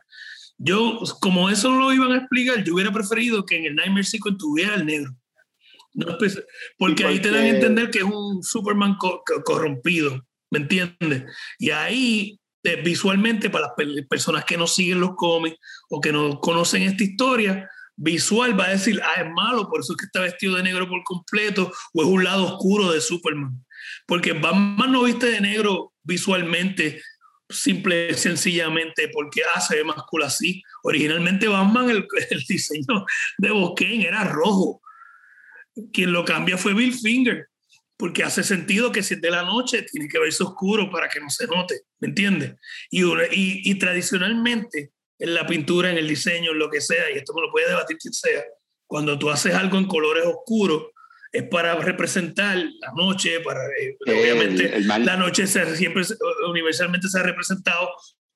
Yo, 0.58 1.00
como 1.20 1.50
eso 1.50 1.72
no 1.72 1.80
lo 1.80 1.94
iban 1.94 2.12
a 2.12 2.18
explicar, 2.18 2.64
yo 2.64 2.76
hubiera 2.76 2.92
preferido 2.92 3.46
que 3.46 3.58
en 3.58 3.66
el 3.66 3.76
Nightmare 3.76 4.04
Sequence 4.06 4.38
tuviera 4.38 4.76
el 4.76 4.86
negro. 4.86 5.12
No 5.96 6.18
espe- 6.18 6.46
porque 6.78 7.04
Y 7.04 7.06
ahí 7.06 7.20
te 7.20 7.30
dan 7.30 7.38
a 7.38 7.42
porque- 7.44 7.56
entender 7.56 7.90
que 7.90 8.00
es 8.00 8.04
un 8.06 8.44
Superman 8.44 8.96
co- 8.98 9.24
corrompido, 9.44 10.24
¿me 10.52 10.60
entiendes? 10.60 11.24
Y 11.58 11.72
ahí, 11.72 12.40
visualmente, 12.84 13.50
para 13.50 13.68
las 13.68 13.74
pe- 13.76 14.04
personas 14.10 14.46
que 14.46 14.58
no 14.58 14.68
siguen 14.68 15.02
los 15.02 15.16
cómics 15.16 15.58
o 15.90 16.00
que 16.00 16.12
no 16.12 16.40
conocen 16.40 16.84
esta 16.84 17.04
historia, 17.04 17.70
visual 17.96 18.60
va 18.60 18.66
a 18.66 18.70
decir, 18.70 19.02
ah, 19.04 19.22
es 19.22 19.30
malo, 19.32 19.70
por 19.70 19.82
eso 19.82 19.94
es 19.94 19.98
que 19.98 20.06
está 20.06 20.22
vestido 20.22 20.56
de 20.56 20.64
negro 20.64 20.88
por 20.88 21.04
completo, 21.04 21.72
o 21.94 22.02
es 22.02 22.08
un 22.08 22.24
lado 22.24 22.46
oscuro 22.46 22.92
de 22.92 23.02
Superman. 23.02 23.64
Porque 24.08 24.34
Batman 24.34 24.92
no 24.92 25.04
viste 25.04 25.28
de 25.28 25.42
negro 25.42 25.94
visualmente, 26.04 27.02
simple 27.50 28.14
sencillamente 28.16 29.10
porque 29.10 29.42
ah, 29.54 29.62
se 29.62 29.76
ve 29.76 29.84
más 29.84 29.98
cool 30.10 30.24
así. 30.24 30.64
Originalmente 30.84 31.48
Batman, 31.48 31.90
el, 31.90 32.08
el 32.30 32.44
diseño 32.48 33.06
de 33.38 33.52
Bosquén 33.52 34.02
era 34.02 34.24
rojo. 34.24 34.82
Quien 35.92 36.14
lo 36.14 36.24
cambia 36.24 36.58
fue 36.58 36.74
Bill 36.74 36.94
Finger, 36.94 37.48
porque 38.04 38.22
hace 38.22 38.44
sentido 38.44 38.92
que 38.92 39.02
si 39.02 39.14
es 39.14 39.22
de 39.22 39.32
la 39.32 39.44
noche 39.44 39.82
tiene 39.90 40.10
que 40.10 40.20
verse 40.20 40.44
oscuro 40.44 40.92
para 40.92 41.08
que 41.08 41.22
no 41.22 41.30
se 41.30 41.48
note, 41.48 41.84
¿me 42.02 42.10
entiendes? 42.10 42.56
Y, 42.90 43.02
y, 43.06 43.62
y 43.64 43.76
tradicionalmente 43.80 44.92
en 45.20 45.34
la 45.34 45.48
pintura, 45.48 45.90
en 45.90 45.98
el 45.98 46.06
diseño, 46.10 46.52
en 46.52 46.60
lo 46.60 46.70
que 46.70 46.82
sea, 46.82 47.10
y 47.10 47.18
esto 47.18 47.34
me 47.34 47.40
lo 47.42 47.50
puede 47.50 47.70
debatir 47.70 47.96
quien 47.98 48.14
sea, 48.14 48.44
cuando 48.88 49.18
tú 49.18 49.30
haces 49.30 49.54
algo 49.56 49.78
en 49.78 49.86
colores 49.88 50.26
oscuros, 50.26 50.88
es 51.32 51.44
para 51.44 51.76
representar 51.76 52.58
la 52.58 52.92
noche, 52.94 53.40
para 53.40 53.62
eh, 53.80 53.96
obviamente 54.06 54.66
El- 54.66 54.74
el 54.74 54.86
mal. 54.86 55.06
la 55.06 55.16
noche 55.16 55.48
se- 55.48 55.78
siempre 55.78 56.04
universalmente 56.50 57.08
se 57.08 57.20
ha 57.20 57.24
representado 57.24 57.90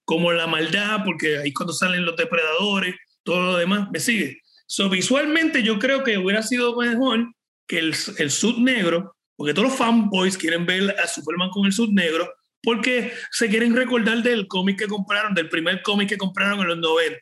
como 0.05 0.31
la 0.31 0.47
maldad, 0.47 1.01
porque 1.03 1.39
ahí 1.39 1.51
cuando 1.51 1.73
salen 1.73 2.05
los 2.05 2.15
depredadores, 2.15 2.95
todo 3.23 3.41
lo 3.51 3.57
demás, 3.57 3.89
¿me 3.91 3.99
sigue? 3.99 4.39
So, 4.65 4.89
visualmente 4.89 5.61
yo 5.61 5.77
creo 5.77 6.05
que 6.05 6.17
hubiera 6.17 6.41
sido 6.41 6.73
mejor 6.77 7.33
que 7.67 7.79
el, 7.79 7.93
el 8.17 8.31
sud 8.31 8.59
negro, 8.59 9.16
porque 9.37 9.53
todos 9.53 9.69
los 9.69 9.77
fanboys 9.77 10.37
quieren 10.37 10.65
ver 10.65 10.93
a 10.99 11.07
Superman 11.07 11.49
con 11.51 11.65
el 11.65 11.71
sud 11.71 11.89
negro, 11.93 12.29
porque 12.61 13.13
se 13.31 13.47
quieren 13.47 13.75
recordar 13.75 14.21
del 14.23 14.47
cómic 14.47 14.79
que 14.79 14.87
compraron, 14.87 15.33
del 15.33 15.47
primer 15.47 15.81
cómic 15.83 16.09
que 16.09 16.17
compraron 16.17 16.59
en 16.59 16.67
los 16.67 16.77
90, 16.79 17.19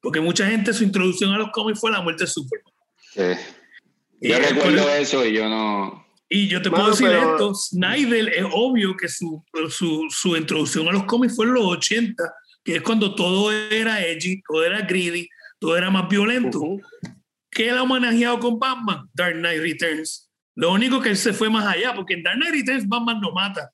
porque 0.00 0.20
mucha 0.20 0.48
gente 0.48 0.72
su 0.72 0.82
introducción 0.82 1.32
a 1.32 1.38
los 1.38 1.50
cómics 1.52 1.78
fue 1.78 1.90
la 1.92 2.00
muerte 2.00 2.24
de 2.24 2.28
Superman. 2.30 2.72
Sí. 3.12 3.22
Yo 4.22 4.36
Y, 4.36 4.40
recuerdo 4.40 4.84
pero- 4.86 4.94
eso 4.94 5.24
y 5.26 5.32
yo 5.34 5.48
no. 5.48 6.06
y 6.28 6.48
yo 6.48 6.62
te 6.62 6.70
Mano, 6.70 6.84
puedo 6.84 6.94
decir 6.96 7.08
pero- 7.08 7.32
esto, 7.32 7.54
Snyder 7.54 8.28
es 8.30 8.44
obvio 8.52 8.96
que 8.96 9.08
su, 9.08 9.44
su, 9.68 10.06
su 10.10 10.36
introducción 10.36 10.88
a 10.88 10.92
los 10.92 11.04
cómics 11.04 11.36
fue 11.36 11.46
en 11.46 11.54
los 11.54 11.64
80, 11.66 12.22
que 12.64 12.76
es 12.76 12.82
cuando 12.82 13.14
todo 13.14 13.52
era 13.52 14.04
edgy, 14.04 14.42
todo 14.48 14.64
era 14.64 14.80
greedy, 14.82 15.28
todo 15.58 15.76
era 15.76 15.90
más 15.90 16.08
violento. 16.08 16.58
Ujú. 16.58 16.80
¿Qué 17.50 17.68
él 17.68 17.76
ha 17.78 17.84
manejado 17.84 18.38
con 18.40 18.58
Batman? 18.58 19.08
Dark 19.12 19.34
Knight 19.36 19.60
Returns. 19.60 20.29
Lo 20.54 20.72
único 20.72 21.00
que 21.00 21.10
él 21.10 21.16
se 21.16 21.32
fue 21.32 21.48
más 21.48 21.66
allá, 21.66 21.94
porque 21.94 22.14
en 22.14 22.22
Dark 22.22 22.36
Knight 22.36 22.54
Returns 22.54 22.88
Batman 22.88 23.20
no 23.20 23.32
mata. 23.32 23.70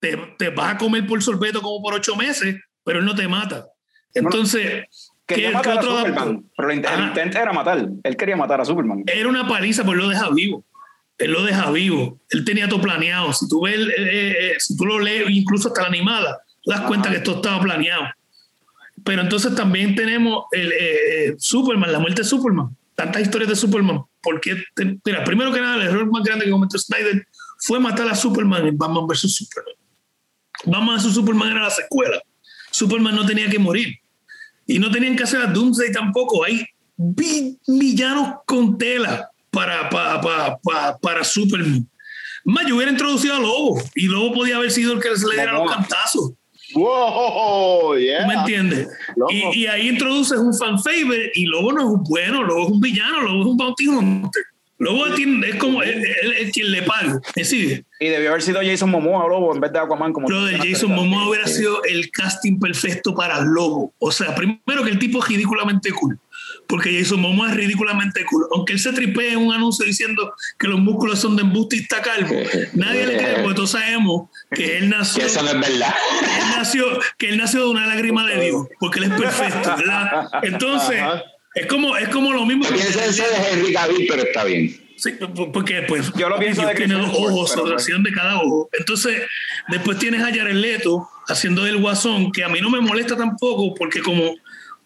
Te, 0.00 0.16
te 0.38 0.50
vas 0.50 0.74
a 0.74 0.78
comer 0.78 1.06
por 1.06 1.22
sorbeto 1.22 1.60
como 1.60 1.82
por 1.82 1.94
ocho 1.94 2.14
meses, 2.14 2.56
pero 2.84 3.00
él 3.00 3.04
no 3.04 3.14
te 3.14 3.26
mata. 3.26 3.66
Entonces, 4.14 4.84
Quería 5.26 5.48
¿qué, 5.48 5.54
matar 5.54 5.72
qué 5.74 5.78
otro? 5.80 5.98
Superman, 5.98 6.44
pero 6.56 6.70
el, 6.70 6.84
el 6.84 7.00
intento 7.08 7.38
era 7.38 7.52
matar. 7.52 7.86
Él 8.02 8.16
quería 8.16 8.36
matar 8.36 8.60
a 8.62 8.64
Superman. 8.64 9.04
era 9.06 9.28
una 9.28 9.46
paliza, 9.46 9.82
pero 9.82 9.94
él 9.94 10.00
lo 10.00 10.08
deja 10.08 10.30
vivo. 10.30 10.64
Él 11.18 11.32
lo 11.32 11.42
deja 11.42 11.70
vivo. 11.70 12.18
Él 12.30 12.44
tenía 12.44 12.68
todo 12.68 12.80
planeado. 12.80 13.32
Si 13.34 13.46
tú 13.46 13.62
ves, 13.62 13.76
eh, 13.76 13.92
eh, 13.98 14.36
eh, 14.40 14.54
si 14.58 14.74
tú 14.76 14.86
lo 14.86 14.98
lees, 15.00 15.28
incluso 15.28 15.68
hasta 15.68 15.82
la 15.82 15.88
animada, 15.88 16.38
te 16.64 16.70
das 16.70 16.80
Ajá. 16.80 16.88
cuenta 16.88 17.10
que 17.10 17.16
esto 17.16 17.36
estaba 17.36 17.60
planeado. 17.60 18.04
Pero 19.04 19.22
entonces 19.22 19.54
también 19.54 19.94
tenemos 19.94 20.44
el, 20.52 20.72
eh, 20.72 21.34
Superman, 21.38 21.92
la 21.92 21.98
muerte 21.98 22.22
de 22.22 22.28
Superman. 22.28 22.74
Tantas 22.94 23.22
historias 23.22 23.50
de 23.50 23.56
Superman. 23.56 24.02
Porque, 24.22 24.62
mira, 25.04 25.24
primero 25.24 25.52
que 25.52 25.60
nada, 25.60 25.76
el 25.76 25.88
error 25.88 26.10
más 26.10 26.22
grande 26.24 26.44
que 26.44 26.50
cometió 26.50 26.78
Snyder 26.78 27.26
fue 27.60 27.78
matar 27.80 28.08
a 28.08 28.14
Superman 28.14 28.66
en 28.66 28.76
Batman 28.76 29.06
vs. 29.06 29.34
Superman. 29.34 29.74
Batman 30.64 30.96
vs. 30.96 31.14
Superman 31.14 31.52
era 31.52 31.62
la 31.62 31.70
secuela. 31.70 32.20
Superman 32.70 33.14
no 33.14 33.24
tenía 33.26 33.48
que 33.48 33.58
morir. 33.58 33.96
Y 34.66 34.78
no 34.78 34.90
tenían 34.90 35.16
que 35.16 35.22
hacer 35.22 35.40
a 35.40 35.46
Doomsday 35.46 35.92
tampoco. 35.92 36.44
Hay 36.44 36.66
vi- 36.96 37.58
villanos 37.66 38.40
con 38.44 38.76
tela 38.76 39.30
para, 39.50 39.88
para, 39.88 40.20
para, 40.60 40.98
para, 40.98 41.24
Superman. 41.24 41.88
Más, 42.44 42.66
yo 42.66 42.76
hubiera 42.76 42.90
introducido 42.92 43.34
a 43.34 43.38
Lobo 43.38 43.82
y 43.94 44.08
Lobo 44.08 44.34
podía 44.34 44.56
haber 44.56 44.70
sido 44.70 44.92
el 44.92 45.00
que 45.00 45.16
se 45.16 45.26
le 45.26 45.36
diera 45.36 45.52
los 45.52 45.70
cantazos. 45.70 46.32
Wow, 46.74 47.96
yeah. 47.96 48.26
¿Me 48.26 48.34
entiendes? 48.34 48.88
Y, 49.30 49.60
y 49.60 49.66
ahí 49.66 49.88
introduces 49.88 50.38
un 50.38 50.54
fan 50.54 50.78
favorite 50.82 51.32
y 51.34 51.46
Lobo 51.46 51.72
no 51.72 51.80
es 51.80 51.86
un 51.86 52.04
bueno, 52.04 52.42
Lobo 52.42 52.66
es 52.66 52.72
un 52.72 52.80
villano, 52.80 53.22
Lobo 53.22 53.40
es 53.40 53.46
un 53.46 53.56
bounty 53.56 53.88
hunter. 53.88 54.42
Lobo 54.78 55.06
es 55.08 55.54
como 55.56 55.82
él, 55.82 56.04
él 56.22 56.32
es 56.38 56.52
quien 56.52 56.70
le 56.70 56.82
paga. 56.82 57.20
¿Me 57.34 57.44
sigue? 57.44 57.84
Y 57.98 58.08
debió 58.08 58.30
haber 58.30 58.42
sido 58.42 58.60
Jason 58.62 58.90
Momoa 58.90 59.26
Lobo 59.26 59.52
en 59.52 59.60
vez 59.60 59.72
de 59.72 59.78
Aquaman 59.80 60.12
como 60.12 60.28
Pero 60.28 60.44
de 60.44 60.56
Jason 60.56 60.94
Momoa 60.94 61.28
hubiera 61.28 61.48
sido 61.48 61.82
el 61.82 62.10
casting 62.12 62.60
perfecto 62.60 63.12
para 63.12 63.40
Lobo. 63.40 63.92
O 63.98 64.12
sea, 64.12 64.36
primero 64.36 64.84
que 64.84 64.90
el 64.90 64.98
tipo 65.00 65.18
es 65.18 65.28
ridículamente 65.28 65.90
cool. 65.90 66.18
Porque 66.68 66.96
Jason 66.96 67.20
Momoa 67.20 67.50
es 67.50 67.56
ridículamente 67.56 68.24
cool. 68.26 68.46
Aunque 68.54 68.74
él 68.74 68.78
se 68.78 68.92
tripee 68.92 69.32
en 69.32 69.38
un 69.38 69.52
anuncio 69.52 69.84
diciendo 69.84 70.32
que 70.58 70.68
los 70.68 70.78
músculos 70.78 71.18
son 71.18 71.34
de 71.34 71.42
embuste 71.42 71.76
y 71.76 71.80
está 71.80 72.00
calvo, 72.00 72.36
nadie 72.74 73.06
le 73.06 73.16
cree 73.16 73.34
porque 73.40 73.54
todos 73.54 73.70
sabemos 73.72 74.28
que 74.54 74.78
él 74.78 74.88
nació, 74.88 75.22
Que 75.22 75.26
eso 75.26 75.42
no 75.42 75.48
es 75.48 75.60
verdad. 75.60 75.94
él 76.22 76.44
nació, 76.56 76.84
que 77.18 77.30
él 77.30 77.38
nació 77.38 77.64
de 77.64 77.70
una 77.70 77.86
lágrima 77.86 78.24
de 78.26 78.44
Dios, 78.44 78.66
porque 78.78 79.00
él 79.00 79.10
es 79.10 79.20
perfecto, 79.20 79.74
¿verdad? 79.76 80.28
Entonces, 80.42 81.00
Ajá. 81.00 81.24
Es 81.58 81.66
como, 81.66 81.96
es 81.96 82.08
como 82.10 82.32
lo 82.32 82.46
mismo. 82.46 82.64
Eso 82.64 83.00
de 83.00 83.50
Henry 83.52 83.72
Cavill, 83.72 84.06
pero 84.08 84.22
está 84.22 84.44
bien. 84.44 84.76
Sí, 84.96 85.12
porque 85.52 85.82
pues 85.82 86.12
Yo 86.14 86.28
lo 86.28 86.38
pienso 86.38 86.66
de 86.66 86.74
tiene 86.74 86.94
dos 86.94 87.10
ojos, 87.10 87.56
oración 87.56 88.02
de 88.02 88.12
cada 88.12 88.40
ojo. 88.40 88.68
Entonces, 88.78 89.22
después 89.68 89.98
tienes 89.98 90.22
a 90.22 90.26
Jared 90.26 90.54
Leto 90.54 91.08
haciendo 91.26 91.66
el 91.66 91.78
guasón, 91.78 92.32
que 92.32 92.44
a 92.44 92.48
mí 92.48 92.60
no 92.60 92.70
me 92.70 92.80
molesta 92.80 93.16
tampoco, 93.16 93.74
porque 93.74 94.00
como 94.00 94.34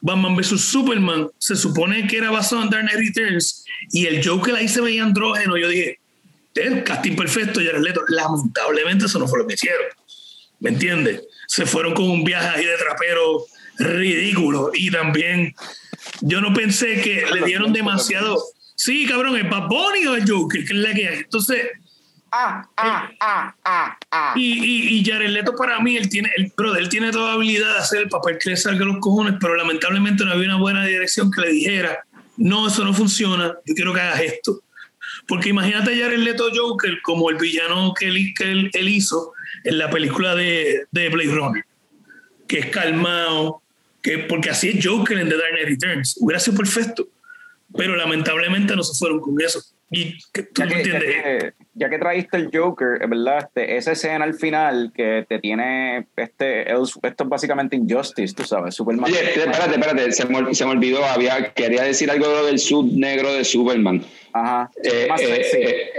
Batman 0.02 0.36
vs 0.36 0.60
Superman, 0.60 1.28
se 1.38 1.54
supone 1.54 2.06
que 2.08 2.18
era 2.18 2.30
basado 2.30 2.62
en 2.62 2.70
Dark 2.70 2.88
Knight 2.88 3.16
Returns, 3.16 3.64
y 3.92 4.06
el 4.06 4.26
Joker 4.26 4.56
ahí 4.56 4.68
se 4.68 4.80
veía 4.80 5.04
andrógeno, 5.04 5.56
yo 5.56 5.68
dije, 5.68 6.00
el 6.56 6.82
casting 6.82 7.14
perfecto, 7.14 7.60
Jared 7.64 7.82
Leto. 7.82 8.02
Lamentablemente 8.08 9.06
eso 9.06 9.18
no 9.18 9.28
fue 9.28 9.38
lo 9.38 9.46
que 9.46 9.54
hicieron. 9.54 9.86
¿Me 10.60 10.70
entiendes? 10.70 11.22
Se 11.46 11.66
fueron 11.66 11.94
con 11.94 12.10
un 12.10 12.24
viaje 12.24 12.48
ahí 12.48 12.64
de 12.64 12.76
trapero 12.76 13.44
ridículo, 13.78 14.72
y 14.74 14.90
también 14.90 15.54
yo 16.20 16.40
no 16.40 16.52
pensé 16.52 17.00
que 17.00 17.24
le 17.32 17.46
dieron 17.46 17.72
demasiado... 17.72 18.42
Sí, 18.74 19.06
cabrón, 19.06 19.36
¿es 19.36 19.48
Bad 19.48 19.68
Bunny 19.68 20.06
o 20.08 20.16
el 20.16 20.28
Joker? 20.28 20.64
que 20.64 20.72
es 20.72 20.78
la 20.78 20.92
que 20.92 21.06
hay? 21.06 21.18
Entonces, 21.18 21.60
Ah, 22.34 22.66
ah, 22.78 23.10
ah, 23.20 23.54
ah, 23.62 23.98
ah. 24.10 24.32
y, 24.34 24.54
y, 24.64 24.98
y 24.98 25.04
Jared 25.04 25.28
Leto 25.28 25.54
para 25.54 25.78
mí, 25.80 25.98
él 25.98 26.08
tiene, 26.08 26.30
el 26.38 26.50
brother, 26.56 26.82
él 26.82 26.88
tiene 26.88 27.10
toda 27.10 27.34
habilidad 27.34 27.74
de 27.74 27.78
hacer 27.80 28.02
el 28.02 28.08
papel 28.08 28.38
que 28.38 28.48
le 28.48 28.56
salga 28.56 28.86
a 28.86 28.88
los 28.88 29.00
cojones, 29.00 29.34
pero 29.38 29.54
lamentablemente 29.54 30.24
no 30.24 30.32
había 30.32 30.46
una 30.46 30.56
buena 30.56 30.82
dirección 30.86 31.30
que 31.30 31.42
le 31.42 31.50
dijera, 31.50 32.06
no, 32.38 32.68
eso 32.68 32.84
no 32.84 32.94
funciona, 32.94 33.54
yo 33.66 33.74
quiero 33.74 33.92
que 33.92 34.00
hagas 34.00 34.20
esto. 34.22 34.62
Porque 35.28 35.50
imagínate 35.50 35.92
a 35.92 36.04
Jared 36.04 36.20
Leto 36.20 36.48
Joker 36.54 37.02
como 37.02 37.28
el 37.28 37.36
villano 37.36 37.92
que 37.92 38.08
él, 38.08 38.32
que 38.34 38.50
él, 38.50 38.70
él 38.72 38.88
hizo 38.88 39.34
en 39.64 39.76
la 39.76 39.90
película 39.90 40.34
de, 40.34 40.86
de 40.90 41.08
Blade 41.10 41.34
Runner, 41.34 41.64
que 42.48 42.60
es 42.60 42.66
calmado, 42.66 43.60
que, 44.02 44.20
porque 44.20 44.48
así 44.48 44.70
es 44.70 44.86
Joker 44.86 45.18
en 45.18 45.28
The 45.28 45.36
Dark 45.36 45.50
Knight 45.52 45.68
Returns, 45.68 46.16
hubiera 46.18 46.40
sido 46.40 46.56
perfecto, 46.56 47.08
pero 47.76 47.94
lamentablemente 47.94 48.74
no 48.74 48.82
se 48.82 48.98
fueron 48.98 49.20
con 49.20 49.38
eso. 49.38 49.62
Y 49.90 50.18
tú 50.32 50.42
Ya 50.56 50.66
que, 50.66 50.74
entiendes, 50.74 51.54
ya 51.74 51.88
que 51.88 51.98
traíste 51.98 52.36
el 52.36 52.50
Joker, 52.52 53.06
¿verdad? 53.08 53.38
Este, 53.38 53.76
esa 53.76 53.92
escena 53.92 54.24
al 54.24 54.34
final 54.34 54.92
que 54.94 55.24
te 55.28 55.38
tiene, 55.38 56.06
este, 56.16 56.70
esto 56.70 57.24
es 57.24 57.28
básicamente 57.28 57.76
Injustice, 57.76 58.34
tú 58.34 58.44
sabes, 58.44 58.74
Superman. 58.74 59.10
Oye, 59.10 59.20
espérate, 59.22 59.74
espérate, 59.74 60.12
se 60.12 60.26
me, 60.26 60.54
se 60.54 60.64
me 60.66 60.72
olvidó, 60.72 61.04
había, 61.04 61.52
quería 61.54 61.84
decir 61.84 62.10
algo 62.10 62.44
del 62.44 62.58
sub 62.58 62.90
negro 62.92 63.32
de 63.32 63.44
Superman. 63.44 64.04
Ajá, 64.32 64.70
Eh, 64.84 65.06
más 65.08 65.20
eh, 65.22 65.26
sexy. 65.26 65.56
eh, 65.62 65.90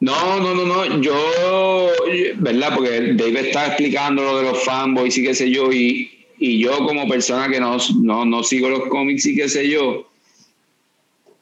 no, 0.00 0.38
no, 0.40 0.54
no, 0.54 0.64
no, 0.64 1.00
yo, 1.00 1.90
¿verdad? 2.36 2.72
Porque 2.74 3.14
David 3.14 3.36
estaba 3.38 3.66
explicando 3.68 4.22
lo 4.22 4.38
de 4.38 4.42
los 4.44 4.62
fanboys 4.64 5.16
y 5.18 5.24
qué 5.24 5.34
sé 5.34 5.50
yo, 5.50 5.72
y, 5.72 6.26
y 6.38 6.60
yo 6.62 6.78
como 6.86 7.08
persona 7.08 7.48
que 7.48 7.58
no, 7.58 7.78
no, 8.02 8.24
no 8.24 8.42
sigo 8.44 8.68
los 8.68 8.86
cómics 8.88 9.26
y 9.26 9.34
qué 9.34 9.48
sé 9.48 9.68
yo, 9.68 10.07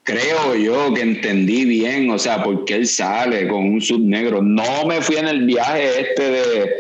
creo 0.06 0.54
yo 0.54 0.94
que 0.94 1.02
entendí 1.02 1.64
bien, 1.64 2.10
o 2.10 2.18
sea, 2.18 2.42
por 2.42 2.64
qué 2.64 2.76
él 2.76 2.86
sale 2.86 3.48
con 3.48 3.68
un 3.68 3.80
sub 3.82 4.00
negro. 4.00 4.40
No 4.40 4.86
me 4.86 5.02
fui 5.02 5.16
en 5.16 5.26
el 5.26 5.44
viaje 5.44 6.00
este 6.00 6.30
de, 6.30 6.74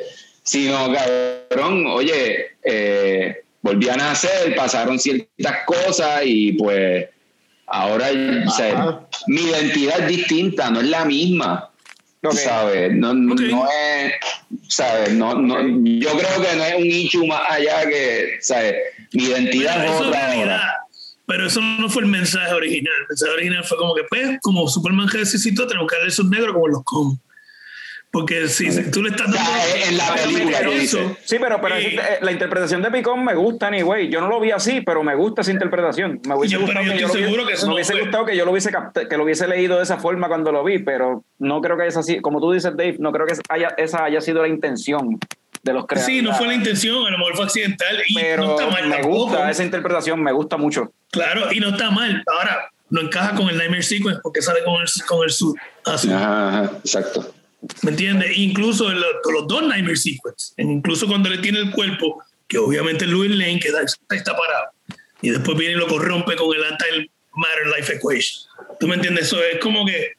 sino, 0.44 0.92
cabrón, 0.92 1.86
oye, 1.88 2.52
eh, 2.62 3.42
volví 3.62 3.88
a 3.88 3.96
nacer, 3.96 4.54
pasaron 4.54 4.98
ciertas 4.98 5.56
cosas 5.66 6.22
y 6.24 6.52
pues 6.52 7.08
ahora 7.66 8.10
o 8.46 8.50
sea, 8.50 9.00
mi 9.26 9.40
identidad 9.40 10.00
es 10.02 10.06
distinta, 10.06 10.70
no 10.70 10.80
es 10.80 10.86
la 10.86 11.04
misma. 11.04 11.70
Ok. 12.22 12.34
¿Sabes? 12.34 12.92
No, 12.92 13.12
no- 13.12 13.34
es, 13.68 14.12
¿sabes? 14.68 15.12
No, 15.12 15.34
no, 15.34 15.56
yo 15.84 16.10
creo 16.10 16.42
que 16.42 16.56
no 16.56 16.64
es 16.64 16.74
un 16.76 16.86
issue 16.86 17.26
más 17.26 17.40
allá 17.48 17.88
que, 17.88 18.36
¿sabes? 18.40 18.74
Mi 19.12 19.24
identidad 19.24 19.78
Pero 19.80 19.94
es 19.94 20.00
otra. 20.00 20.85
Pero 21.26 21.46
eso 21.46 21.60
no 21.60 21.88
fue 21.88 22.02
el 22.04 22.08
mensaje 22.08 22.52
original. 22.54 22.92
El 23.02 23.06
mensaje 23.08 23.32
original 23.32 23.64
fue 23.64 23.78
como 23.78 23.94
que, 23.94 24.02
pues, 24.08 24.38
como 24.42 24.68
Superman 24.68 25.08
resucitó, 25.08 25.66
tenemos 25.66 25.88
que 25.90 25.96
darle 25.96 26.08
esos 26.10 26.28
negros 26.28 26.52
como 26.54 26.68
los 26.68 26.84
con. 26.84 27.20
Porque 28.12 28.48
si, 28.48 28.70
si 28.70 28.90
tú 28.90 29.02
le 29.02 29.10
estás 29.10 29.30
dando. 29.30 29.50
sea, 29.50 29.88
en 29.88 29.96
la 29.98 30.14
película 30.14 30.60
eso. 30.70 31.16
Sí, 31.24 31.36
pero, 31.38 31.60
pero 31.60 31.74
Eh, 31.74 31.98
la 32.22 32.32
interpretación 32.32 32.80
de 32.80 32.90
Picón 32.90 33.22
me 33.24 33.34
gusta, 33.34 33.66
anyway. 33.66 34.08
Yo 34.08 34.20
no 34.20 34.28
lo 34.28 34.40
vi 34.40 34.52
así, 34.52 34.80
pero 34.80 35.02
me 35.02 35.14
gusta 35.16 35.42
esa 35.42 35.50
interpretación. 35.50 36.20
Me 36.26 36.34
hubiese 36.36 36.54
Yo- 36.54 36.60
gustado 36.62 36.84
yo 36.86 36.92
que 36.92 36.98
yo 36.98 37.06
lo 37.36 37.44
hubiese, 37.44 37.64
que 37.64 37.66
me 37.66 37.74
hubiese 37.74 38.00
gustado 38.00 38.24
que 38.24 38.36
yo 38.36 38.44
lo 38.46 38.50
hubiese 38.52 38.70
que 39.10 39.16
lo 39.18 39.24
hubiese 39.24 39.48
leído 39.48 39.76
de 39.76 39.82
esa 39.82 39.98
forma 39.98 40.28
cuando 40.28 40.50
lo 40.52 40.64
vi, 40.64 40.78
pero 40.78 41.24
no 41.40 41.60
creo 41.60 41.76
que 41.76 41.86
esa 41.88 42.00
así, 42.00 42.20
como 42.20 42.40
tú 42.40 42.52
dices, 42.52 42.70
Dave, 42.76 42.96
no 43.00 43.12
creo 43.12 43.26
que 43.26 43.34
haya, 43.50 43.68
esa 43.76 44.04
haya 44.04 44.20
sido 44.22 44.40
la 44.40 44.48
intención 44.48 45.18
de 45.66 45.72
los 45.74 45.86
creadores. 45.86 46.16
Sí, 46.16 46.22
no 46.22 46.34
fue 46.34 46.46
la 46.46 46.54
intención, 46.54 47.06
a 47.06 47.10
lo 47.10 47.18
mejor 47.18 47.36
fue 47.36 47.44
accidental 47.44 48.02
y 48.06 48.14
Pero 48.14 48.44
no 48.44 48.50
está 48.52 48.70
mal 48.70 48.88
me 48.88 48.94
tampoco. 48.96 49.14
gusta 49.24 49.50
esa 49.50 49.64
interpretación, 49.64 50.22
me 50.22 50.32
gusta 50.32 50.56
mucho. 50.56 50.92
Claro, 51.10 51.52
y 51.52 51.60
no 51.60 51.70
está 51.70 51.90
mal. 51.90 52.22
Ahora, 52.26 52.70
no 52.88 53.00
encaja 53.00 53.34
con 53.34 53.48
el 53.48 53.58
Nightmare 53.58 53.82
Sequence 53.82 54.20
porque 54.22 54.40
sale 54.40 54.62
con 54.64 54.80
el, 54.80 54.88
con 55.06 55.24
el 55.24 55.30
suit 55.30 55.56
azul. 55.84 56.12
Ajá, 56.12 56.48
ajá, 56.48 56.78
exacto. 56.78 57.34
¿Me 57.82 57.90
entiendes? 57.90 58.36
Incluso 58.36 58.84
con 59.22 59.34
los 59.34 59.48
dos 59.48 59.62
Nightmare 59.64 59.96
Sequence, 59.96 60.54
incluso 60.58 61.08
cuando 61.08 61.28
le 61.28 61.38
tiene 61.38 61.58
el 61.58 61.72
cuerpo, 61.72 62.22
que 62.46 62.58
obviamente 62.58 63.06
Louis 63.06 63.30
Lane 63.30 63.58
que 63.58 63.68
está, 63.68 64.36
parado, 64.36 64.70
y 65.20 65.30
después 65.30 65.58
viene 65.58 65.74
y 65.74 65.78
lo 65.78 65.88
corrompe 65.88 66.36
con 66.36 66.54
el 66.56 66.62
Anti-Matter 66.62 67.66
Life 67.76 67.94
Equation. 67.94 68.40
¿Tú 68.78 68.86
me 68.86 68.94
entiendes? 68.94 69.26
Eso 69.26 69.42
es 69.42 69.58
como 69.58 69.84
que 69.84 70.12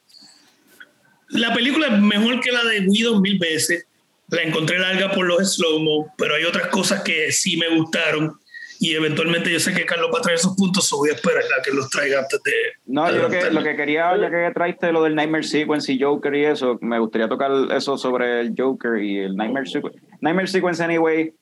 la 1.30 1.54
película 1.54 1.86
es 1.86 1.98
mejor 2.00 2.40
que 2.40 2.52
la 2.52 2.64
de 2.64 2.80
Widow 2.80 3.20
mil 3.20 3.38
veces. 3.38 3.86
La 4.30 4.42
encontré 4.42 4.78
larga 4.78 5.10
por 5.10 5.26
los 5.26 5.54
slow-mo, 5.54 6.12
pero 6.18 6.34
hay 6.34 6.44
otras 6.44 6.68
cosas 6.68 7.02
que 7.02 7.32
sí 7.32 7.56
me 7.56 7.76
gustaron. 7.76 8.38
Y 8.80 8.94
eventualmente 8.94 9.50
yo 9.50 9.58
sé 9.58 9.74
que 9.74 9.84
Carlos 9.84 10.10
va 10.14 10.18
a 10.18 10.22
traer 10.22 10.38
esos 10.38 10.54
puntos, 10.54 10.86
so 10.86 10.98
voy 10.98 11.10
a 11.10 11.14
esperar 11.14 11.42
a 11.42 11.62
que 11.62 11.72
los 11.72 11.90
traiga 11.90 12.20
antes 12.20 12.40
de. 12.44 12.52
No, 12.86 13.10
yo 13.10 13.22
lo 13.22 13.28
que, 13.28 13.50
lo 13.50 13.62
que 13.62 13.74
quería, 13.74 14.16
ya 14.16 14.30
que 14.30 14.52
traiste 14.54 14.92
lo 14.92 15.02
del 15.02 15.16
Nightmare 15.16 15.42
Sequence 15.42 15.92
y 15.92 16.00
Joker 16.00 16.32
y 16.34 16.44
eso, 16.44 16.78
me 16.80 16.98
gustaría 17.00 17.28
tocar 17.28 17.50
eso 17.72 17.98
sobre 17.98 18.40
el 18.40 18.54
Joker 18.56 19.02
y 19.02 19.18
el 19.18 19.34
Nightmare 19.34 19.66
Sequence. 19.66 19.98
Nightmare 20.20 20.46
Sequence, 20.46 20.84
anyway, 20.84 21.34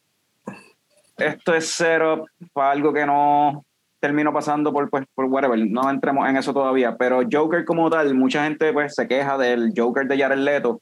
esto 1.18 1.54
es 1.54 1.66
setup 1.68 2.26
para 2.52 2.70
algo 2.70 2.92
que 2.92 3.04
no 3.04 3.64
termino 4.00 4.32
pasando 4.32 4.72
por, 4.72 4.88
pues, 4.88 5.04
por 5.14 5.24
whatever, 5.26 5.58
no 5.58 5.90
entremos 5.90 6.28
en 6.28 6.36
eso 6.36 6.52
todavía, 6.52 6.96
pero 6.96 7.22
Joker 7.30 7.64
como 7.64 7.90
tal, 7.90 8.14
mucha 8.14 8.44
gente 8.44 8.72
pues 8.72 8.94
se 8.94 9.08
queja 9.08 9.36
del 9.38 9.72
Joker 9.76 10.06
de 10.06 10.18
Jared 10.18 10.38
Leto, 10.38 10.80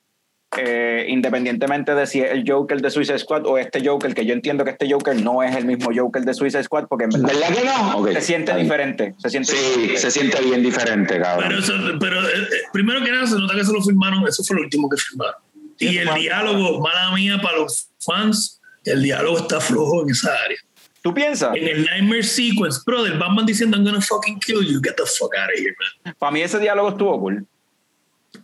eh, 0.59 1.06
independientemente 1.09 1.94
de 1.94 2.06
si 2.06 2.20
es 2.20 2.31
el 2.32 2.44
Joker 2.47 2.81
de 2.81 2.90
Suicide 2.90 3.18
Squad 3.18 3.47
o 3.47 3.59
este 3.59 3.86
Joker, 3.86 4.14
que 4.14 4.24
yo 4.26 4.32
entiendo 4.32 4.64
que 4.64 4.70
este 4.70 4.90
Joker 4.90 5.14
no 5.20 5.43
es 5.43 5.55
el 5.56 5.64
mismo 5.66 5.90
Joker 5.94 6.22
de 6.22 6.35
Suicide 6.35 6.62
Squad, 6.64 6.86
porque 6.89 7.05
en 7.05 7.10
verdad 7.10 7.28
¿Verdad 7.32 7.48
que 7.55 7.64
no? 7.64 7.98
Ok. 7.98 8.12
se 8.12 8.20
siente 8.20 8.55
diferente, 8.56 9.14
se 9.18 9.31
siente 9.31 9.52
Sí, 9.52 9.56
diferente. 9.81 9.97
se 9.98 10.10
siente 10.10 10.40
bien 10.43 10.62
diferente, 10.62 11.14
Pero, 11.14 11.24
cabrón. 11.24 11.52
eso, 11.59 11.72
pero 12.01 12.20
eh, 12.22 12.32
eh, 12.35 12.47
primero 12.72 13.02
que 13.05 13.10
nada 13.10 13.26
se 13.26 13.36
nota 13.39 13.55
que 13.55 13.60
eso 13.60 13.72
lo 13.72 13.82
firmaron, 13.82 14.26
eso 14.26 14.43
fue 14.44 14.56
lo 14.56 14.62
último 14.62 14.89
que 14.89 14.97
firmaron. 14.97 15.35
Y 15.78 15.98
el 15.98 16.09
diálogo, 16.14 16.81
mala 16.81 17.12
mía, 17.14 17.39
para 17.43 17.59
los 17.59 17.89
fans, 18.01 18.60
el 18.85 19.02
diálogo 19.02 19.39
está 19.39 19.60
flojo 19.60 20.02
en 20.02 20.10
esa 20.10 20.31
área. 20.44 20.59
¿Tú 21.02 21.12
piensas? 21.12 21.55
En 21.55 21.68
el 21.68 21.85
Nightmare 21.85 22.22
Sequence, 22.22 22.81
brother, 22.86 23.18
Batman 23.18 23.44
diciendo 23.44 23.76
I'm 23.76 23.85
gonna 23.85 24.01
fucking 24.01 24.39
kill 24.40 24.62
you, 24.62 24.81
get 24.82 24.94
the 24.97 25.05
fuck 25.05 25.35
out 25.36 25.51
of 25.52 25.59
here, 25.59 25.74
man. 26.05 26.14
Para 26.18 26.32
mí 26.32 26.40
ese 26.40 26.59
diálogo 26.59 26.90
estuvo 26.90 27.20
cool. 27.20 27.47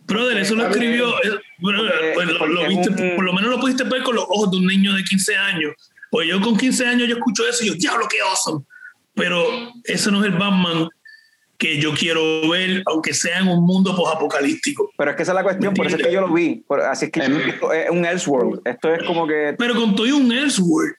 Brother, 0.07 0.37
eso 0.37 0.55
lo 0.55 0.67
escribió, 0.67 1.17
eh, 1.23 1.39
brother, 1.59 1.91
Porque- 1.91 2.11
pues, 2.15 2.27
lo- 2.27 2.37
porque 2.39 2.53
lo 2.53 2.61
es 2.61 2.67
viste, 2.69 2.89
un- 2.89 3.15
por 3.15 3.25
lo 3.25 3.33
menos 3.33 3.49
lo 3.51 3.59
pudiste 3.59 3.83
ver 3.83 4.03
con 4.03 4.15
los 4.15 4.25
ojos 4.25 4.51
de 4.51 4.57
un 4.57 4.67
niño 4.67 4.93
de 4.93 5.03
15 5.03 5.35
años. 5.35 5.73
Pues 6.09 6.27
yo 6.27 6.39
con 6.41 6.57
15 6.57 6.85
años 6.85 7.07
yo 7.07 7.15
escucho 7.15 7.47
eso 7.47 7.63
y 7.63 7.67
yo, 7.67 7.73
diablo, 7.75 8.07
qué 8.09 8.17
awesome. 8.21 8.63
Pero 9.13 9.45
ese 9.83 10.11
no 10.11 10.19
es 10.23 10.31
el 10.31 10.37
Batman 10.37 10.87
que 11.57 11.79
yo 11.79 11.93
quiero 11.93 12.49
ver, 12.49 12.81
aunque 12.87 13.13
sea 13.13 13.39
en 13.39 13.47
un 13.47 13.63
mundo 13.65 13.95
posapocalíptico. 13.95 14.91
Pero 14.97 15.11
es 15.11 15.17
que 15.17 15.23
esa 15.23 15.31
es 15.33 15.35
la 15.35 15.43
cuestión, 15.43 15.73
por 15.73 15.85
eso 15.85 15.95
es 15.97 16.03
que 16.03 16.11
yo 16.11 16.21
lo 16.21 16.33
vi. 16.33 16.55
Por- 16.67 16.81
así 16.81 17.05
es 17.05 17.11
que 17.11 17.19
Em. 17.21 17.37
es 17.37 17.89
un 17.91 18.03
Elseworld. 18.05 18.61
Esto 18.65 18.93
es 18.93 19.03
como 19.03 19.27
que. 19.27 19.53
Pero 19.57 19.75
con 19.75 19.95
todo 19.95 20.07
y 20.07 20.11
un 20.11 20.31
Elseworld, 20.31 20.93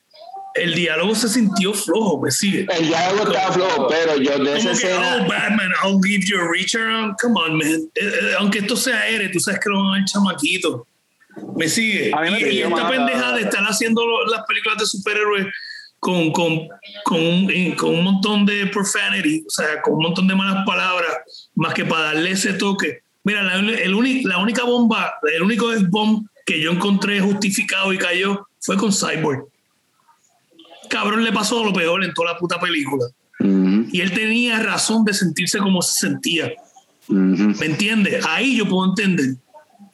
el 0.55 0.75
diálogo 0.75 1.15
se 1.15 1.29
sintió 1.29 1.73
flojo, 1.75 2.21
me 2.21 2.31
sigue. 2.31 2.67
El 2.79 2.87
diálogo 2.89 3.31
estaba 3.31 3.53
flojo, 3.53 3.89
pero 3.89 4.17
yo 4.19 4.39
de 4.39 4.59
esa 4.59 4.69
Como 4.71 4.79
que, 4.81 4.95
oh. 4.95 5.29
Batman, 5.29 5.73
I'll 5.85 6.01
leave 6.03 6.25
you 6.27 6.39
a 6.39 6.49
reach 6.53 6.75
around. 6.75 7.15
Come 7.21 7.35
on, 7.41 7.57
man. 7.57 7.67
Eh, 7.73 8.01
eh, 8.01 8.35
aunque 8.39 8.59
esto 8.61 8.77
sea 8.77 9.09
Ere, 9.09 9.29
tú 9.31 9.41
sabes 9.41 9.61
que 9.61 9.71
lo 9.71 9.83
van 9.83 10.03
a 10.03 10.05
chamaquito. 10.05 10.87
Me 11.57 11.69
sigue. 11.69 12.13
A 12.15 12.21
mí 12.21 12.31
me 12.31 12.41
y, 12.41 12.45
y 12.59 12.63
esta 12.63 12.71
más- 12.77 12.91
pendeja 12.91 13.33
de 13.33 13.43
estar 13.43 13.63
haciendo 13.65 14.05
lo- 14.07 14.27
las 14.27 14.43
películas 14.47 14.79
de 14.79 14.87
superhéroes 14.87 15.47
con, 15.99 16.33
con, 16.33 16.69
con, 17.05 17.19
un, 17.21 17.75
con 17.77 17.91
un 17.95 18.05
montón 18.05 18.45
de 18.45 18.67
profanity, 18.67 19.45
o 19.47 19.51
sea, 19.51 19.81
con 19.83 19.95
un 19.95 20.03
montón 20.03 20.27
de 20.29 20.35
malas 20.35 20.65
palabras, 20.67 21.13
más 21.55 21.73
que 21.75 21.85
para 21.85 22.07
darle 22.07 22.33
ese 22.33 22.53
toque. 22.55 23.03
Mira, 23.25 23.43
la, 23.45 23.55
el 23.55 23.95
uni- 23.95 24.23
la 24.25 24.39
única 24.39 24.65
bomba, 24.65 25.15
el 25.35 25.43
único 25.43 25.71
bomb 25.91 26.27
que 26.45 26.61
yo 26.61 26.73
encontré 26.73 27.21
justificado 27.21 27.93
y 27.93 27.99
cayó 27.99 28.49
fue 28.61 28.77
con 28.77 28.93
Cyborg. 28.93 29.45
Cabrón 30.93 31.25
le 31.25 31.33
pasó 31.33 31.65
lo 31.65 31.73
peor 31.73 32.05
en 32.05 32.13
toda 32.13 32.33
la 32.35 32.39
puta 32.39 32.61
película. 32.61 33.07
Ujú, 33.41 33.87
Y 33.91 34.03
él 34.03 34.13
tenía 34.13 34.63
razón 34.63 35.05
de 35.07 35.15
sentirse 35.15 35.59
como 35.59 35.81
se 35.81 36.07
sentía. 36.07 36.53
ujú. 37.09 37.55
¿Me 37.59 37.67
entiendes? 37.67 38.25
Ahí 38.29 38.57
yo 38.59 38.69
puedo 38.69 38.91
entender. 38.91 39.37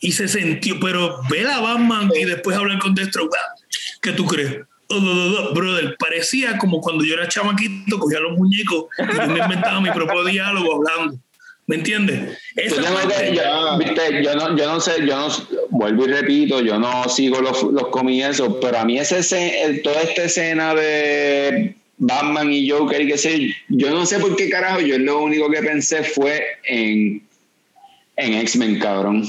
Y 0.01 0.11
se 0.12 0.27
sintió, 0.27 0.79
pero 0.81 1.20
ver 1.31 1.47
a 1.47 1.61
Batman 1.61 2.11
y 2.20 2.25
después 2.25 2.57
hablar 2.57 2.79
con 2.81 2.95
Destro, 2.95 3.25
ah, 3.33 3.61
¿qué 4.03 4.12
tú 4.12 4.27
crees? 4.27 4.59
oh, 4.91 4.97
oh, 4.97 5.49
oh, 5.51 5.55
brother, 5.55 5.97
parecía 5.99 6.57
como 6.59 6.81
cuando 6.81 7.05
yo 7.05 7.15
era 7.15 7.29
chamaquito, 7.29 7.99
cogía 7.99 8.20
los 8.20 8.37
muñecos 8.39 8.87
y 8.99 9.16
yo 9.16 9.27
me 9.29 9.39
inventaba 9.41 9.81
mi 9.81 9.91
propio 9.91 10.25
diálogo 10.25 10.77
hablando. 10.77 11.20
¿Me 11.69 11.77
entiendes? 11.77 12.39
Yo, 12.57 12.81
no 12.81 12.95
parte- 12.95 13.35
yo- 13.35 13.78
viste, 13.78 14.24
yo 14.24 14.35
no, 14.35 14.57
yo 14.57 14.66
no 14.73 14.81
sé, 14.81 15.07
yo 15.07 15.16
no, 15.19 15.28
vuelvo 15.69 16.07
y 16.07 16.09
repito, 16.09 16.61
yo 16.62 16.78
no 16.78 17.07
sigo 17.11 17.40
los, 17.43 17.62
los 17.62 17.89
eso, 18.23 18.59
pero 18.59 18.78
a 18.78 18.85
mí 18.86 18.99
ese, 19.12 19.62
el- 19.65 19.82
toda 19.82 20.01
esta 20.01 20.24
escena 20.24 20.74
de 20.74 21.77
Batman 21.99 22.51
y 22.51 22.70
Joker 22.70 23.03
y 23.03 23.09
qué 23.09 23.19
sé, 23.19 23.55
yo 23.69 23.90
no 23.90 24.07
sé 24.07 24.19
por 24.19 24.35
qué 24.35 24.49
carajo, 24.49 24.81
yo 24.81 24.99
lo 24.99 25.20
único 25.23 25.51
que 25.51 25.61
pensé 25.62 26.03
fue 26.05 26.43
en, 26.65 27.23
en 28.16 28.35
X-Men, 28.35 28.78
cabrón. 28.78 29.24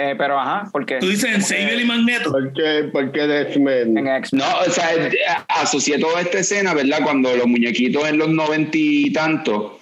Eh, 0.00 0.14
pero 0.16 0.38
ajá, 0.38 0.68
porque 0.70 0.98
Tú 0.98 1.08
dices 1.08 1.34
en 1.34 1.42
Sable 1.42 1.82
y 1.82 1.84
Magneto. 1.84 2.30
¿Por 2.30 2.52
qué, 2.52 2.84
por 2.92 3.10
qué 3.10 3.20
de 3.26 3.42
X-Men? 3.42 3.98
en 3.98 4.06
X 4.06 4.32
No, 4.32 4.44
o 4.66 4.70
sea, 4.70 4.94
eh, 4.94 5.10
asocié 5.48 5.98
toda 5.98 6.20
esta 6.20 6.38
escena, 6.38 6.72
¿verdad? 6.72 7.00
Cuando 7.02 7.34
los 7.34 7.46
muñequitos 7.48 8.08
en 8.08 8.18
los 8.18 8.28
noventa 8.28 8.70
y 8.78 9.10
tantos, 9.12 9.72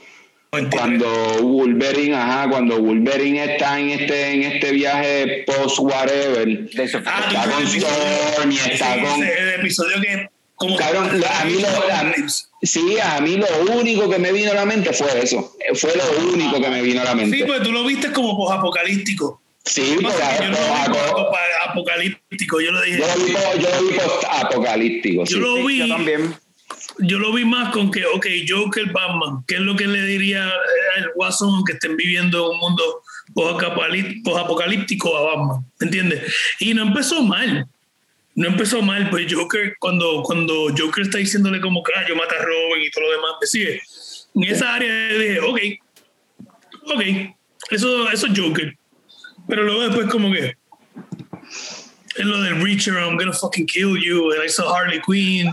cuando 0.71 1.07
Wolverine, 1.43 2.15
ajá, 2.15 2.49
cuando 2.49 2.81
Wolverine 2.81 3.45
está 3.45 3.79
en 3.79 3.91
este, 3.91 4.33
en 4.33 4.43
este 4.45 4.73
viaje 4.73 5.45
post 5.47 5.79
whatever, 5.81 6.49
Ah, 6.79 6.83
está 6.83 7.03
con 7.03 7.63
Storm 7.67 8.53
y 8.53 8.57
está 8.57 8.95
Sí, 8.95 9.01
con 9.01 9.23
ese- 9.23 9.39
el 9.39 9.49
episodio 9.61 10.01
que. 10.01 10.29
Como, 10.55 10.75
Cabrón, 10.77 11.21
lo- 11.21 11.27
a 11.27 11.45
mí 11.45 11.61
lo- 11.61 11.69
a 11.69 12.15
sí, 12.63 12.97
a 13.03 13.21
mí 13.21 13.37
lo 13.37 13.75
único 13.79 14.09
que 14.09 14.19
me 14.19 14.33
vino 14.33 14.53
a 14.53 14.55
la 14.55 14.65
mente 14.65 14.91
fue 14.95 15.09
eso. 15.23 15.53
Fue 15.75 15.91
lo 15.95 16.33
único 16.33 16.59
que 16.59 16.69
me 16.71 16.81
vino 16.81 17.03
a 17.03 17.05
la 17.05 17.11
Sí, 17.11 17.17
mente. 17.19 17.45
pues 17.45 17.61
tú 17.63 17.73
lo 17.73 17.85
viste 17.85 18.11
como 18.11 18.35
posapocalíptico. 18.39 19.43
Sí, 19.67 19.97
que 19.99 20.03
yo 20.03 20.51
no 20.51 20.59
lo 20.59 21.31
vi 21.31 21.37
apocalíptico, 21.69 22.61
yo 22.61 22.73
lo 22.73 22.83
dije. 22.83 22.99
yo 22.99 23.07
lo 23.07 23.25
vi, 23.25 23.33
yo 23.33 23.71
lo 23.71 23.89
vi 23.89 23.95
post 23.99 24.25
apocalíptico. 24.31 25.25
Yo 25.25 25.39
lo 25.39 25.67
vi, 25.67 25.79
yo 25.79 25.89
también. 25.89 26.35
yo 27.01 27.19
lo 27.19 27.33
vi 27.33 27.45
más 27.45 27.73
con 27.73 27.91
que, 27.91 28.07
ok, 28.07 28.27
Joker, 28.49 28.91
Batman, 28.93 29.45
¿qué 29.47 29.57
es 29.57 29.61
lo 29.61 29.77
que 29.77 29.87
le 29.87 30.03
diría 30.03 30.47
eh, 30.49 30.99
el 30.99 31.07
Watson 31.17 31.65
que 31.65 31.73
estén 31.73 31.97
viviendo 31.97 32.51
un 32.51 32.59
mundo 32.59 33.03
posapocalíptico 33.35 35.17
a 35.17 35.23
Batman? 35.23 35.67
¿Me 35.81 35.87
entiendes? 35.87 36.35
Y 36.61 36.73
no 36.73 36.83
empezó 36.83 37.23
mal. 37.23 37.69
No 38.37 38.49
empezó 38.49 38.83
mal, 38.83 39.09
pues 39.09 39.33
Joker, 39.33 39.77
cuando, 39.79 40.23
cuando 40.23 40.69
Joker 40.77 41.05
está 41.05 41.17
diciéndole 41.17 41.59
como 41.59 41.83
que 41.83 41.93
ah, 41.97 42.05
yo 42.07 42.15
mato 42.15 42.35
a 42.35 42.43
Robin 42.45 42.83
y 42.83 42.91
todo 42.91 43.05
lo 43.05 43.13
demás, 43.13 43.31
¿me 43.41 43.47
sigue? 43.47 43.81
En 44.35 44.45
esa 44.45 44.75
área 44.75 45.11
yo 45.11 45.19
dije, 45.19 45.41
ok, 45.41 45.59
ok, 46.95 47.03
eso, 47.71 48.11
eso 48.11 48.27
es 48.27 48.39
Joker. 48.39 48.77
Pero 49.49 49.63
luego 49.65 49.83
después 49.83 50.07
como 50.09 50.33
que 50.33 50.57
es 52.17 52.25
lo 52.25 52.41
del 52.43 52.63
Reacher, 52.63 52.95
I'm 52.95 53.17
gonna 53.19 53.33
fucking 53.33 53.67
kill 53.67 53.97
you, 54.03 54.33
and 54.33 54.43
I 54.45 54.49
saw 54.49 54.73
Harley 54.75 55.01
Quinn. 55.07 55.49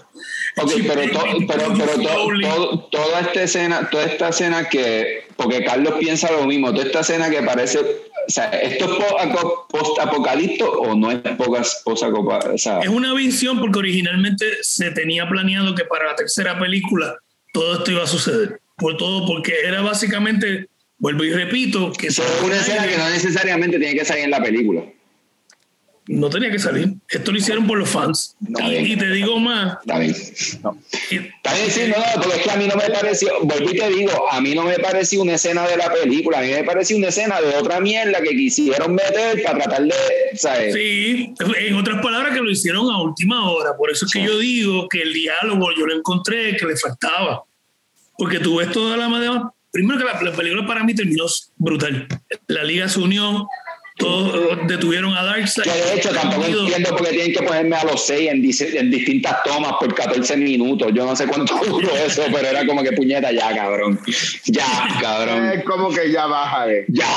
Ok, 0.57 0.72
pero, 0.88 1.02
to- 1.11 1.45
pero, 1.48 1.74
pero 1.78 1.94
to- 1.95 2.40
to- 2.41 2.88
toda 2.91 3.20
esta 3.22 3.44
escena, 3.44 3.90
toda 3.90 4.06
esta 4.06 4.30
escena 4.30 4.70
que, 4.70 5.26
porque 5.36 5.64
Carlos 5.65 5.95
piensa 5.99 6.32
lo 6.32 6.45
mismo, 6.45 6.72
toda 6.72 6.86
esta 6.86 6.99
escena 7.02 7.30
que 7.30 7.41
parece, 7.41 7.80
o 7.80 8.30
sea, 8.30 8.45
¿esto 8.52 8.86
es 8.86 8.91
post-apocalipto 9.70 10.72
o 10.72 10.95
no 10.95 11.11
es 11.11 11.18
post-apocalipto? 11.84 12.57
Sea, 12.57 12.80
Es 12.80 12.88
una 12.88 13.14
visión 13.14 13.60
porque 13.60 13.80
originalmente 13.80 14.45
se 14.61 14.91
tenía 14.91 15.28
planeado 15.28 15.76
que 15.76 15.84
para 15.84 16.06
la 16.07 16.15
tercera 16.15 16.57
película 16.57 17.18
todo 17.52 17.80
esto 17.80 17.91
iba 17.91 18.03
a 18.03 18.07
suceder. 18.07 18.61
Por 18.78 18.95
todo, 18.98 19.26
porque 19.28 19.53
era 19.65 19.82
básicamente, 19.82 20.68
vuelvo 21.04 21.26
y 21.26 21.34
repito, 21.34 21.92
que 21.92 22.08
eso 22.08 22.24
es 22.24 22.42
una 22.44 22.56
escena 22.56 22.88
que 22.88 22.96
no 22.98 23.10
necesariamente 23.10 23.78
tiene 23.78 23.94
que 23.94 24.06
salir 24.06 24.24
en 24.24 24.32
la 24.32 24.42
película. 24.42 24.84
no 26.08 26.30
tenía 26.30 26.50
que 26.52 26.60
salir. 26.60 26.94
Esto 27.10 27.32
lo 27.32 27.38
hicieron 27.38 27.66
por 27.68 27.78
los 27.78 27.90
fans. 27.90 28.36
Está 28.46 28.74
Y, 28.74 28.96
te 28.98 29.08
digo 29.12 29.38
más, 29.40 29.78
Está 29.82 30.00
bien. 30.00 30.12
y- 30.12 31.16
Está 31.16 31.54
bien, 31.56 31.72
sí, 31.72 31.82
no, 31.90 31.98
no, 31.98 32.22
porque 32.22 32.38
es 32.40 32.44
que 32.44 32.52
a 32.52 32.56
mí 32.58 32.68
no 32.68 32.76
me 32.76 32.90
pareció, 32.90 33.30
vuelvo 33.42 33.70
y 33.70 33.78
te 33.78 33.90
digo, 33.90 34.32
a 34.32 34.40
mí 34.42 34.54
no 34.56 34.64
me 34.64 34.80
pareció 34.80 35.22
una 35.22 35.36
escena 35.36 35.66
de 35.68 35.76
la 35.78 35.92
película, 35.94 36.40
a 36.40 36.42
mí 36.42 36.50
me 36.52 36.64
pareció 36.64 36.96
una 36.98 37.08
escena 37.10 37.40
de 37.42 37.56
otra 37.56 37.80
mierda 37.82 38.22
que 38.22 38.30
quisieron 38.32 38.96
meter 38.96 39.44
para 39.44 39.60
tratar 39.60 39.84
de, 39.84 39.94
¿sabes? 40.36 40.74
Sí, 40.74 41.34
en 41.58 41.76
otras 41.76 42.02
palabras 42.02 42.34
que 42.34 42.42
lo 42.42 42.50
hicieron 42.52 42.90
a 42.90 43.02
última 43.02 43.50
hora. 43.52 43.76
Por 43.78 43.90
eso 43.92 44.06
es 44.06 44.12
que 44.14 44.24
yo 44.24 44.38
digo 44.40 44.88
que 44.90 45.02
el 45.02 45.14
diálogo 45.14 45.68
yo 45.78 45.86
lo 45.86 45.98
encontré 45.98 46.56
que 46.58 46.66
le 46.66 46.78
faltaba. 46.78 47.44
Porque 48.18 48.40
tú 48.40 48.58
ves 48.58 48.72
toda 48.72 48.96
la 48.96 49.10
madre. 49.10 49.30
Primero 49.74 49.98
que 50.00 50.06
la, 50.06 50.22
la 50.22 50.32
película 50.32 50.66
para 50.66 50.84
mí 50.84 50.94
terminó 50.95 51.26
brutal. 51.58 52.08
La 52.48 52.64
liga 52.64 52.88
se 52.88 53.00
unió, 53.00 53.48
todos 53.98 54.60
detuvieron 54.68 55.16
a 55.18 55.24
Darkseid. 55.24 55.64
Que 55.64 55.72
de 55.72 55.94
hecho 55.95 56.10
tampoco 56.14 56.45
entiendo 56.45 56.90
por 56.91 57.04
qué 57.08 57.10
tienen 57.14 57.34
que 57.34 57.41
ponerme 57.44 57.76
a 57.76 57.84
los 57.84 58.06
seis 58.06 58.30
en, 58.32 58.41
dice- 58.41 58.78
en 58.80 58.90
distintas 58.91 59.44
tomas 59.44 59.74
por 59.80 59.94
14 59.94 60.38
minutos. 60.38 60.91
Yo 60.94 61.06
no 61.06 61.16
sé 61.16 61.26
cuánto 61.28 61.58
duró 61.68 61.90
eso, 61.98 62.24
pero 62.32 62.48
era 62.48 62.66
como 62.68 62.84
que 62.84 62.91
puñeta 62.91 63.32
ya, 63.32 63.54
cabrón. 63.56 64.00
Ya, 64.45 64.88
cabrón. 65.02 65.45
Es 65.52 65.64
como 65.64 65.91
que 65.91 66.12
ya 66.12 66.28
baja 66.28 66.68
de. 66.68 66.86
Ya. 66.90 67.08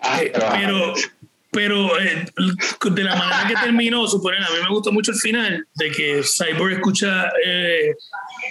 Ay, 0.00 0.30
pero- 0.32 0.50
Pero, 0.52 0.94
pero 1.52 2.00
eh, 2.00 2.26
de 2.90 3.04
la 3.04 3.16
manera 3.16 3.48
que 3.48 3.54
terminó, 3.54 4.06
suponer, 4.06 4.42
a 4.42 4.48
mí 4.50 4.56
me 4.62 4.68
gustó 4.68 4.92
mucho 4.92 5.12
el 5.12 5.18
final 5.18 5.66
de 5.74 5.90
que 5.90 6.20
Cyborg 6.22 6.72
escucha 6.74 7.30
eh, 7.44 7.92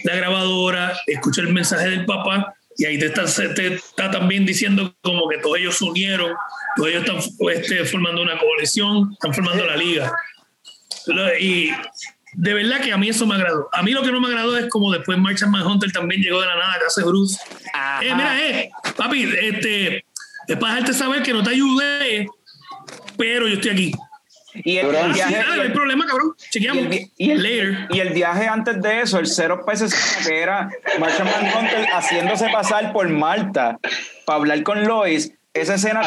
la 0.06 0.16
grabadora, 0.16 0.98
escucha 1.06 1.42
el 1.42 1.54
mensaje 1.54 1.90
del 1.90 2.06
papá 2.06 2.56
y 2.78 2.86
ahí 2.86 3.00
te 3.00 3.06
está, 3.06 3.26
te 3.54 3.76
está 3.76 4.12
también 4.12 4.46
diciendo 4.46 4.96
como 5.02 5.30
que 5.30 5.38
todos 5.38 5.58
ellos 5.58 5.78
se 5.78 5.86
unieron, 5.86 6.34
todos 6.76 6.90
ellos 6.90 7.04
están 7.04 7.50
este, 7.52 7.86
formando 7.86 8.22
una 8.22 8.38
coalición, 8.38 9.12
están 9.14 9.34
formando 9.34 9.66
la 9.66 9.78
liga. 9.78 10.12
Y 11.40 11.70
de 12.34 12.54
verdad 12.54 12.82
que 12.82 12.92
a 12.92 12.98
mí 12.98 13.10
eso 13.10 13.26
me 13.26 13.36
agradó. 13.36 13.70
A 13.72 13.82
mí 13.82 13.92
lo 13.92 14.02
que 14.02 14.12
no 14.12 14.20
me 14.20 14.28
agradó 14.28 14.58
es 14.58 14.70
como 14.70 14.92
después 14.92 15.18
Martian 15.18 15.52
Manhunter 15.52 15.92
también 15.92 16.22
llegó 16.22 16.42
de 16.42 16.48
la 16.48 16.56
nada 16.56 16.80
que 16.80 16.86
hace 16.86 17.04
Bruce. 17.04 17.38
Eh, 18.02 18.14
mira, 18.14 18.46
eh, 18.46 18.70
papi, 18.98 19.24
este, 19.24 20.06
es 20.48 20.58
para 20.60 20.76
dejarte 20.76 20.94
saber 20.94 21.24
que 21.24 21.34
no 21.34 21.44
te 21.44 21.52
ayudé, 21.52 22.28
pero 23.18 23.48
yo 23.48 23.56
estoy 23.56 23.72
aquí. 23.72 23.92
Y 24.64 24.78
el, 24.78 24.86
Cabrón, 24.86 25.06
el 25.08 25.14
Sí, 25.14 25.18
viaje, 25.20 25.34
y 25.34 25.48
no 25.48 25.54
hay 25.54 25.68
el- 25.68 25.74
problema, 25.74 26.06
cabrón. 26.06 26.36
y 26.38 26.50
Chequeamos. 26.50 26.84
el 26.84 26.88
vi- 26.90 27.12
y 27.18 27.32
el- 27.32 27.44
Later. 27.44 27.88
y 27.92 28.00
el 28.00 28.10
viaje 28.14 28.48
antes 28.48 28.82
de 28.82 29.02
eso, 29.02 29.20
el 29.20 29.28
cero 29.28 29.64
peces 29.66 29.94
que 30.26 30.42
era 30.42 30.70
Martian 31.00 31.28
Manhunter 31.30 31.86
haciéndose 31.94 32.50
pasar 32.50 32.94
por 32.94 33.08
Marta 33.10 33.80
para 34.26 34.38
hablar 34.38 34.64
con 34.64 34.84
Lois, 34.86 35.32
esa 35.54 35.76
escena 35.76 36.02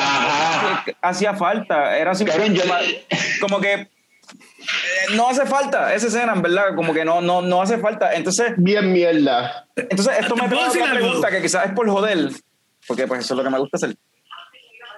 que 0.84 0.96
hacía 1.02 1.34
falta. 1.34 1.96
Era 1.98 2.12
así 2.12 2.24
Cabrón, 2.24 2.54
yo- 2.54 2.62
como 3.40 3.60
que 3.60 3.72
eh, 3.72 3.88
no 5.14 5.28
hace 5.30 5.46
falta 5.46 5.94
esa 5.94 6.08
escena, 6.08 6.32
en 6.34 6.42
verdad, 6.42 6.74
como 6.76 6.92
que 6.92 7.04
no, 7.04 7.20
no, 7.20 7.40
no 7.42 7.62
hace 7.62 7.78
falta. 7.78 8.14
Entonces, 8.14 8.52
Bien 8.58 8.92
mierda. 8.92 9.66
entonces 9.76 10.18
esto 10.18 10.34
¿Te 10.34 10.42
me 10.42 10.48
trae 10.48 10.62
algo? 10.82 10.84
pregunta 10.98 11.30
que 11.30 11.40
quizás 11.42 11.66
es 11.66 11.72
por 11.72 11.88
joder, 11.88 12.30
porque 12.86 13.06
pues 13.06 13.20
eso 13.20 13.34
es 13.34 13.38
lo 13.38 13.44
que 13.44 13.50
me 13.50 13.58
gusta 13.58 13.76
hacer. 13.78 13.96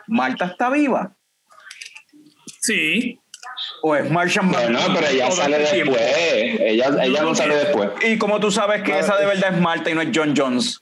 ¿Marta 0.09 0.47
está 0.47 0.71
viva? 0.71 1.13
Sí. 2.61 3.21
¿O 3.83 3.97
es 3.97 4.11
Martian 4.11 4.51
Manhunter 4.51 4.93
pero 4.95 5.07
ella 5.07 5.31
sale 5.31 5.59
después. 5.59 6.01
Ella, 6.61 6.91
ella 7.03 7.23
no 7.23 7.35
sale 7.35 7.57
después. 7.57 7.91
Y 8.03 8.19
como 8.19 8.41
tú 8.41 8.51
sabes 8.51 8.83
que 8.83 8.99
esa 8.99 9.17
de 9.17 9.27
verdad 9.27 9.55
es 9.55 9.61
Marta 9.61 9.91
y 9.91 9.95
no 9.95 10.03
es 10.03 10.09
John 10.15 10.35
Jones. 10.37 10.81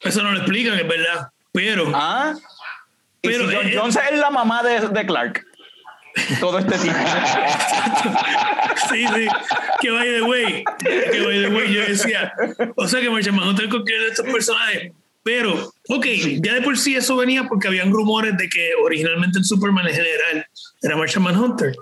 Eso 0.00 0.22
no 0.22 0.32
lo 0.32 0.38
explican, 0.38 0.78
es 0.78 0.88
verdad. 0.88 1.28
Pero, 1.52 1.90
¿Ah? 1.94 2.34
Y 3.22 3.28
Pero, 3.28 3.48
si 3.48 3.54
John 3.54 3.66
eh, 3.66 3.74
Jones 3.76 3.98
es 4.10 4.18
la 4.18 4.30
mamá 4.30 4.62
de, 4.62 4.88
de 4.88 5.06
Clark. 5.06 5.44
Todo 6.40 6.58
este 6.58 6.78
tiempo. 6.78 7.00
sí, 8.90 9.06
sí. 9.06 9.28
Que 9.80 9.90
by 9.90 10.06
the 10.06 10.22
way, 10.22 10.64
que 10.78 11.20
by 11.24 11.42
the 11.42 11.48
way, 11.48 11.72
yo 11.72 11.82
decía, 11.86 12.32
o 12.76 12.88
sea 12.88 13.00
que 13.00 13.10
Martian 13.10 13.36
Manhunter 13.36 13.68
con 13.68 13.80
cualquiera 13.80 14.04
de 14.04 14.08
estos 14.10 14.26
personajes. 14.26 14.92
Pero, 15.22 15.70
ok, 15.88 16.06
ya 16.42 16.54
de 16.54 16.62
por 16.62 16.78
sí 16.78 16.96
eso 16.96 17.14
venía 17.16 17.44
porque 17.44 17.68
habían 17.68 17.92
rumores 17.92 18.36
de 18.38 18.48
que 18.48 18.70
originalmente 18.82 19.38
el 19.38 19.44
Superman 19.44 19.86
en 19.86 19.94
general 19.94 20.46
era 20.82 20.96
Martian 20.96 21.22
Manhunter. 21.22 21.74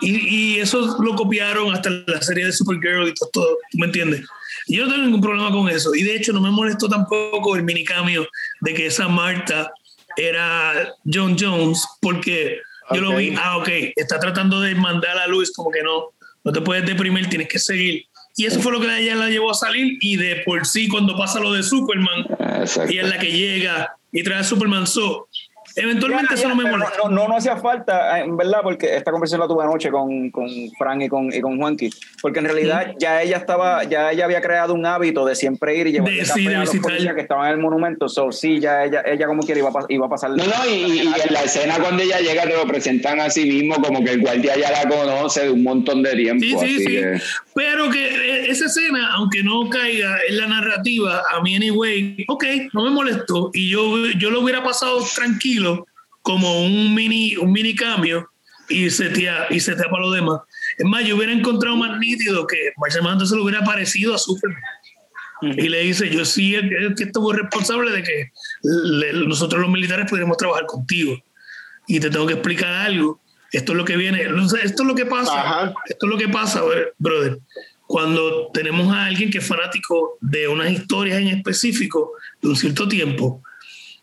Y, 0.00 0.56
y 0.56 0.60
eso 0.60 0.96
lo 1.02 1.14
copiaron 1.14 1.72
hasta 1.72 1.90
la 2.06 2.20
serie 2.20 2.46
de 2.46 2.52
Supergirl 2.52 3.08
y 3.08 3.14
todo, 3.14 3.30
todo, 3.32 3.58
¿tú 3.70 3.78
me 3.78 3.86
entiendes? 3.86 4.26
Y 4.66 4.76
yo 4.76 4.86
no 4.86 4.92
tengo 4.92 5.04
ningún 5.04 5.20
problema 5.20 5.50
con 5.50 5.68
eso. 5.68 5.94
Y 5.94 6.02
de 6.02 6.16
hecho 6.16 6.32
no 6.32 6.40
me 6.40 6.50
molestó 6.50 6.88
tampoco 6.88 7.56
el 7.56 7.62
mini 7.62 7.84
cambio 7.84 8.26
de 8.60 8.74
que 8.74 8.86
esa 8.86 9.08
Marta 9.08 9.72
era 10.16 10.94
John 11.04 11.36
Jones 11.38 11.86
porque 12.00 12.60
yo 12.92 13.00
lo 13.00 13.16
vi, 13.16 13.34
ah, 13.36 13.56
ok, 13.58 13.68
está 13.96 14.18
tratando 14.18 14.60
de 14.60 14.74
mandar 14.74 15.16
a 15.18 15.26
Luis 15.26 15.52
como 15.52 15.70
que 15.70 15.82
no, 15.82 16.10
no 16.44 16.52
te 16.52 16.60
puedes 16.60 16.84
deprimir, 16.86 17.28
tienes 17.28 17.48
que 17.48 17.58
seguir. 17.58 18.04
Y 18.36 18.46
eso 18.46 18.60
fue 18.60 18.72
lo 18.72 18.80
que 18.80 18.98
ella 18.98 19.14
la 19.14 19.30
llevó 19.30 19.50
a 19.50 19.54
salir 19.54 19.96
y 20.00 20.16
de 20.16 20.42
por 20.44 20.66
sí 20.66 20.88
cuando 20.88 21.16
pasa 21.16 21.40
lo 21.40 21.52
de 21.52 21.62
Superman, 21.62 22.26
Exacto. 22.60 22.90
ella 22.90 23.02
es 23.02 23.08
la 23.08 23.18
que 23.18 23.30
llega 23.30 23.96
y 24.12 24.22
trae 24.22 24.40
a 24.40 24.44
Superman. 24.44 24.86
So, 24.86 25.28
Eventualmente 25.76 26.34
eso 26.34 26.48
no 26.48 26.54
me 26.54 26.70
molesta. 26.70 26.96
No, 27.04 27.10
no, 27.10 27.28
no, 27.28 27.36
hacía 27.36 27.56
falta, 27.56 28.20
en 28.20 28.36
verdad, 28.36 28.60
porque 28.62 28.96
esta 28.96 29.10
conversación 29.10 29.40
la 29.40 29.48
tuve 29.48 29.64
anoche 29.64 29.90
con, 29.90 30.30
con 30.30 30.48
Frank 30.78 31.02
y 31.02 31.08
con, 31.08 31.32
y 31.32 31.40
con 31.40 31.58
Juanqui, 31.58 31.90
porque 32.22 32.38
en 32.38 32.44
realidad 32.44 32.94
ya 32.98 33.22
ella 33.22 33.38
estaba, 33.38 33.82
ya 33.84 34.12
ella 34.12 34.24
había 34.24 34.40
creado 34.40 34.74
un 34.74 34.86
hábito 34.86 35.24
de 35.24 35.34
siempre 35.34 35.76
ir 35.76 35.88
y 35.88 35.92
llevar 35.92 36.12
de, 36.12 36.24
sí, 36.24 36.46
a 36.46 36.60
los 36.60 36.76
policías 36.76 37.14
que 37.14 37.20
estaban 37.22 37.46
en 37.46 37.52
el 37.54 37.58
monumento, 37.58 38.08
so 38.08 38.30
sí, 38.30 38.60
ya 38.60 38.84
ella, 38.84 39.02
ella 39.04 39.26
como 39.26 39.42
quiera 39.42 39.60
iba 39.60 39.70
a, 39.70 39.84
iba 39.88 40.06
a 40.06 40.08
pasar. 40.08 40.30
No, 40.30 40.44
no, 40.44 40.66
y, 40.68 40.72
y, 40.72 41.00
en 41.00 41.32
la 41.32 41.42
escena 41.42 41.76
cuando 41.80 42.02
ella 42.02 42.20
llega 42.20 42.44
te 42.44 42.54
lo 42.54 42.66
presentan 42.66 43.20
a 43.20 43.30
sí 43.30 43.44
mismo, 43.44 43.74
como 43.76 44.04
que 44.04 44.12
el 44.12 44.20
guardia 44.20 44.56
ya 44.56 44.70
la 44.70 44.88
conoce 44.88 45.44
de 45.44 45.50
un 45.50 45.62
montón 45.62 46.02
de 46.02 46.14
tiempo. 46.14 46.44
Sí, 46.44 46.50
sí, 46.50 46.64
así 46.64 46.78
sí. 46.78 46.84
que- 46.86 47.20
Pero 47.54 47.88
que 47.90 48.06
eh, 48.06 48.50
esa 48.50 48.66
escena, 48.66 49.12
aunque 49.14 49.42
no 49.42 49.68
caiga 49.70 50.18
en 50.28 50.36
la 50.38 50.46
narrativa, 50.48 51.22
a 51.32 51.40
mí 51.40 51.54
anyway, 51.54 52.24
ok, 52.28 52.44
no 52.72 52.84
me 52.84 52.90
molestó. 52.90 53.50
Y 53.54 53.68
yo, 53.68 54.06
yo 54.18 54.30
lo 54.30 54.40
hubiera 54.40 54.62
pasado 54.62 55.04
tranquilo, 55.14 55.86
como 56.22 56.64
un 56.64 56.94
mini, 56.94 57.36
un 57.36 57.52
mini 57.52 57.74
cambio, 57.74 58.28
y 58.68 58.88
setea, 58.90 59.46
y 59.50 59.60
setea 59.60 59.90
para 59.90 60.02
los 60.04 60.14
demás. 60.14 60.40
Es 60.78 60.86
más, 60.86 61.04
yo 61.04 61.16
hubiera 61.16 61.32
encontrado 61.32 61.76
más 61.76 61.98
nítido 61.98 62.46
que 62.46 62.72
Marshall 62.78 63.02
Manhunter 63.04 63.28
se 63.28 63.36
lo 63.36 63.44
hubiera 63.44 63.62
parecido 63.64 64.14
a 64.14 64.18
Superman. 64.18 64.60
Y 65.42 65.68
le 65.68 65.80
dice, 65.80 66.08
yo 66.08 66.24
sí 66.24 66.56
que 66.96 67.04
estuvo 67.04 67.32
responsable 67.32 67.90
de 67.90 68.02
que 68.02 68.30
le- 68.62 69.12
nosotros 69.26 69.60
los 69.60 69.70
militares 69.70 70.06
pudiéramos 70.08 70.38
trabajar 70.38 70.64
contigo. 70.66 71.16
Y 71.86 72.00
te 72.00 72.08
tengo 72.08 72.26
que 72.26 72.32
explicar 72.32 72.72
algo. 72.72 73.20
Esto 73.54 73.70
es 73.70 73.78
lo 73.78 73.84
que 73.84 73.96
viene, 73.96 74.20
esto 74.22 74.82
es 74.82 74.86
lo 74.86 74.94
que 74.96 75.06
pasa. 75.06 75.40
Ajá. 75.40 75.74
Esto 75.86 76.06
es 76.06 76.10
lo 76.10 76.18
que 76.18 76.28
pasa, 76.28 76.62
brother. 76.98 77.38
Cuando 77.86 78.50
tenemos 78.52 78.92
a 78.92 79.04
alguien 79.04 79.30
que 79.30 79.38
es 79.38 79.46
fanático 79.46 80.18
de 80.20 80.48
unas 80.48 80.72
historias 80.72 81.18
en 81.18 81.28
específico 81.28 82.14
de 82.42 82.48
un 82.48 82.56
cierto 82.56 82.88
tiempo, 82.88 83.42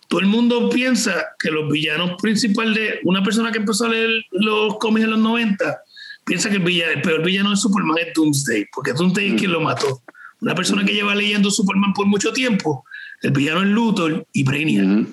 todo 0.07 0.21
el 0.21 0.27
mundo 0.27 0.69
piensa 0.69 1.25
que 1.37 1.51
los 1.51 1.69
villanos 1.69 2.13
principales 2.21 2.75
de 2.75 2.99
una 3.03 3.21
persona 3.23 3.51
que 3.51 3.57
empezó 3.57 3.87
a 3.87 3.89
leer 3.89 4.23
los 4.31 4.77
cómics 4.77 5.03
en 5.03 5.11
los 5.11 5.19
90 5.19 5.81
piensa 6.23 6.49
que 6.49 6.55
el, 6.55 6.63
villano, 6.63 6.93
el 6.93 7.01
peor 7.01 7.21
villano 7.21 7.49
de 7.49 7.57
Superman 7.57 7.97
es 7.97 8.13
Doomsday, 8.13 8.67
porque 8.73 8.93
Doomsday 8.93 9.33
es 9.33 9.33
quien 9.33 9.51
lo 9.51 9.59
mató. 9.59 10.01
Una 10.39 10.55
persona 10.55 10.85
que 10.85 10.93
lleva 10.93 11.13
leyendo 11.13 11.51
Superman 11.51 11.91
por 11.93 12.05
mucho 12.05 12.31
tiempo, 12.31 12.85
el 13.21 13.31
villano 13.31 13.63
es 13.63 13.67
Luthor 13.67 14.25
y 14.31 14.43
Brainiac. 14.43 15.07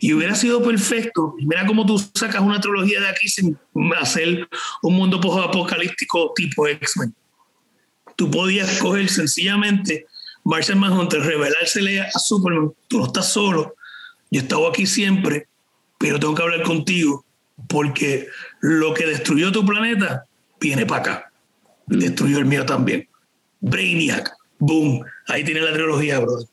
Y 0.00 0.12
hubiera 0.12 0.34
sido 0.34 0.62
perfecto. 0.62 1.34
Mira 1.38 1.66
cómo 1.66 1.86
tú 1.86 1.98
sacas 2.14 2.42
una 2.42 2.60
trilogía 2.60 3.00
de 3.00 3.08
aquí 3.08 3.28
sin 3.28 3.58
hacer 4.00 4.48
un 4.82 4.94
mundo 4.94 5.18
apocalíptico 5.42 6.32
tipo 6.34 6.66
X-Men. 6.66 7.14
Tú 8.16 8.30
podías 8.30 8.78
coger 8.78 9.08
sencillamente 9.08 10.06
Martian 10.44 10.78
Manhunter, 10.78 11.20
revelársele 11.20 12.00
a 12.00 12.10
Superman. 12.18 12.72
Tú 12.88 12.98
no 12.98 13.06
estás 13.06 13.32
solo. 13.32 13.74
Yo 14.30 14.40
he 14.40 14.42
estado 14.42 14.68
aquí 14.68 14.86
siempre, 14.86 15.46
pero 15.98 16.18
tengo 16.18 16.34
que 16.34 16.42
hablar 16.42 16.62
contigo 16.62 17.24
porque 17.68 18.28
lo 18.60 18.94
que 18.94 19.06
destruyó 19.06 19.52
tu 19.52 19.64
planeta 19.66 20.24
viene 20.60 20.86
para 20.86 21.00
acá. 21.00 21.32
Destruyó 21.86 22.38
el 22.38 22.46
mío 22.46 22.64
también. 22.64 23.08
Brainiac. 23.60 24.32
Boom. 24.58 25.04
Ahí 25.26 25.44
tiene 25.44 25.60
la 25.60 25.72
trilogía, 25.72 26.18
brother. 26.18 26.46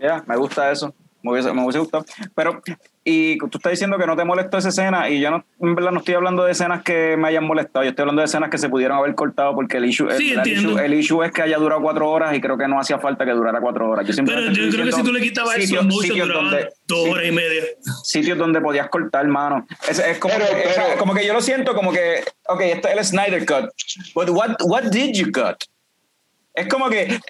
Ya, 0.00 0.24
me 0.26 0.36
gusta 0.36 0.70
eso. 0.70 0.94
Me 1.22 1.32
hubiese, 1.32 1.52
me 1.52 1.62
hubiese 1.62 1.78
gustado. 1.78 2.04
Pero, 2.34 2.62
y 3.04 3.38
tú 3.38 3.50
estás 3.58 3.72
diciendo 3.72 3.98
que 3.98 4.06
no 4.06 4.16
te 4.16 4.24
molestó 4.24 4.58
esa 4.58 4.68
escena, 4.70 5.08
y 5.08 5.20
yo 5.20 5.30
no, 5.30 5.44
en 5.60 5.74
verdad 5.74 5.90
no 5.90 5.98
estoy 6.00 6.14
hablando 6.14 6.44
de 6.44 6.52
escenas 6.52 6.82
que 6.82 7.16
me 7.18 7.28
hayan 7.28 7.44
molestado, 7.44 7.82
yo 7.84 7.90
estoy 7.90 8.02
hablando 8.02 8.20
de 8.20 8.26
escenas 8.26 8.50
que 8.50 8.58
se 8.58 8.68
pudieron 8.68 8.98
haber 8.98 9.14
cortado 9.14 9.54
porque 9.54 9.78
el 9.78 9.84
issue, 9.86 10.08
Sí, 10.16 10.32
el, 10.32 10.46
issue, 10.46 10.78
el 10.78 10.94
issue 10.94 11.22
es 11.24 11.32
que 11.32 11.42
haya 11.42 11.56
durado 11.58 11.80
cuatro 11.82 12.08
horas 12.10 12.34
y 12.36 12.40
creo 12.40 12.56
que 12.58 12.68
no 12.68 12.78
hacía 12.80 12.98
falta 12.98 13.24
que 13.24 13.32
durara 13.32 13.60
cuatro 13.60 13.88
horas. 13.88 14.06
Yo 14.06 14.24
Pero 14.24 14.40
yo 14.50 14.70
creo 14.70 14.84
que 14.86 14.92
si 14.92 15.02
tú 15.02 15.12
le 15.12 15.20
quitabas 15.20 15.56
eso, 15.56 15.66
sitios- 15.66 15.84
mucho 15.86 16.02
sitios 16.08 16.28
donde- 16.28 16.68
dos 16.86 17.08
horas 17.08 17.26
y 17.26 17.32
media. 17.32 17.62
sitios 18.02 18.36
donde 18.38 18.60
podías 18.60 18.88
cortar, 18.88 19.26
mano. 19.28 19.66
Es, 19.88 19.98
es 19.98 20.18
como, 20.18 20.34
Pero- 20.34 20.46
que, 20.50 20.68
es 20.68 20.74
pero- 20.76 20.98
como 20.98 21.14
que 21.14 21.26
yo 21.26 21.32
lo 21.32 21.40
siento 21.40 21.74
como 21.74 21.92
que, 21.92 22.24
ok, 22.48 22.60
este 22.62 22.88
es 22.92 22.98
el 22.98 23.04
Snyder 23.04 23.46
Cut, 23.46 23.70
but 24.14 24.28
what, 24.30 24.56
what 24.64 24.84
did 24.84 25.14
you 25.14 25.30
cut? 25.32 25.56
Es 26.52 26.66
como 26.66 26.90
que 26.90 27.02
eh, 27.02 27.20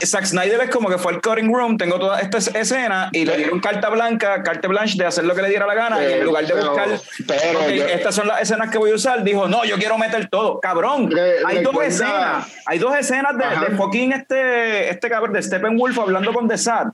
eh, 0.00 0.06
Zack 0.06 0.26
Snyder 0.26 0.60
es 0.60 0.70
como 0.70 0.88
que 0.90 0.98
fue 0.98 1.12
al 1.14 1.22
cutting 1.22 1.52
room, 1.52 1.78
tengo 1.78 1.98
toda 1.98 2.20
esta 2.20 2.36
es- 2.38 2.54
escena 2.54 3.08
y 3.10 3.24
le 3.24 3.36
dieron 3.38 3.58
carta 3.58 3.88
blanca, 3.88 4.42
carte 4.42 4.68
blanche 4.68 4.98
de 4.98 5.06
hacer 5.06 5.24
lo 5.24 5.34
que 5.34 5.40
le 5.42 5.48
diera 5.48 5.66
la 5.66 5.74
gana 5.74 6.02
y 6.02 6.12
en 6.12 6.24
lugar 6.24 6.46
de 6.46 6.52
Pero- 6.54 6.68
buscar, 6.68 6.88
pero 7.26 7.60
ok, 7.60 7.68
yo- 7.70 7.86
estas 7.86 8.14
son 8.14 8.28
las 8.28 8.42
escenas 8.42 8.70
que 8.70 8.76
voy 8.76 8.90
a 8.90 8.94
usar, 8.94 9.24
dijo, 9.24 9.48
no, 9.48 9.64
yo 9.64 9.76
quiero 9.76 9.96
meter 9.96 10.28
todo. 10.28 10.60
Cabrón, 10.60 11.10
Re- 11.10 11.38
hay 11.46 11.62
dos 11.62 11.72
recuerda- 11.72 11.86
escenas, 11.88 12.48
hay 12.66 12.78
dos 12.78 12.96
escenas 12.96 13.32
de, 13.38 13.66
de 13.70 13.76
fucking 13.76 14.12
este, 14.12 14.90
este 14.90 15.08
cabrón 15.08 15.32
de 15.32 15.42
Steppenwolf 15.42 15.98
hablando 15.98 16.32
con 16.34 16.46
The 16.46 16.58
Sad 16.58 16.88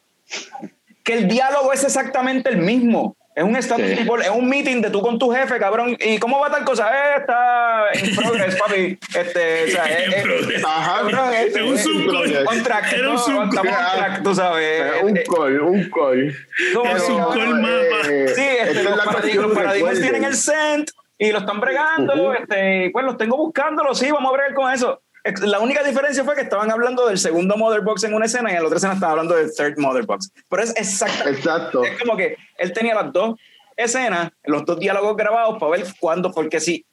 que 1.02 1.14
el 1.14 1.26
diálogo 1.28 1.72
es 1.72 1.82
exactamente 1.82 2.48
el 2.48 2.58
mismo. 2.58 3.16
Es 3.34 3.42
un 3.44 3.56
status 3.56 3.86
Sí. 3.86 3.94
report, 3.94 4.22
es 4.22 4.28
un 4.30 4.46
meeting 4.46 4.82
de 4.82 4.90
tú 4.90 5.00
con 5.00 5.18
tu 5.18 5.30
jefe, 5.30 5.58
cabrón. 5.58 5.96
¿Y 5.98 6.18
cómo 6.18 6.38
va 6.38 6.50
tal 6.50 6.64
cosa? 6.64 6.90
Eh, 6.92 7.16
está 7.20 7.84
en 7.94 8.14
progress, 8.14 8.56
papi. 8.56 8.98
Este, 9.14 9.64
o 9.64 9.68
sea, 9.68 9.84
eh, 9.88 10.04
eh, 10.16 10.22
Progress. 10.22 10.62
Ajá. 10.64 10.98
cabrón, 11.00 11.34
este, 11.34 11.60
Es 11.60 11.64
un 11.66 11.74
eh, 11.74 11.78
Zoom 11.78 12.06
call. 12.12 12.46
on 12.46 12.62
track, 12.62 12.92
Era 12.92 13.08
un 13.08 13.14
no, 13.14 14.22
tú 14.22 14.34
sabes. 14.34 15.02
Un 15.02 15.16
eh, 15.16 15.24
call, 15.26 15.60
un 15.62 15.82
call. 15.90 16.36
¿cómo 16.74 16.90
Es 16.96 17.08
un 17.08 17.24
call 17.24 17.54
mapa. 17.60 18.04
Sí, 18.04 18.42
este, 18.42 18.70
es 18.70 18.84
los, 18.84 19.34
los 19.36 19.52
paradigmas 19.54 19.98
tienen 20.00 20.24
el 20.24 20.34
scent 20.34 20.90
y 21.16 21.32
lo 21.32 21.38
están 21.38 21.58
bregando. 21.58 22.12
Ujú. 22.14 22.32
este, 22.34 22.90
pues 22.92 23.04
los 23.06 23.16
tengo 23.16 23.38
buscándolo, 23.38 23.94
sí, 23.94 24.10
vamos 24.10 24.30
a 24.30 24.36
bregar 24.36 24.54
con 24.54 24.70
eso. 24.70 25.00
La 25.42 25.60
única 25.60 25.82
diferencia 25.84 26.24
fue 26.24 26.34
que 26.34 26.42
estaban 26.42 26.70
hablando 26.70 27.06
del 27.06 27.18
segundo 27.18 27.56
Mother 27.56 27.82
Box 27.82 28.04
en 28.04 28.14
una 28.14 28.26
escena 28.26 28.50
y 28.50 28.56
en 28.56 28.60
la 28.62 28.66
otra 28.66 28.78
escena 28.78 28.94
estaban 28.94 29.12
hablando 29.12 29.36
del 29.36 29.54
third 29.54 29.78
Mother 29.78 30.04
Box. 30.04 30.32
Pero 30.48 30.62
es 30.62 30.74
exactamente 30.76 31.38
Exacto. 31.38 31.84
es 31.84 31.98
como 32.00 32.16
que 32.16 32.36
él 32.58 32.72
tenía 32.72 32.94
las 32.94 33.12
dos 33.12 33.38
escenas, 33.76 34.30
los 34.44 34.64
dos 34.64 34.78
diálogos 34.80 35.16
grabados 35.16 35.58
para 35.58 35.72
ver 35.72 35.86
cuándo, 36.00 36.32
porque 36.32 36.60
sí. 36.60 36.84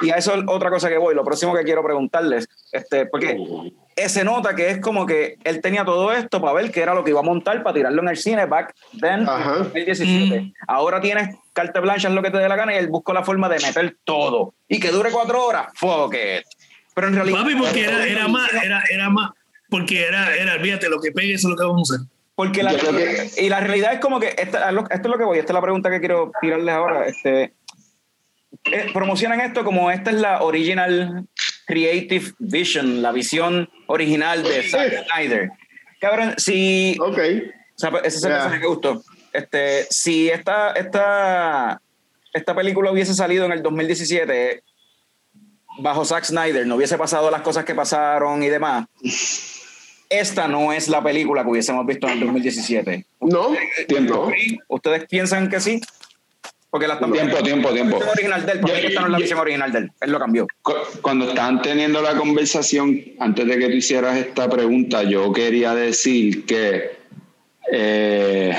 Y 0.00 0.10
a 0.10 0.16
eso 0.16 0.34
es 0.34 0.44
otra 0.46 0.70
cosa 0.70 0.88
que 0.88 0.98
voy, 0.98 1.14
lo 1.14 1.24
próximo 1.24 1.54
que 1.54 1.64
quiero 1.64 1.82
preguntarles, 1.82 2.48
este, 2.72 3.06
porque 3.06 3.36
se 4.06 4.22
nota 4.22 4.54
que 4.54 4.70
es 4.70 4.80
como 4.80 5.06
que 5.06 5.38
él 5.42 5.60
tenía 5.60 5.84
todo 5.84 6.12
esto 6.12 6.40
para 6.40 6.52
ver 6.52 6.70
qué 6.70 6.82
era 6.82 6.94
lo 6.94 7.02
que 7.02 7.10
iba 7.10 7.20
a 7.20 7.24
montar 7.24 7.62
para 7.62 7.74
tirarlo 7.74 8.02
en 8.02 8.08
el 8.08 8.16
cine 8.16 8.46
back 8.46 8.74
then, 9.00 9.28
Ajá. 9.28 9.56
en 9.56 9.62
2017. 9.64 10.40
Mm. 10.40 10.52
Ahora 10.68 11.00
tienes 11.00 11.36
carta 11.52 11.80
blanca, 11.80 12.06
es 12.06 12.14
lo 12.14 12.22
que 12.22 12.30
te 12.30 12.38
dé 12.38 12.48
la 12.48 12.56
gana, 12.56 12.74
y 12.74 12.78
él 12.78 12.88
buscó 12.88 13.12
la 13.12 13.24
forma 13.24 13.48
de 13.48 13.58
meter 13.60 13.96
todo. 14.04 14.54
Y 14.68 14.78
que 14.78 14.90
dure 14.90 15.10
cuatro 15.10 15.44
horas, 15.44 15.68
fuck 15.74 16.14
it. 16.14 16.44
Pero 16.98 17.10
en 17.10 17.14
realidad... 17.14 17.42
Papi, 17.42 17.54
porque 17.54 17.84
era, 17.84 18.04
era 18.04 18.26
más, 18.26 18.52
era, 18.52 18.82
era 18.90 19.08
más, 19.08 19.30
porque 19.70 20.02
era, 20.04 20.34
era, 20.34 20.54
olvídate, 20.54 20.88
lo 20.88 21.00
que 21.00 21.12
pegue 21.12 21.34
eso 21.34 21.46
es 21.46 21.52
lo 21.52 21.56
que 21.56 21.62
vamos 21.62 21.92
a 21.92 21.94
hacer. 21.94 22.06
Porque 22.34 22.64
la, 22.64 22.72
y 23.36 23.48
la 23.48 23.60
realidad 23.60 23.92
es 23.92 24.00
como 24.00 24.18
que 24.18 24.34
esta, 24.36 24.68
esto 24.68 24.84
es 24.90 25.06
lo 25.06 25.16
que 25.16 25.22
voy, 25.22 25.38
esta 25.38 25.52
es 25.52 25.54
la 25.54 25.62
pregunta 25.62 25.90
que 25.90 26.00
quiero 26.00 26.32
tirarles 26.40 26.74
ahora. 26.74 27.06
Este, 27.06 27.54
eh, 28.72 28.90
promocionan 28.92 29.40
esto 29.40 29.62
como 29.64 29.92
esta 29.92 30.10
es 30.10 30.16
la 30.16 30.42
original 30.42 31.28
creative 31.66 32.32
vision, 32.40 33.00
la 33.00 33.12
visión 33.12 33.70
original 33.86 34.42
de 34.42 34.68
Zack 34.68 35.06
Snyder. 35.08 35.50
Cabrón, 36.00 36.34
si 36.36 36.96
Ok. 37.00 37.18
o 37.18 37.78
sea, 37.78 37.92
ese 38.02 38.18
es 38.18 38.24
el 38.24 38.30
Yeah. 38.30 38.38
mensaje 38.40 38.60
que 38.60 38.66
gustó. 38.66 39.02
Este, 39.32 39.86
si 39.88 40.28
esta, 40.30 40.72
esta, 40.72 41.80
esta 42.32 42.54
película 42.56 42.90
hubiese 42.90 43.14
salido 43.14 43.46
en 43.46 43.52
el 43.52 43.62
2017 43.62 44.64
bajo 45.78 46.04
Zack 46.04 46.24
Snyder, 46.24 46.66
no 46.66 46.76
hubiese 46.76 46.98
pasado 46.98 47.30
las 47.30 47.42
cosas 47.42 47.64
que 47.64 47.74
pasaron 47.74 48.42
y 48.42 48.48
demás, 48.48 48.86
esta 50.10 50.48
no 50.48 50.72
es 50.72 50.88
la 50.88 51.02
película 51.02 51.42
que 51.42 51.50
hubiésemos 51.50 51.84
visto 51.86 52.06
en 52.06 52.14
el 52.14 52.20
2017. 52.20 53.06
No. 53.20 53.54
Tiempo. 53.86 54.30
¿Ustedes 54.68 55.06
piensan 55.06 55.48
que 55.48 55.60
sí? 55.60 55.80
Porque 56.70 56.86
la 56.86 56.94
están 56.94 57.12
Tiempo, 57.12 57.38
tiempo, 57.42 57.70
tiempo. 57.72 57.96
Original 57.96 58.44
de 58.44 58.52
él, 58.52 58.60
para 58.60 58.74
mí 58.74 58.80
esta 58.86 59.00
no 59.00 59.06
es 59.06 59.12
la 59.12 59.18
Yo- 59.18 59.22
visión 59.22 59.38
original 59.40 59.72
de 59.72 59.78
él. 59.78 59.92
Él 60.02 60.10
lo 60.12 60.18
cambió. 60.18 60.46
Cu- 60.62 60.74
Cuando 61.00 61.28
estaban 61.28 61.62
teniendo 61.62 62.02
la 62.02 62.14
conversación, 62.14 63.00
antes 63.20 63.46
de 63.46 63.58
que 63.58 63.66
tú 63.68 63.72
hicieras 63.76 64.16
esta 64.18 64.48
pregunta, 64.50 65.02
yo 65.02 65.32
quería 65.32 65.74
decir 65.74 66.44
que 66.44 66.98
eh, 67.72 68.54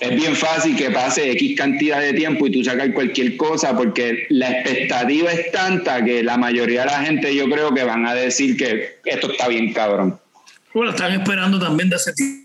es 0.00 0.10
bien 0.16 0.36
fácil 0.36 0.76
que 0.76 0.90
pase 0.90 1.30
X 1.32 1.56
cantidad 1.56 2.00
de 2.00 2.12
tiempo 2.12 2.46
y 2.46 2.52
tú 2.52 2.62
sacas 2.64 2.90
cualquier 2.94 3.36
cosa 3.36 3.76
porque 3.76 4.26
la 4.30 4.50
expectativa 4.50 5.32
es 5.32 5.50
tanta 5.52 6.04
que 6.04 6.22
la 6.22 6.36
mayoría 6.36 6.80
de 6.80 6.86
la 6.86 7.02
gente 7.02 7.34
yo 7.34 7.48
creo 7.48 7.74
que 7.74 7.82
van 7.84 8.06
a 8.06 8.14
decir 8.14 8.56
que 8.56 8.98
esto 9.04 9.30
está 9.32 9.48
bien 9.48 9.72
cabrón. 9.72 10.18
Bueno, 10.72 10.90
están 10.90 11.12
esperando 11.12 11.58
también 11.58 11.88
de 11.90 11.96
hace 11.96 12.12
tiempo. 12.12 12.44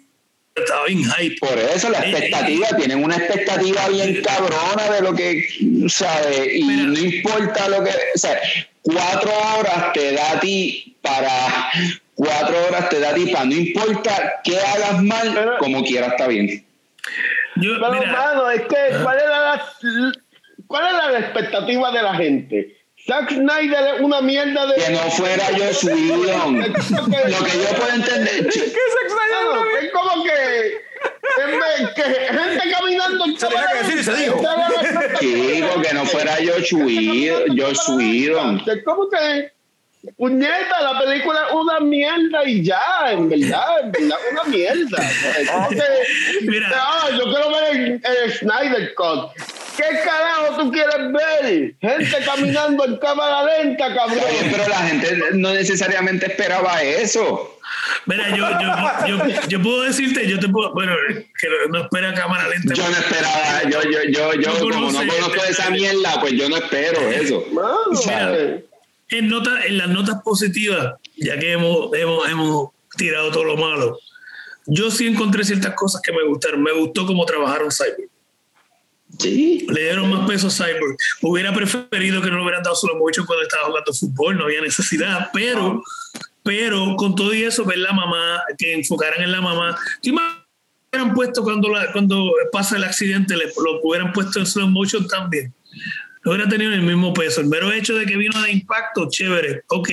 Estaba 0.55 0.85
bien 0.87 1.03
hype. 1.03 1.37
Por 1.39 1.57
eso 1.57 1.89
la 1.89 1.99
Eh, 1.99 2.09
expectativa, 2.11 2.67
tienen 2.77 3.03
una 3.03 3.15
expectativa 3.15 3.87
bien 3.89 4.21
cabrona 4.21 4.91
de 4.93 5.01
lo 5.01 5.13
que, 5.15 5.45
¿sabes? 5.87 6.49
Y 6.55 6.63
Mira. 6.63 6.83
no 6.83 6.99
importa 6.99 7.69
lo 7.69 7.83
que, 7.83 7.91
o 8.13 8.17
sea, 8.17 8.39
cuatro 8.81 9.31
horas 9.57 9.93
te 9.93 10.11
da 10.13 10.31
a 10.33 10.39
ti 10.39 10.95
para, 11.01 11.69
cuatro 12.13 12.55
horas 12.67 12.89
te 12.89 12.99
da 12.99 13.11
a 13.11 13.13
ti 13.13 13.27
para, 13.27 13.45
no 13.45 13.53
importa 13.55 14.33
qué 14.43 14.57
hagas 14.57 15.01
mal, 15.03 15.31
Pero- 15.33 15.57
como 15.59 15.83
quiera 15.83 16.07
está 16.07 16.27
bien. 16.27 16.65
Yo, 17.61 17.73
Pero, 17.79 17.91
mira, 17.93 18.11
mano, 18.11 18.49
es 18.49 18.61
que, 18.61 19.03
¿cuál 19.03 19.19
era 19.19 19.39
la, 19.39 19.65
cuál 20.67 20.95
era 20.95 21.11
la 21.11 21.19
expectativa 21.19 21.91
de 21.91 22.01
la 22.01 22.15
gente? 22.15 22.79
Zack 23.05 23.31
Snyder 23.31 23.95
es 23.95 24.01
una 24.01 24.21
mierda 24.21 24.65
de. 24.67 24.75
Que 24.75 24.91
no 24.91 24.99
fuera 24.99 25.51
yo 25.51 25.73
su. 25.73 25.87
Lo 25.87 25.95
que 25.95 27.57
yo 27.57 27.69
puedo 27.77 27.93
entender, 27.95 28.47
Claro, 28.47 29.63
es 29.81 29.91
como 29.91 30.23
que, 30.23 30.73
en 31.41 31.93
que 31.95 32.03
gente 32.03 32.71
caminando 32.71 33.25
Se 33.37 33.47
tenía 33.47 33.65
que 33.67 33.77
decir 33.77 33.99
y 33.99 34.03
se 34.03 34.13
dijo. 34.15 34.41
Chico, 35.19 35.81
que 35.87 35.93
no 35.93 36.05
fuera 36.05 36.35
Josh 36.35 36.73
Whedon. 36.73 37.57
Josh 37.57 37.89
Whedon. 37.89 38.61
¿Cómo 38.85 39.09
que? 39.09 39.51
Puñeta, 40.17 40.81
la 40.81 40.99
película 40.99 41.39
es 41.47 41.53
una 41.53 41.79
mierda 41.81 42.43
y 42.45 42.63
ya, 42.63 42.81
en 43.11 43.29
verdad, 43.29 43.81
en 43.83 43.91
verdad, 43.91 44.17
una 44.31 44.43
mierda. 44.45 44.97
¿Cómo 45.51 45.69
que- 45.69 46.41
Mira. 46.43 46.69
Ah, 46.73 47.09
yo 47.17 47.23
quiero 47.25 47.49
ver 47.51 47.75
el, 47.75 48.01
el 48.03 48.33
Snyder 48.33 48.93
Cut. 48.95 49.31
¿Qué 49.75 49.83
carajo 50.03 50.57
tú 50.57 50.71
quieres 50.71 51.11
ver? 51.11 51.73
Gente 51.81 52.17
caminando 52.25 52.85
en 52.85 52.97
cámara 52.97 53.43
lenta, 53.45 53.93
cabrón. 53.93 54.19
Oye, 54.27 54.49
pero 54.51 54.67
la 54.67 54.77
gente 54.77 55.17
no 55.33 55.53
necesariamente 55.53 56.25
esperaba 56.27 56.81
eso. 56.81 57.57
Mira, 58.05 58.29
yo, 58.35 58.47
yo, 58.59 59.07
yo, 59.07 59.41
yo 59.47 59.61
puedo 59.61 59.83
decirte, 59.83 60.27
yo 60.27 60.39
te 60.39 60.49
puedo, 60.49 60.73
bueno, 60.73 60.93
que 61.39 61.47
no 61.69 61.83
espera 61.83 62.13
cámara 62.13 62.47
lenta. 62.49 62.73
Yo 62.73 62.83
no 62.89 62.97
esperaba, 62.97 63.63
yo, 63.69 63.81
yo, 63.83 63.99
yo, 64.09 64.33
yo, 64.33 64.53
No 64.53 64.59
como 64.59 64.91
no 64.91 64.99
conozco 64.99 65.43
esa 65.47 65.69
mierda, 65.69 66.19
pues 66.19 66.33
yo 66.33 66.49
no 66.49 66.57
espero 66.57 66.99
eso. 67.09 67.45
Mano, 67.53 67.77
Mira. 68.05 68.61
En, 69.09 69.27
nota, 69.27 69.65
en 69.65 69.77
las 69.77 69.89
notas 69.89 70.21
positivas, 70.23 70.95
ya 71.17 71.37
que 71.39 71.53
hemos, 71.53 71.93
hemos, 71.95 72.29
hemos 72.29 72.69
tirado 72.95 73.31
todo 73.31 73.43
lo 73.43 73.57
malo, 73.57 73.99
yo 74.71 74.91
sí 74.91 75.07
encontré 75.07 75.43
ciertas 75.43 75.73
cosas 75.73 76.01
que 76.01 76.11
me 76.11 76.23
gustaron. 76.23 76.61
Me 76.61 76.71
gustó 76.71 77.05
cómo 77.05 77.25
trabajaron 77.25 77.69
Cyborg. 77.71 78.09
Sí. 79.17 79.65
Le 79.67 79.81
dieron 79.81 80.09
más 80.09 80.27
peso 80.27 80.47
a 80.47 80.51
Cyborg. 80.51 80.95
Hubiera 81.21 81.53
preferido 81.53 82.21
que 82.21 82.29
no 82.29 82.37
le 82.37 82.43
hubieran 82.43 82.63
dado 82.63 82.75
solo 82.75 82.95
mucho 82.95 83.25
cuando 83.25 83.43
estaba 83.43 83.65
jugando 83.65 83.93
fútbol, 83.93 84.37
no 84.37 84.43
había 84.43 84.61
necesidad, 84.61 85.29
pero, 85.33 85.81
pero 86.43 86.95
con 86.95 87.15
todo 87.15 87.33
y 87.33 87.43
eso, 87.43 87.65
ver 87.65 87.79
la 87.79 87.93
mamá, 87.93 88.41
que 88.57 88.73
enfocaran 88.73 89.23
en 89.23 89.31
la 89.31 89.41
mamá. 89.41 89.77
¿Qué 90.03 90.11
más 90.13 90.37
hubieran 90.93 91.15
puesto 91.15 91.43
cuando, 91.43 91.69
la, 91.69 91.91
cuando 91.91 92.31
pasa 92.51 92.77
el 92.77 92.83
accidente? 92.83 93.35
Le, 93.35 93.45
lo 93.45 93.81
hubieran 93.81 94.13
puesto 94.13 94.39
en 94.39 94.45
slow 94.45 94.67
motion 94.67 95.07
también. 95.07 95.51
No 96.23 96.31
hubiera 96.31 96.49
tenido 96.49 96.73
el 96.73 96.81
mismo 96.81 97.13
peso. 97.13 97.41
El 97.41 97.47
mero 97.47 97.71
hecho 97.71 97.95
de 97.95 98.05
que 98.05 98.17
vino 98.17 98.41
de 98.41 98.51
impacto, 98.51 99.07
chévere. 99.09 99.63
Ok, 99.67 99.89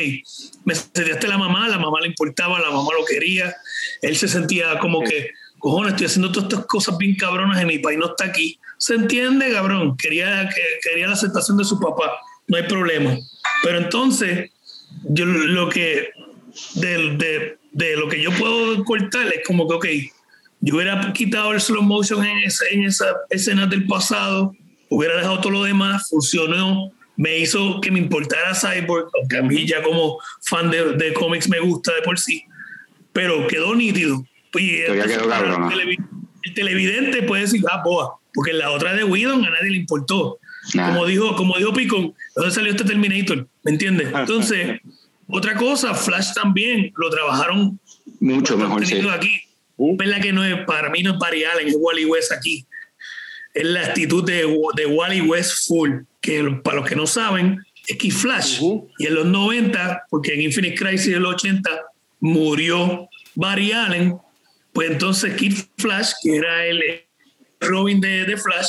me 0.65 0.75
sentiste 0.75 1.29
la 1.29 1.39
mamá, 1.39 1.69
la 1.69 1.79
mamá 1.79 2.01
le 2.01 2.09
importaba, 2.09 2.59
la 2.61 2.71
mamá 2.71 2.91
lo 2.99 3.05
quería. 3.05 3.55
Él 4.03 4.17
se 4.17 4.27
sentía 4.27 4.79
como 4.81 5.03
que, 5.03 5.31
cojones, 5.59 5.93
estoy 5.93 6.07
haciendo 6.07 6.33
todas 6.33 6.49
estas 6.51 6.67
cosas 6.67 6.99
bien 6.99 7.15
cabronas 7.15 7.61
en 7.61 7.69
mi 7.69 7.79
país, 7.79 7.99
no 7.99 8.07
está 8.07 8.25
aquí. 8.25 8.59
Se 8.79 8.95
entiende, 8.95 9.53
cabrón. 9.53 9.97
Quería, 9.97 10.49
que, 10.49 10.63
quería 10.83 11.07
la 11.07 11.15
aceptación 11.15 11.57
de 11.57 11.65
su 11.65 11.79
papá. 11.79 12.19
No 12.49 12.57
hay 12.57 12.65
problema. 12.65 13.17
Pero 13.63 13.79
entonces, 13.79 14.51
yo 15.05 15.25
lo 15.25 15.69
que, 15.69 16.11
de, 16.75 17.17
de, 17.17 17.59
de 17.73 17.97
lo 17.97 18.09
que 18.09 18.21
yo 18.21 18.33
puedo 18.33 18.85
cortar 18.85 19.27
es 19.29 19.47
como 19.47 19.69
que, 19.69 19.75
ok, 19.75 19.87
yo 20.61 20.75
hubiera 20.75 21.13
quitado 21.13 21.53
el 21.53 21.61
slow 21.61 21.83
motion 21.83 22.25
en, 22.25 22.39
esa, 22.39 22.65
en 22.71 22.85
esa 22.85 23.07
escena 23.31 23.67
del 23.67 23.87
pasado, 23.87 24.55
hubiera 24.89 25.17
dejado 25.17 25.41
todo 25.41 25.53
lo 25.53 25.65
demás, 25.65 26.09
funcionó, 26.09 26.93
me 27.17 27.39
hizo 27.39 27.81
que 27.81 27.91
me 27.91 27.99
importara 27.99 28.55
Cyborg, 28.55 29.09
aunque 29.19 29.39
a 29.39 29.43
mí 29.43 29.67
ya 29.67 29.83
como 29.83 30.19
fan 30.43 30.71
de, 30.71 30.93
de 30.95 31.13
cómics 31.15 31.49
me 31.49 31.61
gusta 31.61 31.95
de 31.95 32.03
por 32.03 32.19
sí, 32.19 32.45
pero 33.13 33.47
quedó 33.47 33.75
nítido. 33.75 34.25
Y 34.55 34.81
entonces, 34.81 35.19
quedó 35.19 35.29
cabrón, 35.29 35.73
el, 35.73 35.99
el 36.43 36.55
televidente 36.55 37.23
puede 37.23 37.43
decir, 37.43 37.63
ah, 37.71 37.83
boa, 37.85 38.19
porque 38.35 38.53
en 38.53 38.59
la 38.59 38.71
otra 38.71 38.95
de 38.95 39.05
Whedon 39.05 39.45
a 39.45 39.51
nadie 39.51 39.71
le 39.71 39.79
importó. 39.79 40.39
Nah. 40.75 40.93
Como 40.93 41.07
dijo, 41.07 41.37
como 41.37 41.57
dijo 41.57 41.73
Picon, 41.73 42.09
¿de 42.09 42.15
dónde 42.35 42.55
salió 42.55 42.71
este 42.71 42.85
Terminator? 42.85 43.47
¿Me 43.63 43.73
entiendes? 43.73 44.09
Entonces, 44.15 44.81
otra 45.29 45.57
cosa, 45.57 45.95
Flash 45.95 46.35
también 46.35 46.93
lo 46.97 47.11
trabajaron 47.11 47.81
Mucho 48.21 48.57
mejor, 48.57 48.87
sí. 48.87 49.01
aquí. 49.09 49.41
¿Verdad 49.79 50.21
que 50.21 50.33
no 50.33 50.45
es, 50.45 50.65
para 50.65 50.89
mí 50.91 51.03
no 51.03 51.13
es 51.13 51.19
Barry 51.19 51.45
Allen, 51.45 51.69
es 51.69 51.77
Wally 51.79 52.05
West 52.07 52.33
aquí. 52.33 52.65
Es 53.57 53.65
la 53.65 53.87
actitud 53.87 54.23
de, 54.23 54.47
de 54.77 54.87
Wally 54.87 55.23
West 55.23 55.67
full, 55.67 56.03
que 56.21 56.43
para 56.63 56.77
los 56.77 56.87
que 56.87 56.95
no 56.95 57.07
saben, 57.07 57.65
es 57.87 57.97
que 57.97 58.11
Flash. 58.11 58.61
Y 58.99 59.07
en 59.07 59.15
los 59.15 59.25
90, 59.25 60.05
porque 60.11 60.35
en 60.35 60.43
Infinite 60.43 60.75
Crisis 60.75 61.17
los 61.17 61.37
80 61.37 61.71
murió 62.21 63.09
Barry 63.35 63.73
Allen, 63.73 64.19
pues 64.75 64.91
entonces 64.91 65.35
Kid 65.37 65.55
Flash, 65.79 66.13
que 66.23 66.37
era 66.37 66.67
el 66.67 66.83
Robin 67.59 67.99
de, 67.99 68.27
de 68.27 68.37
Flash, 68.37 68.69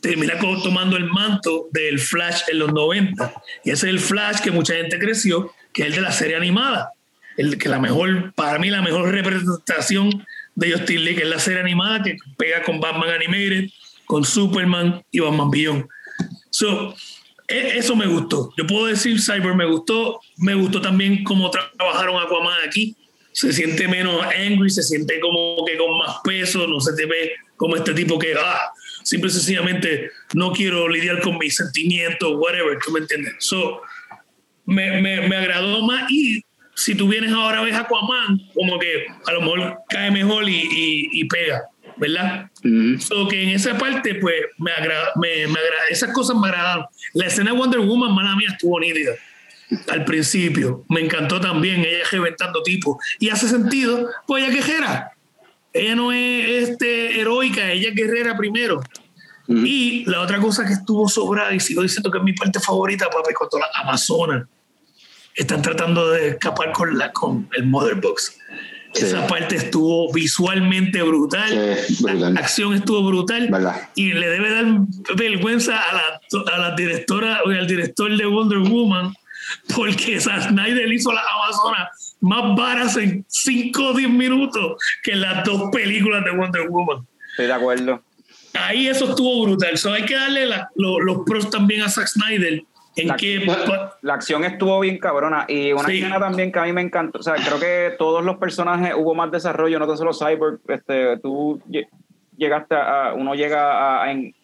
termina 0.00 0.38
tomando 0.38 0.96
el 0.96 1.06
manto 1.06 1.68
del 1.72 1.98
Flash 1.98 2.42
en 2.46 2.60
los 2.60 2.72
90. 2.72 3.34
Y 3.64 3.70
ese 3.70 3.88
es 3.88 3.92
el 3.92 3.98
Flash 3.98 4.38
que 4.38 4.52
mucha 4.52 4.74
gente 4.74 5.00
creció, 5.00 5.52
que 5.72 5.82
es 5.82 5.88
el 5.88 5.94
de 5.96 6.00
la 6.02 6.12
serie 6.12 6.36
animada. 6.36 6.92
El 7.36 7.58
que 7.58 7.68
la 7.68 7.80
mejor, 7.80 8.32
para 8.34 8.60
mí, 8.60 8.70
la 8.70 8.82
mejor 8.82 9.10
representación 9.10 10.24
de 10.54 10.72
Justin 10.72 11.04
Lee, 11.04 11.16
que 11.16 11.22
es 11.22 11.28
la 11.28 11.38
serie 11.40 11.60
animada 11.60 12.02
que 12.02 12.16
pega 12.36 12.62
con 12.62 12.80
Batman 12.80 13.10
Animated, 13.10 13.70
con 14.08 14.24
Superman 14.24 15.04
y 15.12 15.20
Batman 15.20 15.50
Beyond. 15.50 15.86
So, 16.50 16.94
e- 17.46 17.78
eso 17.78 17.94
me 17.94 18.06
gustó. 18.06 18.52
Yo 18.56 18.66
puedo 18.66 18.86
decir 18.86 19.20
Cyber 19.20 19.54
me 19.54 19.66
gustó. 19.66 20.20
Me 20.38 20.54
gustó 20.54 20.80
también 20.80 21.22
cómo 21.22 21.50
tra- 21.52 21.70
trabajaron 21.76 22.20
Aquaman 22.20 22.58
aquí. 22.66 22.96
Se 23.32 23.52
siente 23.52 23.86
menos 23.86 24.20
angry, 24.24 24.68
se 24.70 24.82
siente 24.82 25.20
como 25.20 25.64
que 25.64 25.76
con 25.76 25.96
más 25.98 26.16
peso, 26.24 26.66
no 26.66 26.80
se 26.80 26.94
te 26.96 27.06
ve 27.06 27.32
como 27.56 27.76
este 27.76 27.94
tipo 27.94 28.18
que, 28.18 28.34
ah, 28.34 28.72
simple 29.04 29.28
y 29.30 29.32
sencillamente 29.32 30.10
no 30.34 30.50
quiero 30.52 30.88
lidiar 30.88 31.20
con 31.20 31.38
mis 31.38 31.54
sentimientos, 31.54 32.32
whatever, 32.36 32.78
¿tú 32.84 32.90
me 32.90 33.00
entiendes? 33.00 33.34
So, 33.38 33.82
me, 34.66 35.00
me, 35.00 35.28
me 35.28 35.36
agradó 35.36 35.82
más 35.82 36.10
y 36.10 36.42
si 36.74 36.94
tú 36.94 37.06
vienes 37.08 37.32
ahora 37.32 37.62
ves 37.62 37.74
Aquaman, 37.76 38.40
como 38.54 38.78
que 38.78 39.06
a 39.26 39.32
lo 39.32 39.40
mejor 39.42 39.78
cae 39.88 40.10
mejor 40.10 40.48
y, 40.48 40.56
y, 40.56 41.08
y 41.20 41.24
pega, 41.26 41.62
¿verdad? 41.98 42.50
Ujú. 42.64 43.00
So 43.00 43.28
que 43.28 43.42
en 43.42 43.50
esa 43.50 43.76
parte, 43.76 44.14
pues, 44.16 44.34
me 44.58 44.72
agrada, 44.72 45.12
me, 45.16 45.46
me 45.46 45.58
agrada, 45.58 45.82
esas 45.90 46.12
cosas 46.12 46.36
me 46.36 46.48
agradaron. 46.48 46.86
La 47.14 47.26
escena 47.26 47.52
de 47.52 47.58
Wonder 47.58 47.80
Woman, 47.80 48.14
mala 48.14 48.36
mía, 48.36 48.48
estuvo 48.52 48.78
nítida. 48.80 49.12
Al 49.88 50.04
principio, 50.04 50.84
me 50.88 51.00
encantó 51.00 51.40
también 51.40 51.80
ella 51.80 52.04
reventando 52.10 52.62
tipos. 52.62 52.96
Y 53.18 53.28
hace 53.28 53.48
sentido, 53.48 54.08
pues 54.26 54.44
ella 54.44 54.54
guerrera. 54.54 55.12
Ella 55.72 55.94
no 55.94 56.12
es 56.12 56.70
este, 56.70 57.20
heroica, 57.20 57.70
ella 57.70 57.90
es 57.90 57.94
guerrera 57.94 58.36
primero. 58.36 58.80
Ujú. 59.46 59.62
Y 59.64 60.04
la 60.06 60.20
otra 60.20 60.38
cosa 60.38 60.64
que 60.64 60.72
estuvo 60.72 61.08
sobrada, 61.08 61.52
y 61.54 61.60
sigo 61.60 61.82
diciendo 61.82 62.10
que 62.10 62.18
es 62.18 62.24
mi 62.24 62.32
parte 62.32 62.60
favorita, 62.60 63.10
papi, 63.10 63.34
cuando 63.34 63.58
las 63.58 63.70
Amazonas 63.74 64.46
están 65.34 65.62
tratando 65.62 66.10
de 66.10 66.30
escapar 66.30 66.72
con, 66.72 66.98
la, 66.98 67.12
con 67.12 67.48
el 67.56 67.66
Mother 67.66 67.94
Box. 67.94 68.38
Sí. 68.94 69.04
Esa 69.04 69.26
parte 69.26 69.56
estuvo 69.56 70.12
visualmente 70.12 71.02
brutal. 71.02 71.76
Sí, 71.86 72.02
brutal. 72.02 72.34
La 72.34 72.40
acción 72.40 72.74
estuvo 72.74 73.02
brutal. 73.06 73.48
¿Verdad? 73.50 73.88
Y 73.94 74.12
le 74.12 74.28
debe 74.28 74.50
dar 74.50 74.64
vergüenza 75.16 75.78
a 75.80 75.94
la, 75.94 76.52
a 76.54 76.58
la 76.58 76.74
directora 76.74 77.40
o 77.44 77.50
al 77.50 77.66
director 77.66 78.16
de 78.16 78.24
Wonder 78.26 78.58
Woman, 78.58 79.12
porque 79.74 80.20
Zack 80.20 80.48
Snyder 80.48 80.92
hizo 80.92 81.12
las 81.12 81.24
Amazonas 81.34 82.16
más 82.20 82.56
varas 82.56 82.96
en 82.96 83.24
5 83.28 83.82
o 83.88 83.92
10 83.94 84.10
minutos 84.10 84.76
que 85.02 85.14
las 85.14 85.44
dos 85.44 85.70
películas 85.72 86.24
de 86.24 86.30
Wonder 86.32 86.68
Woman. 86.68 87.06
Estoy 87.32 87.46
de 87.46 87.52
acuerdo. 87.52 88.02
Ahí 88.54 88.88
eso 88.88 89.10
estuvo 89.10 89.44
brutal. 89.44 89.76
So 89.78 89.92
hay 89.92 90.04
que 90.04 90.14
darle 90.16 90.46
la- 90.46 90.68
lo- 90.74 90.98
los 91.00 91.18
pros 91.24 91.48
también 91.50 91.82
a 91.82 91.88
Zack 91.88 92.08
Snyder. 92.08 92.64
En 93.02 93.08
La- 93.08 93.16
que 93.16 93.42
pa- 93.46 93.96
La 94.02 94.14
acción 94.14 94.44
estuvo 94.44 94.78
bien 94.80 94.98
cabrona 94.98 95.44
y 95.48 95.72
una 95.72 95.84
Sí. 95.84 95.98
escena 95.98 96.18
también 96.18 96.52
que 96.52 96.58
a 96.58 96.64
mí 96.64 96.72
me 96.72 96.80
encantó. 96.82 97.18
O 97.18 97.22
sea, 97.22 97.34
creo 97.34 97.58
que 97.58 97.94
todos 97.98 98.24
los 98.24 98.36
personajes 98.38 98.94
hubo 98.96 99.14
más 99.14 99.30
desarrollo, 99.30 99.78
no 99.78 99.86
tan 99.86 99.96
solo 99.96 100.12
Cyborg. 100.12 100.60
Este, 100.68 101.16
tú 101.18 101.60
lle- 101.68 101.88
llegaste 102.36 102.74
a, 102.76 103.12
uno 103.14 103.34
llega 103.34 103.72
a, 104.00 104.04
a 104.04 104.10
en- 104.12 104.34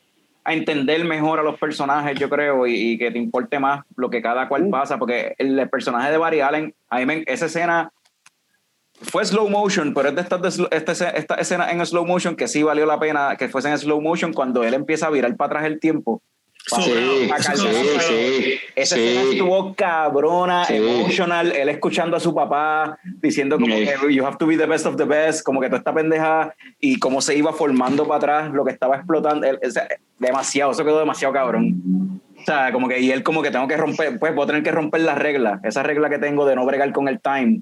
a 0.46 0.52
entender 0.52 1.04
mejor 1.04 1.38
a 1.38 1.42
los 1.42 1.58
personajes, 1.58 2.18
yo 2.18 2.28
creo, 2.28 2.66
y, 2.66 2.74
y 2.74 2.98
que 2.98 3.10
te 3.10 3.18
importe 3.18 3.58
más 3.58 3.82
lo 3.96 4.10
que 4.10 4.20
cada 4.20 4.46
cual 4.46 4.68
pasa, 4.68 4.98
porque 4.98 5.34
el, 5.38 5.58
el 5.58 5.70
personaje 5.70 6.10
de 6.10 6.18
Barry 6.18 6.40
Allen, 6.42 6.74
a 6.90 6.98
mí 6.98 7.06
me- 7.06 7.24
esa 7.26 7.46
escena 7.46 7.90
fue 9.00 9.24
slow 9.24 9.48
motion, 9.48 9.94
pero 9.94 10.08
es 10.10 10.14
de 10.14 10.20
estas 10.20 10.42
de 10.42 10.48
sl- 10.48 10.68
esta, 10.70 10.92
ese- 10.92 11.12
esta 11.18 11.34
escena 11.36 11.70
en 11.70 11.84
slow 11.86 12.04
motion 12.06 12.36
que 12.36 12.46
sí 12.48 12.62
valió 12.62 12.84
la 12.86 12.98
pena 13.00 13.36
que 13.36 13.48
fuese 13.48 13.70
en 13.70 13.78
slow 13.78 14.00
motion 14.00 14.32
cuando 14.34 14.62
él 14.64 14.74
empieza 14.74 15.06
a 15.06 15.10
virar 15.10 15.34
para 15.36 15.46
atrás 15.60 15.64
el 15.64 15.80
tiempo. 15.80 16.20
Sí, 16.66 16.82
sí, 16.82 16.90
sí, 18.00 18.60
Esa 18.74 18.96
sí. 18.96 19.02
escena 19.02 19.22
estuvo 19.30 19.74
cabrona, 19.74 20.64
Sí. 20.64 20.76
emotional, 20.76 21.52
él 21.52 21.68
escuchando 21.68 22.16
a 22.16 22.20
su 22.20 22.34
papá 22.34 22.98
diciendo 23.20 23.56
como 23.58 23.74
Sí. 23.76 23.84
que 23.86 24.14
you 24.14 24.24
have 24.24 24.36
to 24.38 24.46
be 24.46 24.56
the 24.56 24.64
best 24.66 24.86
of 24.86 24.96
the 24.96 25.04
best, 25.04 25.42
como 25.44 25.60
que 25.60 25.66
toda 25.66 25.78
esta 25.78 25.92
pendeja 25.92 26.54
y 26.80 26.98
cómo 26.98 27.20
se 27.20 27.36
iba 27.36 27.52
formando 27.52 28.06
para 28.08 28.16
atrás, 28.16 28.52
lo 28.54 28.64
que 28.64 28.72
estaba 28.72 28.96
explotando, 28.96 29.46
él- 29.46 29.58
demasiado, 30.18 30.72
eso 30.72 30.84
quedó 30.84 30.98
demasiado 31.00 31.34
cabrón. 31.34 32.20
O 32.40 32.44
sea, 32.44 32.72
como 32.72 32.88
que 32.88 32.98
y 33.00 33.10
él 33.10 33.22
como 33.22 33.42
que 33.42 33.50
tengo 33.50 33.68
que 33.68 33.76
romper, 33.76 34.18
pues 34.18 34.34
voy 34.34 34.44
a 34.44 34.46
tener 34.46 34.62
que 34.62 34.72
romper 34.72 35.02
las 35.02 35.18
reglas, 35.18 35.60
esa 35.64 35.82
regla 35.82 36.08
que 36.08 36.18
tengo 36.18 36.46
de 36.46 36.56
no 36.56 36.64
bregar 36.64 36.92
con 36.92 37.08
el 37.08 37.20
time, 37.20 37.60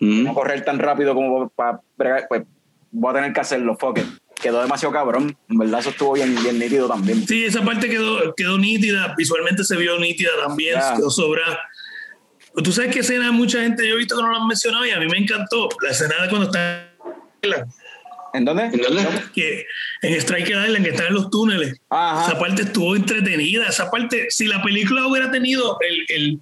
no 0.00 0.24
Ujú. 0.30 0.34
correr 0.34 0.64
tan 0.64 0.78
rápido 0.78 1.14
como 1.14 1.48
para 1.50 1.80
bregar, 1.96 2.26
pues 2.28 2.42
voy 2.90 3.10
a 3.12 3.14
tener 3.14 3.32
que 3.32 3.40
hacerlo, 3.40 3.76
fuck 3.78 3.98
it. 3.98 4.04
Quedó 4.40 4.62
demasiado 4.62 4.92
cabrón, 4.92 5.36
en 5.48 5.58
verdad 5.58 5.80
eso 5.80 5.90
estuvo 5.90 6.14
bien, 6.14 6.34
bien 6.42 6.58
nítido 6.58 6.88
también. 6.88 7.26
Sí, 7.26 7.44
esa 7.44 7.62
parte 7.62 7.88
quedó, 7.88 8.34
quedó 8.34 8.56
nítida, 8.58 9.14
visualmente 9.16 9.64
se 9.64 9.76
vio 9.76 9.98
nítida 9.98 10.30
también, 10.42 10.78
quedó 10.96 11.10
sobrada. 11.10 11.60
Tú 12.64 12.72
sabes 12.72 12.92
qué 12.92 13.00
escena 13.00 13.30
mucha 13.32 13.60
gente 13.62 13.86
yo 13.86 13.94
he 13.94 13.98
visto 13.98 14.16
que 14.16 14.22
no 14.22 14.28
lo 14.28 14.36
han 14.36 14.46
mencionado 14.46 14.86
y 14.86 14.90
a 14.90 14.98
mí 14.98 15.06
me 15.06 15.18
encantó. 15.18 15.68
La 15.82 15.90
escena 15.90 16.22
de 16.22 16.28
cuando 16.28 16.46
está 16.46 16.90
¿En 18.32 18.44
dónde? 18.44 18.64
¿En 18.64 18.80
dónde? 18.80 19.06
Que 19.34 19.66
en 20.02 20.14
Striker 20.14 20.66
Island, 20.66 20.84
que 20.84 20.90
están 20.90 21.06
en 21.08 21.14
los 21.14 21.30
túneles. 21.30 21.80
Ajá. 21.90 22.28
Esa 22.28 22.38
parte 22.38 22.62
estuvo 22.62 22.94
entretenida. 22.94 23.66
Esa 23.66 23.90
parte, 23.90 24.26
si 24.30 24.46
la 24.46 24.62
película 24.62 25.06
hubiera 25.06 25.30
tenido 25.30 25.78
el, 25.80 26.04
el 26.08 26.40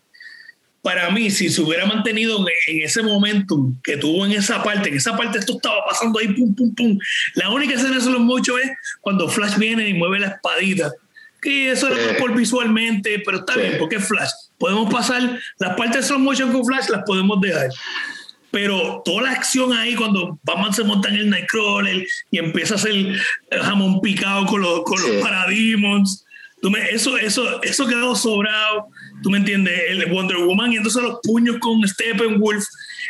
para 0.83 1.11
mí, 1.11 1.31
si 1.31 1.49
se 1.49 1.61
hubiera 1.61 1.87
mantenido 1.87 2.45
en, 2.67 2.83
ese 2.83 3.03
momento 3.03 3.73
que 3.83 3.97
tuvo 3.97 4.25
en 4.25 4.33
esa 4.33 4.63
parte, 4.63 4.89
en 4.89 4.97
esa 4.97 5.17
parte 5.17 5.39
esto 5.39 5.55
estaba 5.55 5.85
pasando 5.85 6.19
ahí, 6.19 6.29
pum, 6.29 6.55
pum, 6.55 6.75
pum. 6.75 6.99
La 7.35 7.51
única 7.51 7.75
escena 7.75 7.97
de 7.97 8.01
slow 8.01 8.21
motion 8.21 8.61
es 8.63 8.71
cuando 9.01 9.29
Flash 9.29 9.57
viene 9.59 9.89
y 9.89 9.95
mueve 9.95 10.21
la 10.21 10.29
espadita. 10.29 10.93
Que 11.41 11.71
eso 11.71 11.89
era 11.89 12.17
por 12.19 12.35
visualmente, 12.35 13.23
pero 13.25 13.39
está 13.39 13.57
bien, 13.57 13.77
porque 13.79 13.97
es 13.97 14.07
Flash. 14.07 14.31
Podemos 14.59 14.93
pasar 14.93 15.39
las 15.59 15.77
partes 15.77 16.03
de 16.03 16.03
slow 16.05 16.19
motion 16.21 16.53
con 16.53 16.65
Flash, 16.65 16.89
las 16.89 17.03
podemos 17.05 17.41
dejar. 17.41 17.69
Pero 18.51 19.03
toda 19.05 19.23
la 19.23 19.33
acción 19.33 19.73
ahí, 19.73 19.95
cuando 19.95 20.39
Batman 20.43 20.73
se 20.73 20.85
monta 20.85 21.09
en 21.11 21.17
el 21.17 21.31
Nightcrawler 21.31 22.07
y 22.31 22.39
empieza 22.39 22.75
a 22.75 22.77
hacer 22.79 22.95
eh, 22.95 23.59
jamón 23.61 24.01
picado 24.01 24.47
con 24.47 24.63
los, 24.63 24.83
con 24.85 24.99
Sí. 24.99 25.07
los 25.13 25.23
Parademons, 25.23 26.25
eso, 26.91 27.17
eso, 27.19 27.63
eso 27.63 27.87
quedó 27.87 28.17
sobrado. 28.17 28.89
¿Tú 29.23 29.31
me 29.31 29.39
entiendes? 29.39 29.81
El 29.89 30.07
Wonder 30.07 30.37
Woman 30.39 30.73
y 30.73 30.77
entonces 30.77 31.03
los 31.03 31.19
puños 31.23 31.57
con 31.61 31.87
Steppenwolf 31.87 32.65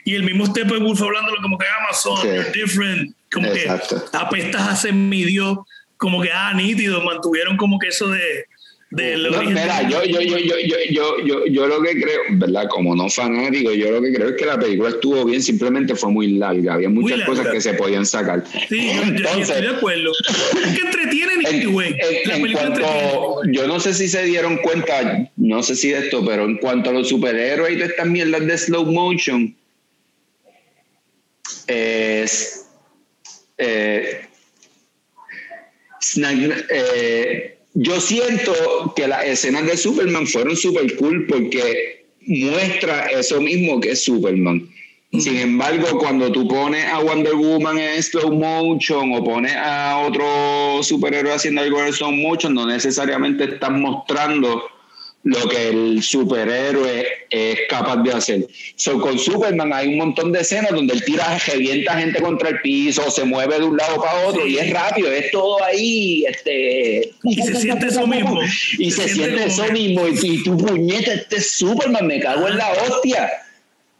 y 0.04 0.14
el 0.14 0.22
mismo 0.22 0.46
Steppenwolf 0.46 1.00
hablándolo 1.02 1.40
como 1.42 1.58
que 1.58 1.66
Amazon, 1.80 2.16
Sí. 2.22 2.28
you're 2.28 2.50
different, 2.52 3.14
como 3.32 3.46
Exacto. 3.48 4.04
que 4.10 4.16
apestas 4.16 4.68
a 4.68 4.76
semidios, 4.76 5.58
como 5.96 6.22
que 6.22 6.30
ah, 6.32 6.52
nítido, 6.54 7.02
mantuvieron 7.02 7.56
como 7.56 7.78
que 7.78 7.88
eso 7.88 8.08
de. 8.08 8.44
No, 8.90 9.02
de- 9.02 9.90
yo, 9.90 10.02
yo, 10.04 10.20
yo, 10.22 10.38
yo, 10.38 10.56
yo, 10.64 10.76
yo, 10.90 11.24
yo, 11.26 11.46
yo 11.46 11.66
lo 11.66 11.82
que 11.82 12.00
creo, 12.00 12.20
¿verdad? 12.30 12.68
Como 12.70 12.96
no 12.96 13.10
fanático, 13.10 13.70
yo 13.74 13.90
lo 13.90 14.00
que 14.00 14.14
creo 14.14 14.30
es 14.30 14.36
que 14.36 14.46
la 14.46 14.58
película 14.58 14.88
estuvo 14.88 15.26
bien, 15.26 15.42
simplemente 15.42 15.94
fue 15.94 16.10
muy 16.10 16.28
larga. 16.38 16.72
Había 16.74 16.88
muchas 16.88 17.18
larga. 17.18 17.26
cosas 17.34 17.48
que 17.52 17.60
se 17.60 17.74
podían 17.74 18.06
sacar. 18.06 18.44
Sí, 18.68 18.90
yo, 18.94 19.40
estoy 19.42 19.60
de 19.62 19.68
acuerdo. 19.68 20.10
Es 20.64 20.74
que 20.74 20.80
entretienen 20.80 21.42
y 21.42 21.46
en, 21.64 21.72
güey. 21.72 21.94
en- 21.98 22.52
cuanto, 22.52 23.42
yo 23.52 23.66
no 23.66 23.78
sé 23.78 23.92
si 23.92 24.08
se 24.08 24.22
dieron 24.24 24.56
cuenta, 24.56 25.28
no 25.36 25.62
sé 25.62 25.76
si 25.76 25.90
de 25.90 25.98
esto, 25.98 26.24
pero 26.24 26.44
en 26.46 26.56
cuanto 26.56 26.88
a 26.88 26.94
los 26.94 27.10
superhéroes 27.10 27.74
y 27.74 27.76
de 27.76 27.84
estas 27.84 28.06
mierdas 28.06 28.46
de 28.46 28.56
slow 28.56 28.86
motion, 28.86 29.54
es, 31.66 32.66
eh, 33.58 34.22
Snack- 36.00 36.66
eh, 36.70 37.57
yo 37.74 38.00
siento 38.00 38.52
que 38.96 39.06
las 39.08 39.24
escenas 39.24 39.66
de 39.66 39.76
Superman 39.76 40.26
fueron 40.26 40.56
super 40.56 40.96
cool 40.96 41.26
porque 41.26 42.04
muestra 42.26 43.06
eso 43.06 43.40
mismo 43.40 43.80
que 43.80 43.92
es 43.92 44.04
Superman. 44.04 44.68
Sin 45.12 45.38
embargo, 45.38 45.98
cuando 45.98 46.30
tú 46.30 46.46
pones 46.46 46.84
a 46.84 46.98
Wonder 46.98 47.34
Woman 47.34 47.78
en 47.78 48.02
slow 48.02 48.30
motion 48.30 49.14
o 49.14 49.24
pones 49.24 49.54
a 49.56 49.98
otro 50.06 50.82
superhéroe 50.82 51.32
haciendo 51.32 51.62
algo 51.62 51.82
en 51.82 51.92
slow 51.94 52.12
motion, 52.12 52.52
no 52.52 52.66
necesariamente 52.66 53.44
estás 53.44 53.70
mostrando 53.70 54.64
lo 55.28 55.46
que 55.46 55.68
el 55.68 56.02
superhéroe 56.02 57.06
es 57.28 57.58
capaz 57.68 57.96
de 58.02 58.12
hacer. 58.12 58.46
So, 58.76 58.98
con 58.98 59.18
Superman 59.18 59.74
hay 59.74 59.88
un 59.88 59.98
montón 59.98 60.32
de 60.32 60.40
escenas 60.40 60.72
donde 60.72 60.94
él 60.94 61.04
tira, 61.04 61.38
revienta 61.46 61.98
gente 61.98 62.18
contra 62.22 62.48
el 62.48 62.60
piso, 62.62 63.10
se 63.10 63.24
mueve 63.24 63.58
de 63.58 63.64
un 63.64 63.76
lado 63.76 64.00
para 64.02 64.26
otro 64.26 64.46
y 64.46 64.56
es 64.56 64.70
rápido, 64.72 65.12
es 65.12 65.30
todo 65.30 65.62
ahí. 65.62 66.24
Este, 66.26 67.10
Y 67.24 67.42
se 67.42 67.56
siente 67.56 67.88
eso 67.88 68.06
mismo. 68.06 68.40
Y 68.78 68.90
Se 68.90 69.02
se, 69.02 69.14
siente 69.14 69.42
como 69.42 69.64
eso 69.64 69.72
mismo. 69.72 70.08
Y, 70.08 70.28
y 70.28 70.42
tu 70.42 70.56
puñeta, 70.56 71.12
este 71.12 71.36
es 71.36 71.50
Superman, 71.50 72.06
me 72.06 72.20
cago 72.20 72.48
en 72.48 72.56
la 72.56 72.72
hostia. 72.72 73.30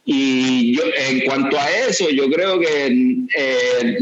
Y 0.05 0.75
yo, 0.75 0.83
en 0.97 1.25
cuanto 1.25 1.59
a 1.59 1.69
eso, 1.69 2.09
yo 2.09 2.27
creo 2.31 2.59
que 2.59 2.87
eh, 2.87 3.27
eh, 3.37 3.97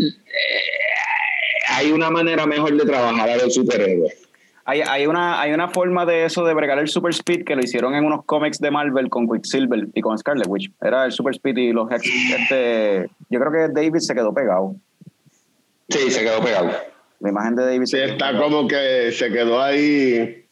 hay 1.67 1.91
una 1.91 2.09
manera 2.09 2.45
mejor 2.45 2.77
de 2.77 2.85
trabajar 2.85 3.29
a 3.29 3.35
los 3.35 3.53
superhéroes. 3.53 4.26
Hay, 4.69 4.81
hay, 4.81 5.07
una, 5.07 5.39
hay 5.39 5.53
una 5.53 5.69
forma 5.69 6.05
de 6.05 6.25
eso 6.25 6.43
de 6.43 6.53
bregar 6.53 6.77
el 6.77 6.89
Super 6.89 7.11
Speed 7.11 7.45
que 7.45 7.55
lo 7.55 7.61
hicieron 7.61 7.95
en 7.95 8.03
unos 8.03 8.25
cómics 8.25 8.59
de 8.59 8.69
Marvel 8.69 9.09
con 9.09 9.25
Quicksilver 9.29 9.87
y 9.93 10.01
con 10.01 10.17
Scarlet 10.17 10.45
Witch. 10.47 10.69
Era 10.81 11.05
el 11.05 11.13
Super 11.13 11.33
Speed 11.33 11.55
y 11.57 11.71
los. 11.71 11.89
Este, 11.89 13.09
yo 13.29 13.39
creo 13.39 13.51
que 13.51 13.73
David 13.73 13.99
se 13.99 14.13
quedó 14.13 14.33
pegado. 14.33 14.75
Sí, 15.89 16.11
se 16.11 16.21
quedó 16.21 16.41
pegado. 16.43 16.69
La 17.21 17.29
imagen 17.29 17.55
de 17.55 17.63
David 17.65 17.85
Sí, 17.85 17.91
se 17.91 17.97
quedó 17.97 18.11
está 18.11 18.27
pegado. 18.27 18.43
como 18.49 18.67
que 18.67 19.11
se 19.13 19.31
quedó 19.31 19.61
ahí. 19.63 20.43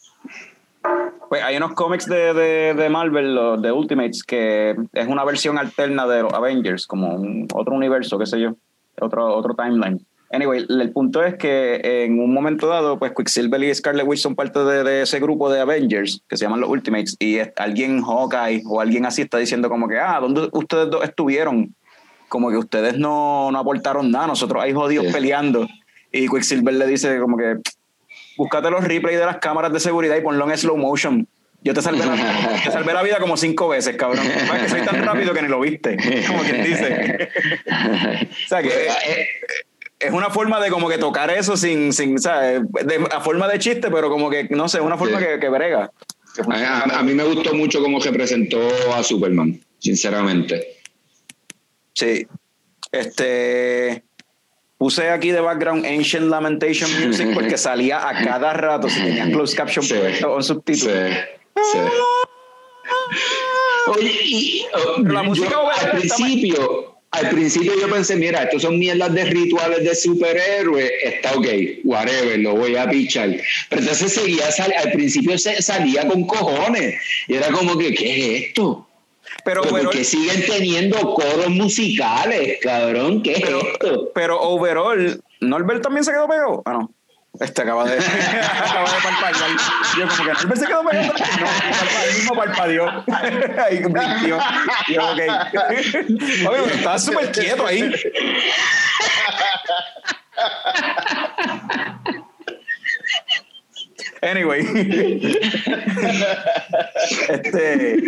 Pues 1.28 1.42
hay 1.42 1.56
unos 1.56 1.74
cómics 1.74 2.06
de, 2.06 2.32
de, 2.32 2.74
de 2.74 2.88
Marvel, 2.88 3.34
los 3.34 3.60
de 3.60 3.70
Ultimates, 3.72 4.22
que 4.22 4.76
es 4.92 5.06
una 5.08 5.24
versión 5.24 5.58
alterna 5.58 6.06
de 6.06 6.22
los 6.22 6.32
Avengers, 6.32 6.86
como 6.86 7.14
un- 7.16 7.48
otro 7.52 7.74
universo, 7.74 8.18
qué 8.18 8.26
sé 8.26 8.40
yo, 8.40 8.54
otro, 9.00 9.26
otro 9.34 9.54
timeline. 9.54 10.00
Anyway, 10.32 10.66
el 10.68 10.90
punto 10.92 11.22
es 11.24 11.36
que 11.36 11.80
en 12.04 12.18
un 12.18 12.34
momento 12.34 12.66
dado, 12.66 12.98
pues 12.98 13.12
Quicksilver 13.16 13.62
y 13.62 13.74
Scarlet 13.74 14.06
Witch 14.06 14.20
son 14.20 14.34
parte 14.34 14.58
de, 14.64 14.82
de 14.82 15.02
ese 15.02 15.20
grupo 15.20 15.50
de 15.50 15.60
Avengers 15.60 16.20
que 16.28 16.36
se 16.36 16.44
llaman 16.44 16.60
los 16.60 16.68
Ultimates 16.68 17.16
y 17.20 17.38
alguien 17.56 18.02
Hawkeye 18.02 18.62
o 18.66 18.80
alguien 18.80 19.06
así 19.06 19.22
está 19.22 19.38
diciendo 19.38 19.68
como 19.68 19.88
que, 19.88 19.98
ah, 19.98 20.18
¿dónde 20.20 20.48
ustedes 20.52 20.90
dos 20.90 21.04
estuvieron? 21.04 21.74
Como 22.28 22.50
que 22.50 22.56
ustedes 22.56 22.98
no, 22.98 23.50
no 23.52 23.58
aportaron 23.58 24.10
nada, 24.10 24.26
nosotros 24.26 24.62
ahí 24.62 24.72
jodidos 24.72 25.06
Sí. 25.06 25.12
peleando. 25.12 25.68
Y 26.10 26.28
Quicksilver 26.28 26.74
le 26.74 26.86
dice 26.88 27.18
como 27.20 27.36
que, 27.36 27.58
búscate 28.36 28.68
los 28.70 28.82
replays 28.82 29.18
de 29.18 29.26
las 29.26 29.38
cámaras 29.38 29.72
de 29.72 29.78
seguridad 29.78 30.16
y 30.16 30.22
ponlo 30.22 30.50
en 30.50 30.58
slow 30.58 30.76
motion. 30.76 31.28
Yo 31.62 31.72
te 31.74 31.82
salvé 31.82 32.04
la, 32.04 32.14
te 32.64 32.70
salvé 32.70 32.92
la 32.92 33.02
vida 33.02 33.18
como 33.18 33.36
cinco 33.36 33.68
veces, 33.68 33.96
cabrón. 33.96 34.24
Es 34.26 34.62
que 34.62 34.68
soy 34.68 34.82
tan 34.82 35.04
rápido 35.04 35.32
que 35.34 35.42
ni 35.42 35.48
lo 35.48 35.60
viste, 35.60 35.96
como 36.26 36.42
quien 36.42 36.64
dice. 36.64 37.28
O 38.46 38.48
sea, 38.48 38.62
que 38.62 38.68
es, 38.68 38.96
es 39.98 40.12
una 40.12 40.30
forma 40.30 40.60
de 40.60 40.70
como 40.70 40.88
que 40.88 40.98
tocar 40.98 41.30
eso 41.30 41.56
sin, 41.56 41.92
sin 41.92 42.18
¿sabes? 42.18 42.60
De, 42.84 43.06
a 43.10 43.20
forma 43.20 43.48
de 43.48 43.58
chiste, 43.58 43.90
pero 43.90 44.10
como 44.10 44.28
que, 44.30 44.44
no 44.50 44.68
sé, 44.68 44.80
una 44.80 44.96
forma 44.98 45.18
Sí. 45.18 45.24
que, 45.26 45.40
que 45.40 45.48
brega. 45.48 45.90
Que 46.34 46.42
A, 46.42 46.44
funciona. 46.44 46.78
a- 46.80 46.98
a 46.98 47.02
mí 47.02 47.14
me 47.14 47.24
gustó 47.24 47.54
mucho 47.54 47.80
cómo 47.82 47.98
representó 48.00 48.60
a 48.94 49.02
Superman, 49.02 49.58
sinceramente. 49.78 50.76
Sí. 51.94 52.26
Este. 52.92 54.02
Puse 54.78 55.08
aquí 55.08 55.30
de 55.30 55.40
background 55.40 55.86
Ancient 55.86 56.26
Lamentation 56.28 56.90
Music 57.06 57.28
porque 57.32 57.56
salía 57.56 58.06
a 58.06 58.22
cada 58.22 58.52
rato 58.52 58.90
si 58.90 59.00
tenías 59.00 59.30
closed 59.30 59.56
caption 59.56 59.82
Sí. 59.82 59.94
puesto 59.94 60.30
o 60.34 60.42
Sí, 60.42 60.48
subtítulos. 60.48 60.94
sí. 61.72 61.78
Oye, 63.86 64.12
y 64.24 64.66
oh, 64.74 65.00
la 65.02 65.22
música 65.22 65.48
yo, 65.50 65.70
al 65.70 65.90
principio, 65.92 66.95
al 67.16 67.30
principio 67.30 67.72
yo 67.80 67.88
pensé, 67.88 68.16
mira, 68.16 68.44
estos 68.44 68.62
son 68.62 68.78
mierdas 68.78 69.12
de 69.14 69.24
rituales 69.24 69.82
de 69.84 69.94
superhéroes, 69.94 70.90
está 71.02 71.34
ok, 71.34 71.46
whatever, 71.84 72.38
lo 72.38 72.54
voy 72.56 72.76
a 72.76 72.88
pichar. 72.88 73.30
Pero 73.68 73.82
entonces 73.82 74.12
seguía, 74.12 74.50
sal- 74.52 74.74
al 74.76 74.92
principio 74.92 75.36
se, 75.38 75.60
salía 75.62 76.06
con 76.06 76.26
cojones. 76.26 77.00
Y 77.28 77.34
era 77.34 77.48
como 77.48 77.76
que, 77.78 77.94
¿qué 77.94 78.36
es 78.36 78.42
esto? 78.44 78.86
Pero, 79.44 79.62
Pero 79.62 79.76
porque 79.84 80.04
siguen 80.04 80.44
teniendo 80.46 80.98
coros 81.14 81.48
musicales, 81.50 82.58
cabrón, 82.60 83.22
¿qué 83.22 83.38
pero, 83.42 83.60
es 83.60 83.66
esto? 83.72 84.10
pero 84.14 84.40
overall, 84.40 85.20
¿Norbert 85.40 85.82
también 85.82 86.04
se 86.04 86.10
quedó 86.12 86.28
pegado? 86.28 86.62
Ah, 86.64 86.72
no. 86.72 86.92
Este 87.40 87.62
acaba 87.62 87.84
de, 87.84 87.98
acaba 87.98 88.90
de 88.90 89.00
parpadear. 89.02 89.50
Yo 89.98 90.08
como 90.08 90.24
que 90.24 90.32
Norbert 90.32 90.56
se 90.56 90.66
quedó 90.66 90.84
pegado. 90.84 91.12
No, 91.12 92.04
el 92.08 92.14
mismo 92.14 92.34
parpadeó. 92.34 93.04
Ahí 93.66 93.82
brinquió. 93.82 94.38
Yo, 94.88 95.10
ok. 95.10 95.20
Oye, 96.48 96.62
pero 96.64 96.66
estaba 96.66 96.98
súper 96.98 97.32
quieto 97.32 97.66
ahí. 97.66 97.92
Anyway. 104.22 104.60
este. 107.28 108.02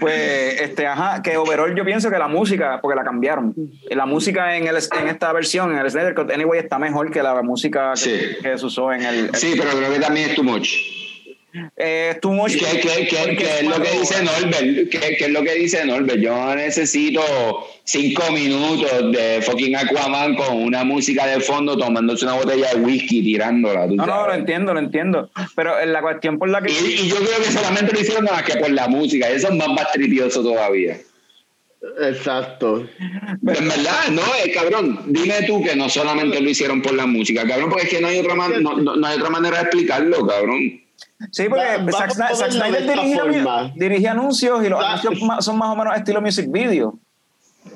Pues, 0.00 0.60
este, 0.60 0.86
ajá, 0.86 1.22
que 1.22 1.36
overall 1.36 1.74
yo 1.74 1.84
pienso 1.84 2.10
que 2.10 2.18
la 2.18 2.28
música, 2.28 2.78
porque 2.80 2.96
la 2.96 3.04
cambiaron. 3.04 3.54
La 3.90 4.06
música 4.06 4.56
en, 4.56 4.66
el, 4.66 4.76
en 4.76 5.08
esta 5.08 5.32
versión, 5.32 5.72
en 5.72 5.78
el 5.78 5.90
Snyder 5.90 6.14
Cut, 6.14 6.30
anyway, 6.30 6.60
está 6.60 6.78
mejor 6.78 7.10
que 7.10 7.22
la 7.22 7.40
música 7.42 7.92
que, 7.94 7.96
Sí. 8.00 8.20
que 8.42 8.58
se 8.58 8.66
usó 8.66 8.92
en 8.92 9.02
el. 9.02 9.34
Sí, 9.34 9.54
pero 9.56 9.70
creo 9.70 9.92
que 9.92 10.00
también 10.00 10.30
es 10.30 10.36
too 10.36 10.44
much. 10.44 10.68
Eh, 11.76 12.16
too 12.20 12.32
much. 12.32 12.52
¿Qué, 12.52 12.80
qué- 12.80 13.06
qué- 13.08 13.16
porque 13.16 13.36
qué 13.36 13.58
es 13.60 13.64
lo 13.64 13.82
que 13.82 13.90
dice 13.98 14.22
Norbert? 14.22 14.90
¿Qué, 14.90 15.16
qué 15.16 15.24
es 15.24 15.30
lo 15.30 15.42
que 15.42 15.54
dice 15.54 15.84
Norbert? 15.84 16.18
Yo 16.20 16.54
necesito 16.54 17.20
cinco 17.84 18.30
minutos 18.32 19.12
de 19.12 19.42
fucking 19.42 19.76
Aquaman 19.76 20.34
con 20.36 20.56
una 20.62 20.84
música 20.84 21.26
de 21.26 21.40
fondo 21.40 21.76
tomándose 21.76 22.24
una 22.24 22.34
botella 22.34 22.70
de 22.74 22.80
whisky 22.80 23.22
tirándola. 23.22 23.86
tú 23.88 23.96
No, 23.96 24.06
no, 24.06 24.26
lo 24.26 24.34
entiendo, 24.34 24.72
lo 24.74 24.80
entiendo. 24.80 25.30
Pero 25.54 25.78
en 25.80 25.92
la 25.92 26.02
cuestión 26.02 26.38
por 26.38 26.48
la 26.48 26.60
que. 26.62 26.72
y, 26.72 26.74
y 27.02 27.08
yo 27.08 27.16
creo 27.16 27.38
que 27.38 27.50
solamente 27.52 27.92
lo 27.92 28.00
hicieron 28.00 28.24
nada 28.24 28.38
más 28.38 28.46
que 28.46 28.58
por 28.58 28.70
la 28.70 28.88
música. 28.88 29.28
Eso 29.28 29.48
es 29.48 29.54
más, 29.54 29.68
más 29.68 29.92
tripioso 29.92 30.42
todavía. 30.42 30.96
Exacto. 32.00 32.86
Pero 33.44 33.58
en 33.60 33.68
verdad, 33.68 34.08
no, 34.10 34.22
eh, 34.44 34.50
cabrón, 34.52 35.00
dime 35.06 35.34
tú 35.46 35.62
que 35.62 35.76
no 35.76 35.88
solamente 35.88 36.40
lo 36.40 36.50
hicieron 36.50 36.82
por 36.82 36.94
la 36.94 37.06
música, 37.06 37.46
cabrón, 37.46 37.70
porque 37.70 37.84
es 37.84 37.90
que 37.90 38.00
no 38.00 38.08
hay 38.08 38.18
otra, 38.18 38.34
man- 38.34 38.62
no, 38.62 38.76
no- 38.76 38.96
no 38.96 39.06
hay 39.06 39.16
otra 39.16 39.30
manera 39.30 39.58
de 39.58 39.62
explicarlo, 39.64 40.26
cabrón. 40.26 40.80
Sí, 41.30 41.44
porque 41.48 41.64
Va- 41.78 41.92
Zack, 41.92 42.10
Snyder- 42.12 42.36
Zack 42.36 43.72
dirige 43.74 44.08
anuncios 44.08 44.64
y 44.64 44.68
los 44.68 44.80
Va- 44.80 44.92
anuncios 44.94 45.18
son 45.44 45.58
más 45.58 45.68
o 45.70 45.76
menos 45.76 45.96
estilo 45.96 46.20
music 46.20 46.46
video. 46.50 46.98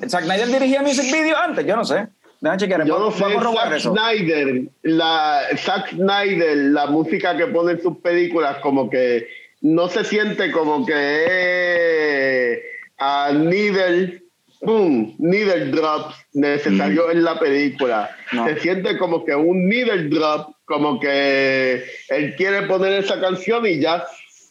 Zack 0.07 0.23
Snyder 0.25 0.47
dirigía 0.47 0.81
music 0.81 1.11
video 1.11 1.37
antes, 1.37 1.65
yo 1.65 1.75
no 1.75 1.83
sé. 1.85 2.07
Déjame 2.39 2.59
chequear, 2.59 2.85
Yo 2.85 2.97
no 2.97 3.11
sé, 3.11 3.19
Zack 3.19 3.71
eso. 3.73 3.93
Snyder, 3.93 4.63
la, 4.83 5.41
Zack 5.57 5.89
Snyder, 5.91 6.57
la 6.57 6.87
música 6.87 7.37
que 7.37 7.45
pone 7.47 7.73
en 7.73 7.81
sus 7.81 7.97
películas, 7.99 8.57
como 8.63 8.89
que 8.89 9.27
no 9.61 9.87
se 9.89 10.03
siente 10.03 10.51
como 10.51 10.83
que 10.85 12.61
a 12.97 13.31
needle, 13.33 14.23
boom, 14.61 15.15
needle 15.19 15.65
drops 15.71 16.15
necesario 16.33 17.11
en 17.11 17.23
la 17.23 17.37
película. 17.39 18.09
No. 18.31 18.47
Se 18.47 18.59
siente 18.59 18.97
como 18.97 19.23
que 19.25 19.35
un 19.35 19.67
needle 19.69 20.09
drop, 20.09 20.55
como 20.71 20.99
que 20.99 21.83
él 22.07 22.35
quiere 22.37 22.61
poner 22.63 23.03
esa 23.03 23.19
canción 23.19 23.67
y 23.67 23.79
ya. 23.79 24.05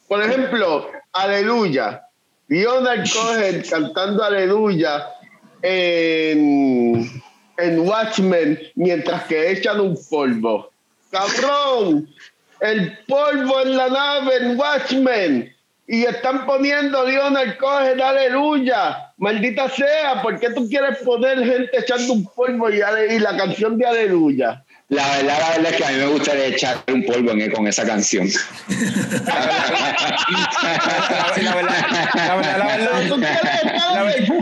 Por 0.06 0.22
ejemplo, 0.22 0.90
Aleluya. 1.12 2.02
Leonard 2.48 3.04
Cohen 3.10 3.62
cantando 3.68 4.22
Aleluya 4.22 5.06
en, 5.62 7.22
en 7.56 7.80
Watchmen 7.80 8.60
mientras 8.74 9.24
que 9.24 9.50
echan 9.50 9.80
un 9.80 9.98
polvo. 10.10 10.70
¡Cabrón! 11.10 12.08
El 12.60 12.98
polvo 13.06 13.62
en 13.62 13.76
la 13.76 13.88
nave 13.88 14.36
en 14.36 14.58
Watchmen. 14.58 15.56
Y 15.86 16.04
están 16.04 16.44
poniendo 16.44 17.04
Leonard 17.04 17.56
Cohen, 17.56 18.00
aleluya. 18.00 19.12
Maldita 19.16 19.68
sea, 19.70 20.20
¿por 20.22 20.38
qué 20.38 20.50
tú 20.50 20.68
quieres 20.68 20.98
poner 20.98 21.38
gente 21.38 21.78
echando 21.78 22.12
un 22.12 22.24
polvo 22.26 22.70
y, 22.70 22.76
y 22.76 23.18
la 23.18 23.36
canción 23.36 23.78
de 23.78 23.86
aleluya? 23.86 24.62
La 24.90 25.08
verdad, 25.08 25.38
la 25.38 25.50
verdad 25.50 25.72
es 25.72 25.76
que 25.76 25.84
a 25.84 25.90
mí 25.90 25.96
me 25.98 26.06
gustaría 26.06 26.46
echar 26.46 26.82
un 26.92 27.04
polvo 27.04 27.30
en, 27.30 27.50
con 27.52 27.68
esa 27.68 27.86
canción. 27.86 28.28
La 31.40 31.54
verdad, 31.54 31.86
la 32.14 32.34
verdad, 32.34 32.58
la 32.58 32.66
verdad, 32.66 33.02
el 33.02 33.08
cine. 33.08 33.28
La 33.94 34.02
verdad, 34.02 34.18
la 34.26 34.26
verdad, 34.26 34.26
Quieres 34.26 34.28
ver 34.28 34.39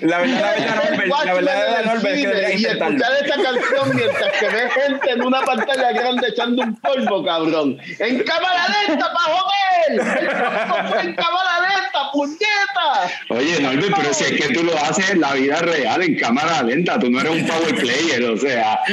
Norbert, 0.00 0.02
la 0.02 0.18
verdad, 0.18 1.06
Watchmen 1.08 1.48
en 1.48 1.78
el 1.78 1.86
Norbert, 1.86 2.16
es 2.16 2.50
que 2.50 2.54
Y 2.56 2.66
intentarlo. 2.66 2.96
escuchar 2.96 3.12
esa 3.24 3.36
canción 3.42 3.96
mientras 3.96 4.32
que 4.38 4.48
ves 4.48 4.72
gente 4.72 5.10
en 5.10 5.22
una 5.22 5.40
pantalla 5.42 5.92
grande 5.92 6.28
echando 6.28 6.62
un 6.62 6.76
polvo, 6.76 7.24
cabrón. 7.24 7.78
En 7.98 8.22
cámara 8.24 8.66
lenta, 8.86 9.12
pa' 9.12 9.20
joder. 9.20 9.60
El 9.90 9.98
polvo 9.98 10.88
fue 10.88 11.00
en 11.02 11.14
cámara 11.14 11.60
lenta, 11.60 12.10
puñeta. 12.12 13.10
Oye, 13.30 13.60
Norbert, 13.60 13.94
pero 13.96 14.14
si 14.14 14.24
es 14.24 14.32
que 14.32 14.54
tú 14.54 14.62
lo 14.62 14.76
haces 14.78 15.10
en 15.10 15.20
la 15.20 15.32
vida 15.34 15.58
real, 15.60 16.02
en 16.02 16.16
cámara 16.18 16.62
lenta, 16.62 16.98
tú 16.98 17.10
no 17.10 17.20
eres 17.20 17.32
un 17.32 17.46
power 17.46 17.74
player, 17.76 18.24
o 18.24 18.36
sea. 18.36 18.80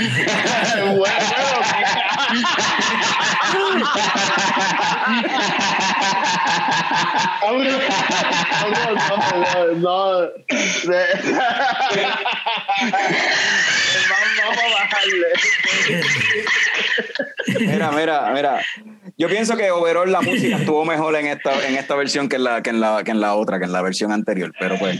Bueno, 0.77 1.15
Cabrón, 7.47 7.67
cabrón, 8.49 8.97
no, 9.01 9.73
no, 9.73 9.73
no. 9.75 10.29
Vamos 14.09 14.57
a 14.57 14.67
bajarle. 14.73 15.29
Mira, 17.59 17.91
mira, 17.91 18.31
mira. 18.33 18.59
Yo 19.17 19.29
pienso 19.29 19.55
que 19.55 19.71
overall 19.71 20.11
la 20.11 20.19
música 20.21 20.57
estuvo 20.57 20.83
mejor 20.83 21.15
en 21.15 21.27
esta, 21.27 21.65
en 21.67 21.77
esta 21.77 21.95
versión 21.95 22.27
que 22.27 22.35
en 22.35 22.43
la, 22.43 22.61
que 22.61 22.71
en 22.71 22.81
la, 22.81 23.03
que 23.05 23.11
en 23.11 23.21
la 23.21 23.35
otra, 23.35 23.59
que 23.59 23.65
en 23.65 23.71
la 23.71 23.81
versión 23.81 24.11
anterior. 24.11 24.51
Pero 24.59 24.77
pues, 24.77 24.99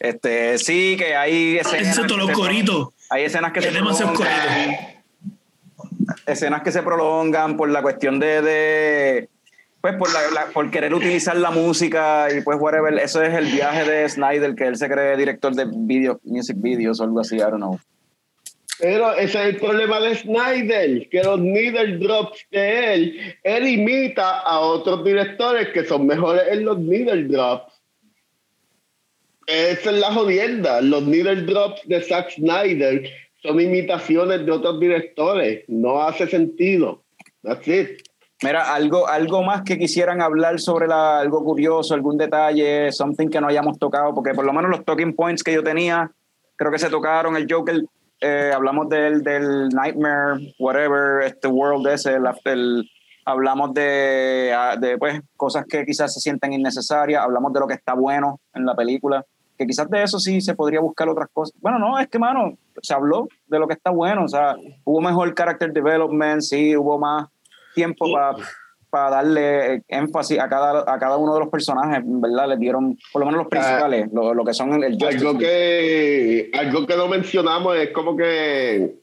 este, 0.00 0.58
sí 0.58 0.96
que 0.98 1.16
hay 1.16 1.56
escenas. 1.56 1.88
Excepto 1.88 2.18
los 2.18 2.30
coritos. 2.32 2.88
Hay 3.08 3.24
escenas 3.24 3.52
que 3.52 3.60
Es 3.60 3.64
se 3.66 3.72
demasiado 3.72 4.12
prolongan. 4.12 4.96
Escenas 6.26 6.62
que 6.62 6.72
se 6.72 6.82
prolongan 6.82 7.56
por 7.56 7.70
la 7.70 7.80
cuestión 7.80 8.20
de, 8.20 8.42
de 8.42 9.28
pues 9.94 10.12
por, 10.52 10.70
querer 10.70 10.94
utilizar 10.94 11.36
la 11.36 11.50
música 11.50 12.28
y 12.36 12.40
pues 12.40 12.58
whatever. 12.60 12.94
Eso 12.98 13.22
es 13.22 13.34
el 13.34 13.46
viaje 13.46 13.88
de 13.88 14.08
Snyder, 14.08 14.54
que 14.54 14.66
él 14.66 14.76
se 14.76 14.88
cree 14.88 15.16
director 15.16 15.54
de 15.54 15.66
video, 15.70 16.20
music 16.24 16.56
videos 16.58 17.00
o 17.00 17.04
algo 17.04 17.20
así, 17.20 17.36
I 17.36 17.40
don't 17.40 17.56
know. 17.56 17.78
Pero 18.78 19.14
ese 19.14 19.40
es 19.40 19.54
el 19.54 19.56
problema 19.56 20.00
de 20.00 20.16
Snyder, 20.16 21.08
que 21.08 21.22
los 21.22 21.40
needle 21.40 21.98
drops 21.98 22.46
de 22.50 22.94
él, 22.94 23.36
él 23.42 23.68
imita 23.68 24.40
a 24.40 24.60
otros 24.60 25.02
directores 25.02 25.68
que 25.68 25.84
son 25.84 26.06
mejores 26.06 26.42
en 26.50 26.64
los 26.64 26.78
needle 26.78 27.24
drops. 27.24 27.72
Esa 29.46 29.90
es 29.90 29.98
la 29.98 30.12
jodienda. 30.12 30.80
Los 30.80 31.04
needle 31.04 31.42
drops 31.42 31.80
de 31.86 32.02
Zack 32.02 32.30
Snyder 32.32 33.08
son 33.42 33.60
imitaciones 33.60 34.44
de 34.44 34.52
otros 34.52 34.80
directores. 34.80 35.64
No 35.68 36.02
hace 36.02 36.26
sentido. 36.26 37.04
That's 37.42 37.68
it. 37.68 38.05
Mira, 38.42 38.74
algo, 38.74 39.08
algo 39.08 39.42
más 39.42 39.62
que 39.62 39.78
quisieran 39.78 40.20
hablar 40.20 40.60
sobre 40.60 40.86
la, 40.86 41.20
algo 41.20 41.42
curioso, 41.42 41.94
algún 41.94 42.18
detalle, 42.18 42.92
something 42.92 43.28
que 43.28 43.40
no 43.40 43.48
hayamos 43.48 43.78
tocado, 43.78 44.14
porque 44.14 44.34
por 44.34 44.44
lo 44.44 44.52
menos 44.52 44.70
los 44.70 44.84
talking 44.84 45.14
points 45.16 45.42
que 45.42 45.54
yo 45.54 45.62
tenía, 45.62 46.10
creo 46.56 46.70
que 46.70 46.78
se 46.78 46.90
tocaron, 46.90 47.34
el 47.36 47.46
Joker, 47.50 47.82
eh, 48.20 48.52
hablamos 48.54 48.90
del, 48.90 49.22
del 49.22 49.68
Nightmare, 49.70 50.54
whatever, 50.58 51.22
este 51.24 51.48
world 51.48 51.86
ese, 51.86 52.14
el, 52.14 52.26
el- 52.44 52.90
hablamos 53.24 53.72
de, 53.74 54.54
ah, 54.54 54.76
de 54.78 54.98
pues, 54.98 55.20
cosas 55.36 55.64
que 55.66 55.84
quizás 55.86 56.12
se 56.12 56.20
sienten 56.20 56.52
innecesarias, 56.52 57.22
hablamos 57.22 57.52
de 57.54 57.60
lo 57.60 57.66
que 57.66 57.74
está 57.74 57.94
bueno 57.94 58.38
en 58.54 58.66
la 58.66 58.74
película, 58.76 59.24
que 59.58 59.66
quizás 59.66 59.88
de 59.88 60.02
eso 60.02 60.18
sí 60.20 60.42
se 60.42 60.54
podría 60.54 60.80
buscar 60.80 61.08
otras 61.08 61.28
cosas. 61.32 61.54
Bueno, 61.62 61.78
no, 61.78 61.98
es 61.98 62.06
que, 62.08 62.18
mano, 62.18 62.52
se 62.82 62.92
habló 62.92 63.26
de 63.46 63.58
lo 63.58 63.66
que 63.66 63.72
está 63.74 63.90
bueno, 63.90 64.24
o 64.24 64.28
sea, 64.28 64.54
hubo 64.84 65.00
mejor 65.00 65.34
character 65.34 65.72
development, 65.72 66.42
sí, 66.42 66.76
hubo 66.76 66.98
más 66.98 67.26
tiempo 67.76 68.06
para 68.90 69.10
darle 69.10 69.82
énfasis 69.88 70.38
a 70.38 70.48
cada, 70.48 70.80
a 70.80 70.98
cada 70.98 71.16
uno 71.16 71.34
de 71.34 71.40
los 71.40 71.48
personajes, 71.50 72.02
¿verdad? 72.04 72.48
Les 72.48 72.58
dieron, 72.58 72.96
por 73.12 73.20
lo 73.20 73.26
menos 73.26 73.42
los 73.42 73.48
principales, 73.48 74.08
lo, 74.12 74.32
lo 74.32 74.44
que 74.44 74.54
son 74.54 74.82
el, 74.82 74.96
Algo 75.04 75.38
que, 75.38 76.50
algo 76.54 76.86
que 76.86 76.96
no 76.96 77.06
mencionamos 77.06 77.76
es 77.76 77.90
como 77.90 78.16
que 78.16 78.94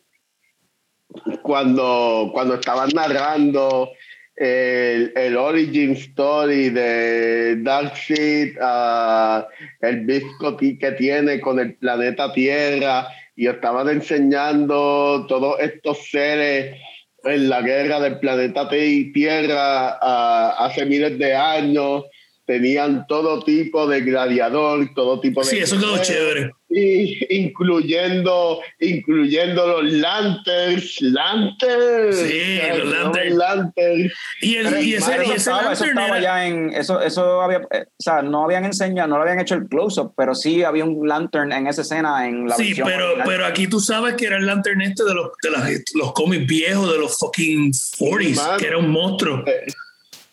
cuando, 1.43 2.31
cuando 2.33 2.55
estaban 2.55 2.89
narrando 2.95 3.91
el, 4.35 5.13
el 5.15 5.37
origin 5.37 5.91
story 5.91 6.69
de 6.69 7.57
Darkseid, 7.61 8.57
ah, 8.61 9.47
el 9.81 10.05
bisco 10.05 10.57
que 10.57 10.95
tiene 10.97 11.39
con 11.39 11.59
el 11.59 11.75
planeta 11.75 12.33
Tierra, 12.33 13.07
y 13.35 13.47
estaban 13.47 13.89
enseñando 13.89 15.25
todos 15.27 15.59
estos 15.59 16.09
seres 16.09 16.75
en 17.23 17.49
la 17.49 17.61
guerra 17.61 17.99
del 17.99 18.19
planeta 18.19 18.67
Ti- 18.69 19.11
Tierra 19.13 19.97
ah, 20.01 20.55
hace 20.59 20.85
miles 20.85 21.17
de 21.17 21.35
años. 21.35 22.03
Tenían 22.45 23.05
todo 23.07 23.41
tipo 23.43 23.87
de 23.87 24.01
gladiador, 24.01 24.89
todo 24.93 25.19
tipo 25.21 25.41
de. 25.41 25.47
Sí, 25.47 25.57
eso 25.59 25.79
quedó 25.79 25.97
chévere. 26.01 26.51
Y 26.75 27.17
incluyendo, 27.43 28.59
incluyendo 28.79 29.65
los 29.81 29.91
lanterns, 29.93 30.99
lanterns. 31.01 32.17
Sí, 32.17 32.59
los 32.79 32.87
lanterns. 32.89 33.35
lanterns. 33.35 34.13
Y, 34.41 34.55
el, 34.55 34.65
y 34.65 34.67
ese, 34.67 34.83
y 34.85 34.93
eso 34.95 35.11
ese 35.11 35.33
estaba, 35.35 35.73
eso 35.73 35.85
ya 36.21 36.47
en 36.47 36.71
eso 36.73 36.99
eso 37.01 37.41
había 37.41 37.59
eh, 37.71 37.85
o 37.87 38.03
sea 38.03 38.21
no 38.23 38.43
habían 38.45 38.65
enseñado 38.65 39.07
no 39.07 39.17
le 39.17 39.21
habían 39.23 39.39
hecho 39.39 39.53
el 39.55 39.67
close 39.67 40.01
up 40.01 40.13
pero 40.17 40.33
sí 40.33 40.63
había 40.63 40.83
un 40.83 41.07
lantern 41.07 41.51
en 41.51 41.67
esa 41.67 41.83
escena 41.83 42.27
en 42.27 42.47
la 42.47 42.55
Sí, 42.55 42.73
pero, 42.75 43.05
original. 43.05 43.27
pero 43.27 43.45
aquí 43.45 43.67
tú 43.67 43.79
sabes 43.79 44.15
que 44.15 44.25
era 44.25 44.37
el 44.37 44.45
lantern 44.47 44.81
este 44.81 45.03
de 45.03 45.13
los, 45.13 45.29
de 45.43 45.51
las- 45.51 45.83
los 45.93 46.11
cómics 46.13 46.47
viejos 46.47 46.91
de 46.91 46.97
los 46.99 47.17
fucking 47.19 47.71
40s, 47.71 48.35
Mano. 48.35 48.57
que 48.57 48.65
era 48.67 48.77
un 48.79 48.89
monstruo. 48.89 49.43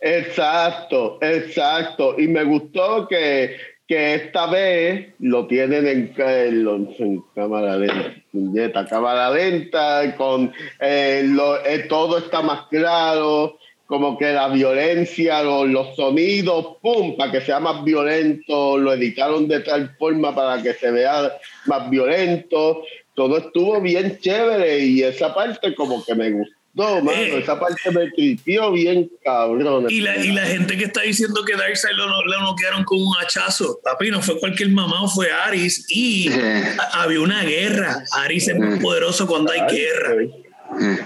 Exacto, 0.01 1.19
exacto. 1.21 2.15
Y 2.19 2.27
me 2.29 2.45
gustó 2.45 3.07
que, 3.09 3.57
que 3.87 4.15
esta 4.15 4.47
vez 4.47 5.09
lo 5.19 5.47
tienen 5.47 5.87
en, 5.87 6.15
en 6.17 6.89
en 6.99 7.23
cámara 7.35 7.77
lenta, 7.77 8.87
cámara 8.87 9.31
lenta, 9.31 10.15
con 10.17 10.53
eh, 10.81 11.23
lo- 11.27 11.65
eh, 11.65 11.81
todo 11.89 12.19
está 12.19 12.41
más 12.41 12.67
claro, 12.71 13.59
como 13.87 14.17
que 14.17 14.33
la 14.33 14.49
violencia, 14.49 15.43
lo- 15.43 15.67
los 15.67 15.95
sonidos, 15.97 16.77
pum, 16.81 17.17
para 17.17 17.33
que 17.33 17.41
sea 17.43 17.61
más 17.61 17.85
violento, 17.85 18.79
lo 18.79 18.95
editaron 18.95 19.49
de 19.49 19.61
tal 19.61 19.95
forma 19.99 20.35
para 20.35 20.63
que 20.63 20.73
se 20.75 20.91
vea 20.91 21.33
más 21.67 21.91
violento. 21.91 22.83
Todo 23.15 23.39
estuvo 23.39 23.81
bien 23.83 24.19
chévere 24.21 24.79
y 24.79 25.03
esa 25.03 25.35
parte 25.35 25.75
como 25.75 26.03
que 26.05 26.15
me 26.15 26.31
gustó, 26.31 26.55
mano. 26.75 27.11
Eh. 27.13 27.39
Esa 27.41 27.59
parte 27.59 27.91
me 27.91 28.11
tripió 28.13 28.71
bien 28.73 29.11
cabrón. 29.25 29.87
Y 29.91 30.01
la, 30.01 30.17
y 30.17 30.33
la 30.33 30.47
gente 30.47 30.77
que 30.77 30.85
está 30.85 31.03
diciendo 31.03 31.45
que 31.45 31.57
Darkseid 31.57 31.95
lo, 31.97 32.07
lo 32.25 32.41
noquearon 32.41 32.85
con 32.85 33.01
un 33.03 33.13
hachazo, 33.21 33.81
papi, 33.83 34.11
no 34.11 34.23
fue 34.23 34.39
cualquier 34.39 34.69
mamá, 34.71 35.09
fue 35.09 35.31
Aris. 35.33 35.87
Y 35.89 36.31
a- 36.33 37.03
había 37.03 37.21
una 37.21 37.43
guerra. 37.43 38.05
Aris 38.13 38.49
es 38.49 38.59
más 38.59 38.79
poderoso 38.81 39.27
cuando 39.27 39.53
hay 39.53 39.61
guerra. 39.75 40.15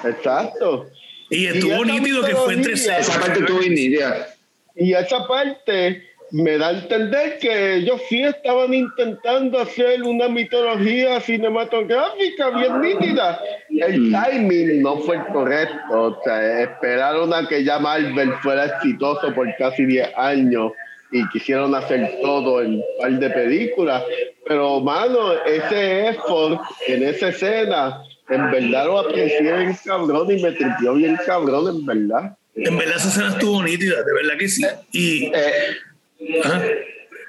Exacto. 0.04 0.86
Y 1.30 1.46
estuvo 1.46 1.84
nítido 1.84 2.22
que 2.24 2.36
fue 2.36 2.54
entre 2.54 2.74
Esa 2.74 3.18
parte 3.20 3.40
estuvo 3.40 3.60
nítida. 3.60 4.28
Y 4.76 4.92
esa 4.92 5.26
parte 5.26 6.02
me 6.34 6.58
da 6.58 6.66
a 6.66 6.72
entender 6.72 7.38
que 7.38 7.76
ellos 7.76 8.00
sí 8.08 8.20
estaban 8.20 8.74
intentando 8.74 9.60
hacer 9.60 10.02
una 10.02 10.28
mitología 10.28 11.20
cinematográfica 11.20 12.50
bien 12.50 12.80
nítida. 12.80 13.40
El 13.70 14.10
timing 14.10 14.82
no 14.82 14.96
fue 14.96 15.14
el 15.14 15.26
correcto. 15.26 15.92
O 15.92 16.20
sea, 16.24 16.62
esperaron 16.62 17.32
a 17.32 17.46
que 17.46 17.62
ya 17.62 17.78
Marvel 17.78 18.32
fuera 18.42 18.64
exitoso 18.64 19.32
por 19.32 19.46
casi 19.58 19.86
10 19.86 20.08
años 20.16 20.72
y 21.12 21.24
quisieron 21.28 21.72
hacer 21.72 22.18
todo 22.20 22.62
en 22.62 22.78
un 22.78 22.84
par 23.00 23.12
de 23.12 23.30
películas. 23.30 24.02
Pero, 24.44 24.80
mano, 24.80 25.34
ese 25.46 26.08
effort 26.08 26.60
en 26.88 27.04
esa 27.04 27.28
escena, 27.28 28.02
en 28.28 28.50
verdad 28.50 28.86
lo 28.86 28.98
aprecié 28.98 29.40
bien 29.40 29.76
cabrón 29.84 30.28
y 30.32 30.42
me 30.42 30.50
tripió 30.50 30.94
bien 30.94 31.16
cabrón, 31.24 31.76
en 31.76 31.86
verdad. 31.86 32.36
En 32.56 32.76
verdad 32.76 32.96
esa 32.96 33.08
escena 33.08 33.28
estuvo 33.28 33.62
nítida, 33.62 34.02
de 34.02 34.12
verdad 34.12 34.36
que 34.36 34.48
sí. 34.48 34.64
Y... 34.90 35.26
Eh, 35.26 35.76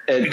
eh, 0.08 0.30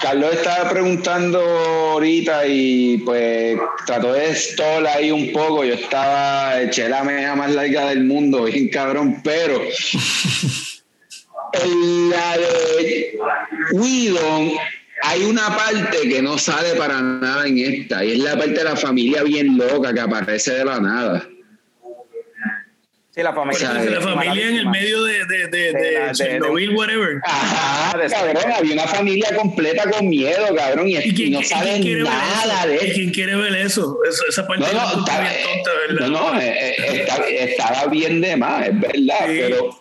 Carlos 0.00 0.34
estaba 0.34 0.70
preguntando 0.70 1.40
ahorita 1.40 2.46
y 2.46 2.98
pues 2.98 3.58
trató 3.86 4.12
de 4.12 4.30
estar 4.30 4.86
ahí 4.86 5.10
un 5.10 5.32
poco. 5.32 5.64
Yo 5.64 5.74
estaba, 5.74 6.60
eché 6.60 6.88
la 6.88 7.04
meja 7.04 7.34
más 7.36 7.52
larga 7.52 7.90
del 7.90 8.04
mundo, 8.04 8.44
bien 8.44 8.68
cabrón, 8.68 9.20
pero 9.22 9.60
en 11.52 12.10
la 12.10 12.36
de 12.36 13.18
Widon 13.72 14.52
hay 15.02 15.24
una 15.24 15.56
parte 15.56 16.08
que 16.08 16.22
no 16.22 16.38
sale 16.38 16.74
para 16.76 17.00
nada 17.00 17.46
en 17.46 17.58
esta, 17.58 18.04
y 18.04 18.12
es 18.12 18.18
la 18.18 18.36
parte 18.36 18.54
de 18.54 18.64
la 18.64 18.76
familia 18.76 19.22
bien 19.22 19.56
loca 19.56 19.92
que 19.92 20.00
aparece 20.00 20.52
de 20.52 20.64
la 20.64 20.80
nada. 20.80 21.28
Sí, 23.14 23.22
la 23.22 23.32
familia. 23.32 23.72
la 23.72 24.00
familia 24.00 24.48
en 24.48 24.56
el 24.56 24.66
medio 24.66 25.04
de, 25.04 25.24
de, 25.26 25.46
de, 25.46 25.72
de, 25.72 26.12
Chernobyl, 26.14 26.70
whatever. 26.70 27.20
Ajá, 27.22 27.96
cabrón, 28.08 28.52
había 28.52 28.72
una 28.72 28.88
familia 28.88 29.36
completa 29.36 29.88
con 29.88 30.08
miedo, 30.08 30.52
cabrón, 30.56 30.88
y, 30.88 30.96
¿Y, 30.96 31.30
no 31.30 31.40
saben 31.44 32.02
nada 32.02 32.66
de 32.66 32.74
eso. 32.74 32.86
¿Y 32.86 32.92
quién 32.92 33.10
quiere 33.12 33.36
ver 33.36 33.54
eso? 33.54 33.98
esa 34.28 34.44
parte 34.48 34.64
no, 34.64 34.72
no, 34.72 34.98
está, 34.98 35.20
bien 35.20 35.32
tonta, 35.44 35.70
¿verdad? 35.86 36.08
No, 36.08 36.32
no, 36.32 36.40
eh, 36.40 36.74
eh, 36.76 37.44
estaba 37.50 37.86
bien 37.86 38.20
de 38.20 38.36
más, 38.36 38.66
es 38.66 38.80
verdad, 38.80 39.26
pero, 39.28 39.78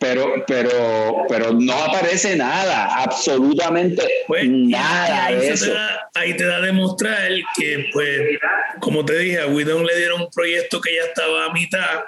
pero, 0.00 0.44
pero, 0.48 1.26
pero 1.28 1.52
no 1.52 1.74
aparece 1.74 2.34
nada, 2.34 3.00
absolutamente 3.00 4.02
pues, 4.26 4.42
nada 4.48 5.26
ahí 5.26 5.36
de 5.36 5.50
eso. 5.50 5.66
Te 5.66 5.72
da, 5.72 6.10
ahí 6.14 6.36
te 6.36 6.46
da 6.46 6.56
a 6.56 6.60
demostrar 6.62 7.30
que, 7.56 7.90
pues, 7.92 8.40
como 8.80 9.04
te 9.04 9.16
dije, 9.18 9.38
a 9.38 9.46
Widon 9.46 9.86
le 9.86 9.96
dieron 9.96 10.22
un 10.22 10.30
proyecto 10.30 10.80
que 10.80 10.96
ya 10.96 11.02
estaba 11.04 11.44
a 11.44 11.52
mitad 11.52 12.06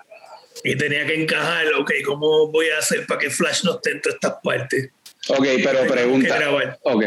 y 0.65 0.77
tenía 0.77 1.07
que 1.07 1.15
encajar, 1.15 1.67
ok, 1.79 1.93
¿cómo 2.07 2.51
voy 2.51 2.71
a 2.71 2.79
hacer 2.79 3.07
para 3.07 3.21
que 3.21 3.29
Flash 3.31 3.65
no 3.65 3.75
esté 3.75 3.91
en 3.91 4.01
todas 4.01 4.15
estas 4.15 4.35
partes? 4.43 4.89
Ok, 5.29 5.47
pero 5.63 5.87
pregunta. 5.87 6.39
Ok, 6.83 7.05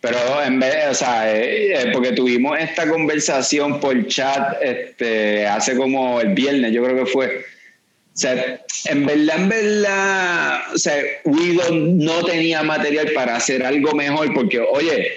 pero 0.00 0.42
en 0.42 0.58
vez, 0.58 0.74
o 0.90 0.94
sea, 0.94 1.32
eh, 1.32 1.72
eh, 1.72 1.90
porque 1.92 2.12
tuvimos 2.12 2.58
esta 2.58 2.88
conversación 2.88 3.80
por 3.80 4.06
chat 4.08 4.56
este, 4.60 5.46
hace 5.46 5.76
como 5.76 6.20
el 6.20 6.34
viernes, 6.34 6.72
yo 6.72 6.84
creo 6.84 7.04
que 7.04 7.10
fue. 7.10 7.38
O 7.38 8.18
sea, 8.18 8.60
en 8.86 9.06
verdad, 9.06 9.36
en 9.36 9.48
verdad, 9.48 10.74
o 10.74 10.78
sea, 10.78 11.00
Widow 11.24 11.74
no 11.74 12.24
tenía 12.24 12.62
material 12.64 13.12
para 13.12 13.36
hacer 13.36 13.64
algo 13.64 13.92
mejor, 13.92 14.34
porque, 14.34 14.58
oye, 14.58 15.12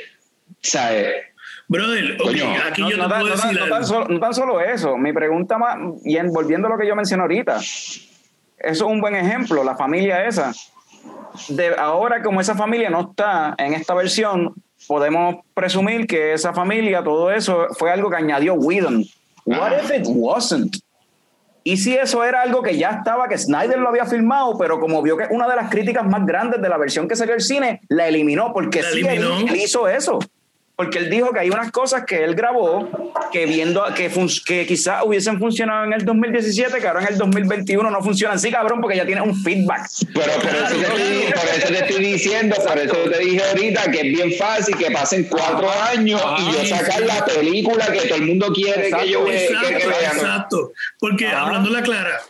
¿sabes? 0.62 1.08
Brother, 1.70 2.18
aquí 2.66 2.82
yo 2.82 2.98
no, 2.98 3.08
te 3.08 3.16
puedo 3.20 3.28
decir 3.28 3.60
no, 3.60 3.68
tan 3.68 3.86
solo, 3.86 4.08
no 4.08 4.20
tan 4.20 4.34
solo 4.34 4.60
eso, 4.60 4.98
mi 4.98 5.14
pregunta 5.14 5.60
más, 5.60 5.78
y 6.04 6.18
volviendo 6.24 6.68
a 6.68 6.72
lo 6.72 6.80
que 6.80 6.88
yo 6.88 6.96
mencioné 6.96 7.22
ahorita, 7.22 7.58
eso 7.58 8.18
es 8.58 8.82
un 8.82 9.00
buen 9.00 9.16
ejemplo, 9.16 9.64
la 9.64 9.76
familia 9.76 10.26
esa. 10.26 10.52
De 11.48 11.76
ahora, 11.78 12.24
como 12.24 12.42
esa 12.42 12.56
familia 12.56 12.90
no 12.90 13.12
está 13.12 13.54
en 13.60 13.76
esta 13.76 13.94
versión, 13.94 14.56
podemos 14.88 15.46
presumir 15.54 16.08
que 16.08 16.34
esa 16.34 16.54
familia, 16.54 17.04
todo 17.04 17.32
eso, 17.32 17.68
fue 17.78 17.92
algo 17.92 18.10
que 18.10 18.16
añadió 18.16 18.56
Whedon. 18.56 19.06
What 19.46 19.74
if 19.84 19.92
it 19.96 20.08
wasn't? 20.08 20.76
Y 21.64 21.78
si 21.78 21.96
eso 21.96 22.24
era 22.24 22.42
algo 22.42 22.64
que 22.64 22.80
ya 22.80 22.90
estaba, 22.90 23.28
que 23.28 23.38
Snyder 23.38 23.78
lo 23.78 23.90
había 23.90 24.06
filmado, 24.06 24.58
pero 24.58 24.80
como 24.80 25.04
vio 25.04 25.16
que 25.18 25.28
una 25.30 25.48
de 25.48 25.56
las 25.56 25.70
críticas 25.70 26.08
más 26.08 26.26
grandes 26.26 26.64
de 26.64 26.68
la 26.68 26.78
versión 26.78 27.08
que 27.08 27.16
salió 27.16 27.36
al 27.36 27.42
cine, 27.42 27.82
la 27.90 28.08
eliminó, 28.08 28.54
porque 28.54 28.82
sí, 28.82 29.06
él 29.06 29.56
hizo 29.56 29.88
eso 29.88 30.18
porque 30.80 30.98
él 30.98 31.10
dijo 31.10 31.34
que 31.34 31.42
hay 31.42 31.50
unas 31.50 31.74
cosas 31.74 32.06
que 32.06 32.24
él 32.24 32.36
grabó 32.36 32.90
que 33.34 33.46
viendo 33.46 33.84
que, 33.94 34.10
que 34.46 34.66
quizás 34.66 35.04
hubiesen 35.04 35.38
funcionado 35.38 35.84
en 35.84 35.92
el 35.92 36.06
2017, 36.06 36.80
que 36.80 36.88
ahora 36.88 37.02
en 37.02 37.10
el 37.10 37.18
2021 37.18 37.92
no 37.92 38.02
funcionan. 38.02 38.40
Sí, 38.40 38.50
cabrón, 38.50 38.80
porque 38.80 38.96
ya 38.96 39.06
tiene 39.06 39.22
un 39.22 39.36
feedback. 39.36 39.90
Pero, 40.14 40.32
por 40.36 41.50
eso 41.50 41.68
te 41.68 41.80
estoy 41.80 42.06
diciendo, 42.06 42.56
por 42.66 42.78
eso 42.78 42.96
te 42.96 43.20
dije 43.20 43.44
ahorita 43.44 43.92
que 43.92 43.98
es 43.98 44.04
bien 44.04 44.32
fácil 44.38 44.78
que 44.78 44.90
pasen 44.90 45.26
cuatro 45.26 45.70
años 45.70 46.22
y 46.40 46.54
yo 46.54 46.66
sacar 46.74 47.02
la 47.02 47.26
película 47.26 47.92
que 47.92 48.08
todo 48.08 48.16
el 48.16 48.28
mundo 48.28 48.54
quiere 48.54 48.90
que 48.90 49.10
yo 49.10 49.26
vea. 49.26 49.50
Exacto, 49.50 49.90
exacto. 49.90 50.72
Porque 50.98 51.28
hablando 51.28 51.72
la 51.72 51.82
clara, 51.82 52.22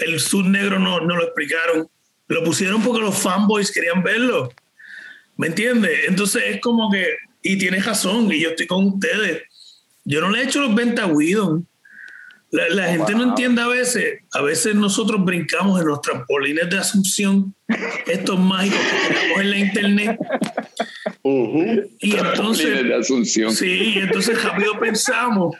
el 0.00 0.20
Sud 0.20 0.44
Negro 0.44 0.78
no, 0.78 1.00
no 1.00 1.16
lo 1.16 1.22
explicaron. 1.22 1.88
Lo 2.28 2.44
pusieron 2.44 2.82
porque 2.82 3.00
los 3.00 3.16
fanboys 3.16 3.72
querían 3.72 4.02
verlo. 4.02 4.52
¿Me 5.38 5.46
entiendes? 5.46 5.92
Entonces 6.08 6.42
es 6.46 6.60
como 6.60 6.90
que 6.90 7.06
y 7.46 7.58
tienes 7.58 7.86
razón, 7.86 8.30
y 8.32 8.40
yo 8.40 8.50
estoy 8.50 8.66
con 8.66 8.86
ustedes. 8.86 9.42
Yo 10.04 10.20
no 10.20 10.30
le 10.30 10.40
he 10.40 10.44
hecho 10.44 10.60
los 10.60 10.74
ventas 10.74 11.04
a 11.04 11.08
Widon. 11.08 11.66
La, 12.50 12.88
gente 12.88 13.12
no 13.14 13.24
entiende 13.24 13.60
a 13.60 13.66
veces, 13.66 14.20
a 14.32 14.40
veces 14.40 14.74
nosotros 14.74 15.22
brincamos 15.24 15.80
en 15.80 15.88
los 15.88 16.00
trampolines 16.00 16.70
de 16.70 16.78
asunción, 16.78 17.54
estos 18.06 18.38
mágicos 18.38 18.78
que 18.78 19.14
tenemos 19.14 19.40
en 19.40 19.50
la 19.50 19.58
internet. 19.58 20.18
Y 22.00 22.16
entonces, 22.16 22.84
de 22.84 22.94
asunción. 22.94 23.52
sí, 23.52 23.94
y 23.96 23.98
entonces 23.98 24.42
rápido 24.42 24.78
pensamos 24.78 25.56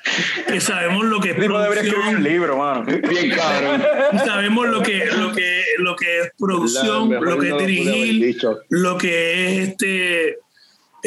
que 0.46 0.60
sabemos 0.60 1.04
lo 1.04 1.20
que 1.20 1.30
es 1.30 1.36
producción. 1.36 2.16
un 2.16 2.22
libro, 2.22 2.56
mano. 2.56 2.84
Bien 2.84 3.30
cabrón. 3.30 3.82
Sabemos 4.24 4.68
lo 4.68 4.82
que, 4.82 5.06
lo 5.06 5.32
que, 5.32 5.62
lo 5.78 5.96
que 5.96 6.20
es 6.20 6.30
producción, 6.38 7.10
lo 7.10 7.38
que 7.38 7.48
es 7.48 7.58
dirigir, 7.58 8.36
lo 8.70 8.96
que 8.96 9.62
es 9.62 9.68
este 9.68 10.38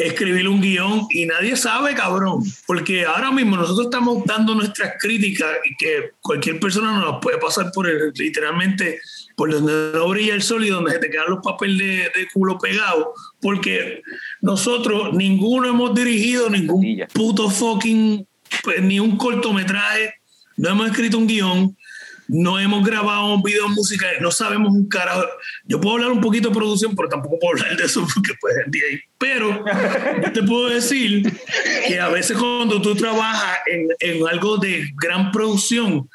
escribir 0.06 0.48
un 0.48 0.60
guion 0.60 1.06
y 1.10 1.26
nadie 1.26 1.56
sabe, 1.56 1.94
cabrón, 1.94 2.42
porque 2.66 3.04
ahora 3.04 3.30
mismo 3.30 3.56
nosotros 3.56 3.86
estamos 3.86 4.24
dando 4.24 4.54
nuestras 4.54 4.94
críticas 4.98 5.48
y 5.64 5.76
que 5.76 6.12
cualquier 6.20 6.58
persona 6.58 6.98
nos 6.98 7.20
puede 7.20 7.38
pasar 7.38 7.70
por 7.72 7.88
el, 7.88 8.12
literalmente 8.14 9.00
por 9.36 9.50
donde 9.50 9.98
no 9.98 10.08
brilla 10.08 10.34
el 10.34 10.42
sol 10.42 10.64
y 10.64 10.70
donde 10.70 10.92
se 10.92 10.98
te 10.98 11.10
quedan 11.10 11.30
los 11.30 11.40
papeles 11.42 12.10
de, 12.14 12.28
culo 12.32 12.58
pegados, 12.58 13.08
porque 13.40 14.02
nosotros 14.40 15.14
ninguno 15.14 15.68
hemos 15.68 15.94
dirigido 15.94 16.50
ningún 16.50 17.04
puto 17.12 17.50
fucking, 17.50 18.26
pues, 18.62 18.82
ni 18.82 19.00
un 19.00 19.16
cortometraje, 19.16 20.14
no 20.56 20.70
hemos 20.70 20.90
escrito 20.90 21.18
un 21.18 21.26
guion, 21.26 21.76
no 22.32 22.60
hemos 22.60 22.86
grabado 22.86 23.34
un 23.34 23.42
video 23.42 23.68
musical, 23.68 24.14
no 24.20 24.30
sabemos 24.30 24.72
un 24.72 24.88
carajo. 24.88 25.24
Yo 25.64 25.80
puedo 25.80 25.96
hablar 25.96 26.12
un 26.12 26.20
poquito 26.20 26.48
de 26.48 26.54
producción, 26.54 26.94
pero 26.94 27.08
tampoco 27.08 27.38
puedo 27.40 27.56
hablar 27.56 27.76
de 27.76 27.84
eso 27.84 28.06
porque 28.14 28.34
pues 28.40 28.54
el 28.64 28.70
día 28.70 28.82
ahí. 28.88 29.00
Pero 29.18 29.64
yo 30.22 30.32
te 30.32 30.42
puedo 30.44 30.68
decir 30.68 31.30
que 31.88 31.98
a 31.98 32.08
veces 32.08 32.36
cuando 32.38 32.80
tú 32.80 32.94
trabajas 32.94 33.58
en, 33.66 33.88
en 33.98 34.28
algo 34.28 34.58
de 34.58 34.90
gran 34.96 35.32
producción, 35.32 36.08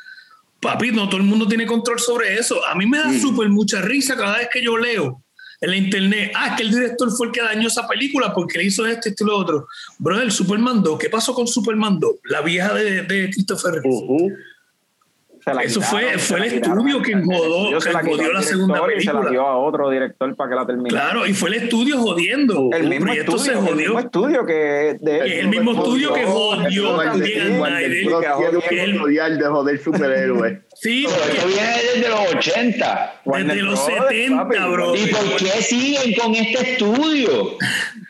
papi, 0.61 0.91
no 0.91 1.09
todo 1.09 1.17
el 1.17 1.27
mundo 1.27 1.47
tiene 1.47 1.65
control 1.65 1.99
sobre 1.99 2.35
eso. 2.35 2.65
A 2.65 2.75
mí 2.75 2.85
me 2.85 2.97
da 2.97 3.11
súper 3.19 3.49
mucha 3.49 3.81
risa 3.81 4.15
cada 4.15 4.37
vez 4.37 4.47
que 4.51 4.63
yo 4.63 4.77
leo 4.77 5.21
en 5.61 5.69
la 5.69 5.77
internet, 5.77 6.31
ah, 6.35 6.49
es 6.49 6.55
que 6.57 6.63
el 6.63 6.71
director 6.71 7.09
fue 7.11 7.27
el 7.27 7.33
que 7.33 7.41
dañó 7.41 7.67
esa 7.67 7.87
película 7.87 8.33
porque 8.33 8.57
le 8.57 8.65
hizo 8.65 8.85
esto, 8.85 9.09
esto 9.09 9.23
y 9.23 9.27
lo 9.27 9.37
otro. 9.37 9.67
Bro, 9.97 10.21
el 10.21 10.31
Superman 10.31 10.83
2, 10.83 10.99
¿qué 10.99 11.09
pasó 11.09 11.33
con 11.33 11.47
Superman 11.47 11.99
2? 11.99 12.11
La 12.25 12.41
vieja 12.41 12.73
de, 12.73 13.03
de 13.03 13.29
Christopher 13.31 13.81
Reeve. 13.81 14.35
Eso 15.63 15.79
fue, 15.79 16.17
fue 16.17 16.39
el 16.39 16.43
estudio 16.55 17.01
que 17.03 17.13
jodó, 17.13 17.79
que 17.79 17.91
jodió 17.91 18.33
la 18.33 18.41
segunda 18.41 18.83
película. 18.83 19.19
se 19.19 19.25
la 19.25 19.29
dio 19.29 19.45
a 19.45 19.57
otro 19.57 19.91
director 19.91 20.35
para 20.35 20.49
que 20.49 20.55
la 20.55 20.65
termine. 20.65 20.89
Claro, 20.89 21.27
y 21.27 21.33
fue 21.33 21.49
el 21.49 21.55
estudio 21.55 21.99
jodiendo. 21.99 22.69
El, 22.73 22.89
mismo 22.89 23.13
estudio, 23.13 23.37
se 23.37 23.53
jodió. 23.53 23.69
El 23.69 23.75
mismo 23.75 23.99
estudio 23.99 24.45
que. 24.45 24.97
De, 24.99 25.39
el 25.39 25.49
mismo 25.49 25.71
estudio 25.73 26.13
que 26.13 26.25
jodió 26.25 26.97
también 26.97 27.41
a 27.41 27.69
Snyder. 27.69 27.91
El 29.25 29.37
de 29.37 29.45
joder 29.45 29.79
superhéroes. 29.79 30.59
Sí, 30.73 31.05
esto 31.05 31.47
viene 31.47 31.73
desde 31.93 32.09
los 32.09 32.35
80. 32.35 33.21
Desde 33.25 33.55
los 33.61 33.85
70, 33.85 34.43
bro. 34.43 34.95
¿Y 34.95 35.07
por 35.07 35.35
qué 35.37 35.61
siguen 35.61 36.15
con 36.15 36.33
este 36.33 36.71
estudio? 36.71 37.57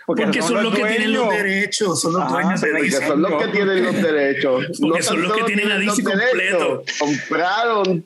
Porque, 0.06 0.42
son, 0.42 0.64
los, 0.64 0.76
que 0.76 0.84
tienen 0.84 1.14
los 1.14 1.30
derechos, 1.30 2.00
son 2.00 2.14
los 2.14 2.30
dueños 2.30 2.62
de. 2.62 2.92
Son 2.92 3.22
los 3.22 3.42
que 3.42 3.48
tienen 3.48 3.84
los 3.84 3.96
derechos. 3.96 4.66
Porque 4.80 5.02
son 5.02 5.22
los 5.22 5.34
que 5.34 5.44
tienen 5.44 5.72
a 5.72 5.78
DC 5.80 6.04
completo. 6.04 6.84
Compraron. 7.00 8.06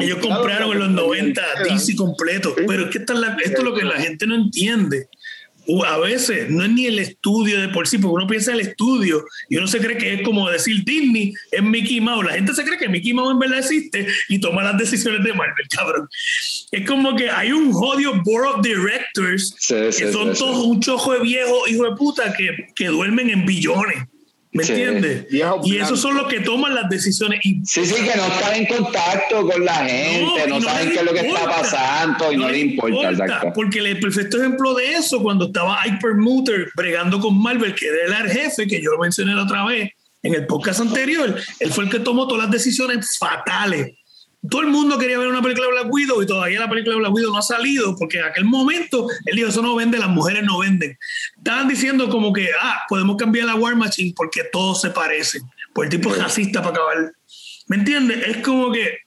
Ellos 0.00 0.18
compraron 0.18 0.72
en 0.72 0.78
los 0.78 0.90
90 0.90 1.42
DC 1.64 1.96
completo. 1.96 2.54
Pero 2.54 2.84
es 2.84 2.90
que 2.90 2.98
esto 2.98 3.14
es 3.14 3.62
lo 3.62 3.74
que 3.74 3.84
la 3.84 3.96
gente 3.96 4.26
no 4.26 4.34
entiende 4.34 5.08
a 5.86 5.98
veces 5.98 6.50
no 6.50 6.64
es 6.64 6.70
ni 6.70 6.86
el 6.86 6.98
estudio 6.98 7.60
de 7.60 7.68
por 7.68 7.86
sí, 7.86 7.98
porque 7.98 8.14
uno 8.14 8.26
piensa 8.26 8.52
en 8.52 8.60
el 8.60 8.68
estudio 8.68 9.24
y 9.48 9.56
uno 9.56 9.66
se 9.66 9.78
cree 9.78 9.96
que 9.96 10.14
es 10.14 10.22
como 10.22 10.48
decir 10.50 10.84
Disney 10.84 11.32
es 11.50 11.62
Mickey 11.62 12.00
Mouse. 12.00 12.26
La 12.26 12.32
gente 12.32 12.54
se 12.54 12.64
cree 12.64 12.78
que 12.78 12.88
Mickey 12.88 13.12
Mouse 13.12 13.32
en 13.32 13.38
verdad 13.38 13.58
existe 13.58 14.06
y 14.28 14.38
toma 14.38 14.62
las 14.62 14.78
decisiones 14.78 15.22
de 15.24 15.32
Marvel, 15.32 15.66
cabrón. 15.68 16.08
Es 16.70 16.86
como 16.86 17.14
que 17.16 17.30
hay 17.30 17.52
un 17.52 17.72
jodido 17.72 18.20
board 18.22 18.56
of 18.56 18.62
directors 18.62 19.54
que 19.68 20.12
son 20.12 20.34
todos 20.34 20.64
un 20.64 20.80
chojo 20.80 21.12
de 21.12 21.20
viejos 21.20 21.70
hijos 21.70 21.90
de 21.90 21.96
puta 21.96 22.32
que, 22.32 22.68
que 22.74 22.86
duermen 22.86 23.30
en 23.30 23.46
billones. 23.46 24.04
¿Me 24.52 24.64
entiendes? 24.64 25.26
Y 25.30 25.76
esos 25.76 26.00
son 26.00 26.16
los 26.16 26.26
que 26.26 26.40
toman 26.40 26.74
las 26.74 26.88
decisiones. 26.88 27.40
Y, 27.44 27.60
sí, 27.64 27.86
sí, 27.86 27.94
que 27.94 28.16
no 28.16 28.26
están 28.26 28.54
en 28.54 28.66
contacto 28.66 29.46
con 29.46 29.64
la 29.64 29.86
gente, 29.86 30.48
no, 30.48 30.60
saben 30.60 30.90
qué 30.90 30.96
es 30.96 31.04
lo 31.04 31.12
que 31.12 31.20
está 31.20 31.44
pasando 31.44 32.32
y 32.32 32.36
no, 32.36 32.48
les 32.48 32.62
importa. 32.62 33.10
exacto. 33.10 33.52
Porque 33.54 33.78
el 33.78 34.00
perfecto 34.00 34.38
ejemplo 34.38 34.74
de 34.74 34.94
eso, 34.94 35.22
cuando 35.22 35.46
estaba 35.46 35.78
Hypermuter 35.86 36.68
bregando 36.74 37.20
con 37.20 37.40
Marvel, 37.40 37.74
que 37.76 37.86
era 37.86 38.20
el 38.20 38.30
jefe, 38.30 38.66
que 38.66 38.82
yo 38.82 38.90
lo 38.90 38.98
mencioné 38.98 39.34
la 39.34 39.44
otra 39.44 39.64
vez 39.64 39.92
en 40.22 40.34
el 40.34 40.46
podcast 40.46 40.80
anterior, 40.80 41.40
él 41.60 41.72
fue 41.72 41.84
el 41.84 41.90
que 41.90 42.00
tomó 42.00 42.26
todas 42.26 42.44
las 42.44 42.52
decisiones 42.52 43.16
fatales 43.18 43.99
todo 44.48 44.62
el 44.62 44.68
mundo 44.68 44.98
quería 44.98 45.18
ver 45.18 45.28
una 45.28 45.42
película 45.42 45.66
de 45.66 45.72
Black 45.72 45.92
Widow 45.92 46.22
y 46.22 46.26
todavía 46.26 46.60
la 46.60 46.68
película 46.68 46.94
de 46.94 47.00
Black 47.00 47.12
Widow 47.12 47.32
no 47.32 47.38
ha 47.38 47.42
salido 47.42 47.94
porque 47.96 48.18
en 48.18 48.24
aquel 48.24 48.44
momento 48.44 49.06
él 49.26 49.36
dijo, 49.36 49.48
eso 49.48 49.60
no 49.60 49.74
vende, 49.74 49.98
las 49.98 50.08
mujeres 50.08 50.44
no 50.44 50.58
venden. 50.58 50.96
Estaban 51.36 51.68
diciendo 51.68 52.08
como 52.08 52.32
que, 52.32 52.48
ah, 52.60 52.82
podemos 52.88 53.16
cambiar 53.16 53.46
la 53.46 53.54
War 53.54 53.76
Machine 53.76 54.14
porque 54.16 54.44
todos 54.50 54.80
se 54.80 54.90
parecen. 54.90 55.42
Por 55.74 55.84
el 55.84 55.90
tipo 55.90 56.10
es 56.10 56.18
racista 56.18 56.60
para 56.62 56.72
acabar. 56.72 57.12
¿Me 57.66 57.76
entiendes? 57.76 58.26
Es 58.26 58.36
como 58.38 58.72
que 58.72 58.98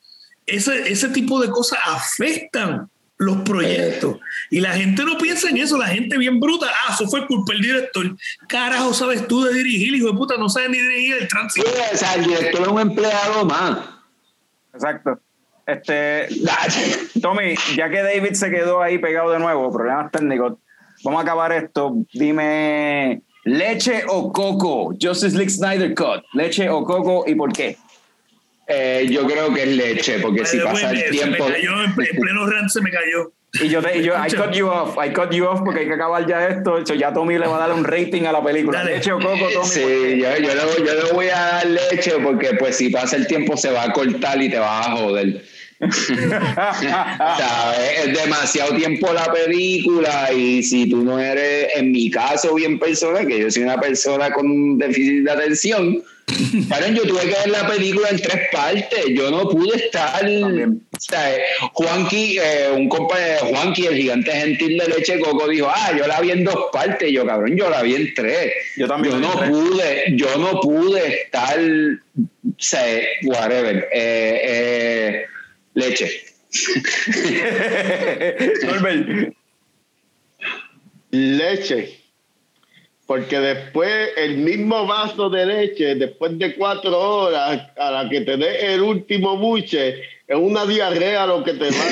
ese, 0.45 0.91
ese 0.91 1.09
tipo 1.09 1.41
de 1.41 1.49
cosas 1.49 1.79
afectan 1.85 2.89
los 3.17 3.37
proyectos. 3.37 4.17
Y 4.51 4.59
la 4.59 4.73
gente 4.73 5.03
no 5.03 5.17
piensa 5.17 5.49
en 5.49 5.57
eso, 5.57 5.77
la 5.77 5.87
gente 5.87 6.17
bien 6.17 6.39
bruta, 6.39 6.67
ah, 6.69 6.93
eso 6.93 7.07
fue 7.07 7.25
culpa 7.25 7.53
del 7.53 7.61
director. 7.61 8.15
Carajo, 8.47 8.93
sabes 8.93 9.27
tú 9.27 9.43
de 9.43 9.53
dirigir, 9.53 9.95
hijo 9.95 10.07
de 10.07 10.13
puta, 10.13 10.35
no 10.37 10.49
sabes 10.49 10.69
ni 10.69 10.77
dirigir 10.77 11.15
el 11.15 11.27
tránsito. 11.27 11.67
o 11.67 11.97
sea, 11.97 12.15
el 12.15 12.25
director 12.25 12.61
es 12.61 12.67
un 12.67 12.79
empleado 12.81 13.45
más. 13.45 13.92
Exacto. 14.73 15.19
Este, 15.65 16.27
Tommy, 17.21 17.55
ya 17.75 17.89
que 17.89 18.01
David 18.01 18.33
se 18.33 18.51
quedó 18.51 18.81
ahí 18.81 18.97
pegado 18.97 19.31
de 19.31 19.39
nuevo, 19.39 19.71
problemas 19.71 20.11
técnicos, 20.11 20.57
vamos 21.03 21.19
a 21.19 21.23
acabar 21.23 21.51
esto. 21.53 21.95
Dime, 22.13 23.21
¿leche 23.45 24.03
o 24.07 24.31
coco? 24.33 24.93
Justice 24.99 25.37
League 25.37 25.51
Snyder 25.51 25.95
Cut. 25.95 26.23
¿Leche 26.33 26.69
o 26.69 26.83
coco 26.83 27.23
y 27.25 27.35
por 27.35 27.53
qué? 27.53 27.77
Eh, 28.67 29.07
yo 29.09 29.25
creo 29.25 29.53
que 29.53 29.63
es 29.63 29.69
leche, 29.69 30.19
porque 30.19 30.45
si 30.45 30.59
pasa 30.59 30.91
el 30.91 31.09
tiempo. 31.11 31.47
en, 31.47 31.95
pleno 31.95 32.47
rant 32.47 32.69
se 32.69 32.81
me 32.81 32.91
cayó. 32.91 33.31
Y 33.61 33.69
yo, 33.69 33.83
te, 33.83 34.03
yo, 34.03 34.15
I 34.15 34.31
cut 34.31 34.51
you 34.55 34.67
off, 34.67 34.97
I 34.97 35.13
cut 35.13 35.31
you 35.31 35.45
off 35.45 35.61
porque 35.63 35.81
hay 35.81 35.87
que 35.87 35.93
acabar 35.93 36.25
ya 36.25 36.47
esto. 36.47 36.79
Hecho, 36.79 36.95
ya 36.95 37.13
Tommy 37.13 37.37
le 37.37 37.45
va 37.45 37.57
a 37.57 37.59
dar 37.67 37.73
un 37.73 37.83
rating 37.83 38.23
a 38.23 38.31
la 38.31 38.43
película. 38.43 38.83
Leche 38.83 39.11
o 39.11 39.19
coco, 39.19 39.47
Tommy. 39.53 39.67
Sí, 39.67 39.81
yo, 39.81 40.35
yo, 40.37 40.55
le, 40.55 40.85
yo, 40.85 40.93
le, 40.95 41.03
voy 41.13 41.27
a 41.27 41.39
dar 41.39 41.67
leche 41.67 42.13
porque, 42.23 42.55
pues, 42.57 42.77
si 42.77 42.89
pasa 42.89 43.15
el 43.15 43.27
tiempo 43.27 43.55
se 43.55 43.69
va 43.69 43.83
a 43.83 43.93
cortar 43.93 44.41
y 44.41 44.49
te 44.49 44.57
va 44.57 44.79
a 44.79 44.97
joder. 44.97 45.43
Es 45.83 46.07
demasiado 48.23 48.75
tiempo 48.75 49.13
la 49.13 49.31
película 49.31 50.33
y 50.33 50.63
si 50.63 50.89
tú 50.89 51.03
no 51.03 51.19
eres, 51.19 51.75
en 51.75 51.91
mi 51.91 52.09
caso, 52.09 52.55
bien 52.55 52.79
persona, 52.79 53.23
que 53.25 53.39
yo 53.39 53.51
soy 53.51 53.61
una 53.63 53.79
persona 53.79 54.31
con 54.31 54.79
déficit 54.79 55.25
de 55.25 55.31
atención, 55.31 56.01
yo 56.27 57.03
tuve 57.03 57.21
que 57.21 57.27
ver 57.27 57.49
la 57.49 57.67
película 57.67 58.09
en 58.09 58.19
tres 58.19 58.47
partes. 58.51 59.05
Yo 59.13 59.29
no 59.29 59.47
pude 59.47 59.75
estar. 59.75 60.27
Juanqui, 61.73 62.37
eh, 62.39 62.71
un 62.73 62.87
compa 62.87 63.19
de 63.19 63.37
Juanqui, 63.39 63.87
el 63.87 63.95
gigante 63.95 64.31
gentil 64.31 64.77
de 64.77 64.87
leche 64.87 65.19
coco, 65.19 65.47
dijo: 65.47 65.67
Ah, 65.69 65.91
yo 65.97 66.07
la 66.07 66.21
vi 66.21 66.31
en 66.31 66.43
dos 66.43 66.67
partes. 66.71 67.11
yo, 67.11 67.25
cabrón, 67.25 67.57
yo 67.57 67.69
la 67.69 67.81
vi 67.81 67.95
en 67.95 68.13
tres. 68.13 68.53
Yo 68.77 68.87
también. 68.87 69.15
Yo 69.15 69.19
no 69.19 69.33
pude, 69.33 70.13
yo 70.15 70.37
no 70.37 70.61
pude 70.61 71.23
estar. 71.23 71.59
Sé, 72.57 73.07
whatever. 73.23 73.89
Eh, 73.91 74.41
eh, 74.43 75.25
leche. 75.73 76.23
leche. 81.11 81.99
Porque 83.05 83.37
después 83.37 84.11
el 84.15 84.37
mismo 84.37 84.87
vaso 84.87 85.29
de 85.29 85.45
leche, 85.45 85.95
después 85.95 86.39
de 86.39 86.55
cuatro 86.55 86.97
horas, 86.97 87.69
a 87.77 87.91
la 87.91 88.09
que 88.09 88.21
te 88.21 88.37
dé 88.37 88.73
el 88.73 88.81
último 88.81 89.35
buche, 89.37 90.01
es 90.33 90.39
una 90.39 90.65
diarrea 90.65 91.25
lo 91.25 91.43
que 91.43 91.53
te 91.53 91.69
da. 91.69 91.87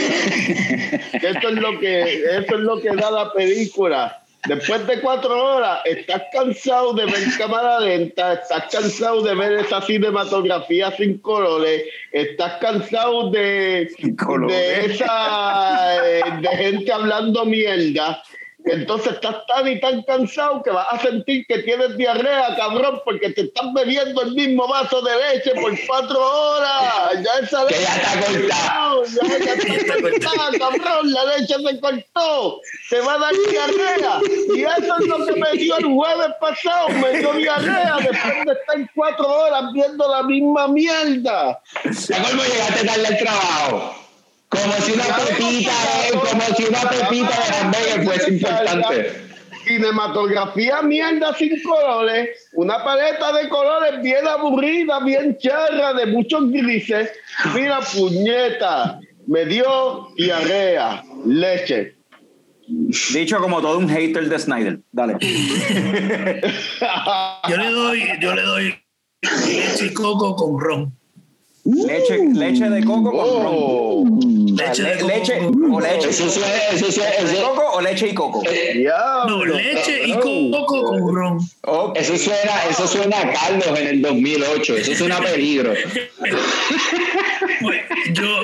eso 1.13 1.49
es 1.49 1.55
lo 1.55 1.79
que, 1.79 2.01
eso 2.01 2.55
es 2.55 2.59
lo 2.61 2.81
que 2.81 2.89
da 2.89 3.11
la 3.11 3.33
película. 3.33 4.17
Después 4.47 4.87
de 4.87 4.99
cuatro 5.01 5.55
horas, 5.55 5.81
estás 5.85 6.23
cansado 6.33 6.93
de 6.93 7.05
ver 7.05 7.23
cámara 7.37 7.79
lenta, 7.79 8.33
estás 8.33 8.71
cansado 8.71 9.21
de 9.21 9.35
ver 9.35 9.53
esa 9.53 9.83
cinematografía 9.83 10.91
sin 10.97 11.19
colores, 11.19 11.83
estás 12.11 12.53
cansado 12.59 13.29
de, 13.29 13.91
de 13.99 14.85
esa 14.85 16.07
eh, 16.07 16.23
de 16.41 16.49
gente 16.49 16.91
hablando 16.91 17.45
mierda 17.45 18.23
entonces 18.65 19.13
estás 19.13 19.45
tan 19.47 19.67
y 19.67 19.79
tan 19.79 20.03
cansado 20.03 20.61
que 20.61 20.69
vas 20.69 20.87
a 20.91 20.99
sentir 20.99 21.45
que 21.47 21.59
tienes 21.59 21.97
diarrea, 21.97 22.55
cabrón, 22.55 23.01
porque 23.03 23.31
te 23.31 23.41
estás 23.41 23.73
bebiendo 23.73 24.21
el 24.21 24.33
mismo 24.33 24.67
vaso 24.67 25.01
de 25.01 25.11
leche 25.17 25.51
por 25.59 25.73
cuatro 25.87 26.19
horas. 26.19 27.23
Ya 27.23 27.45
esa 27.45 27.63
leche 27.65 27.81
ya 27.81 27.95
está 27.95 28.31
cortada. 28.31 28.95
Ya, 29.13 29.53
está 29.53 30.01
cortada, 30.01 30.51
cabrón. 30.59 31.11
La 31.11 31.37
leche 31.37 31.55
se 31.55 31.79
cortó. 31.79 32.61
Te 32.89 33.01
va 33.01 33.13
a 33.15 33.17
dar 33.17 33.33
diarrea. 33.49 34.19
Y 34.55 34.61
eso 34.61 34.95
es 34.99 35.07
lo 35.07 35.25
que 35.25 35.33
me 35.33 35.51
dio 35.53 35.77
el 35.77 35.85
jueves 35.85 36.31
pasado. 36.39 36.89
Me 36.89 37.17
dio 37.17 37.33
diarrea 37.33 37.97
después 37.97 38.45
de 38.45 38.51
estar 38.53 38.91
cuatro 38.95 39.27
horas 39.27 39.73
viendo 39.73 40.07
la 40.07 40.23
misma 40.23 40.67
mierda. 40.67 41.59
Ya 41.83 42.23
cómo 42.23 42.43
llegaste 42.43 42.85
tarde 42.85 43.07
al 43.07 43.17
trabajo. 43.17 44.00
Como 44.51 44.73
si 44.83 44.91
una 44.91 45.05
pepita, 45.15 45.71
como 46.29 46.41
si 46.57 46.63
una 46.65 46.81
pepita 46.81 47.39
de 47.39 47.55
hamburger 47.57 48.03
fuese 48.03 48.31
importante. 48.33 49.11
Cinematografía 49.65 50.81
mierda 50.81 51.33
sin 51.35 51.61
colores, 51.63 52.49
una 52.53 52.83
paleta 52.83 53.31
de 53.31 53.47
colores 53.47 54.01
bien 54.01 54.27
aburrida, 54.27 54.99
bien 55.05 55.37
charra, 55.37 55.93
de 55.93 56.07
muchos 56.07 56.51
grises. 56.51 57.09
Mira, 57.55 57.79
puñeta, 57.79 58.99
me 59.27 59.45
dio 59.45 60.09
diarrea, 60.17 61.01
leche. 61.25 61.95
Dicho 63.13 63.39
como 63.39 63.61
todo 63.61 63.77
un 63.77 63.87
hater 63.87 64.27
de 64.27 64.37
Snyder. 64.37 64.79
Dale. 64.91 65.15
yo 67.47 67.57
le 67.57 67.69
doy, 67.69 68.03
yo 68.19 68.35
le 68.35 68.41
doy 68.41 68.75
leche 69.21 69.85
y 69.85 69.93
coco 69.93 70.35
con 70.35 70.59
ron. 70.59 71.00
Leche, 71.63 72.17
leche 72.33 72.69
de 72.69 72.83
coco 72.83 73.11
con 73.11 73.43
ron. 73.43 73.55
Oh. 73.55 74.03
Leche, 74.55 74.83
de 74.83 75.03
leche 75.03 75.39
o 75.39 75.79
leche. 75.79 76.09
Eso 76.09 76.25
eso 76.25 76.41
¿De 76.41 77.41
coco 77.41 77.63
o 77.73 77.81
leche 77.81 78.07
y 78.07 78.13
coco? 78.15 78.41
no, 79.27 79.45
leche 79.45 80.07
y 80.07 80.13
coco 80.13 80.83
con 80.83 81.15
ron. 81.15 81.37
Eso 81.95 82.17
suena, 82.17 82.63
eso 82.69 82.87
suena 82.87 83.17
a 83.17 83.31
Carlos 83.31 83.79
en 83.79 83.87
el 83.87 84.01
2008. 84.01 84.77
Eso 84.77 84.95
suena 84.95 85.17
a 85.17 85.21
peligro. 85.21 85.73
pues, 87.61 87.81
yo 88.13 88.41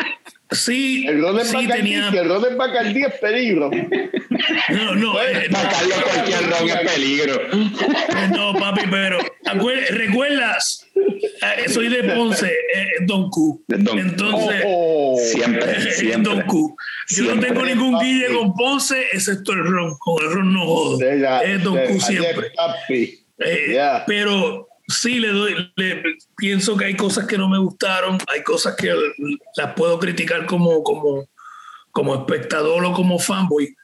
Sí, 0.51 1.05
el 1.07 1.21
ron 1.21 1.39
sí 1.43 1.55
Bacardí, 1.55 1.81
tenía... 1.81 2.09
el 2.09 2.29
ron 2.29 2.45
en 2.45 2.57
Bacardí 2.57 3.03
es 3.03 3.13
peligro. 3.15 3.69
No, 4.69 4.95
no. 4.95 5.13
Pues, 5.13 5.37
eh, 5.37 5.49
Carlos, 5.51 6.03
cualquier 6.03 6.49
ron 6.49 6.69
es 6.69 6.91
peligro. 6.93 7.41
No, 8.35 8.53
papi, 8.53 8.81
pero 8.89 9.19
recuerdas 9.89 10.87
eh, 10.95 11.69
soy 11.69 11.89
de 11.89 12.03
Ponce, 12.03 12.47
eh, 12.47 12.87
Don 13.01 13.29
Q. 13.29 13.65
Entonces, 13.67 14.63
oh, 14.65 15.17
siempre, 15.19 15.91
siempre. 15.91 16.23
Don 16.23 16.41
Q. 16.43 16.75
Yo 17.09 17.35
no 17.35 17.41
tengo 17.41 17.63
ningún 17.63 17.99
guille 17.99 18.27
con 18.33 18.53
Ponce, 18.53 19.07
excepto 19.11 19.53
el 19.53 19.65
ron. 19.65 19.97
Con 19.97 20.23
el 20.23 20.31
ron 20.31 20.53
no 20.53 20.65
jodo. 20.65 20.99
es 21.41 21.63
Don 21.63 21.77
Q 21.77 22.01
siempre. 22.01 22.51
Eh, 23.39 23.77
pero 24.07 24.66
sí 24.87 25.19
le 25.19 25.29
doy, 25.29 25.71
le, 25.75 26.03
pienso 26.35 26.77
que 26.77 26.85
hay 26.85 26.95
cosas 26.95 27.27
que 27.27 27.37
no 27.37 27.49
me 27.49 27.57
gustaron, 27.57 28.17
hay 28.27 28.43
cosas 28.43 28.75
que 28.75 28.93
las 29.55 29.73
puedo 29.73 29.99
criticar 29.99 30.45
como, 30.45 30.83
como, 30.83 31.27
como 31.91 32.15
espectador 32.15 32.85
o 32.85 32.93
como 32.93 33.19
fanboy, 33.19 33.75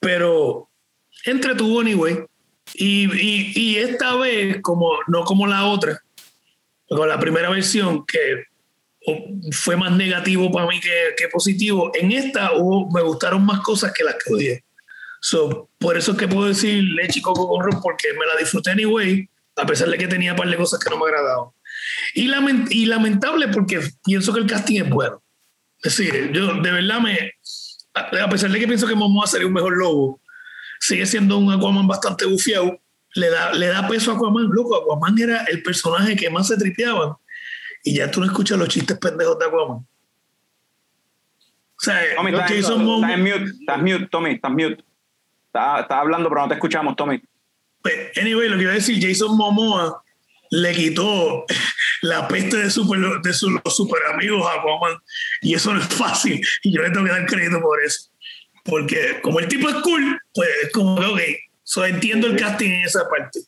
pero 0.00 0.68
entretuvo 1.24 1.80
anyway. 1.80 2.24
Y, 2.74 3.10
y, 3.12 3.52
y 3.54 3.76
esta 3.76 4.14
vez, 4.16 4.60
como 4.62 4.90
no 5.08 5.24
como 5.24 5.46
la 5.46 5.66
otra, 5.66 6.00
con 6.88 7.08
la 7.08 7.18
primera 7.18 7.50
versión, 7.50 8.06
que 8.06 8.44
fue 9.50 9.76
más 9.76 9.92
negativo 9.92 10.50
para 10.52 10.66
mí 10.66 10.78
que, 10.80 11.28
positivo, 11.28 11.90
en 11.94 12.12
esta 12.12 12.52
me 12.92 13.02
gustaron 13.02 13.44
más 13.44 13.60
cosas 13.60 13.92
que 13.92 14.04
las 14.04 14.14
que 14.14 14.32
odié. 14.32 14.64
So, 15.20 15.68
por 15.78 15.96
eso 15.96 16.12
es 16.12 16.18
que 16.18 16.28
puedo 16.28 16.48
decir 16.48 16.82
leche 16.82 17.18
y 17.18 17.22
coco 17.22 17.48
con 17.48 17.64
ron, 17.64 17.80
porque 17.80 18.12
me 18.12 18.26
la 18.26 18.36
disfruté 18.38 18.72
anyway, 18.72 19.28
a 19.62 19.66
pesar 19.66 19.88
de 19.88 19.98
que 19.98 20.08
tenía 20.08 20.32
un 20.32 20.38
par 20.38 20.48
de 20.48 20.56
cosas 20.56 20.80
que 20.80 20.90
no 20.90 20.98
me 20.98 21.06
agradaban. 21.06 21.50
Y, 22.14 22.30
y 22.70 22.86
lamentable 22.86 23.48
porque 23.48 23.80
pienso 24.04 24.32
que 24.32 24.40
el 24.40 24.46
casting 24.46 24.82
es 24.82 24.90
bueno. 24.90 25.22
Es 25.82 25.96
decir, 25.96 26.32
yo 26.32 26.54
de 26.54 26.70
verdad 26.70 27.00
me, 27.00 27.32
a 27.94 28.28
pesar 28.28 28.50
de 28.50 28.58
que 28.58 28.66
pienso 28.66 28.86
que 28.86 28.94
Momoa 28.94 29.26
sería 29.26 29.46
un 29.46 29.52
mejor 29.52 29.76
lobo, 29.76 30.20
sigue 30.80 31.06
siendo 31.06 31.38
un 31.38 31.52
Aquaman 31.52 31.86
bastante 31.86 32.24
bufiado 32.24 32.82
le 33.14 33.30
da, 33.30 33.52
le 33.52 33.66
da 33.66 33.88
peso 33.88 34.12
a 34.12 34.14
Aquaman. 34.14 34.48
Loco, 34.50 34.76
Aquaman 34.76 35.18
era 35.18 35.44
el 35.44 35.62
personaje 35.62 36.16
que 36.16 36.30
más 36.30 36.48
se 36.48 36.56
tripeaba. 36.56 37.18
Y 37.84 37.96
ya 37.96 38.10
tú 38.10 38.20
no 38.20 38.26
escuchas 38.26 38.58
los 38.58 38.68
chistes 38.68 38.98
pendejos 38.98 39.38
de 39.38 39.46
Aquaman. 39.46 39.78
O 39.78 39.86
sea, 41.84 42.00
Tommy, 42.14 42.30
estás, 42.30 42.78
mute, 42.78 43.44
estás 43.60 43.82
mute, 43.82 44.06
Tommy, 44.06 44.34
estás 44.34 44.52
mute. 44.52 44.84
Estás, 45.46 45.90
hablando, 45.90 46.28
pero 46.28 46.42
no 46.42 46.48
te 46.48 46.54
escuchamos, 46.54 46.94
Tommy. 46.94 47.20
Pues, 47.82 48.16
anyway, 48.16 48.48
lo 48.48 48.56
que 48.56 48.62
iba 48.62 48.72
a 48.72 48.76
decir, 48.76 48.98
Jason 49.00 49.36
Momoa 49.36 50.02
le 50.50 50.72
quitó 50.74 51.44
la 52.02 52.28
peste 52.28 52.56
de, 52.58 52.70
super, 52.70 52.98
de 53.22 53.32
sus 53.32 53.50
los 53.52 53.76
super 53.76 54.00
amigos 54.12 54.46
a 54.46 54.60
Aquaman. 54.60 54.98
Y 55.40 55.54
eso 55.54 55.72
no 55.72 55.80
es 55.80 55.86
fácil. 55.88 56.40
Y 56.62 56.72
yo 56.74 56.82
le 56.82 56.90
tengo 56.90 57.06
que 57.06 57.12
dar 57.12 57.26
crédito 57.26 57.60
por 57.60 57.82
eso. 57.82 58.10
Porque 58.64 59.20
como 59.22 59.40
el 59.40 59.48
tipo 59.48 59.68
es 59.68 59.76
cool, 59.76 60.20
pues 60.34 60.48
como 60.72 60.96
que, 61.00 61.06
ok, 61.06 61.20
so, 61.64 61.84
entiendo 61.84 62.28
el 62.28 62.36
casting 62.36 62.70
en 62.70 62.84
esa 62.84 63.08
parte. 63.08 63.40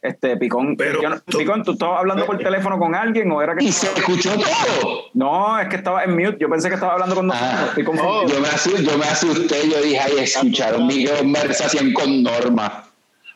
Este, 0.00 0.36
Picón, 0.36 0.76
Pero- 0.76 1.02
yo 1.02 1.08
no- 1.08 1.20
Picón, 1.20 1.62
¿tú 1.64 1.72
estabas 1.72 1.98
hablando 1.98 2.24
por 2.24 2.38
teléfono 2.38 2.78
con 2.78 2.94
alguien 2.94 3.30
o 3.32 3.42
era 3.42 3.56
que 3.56 3.64
Y 3.64 3.72
se 3.72 3.86
escuchó 3.88 4.30
todo. 4.32 5.02
No, 5.14 5.58
es 5.58 5.68
que 5.68 5.76
estaba 5.76 6.04
en 6.04 6.12
mute. 6.16 6.36
Yo 6.40 6.48
pensé 6.48 6.68
que 6.68 6.74
estaba 6.74 6.92
hablando 6.94 7.16
con 7.16 7.26
nosotros. 7.26 7.50
Ah. 7.52 7.66
Estoy 7.68 7.84
confundido. 7.84 8.28
Yo 8.28 8.40
me, 8.40 8.48
asusté, 8.48 8.84
yo 8.84 8.98
me 8.98 9.06
asusté, 9.06 9.68
yo 9.70 9.82
dije, 9.82 9.98
ay, 9.98 10.18
escucharon 10.20 10.86
mi 10.86 11.04
conversación 11.04 11.92
con 11.92 12.22
Norma. 12.22 12.87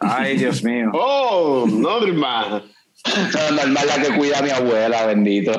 Ay, 0.02 0.36
Dios 0.36 0.62
mío. 0.62 0.90
Oh, 0.92 1.66
Norma. 1.68 2.62
No, 3.04 3.50
Norma 3.50 3.80
es 3.80 3.86
la 3.86 4.02
que 4.02 4.16
cuida 4.16 4.38
a 4.38 4.42
mi 4.42 4.50
abuela, 4.50 5.06
bendito. 5.06 5.52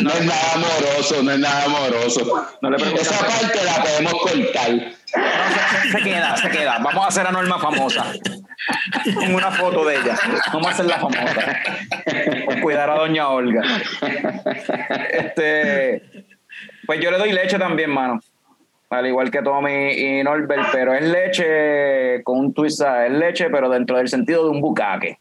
No 0.00 0.10
es 0.10 0.24
nada 0.24 0.52
amoroso, 0.54 1.22
no 1.22 1.30
es 1.32 1.38
nada 1.38 1.64
amoroso. 1.64 2.46
No 2.60 2.70
le 2.70 2.76
preguntes. 2.76 3.10
Esa 3.10 3.26
parte 3.26 3.64
la 3.64 3.82
podemos 3.82 4.14
cortar. 4.14 4.92
Se, 5.04 5.90
se 5.90 5.98
queda, 6.02 6.36
se 6.36 6.50
queda. 6.50 6.78
Vamos 6.80 7.04
a 7.04 7.08
hacer 7.08 7.26
a 7.26 7.32
Norma 7.32 7.58
famosa. 7.58 8.12
Con 9.14 9.34
una 9.34 9.50
foto 9.50 9.84
de 9.86 9.96
ella. 9.96 10.18
Vamos 10.52 10.66
a 10.66 10.70
hacerla 10.70 10.98
famosa. 10.98 11.56
Por 12.44 12.60
cuidar 12.60 12.90
a 12.90 12.94
Doña 12.96 13.28
Olga. 13.28 13.62
Este. 15.12 16.02
Pues 16.86 17.00
yo 17.00 17.10
le 17.10 17.18
doy 17.18 17.32
leche 17.32 17.58
también, 17.58 17.90
mano. 17.90 18.20
Al 18.90 19.06
igual 19.06 19.30
que 19.30 19.42
Tommy 19.42 19.90
y 19.92 20.22
Norbert, 20.22 20.68
pero 20.72 20.94
es 20.94 21.02
leche 21.04 22.22
con 22.24 22.38
un 22.38 22.54
twist, 22.54 22.80
es 22.82 23.10
leche, 23.12 23.50
pero 23.50 23.68
dentro 23.68 23.98
del 23.98 24.08
sentido 24.08 24.44
de 24.44 24.50
un 24.50 24.60
bucaque. 24.62 25.18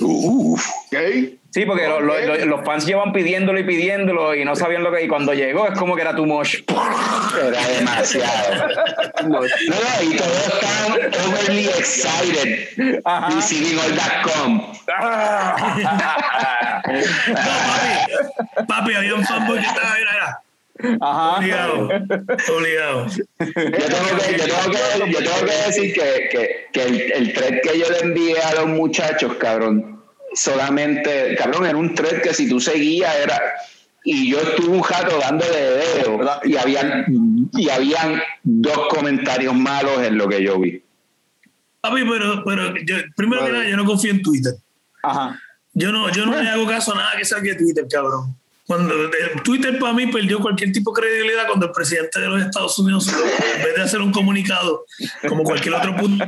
Uf. 0.00 0.66
¿Ok? 0.86 0.94
Sí, 1.50 1.66
porque 1.66 1.86
lo- 1.86 2.00
lo- 2.00 2.18
lo- 2.18 2.46
los 2.46 2.64
fans 2.64 2.86
llevan 2.86 3.12
pidiéndolo 3.12 3.58
y 3.58 3.64
pidiéndolo 3.64 4.34
y 4.34 4.42
no 4.44 4.54
sabían 4.56 4.82
lo 4.82 4.90
que. 4.92 5.04
Y 5.04 5.08
cuando 5.08 5.34
llegó 5.34 5.66
es 5.66 5.78
como 5.78 5.94
que 5.96 6.00
era 6.02 6.14
too 6.16 6.24
much. 6.24 6.60
Era 7.38 7.68
demasiado. 7.68 8.68
No, 9.24 9.40
no, 9.40 9.46
y 10.02 10.16
todos 10.16 10.48
están 10.48 10.92
overly 11.28 11.66
excited 11.66 13.00
Ajá. 13.04 13.34
receiving 13.34 13.78
all 13.78 13.94
that 13.96 14.22
come. 14.22 14.62
No, 14.88 14.94
papi, 15.58 15.82
papi, 18.66 18.94
había 18.94 19.14
un 19.14 19.24
fanboy 19.24 19.58
que 19.58 19.66
estaba, 19.66 19.94
mira, 19.98 20.10
mira, 20.12 20.40
Ajá. 21.00 21.38
obligado, 21.38 21.88
obligado. 22.56 23.06
Yo 23.08 23.20
tengo 23.38 24.18
que, 24.18 24.38
yo 24.38 24.44
tengo 24.44 24.70
que, 24.70 25.12
yo 25.12 25.18
tengo 25.18 25.46
que 25.46 25.66
decir 25.66 25.92
que, 25.94 26.28
que, 26.30 26.66
que 26.72 26.82
el, 26.82 27.12
el 27.12 27.32
thread 27.34 27.60
que 27.62 27.78
yo 27.78 27.88
le 27.90 27.98
envié 28.00 28.40
a 28.40 28.54
los 28.54 28.68
muchachos, 28.68 29.34
cabrón, 29.36 30.02
solamente, 30.34 31.36
cabrón, 31.36 31.66
era 31.66 31.76
un 31.76 31.94
thread 31.94 32.22
que 32.22 32.34
si 32.34 32.48
tú 32.48 32.60
seguías 32.60 33.14
era... 33.16 33.40
Y 34.04 34.28
yo 34.32 34.40
estuve 34.40 34.76
un 34.76 34.82
rato 34.82 35.16
dándole 35.20 35.56
dedo 35.56 36.18
y 36.42 36.56
habían, 36.56 37.06
y 37.52 37.70
habían 37.70 38.20
dos 38.42 38.88
comentarios 38.88 39.54
malos 39.54 40.02
en 40.02 40.18
lo 40.18 40.28
que 40.28 40.42
yo 40.42 40.58
vi. 40.58 40.82
Papi, 41.80 42.02
pero, 42.10 42.42
pero 42.44 42.74
yo, 42.84 42.96
primero 43.14 43.46
que 43.46 43.52
nada, 43.52 43.68
yo 43.68 43.76
no 43.76 43.84
confío 43.84 44.10
en 44.10 44.20
Twitter. 44.20 44.54
Ajá. 45.04 45.38
Yo 45.72 45.92
no, 45.92 46.10
yo 46.10 46.26
no 46.26 46.42
le 46.42 46.48
hago 46.48 46.66
caso 46.66 46.94
a 46.94 46.96
nada 46.96 47.16
que 47.16 47.24
salga 47.24 47.52
de 47.52 47.54
Twitter, 47.54 47.86
cabrón. 47.88 48.36
Cuando 48.72 48.94
el 48.94 49.42
Twitter 49.42 49.78
para 49.78 49.92
mí 49.92 50.06
perdió 50.06 50.40
cualquier 50.40 50.72
tipo 50.72 50.94
de 50.94 51.02
credibilidad 51.02 51.46
cuando 51.46 51.66
el 51.66 51.72
presidente 51.72 52.18
de 52.18 52.26
los 52.26 52.40
Estados 52.40 52.78
Unidos, 52.78 53.06
en 53.06 53.62
vez 53.62 53.74
de 53.76 53.82
hacer 53.82 54.00
un 54.00 54.10
comunicado 54.10 54.86
como 55.28 55.44
cualquier 55.44 55.74
otro 55.74 55.94
punto, 55.94 56.24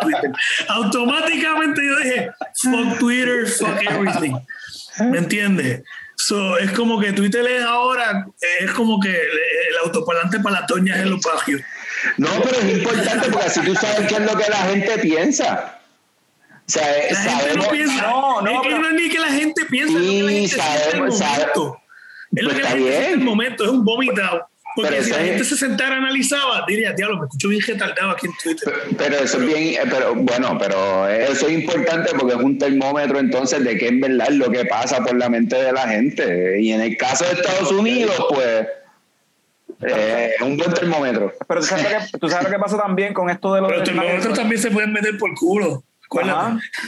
Twitter. 0.00 0.30
Automáticamente 0.68 1.84
yo 1.84 1.96
dije, 1.96 2.30
fuck 2.62 2.98
Twitter, 3.00 3.48
fuck 3.48 3.82
everything. 3.90 4.36
¿Me 5.10 5.18
entiendes? 5.18 5.82
So, 6.14 6.56
es 6.58 6.70
como 6.70 7.00
que 7.00 7.12
Twitter 7.12 7.44
es 7.44 7.64
ahora, 7.64 8.24
es 8.60 8.70
como 8.70 9.00
que 9.00 9.10
el, 9.10 9.16
el 9.16 9.78
autoparlante 9.82 10.38
para 10.38 10.60
las 10.60 10.68
doñas 10.68 11.00
en 11.00 11.10
los 11.10 11.20
barrios. 11.22 11.60
No, 12.18 12.28
pero 12.40 12.56
es 12.56 12.78
importante 12.78 13.30
porque 13.32 13.46
así 13.46 13.60
tú 13.62 13.74
sabes 13.74 14.06
qué 14.06 14.14
es 14.14 14.32
lo 14.32 14.38
que 14.38 14.48
la 14.48 14.58
gente 14.58 14.96
piensa. 14.98 15.77
O 16.68 16.70
sea, 16.70 16.98
eh, 16.98 17.08
La 17.12 17.16
gente 17.18 17.30
sabemos, 17.38 17.66
no 17.66 17.72
piensa. 17.72 18.02
No, 18.02 18.42
no, 18.42 18.50
es 18.50 18.60
que 18.60 18.68
pero- 18.68 18.78
no 18.80 18.88
es 18.88 18.94
ni 18.94 19.08
que 19.08 19.18
la 19.18 19.26
gente 19.28 19.64
piensa, 19.70 19.98
es 19.98 20.04
lo 20.04 20.12
que 20.12 20.22
la 20.22 20.28
Sí, 20.28 20.34
gente 20.34 20.48
siente 20.48 20.64
en 20.98 21.04
el 21.04 21.12
sabemos, 21.12 21.20
momento. 21.20 21.80
Es 22.36 22.42
lo 22.42 22.48
Pues 22.50 22.56
que 22.56 22.62
la 22.62 22.68
está 22.68 22.68
gente 22.78 22.90
siente 22.90 23.08
el 23.10 23.16
bien. 23.16 23.24
momento, 23.26 23.64
es 23.64 23.70
un 23.70 23.84
vomitado. 23.84 24.48
Porque 24.76 24.90
Pero 24.92 25.02
si 25.04 25.10
la 25.10 25.16
es- 25.16 25.24
gente 25.24 25.44
se 25.44 25.56
sentara 25.56 25.96
analizaba, 25.96 26.64
diría, 26.68 26.92
diablo, 26.92 27.16
me 27.18 27.24
escucho 27.24 27.48
bien 27.48 27.62
retardado 27.66 28.10
aquí 28.10 28.26
en 28.26 28.32
Twitter. 28.40 28.72
Pero 28.96 29.16
eso 29.16 29.38
es 29.38 29.46
bien, 29.46 29.74
eh, 29.74 29.78
pero 29.90 30.14
bueno, 30.14 30.56
pero 30.58 31.08
eso 31.08 31.48
es 31.48 31.52
importante 31.54 32.10
porque 32.16 32.34
es 32.34 32.40
un 32.40 32.58
termómetro 32.58 33.18
entonces 33.18 33.64
de 33.64 33.76
qué 33.78 33.88
en 33.88 34.00
verdad 34.00 34.26
es 34.30 34.36
lo 34.36 34.50
que 34.50 34.66
pasa 34.66 35.02
por 35.02 35.16
la 35.16 35.28
mente 35.30 35.56
de 35.56 35.72
la 35.72 35.88
gente. 35.88 36.60
Y 36.60 36.70
en 36.72 36.82
el 36.82 36.96
caso 36.98 37.24
de 37.24 37.32
Estados 37.32 37.72
Unidos, 37.72 38.14
pues 38.28 38.66
eh, 39.86 40.32
es 40.36 40.42
un 40.42 40.56
buen 40.56 40.72
termómetro. 40.74 41.32
Pero 41.48 41.60
tú 41.60 41.66
sabes, 41.66 41.84
lo 41.84 41.98
que, 42.12 42.18
tú 42.18 42.28
sabes 42.28 42.44
lo 42.44 42.50
que 42.50 42.58
pasa 42.58 42.76
también 42.78 43.14
con 43.14 43.30
esto 43.30 43.54
de 43.54 43.60
los. 43.62 43.68
Pero 43.70 43.80
los 43.80 43.88
termómetros 43.88 44.38
también 44.38 44.60
se 44.60 44.70
pueden 44.70 44.92
meter 44.92 45.16
por 45.18 45.34
culo. 45.34 45.82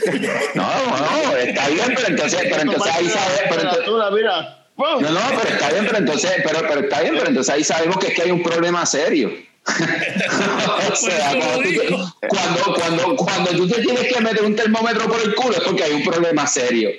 No, 0.55 0.67
no, 0.97 1.35
está 1.37 1.67
bien, 1.69 1.93
pero 1.95 2.07
entonces, 2.07 2.39
pero 2.43 2.61
entonces 2.61 2.93
ahí 2.95 3.09
sabes, 3.09 3.41
pero 3.49 3.61
entonces- 3.61 4.13
mira. 4.13 4.57
no, 4.77 5.09
no, 5.11 5.19
pero 5.41 5.49
está 5.55 5.69
bien, 5.69 5.85
pero 5.85 5.97
entonces, 5.99 6.31
pero, 6.43 6.59
pero 6.67 6.79
está 6.81 7.01
bien, 7.01 7.13
pero 7.15 7.27
entonces 7.27 7.53
ahí 7.53 7.63
sabemos 7.63 7.97
que 7.97 8.07
es 8.07 8.13
que 8.15 8.21
hay 8.23 8.31
un 8.31 8.41
problema 8.41 8.85
serio. 8.85 9.31
o 10.91 10.95
sea, 10.95 11.33
lo 11.35 11.39
cuando, 11.39 11.69
tú 11.87 12.13
cuando, 12.29 12.73
cuando, 12.73 13.15
cuando 13.15 13.51
tú 13.51 13.67
te 13.69 13.81
tienes 13.81 14.11
que 14.11 14.19
meter 14.19 14.43
un 14.43 14.55
termómetro 14.55 15.07
por 15.07 15.21
el 15.21 15.35
culo 15.35 15.55
es 15.55 15.61
porque 15.61 15.83
hay 15.83 15.91
un 15.93 16.03
problema 16.03 16.47
serio. 16.47 16.89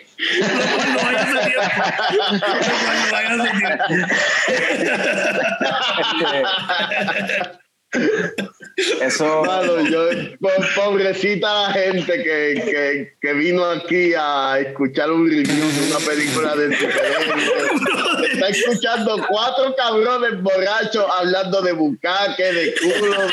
Eso. 9.03 9.43
Mano, 9.45 9.81
yo, 9.89 10.09
po- 10.41 10.49
pobrecita 10.75 11.69
la 11.69 11.73
gente 11.75 12.13
que, 12.23 12.63
que, 12.65 13.13
que 13.21 13.33
vino 13.35 13.65
aquí 13.67 14.13
a 14.19 14.59
escuchar 14.61 15.11
un 15.11 15.29
review 15.29 15.45
de 15.47 15.87
una 15.89 15.99
película 15.99 16.57
de 16.57 16.75
superhéroes. 16.77 18.33
Está 18.33 18.49
escuchando 18.49 19.17
cuatro 19.29 19.75
cabrones 19.77 20.41
borrachos 20.43 21.05
hablando 21.19 21.61
de 21.61 21.73
bucaque, 21.73 22.43
de 22.45 22.75
culo, 22.81 23.21
de... 23.21 23.33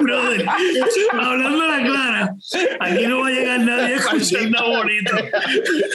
Brother, 0.00 0.44
hablando 1.12 1.62
a 1.64 1.66
la 1.78 1.84
clara, 1.86 2.34
aquí 2.80 3.06
no 3.06 3.20
va 3.22 3.28
a 3.28 3.30
llegar 3.30 3.60
nadie 3.60 3.94
a 3.94 3.96
escuchar 3.96 4.50
nada 4.50 4.66
bonito. 4.68 5.16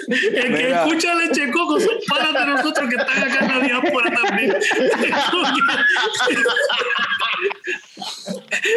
El 0.10 0.34
que 0.34 0.50
Mira. 0.50 0.86
escucha 0.86 1.16
leche 1.16 1.52
coco 1.52 1.80
son 1.80 1.98
panas 2.08 2.34
de 2.34 2.46
nosotros 2.52 2.90
que 2.90 2.96
están 2.96 3.24
acá 3.24 3.46
en 3.46 3.48
la 3.48 3.60
diáspora 3.66 4.12
también. 4.12 4.56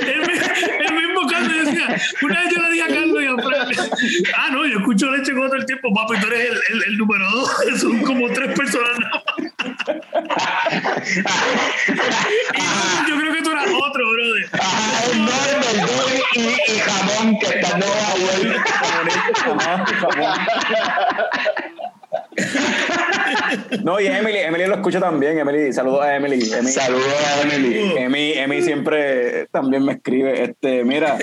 El, 0.07 0.21
mi- 0.21 0.41
el 0.87 0.93
mismo 0.95 1.27
Carlos 1.29 1.65
decía, 1.67 1.87
una 2.23 2.41
vez 2.41 2.49
yo 2.55 2.61
le 2.63 2.69
dije 2.71 2.83
a 2.83 2.89
Carlos 2.89 3.23
y 3.23 3.27
a 3.27 3.37
Fran, 3.37 3.69
ah, 4.37 4.49
no, 4.51 4.65
yo 4.67 4.79
escucho 4.79 5.11
leche 5.11 5.33
coco 5.33 5.47
todo 5.47 5.57
el 5.57 5.67
tiempo, 5.67 5.93
papi, 5.95 6.19
tú 6.21 6.27
eres 6.29 6.51
el, 6.87 6.97
número 6.99 7.31
dos, 7.31 7.51
son 7.81 8.01
como 8.03 8.29
tres 8.33 8.55
personas 8.57 8.97
yo 13.09 13.17
creo 13.17 13.33
que 13.33 13.43
tú 13.43 13.51
eras 13.51 13.67
otro, 13.89 14.11
brother. 14.11 14.49
Ajá, 14.53 15.05
el 15.13 15.25
Norbert, 15.25 15.91
Doggy 15.91 16.21
y, 16.35 16.41
y 16.73 16.75
jamón 16.81 17.39
que 17.39 17.47
está 17.47 17.69
en 17.71 17.79
Nueva 17.81 18.15
York. 18.43 18.67
No, 23.87 24.01
y 24.01 24.09
Emily, 24.09 24.39
Emily 24.41 24.67
lo 24.67 24.75
escucha 24.75 24.99
también. 24.99 25.39
Emily, 25.39 25.73
saludos 25.73 26.03
a 26.03 26.17
Emily. 26.17 26.43
Emily 26.53 26.73
Saludos 26.73 27.07
a 27.07 27.43
Emily. 27.43 27.95
Emi, 27.97 28.33
Emi 28.33 28.61
siempre 28.61 29.47
también 29.53 29.85
me 29.85 29.93
escribe, 29.93 30.43
este, 30.43 30.83
mira, 30.83 31.17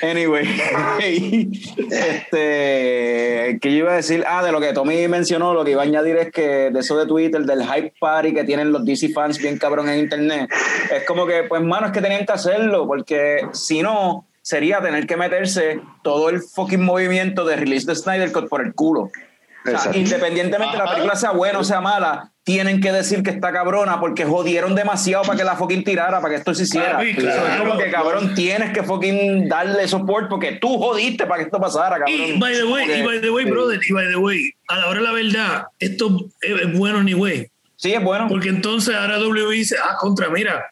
anyway, 0.00 0.46
este, 1.90 3.58
¿qué 3.60 3.68
iba 3.68 3.90
a 3.90 3.96
decir? 3.96 4.24
Ah, 4.28 4.44
de 4.44 4.52
lo 4.52 4.60
que 4.60 4.72
Tommy 4.72 5.08
mencionó, 5.08 5.54
lo 5.54 5.64
que 5.64 5.72
iba 5.72 5.82
a 5.82 5.86
añadir 5.86 6.16
es 6.16 6.30
que 6.30 6.70
de 6.70 6.78
eso 6.78 6.96
de 6.96 7.06
Twitter, 7.06 7.42
del 7.42 7.64
hype 7.64 7.94
party 7.98 8.32
que 8.32 8.44
tienen 8.44 8.70
los 8.70 8.84
DC 8.84 9.08
fans 9.08 9.38
bien 9.38 9.58
cabrón 9.58 9.88
en 9.88 9.98
internet, 9.98 10.48
es 10.92 11.04
como 11.04 11.26
que, 11.26 11.42
pues, 11.42 11.62
mano, 11.62 11.86
es 11.86 11.92
que 11.92 12.00
tenían 12.00 12.24
que 12.24 12.32
hacerlo, 12.32 12.86
porque 12.86 13.44
si 13.52 13.82
no, 13.82 14.24
sería 14.40 14.80
tener 14.80 15.08
que 15.08 15.16
meterse 15.16 15.80
todo 16.02 16.28
el 16.28 16.40
fucking 16.42 16.84
movimiento 16.84 17.44
de 17.44 17.56
release 17.56 17.86
de 17.86 17.96
Snyder 17.96 18.30
Cut 18.30 18.48
por 18.48 18.64
el 18.64 18.72
culo. 18.72 19.10
O 19.66 19.78
sea, 19.78 19.96
independientemente 19.96 20.72
de 20.72 20.78
la 20.78 20.84
Ajá. 20.84 20.92
película 20.94 21.16
sea 21.16 21.30
buena 21.30 21.58
o 21.58 21.64
sea 21.64 21.80
mala, 21.80 22.30
tienen 22.42 22.80
que 22.82 22.92
decir 22.92 23.22
que 23.22 23.30
está 23.30 23.50
cabrona 23.52 23.98
porque 23.98 24.26
jodieron 24.26 24.74
demasiado 24.74 25.24
para 25.24 25.38
que 25.38 25.44
la 25.44 25.56
fucking 25.56 25.82
tirara, 25.84 26.20
para 26.20 26.34
que 26.34 26.38
esto 26.40 26.54
se 26.54 26.64
hiciera. 26.64 26.92
Papi, 26.98 27.14
So, 27.14 27.20
es 27.28 27.34
claro. 27.34 27.64
como 27.64 27.78
que 27.78 27.90
cabrón, 27.90 28.34
tienes 28.34 28.72
que 28.72 28.82
fucking 28.82 29.48
darle 29.48 29.88
support 29.88 30.28
porque 30.28 30.52
tú 30.60 30.76
jodiste 30.78 31.24
para 31.26 31.38
que 31.38 31.44
esto 31.44 31.58
pasara, 31.58 31.96
cabrón. 31.98 32.14
Y 32.14 32.38
by 32.38 32.54
the 32.54 32.64
way, 32.64 32.84
y 33.00 33.02
by 33.02 33.20
the 33.22 33.30
way, 33.30 33.44
Sí. 33.44 33.50
brother, 33.50 33.80
y 33.88 33.92
by 33.92 34.08
the 34.08 34.16
way, 34.16 34.40
a 34.68 34.76
la 34.78 34.86
hora 34.88 35.00
de 35.00 35.04
la 35.06 35.12
verdad, 35.12 35.64
esto 35.78 36.26
es, 36.42 36.78
bueno 36.78 37.02
ni 37.02 37.14
güey. 37.14 37.48
Sí, 37.76 37.92
es 37.94 38.02
bueno. 38.02 38.26
Porque 38.28 38.50
entonces 38.50 38.94
ahora 38.94 39.16
W 39.18 39.50
dice, 39.50 39.76
ah, 39.82 39.96
contra, 39.98 40.28
mira, 40.28 40.66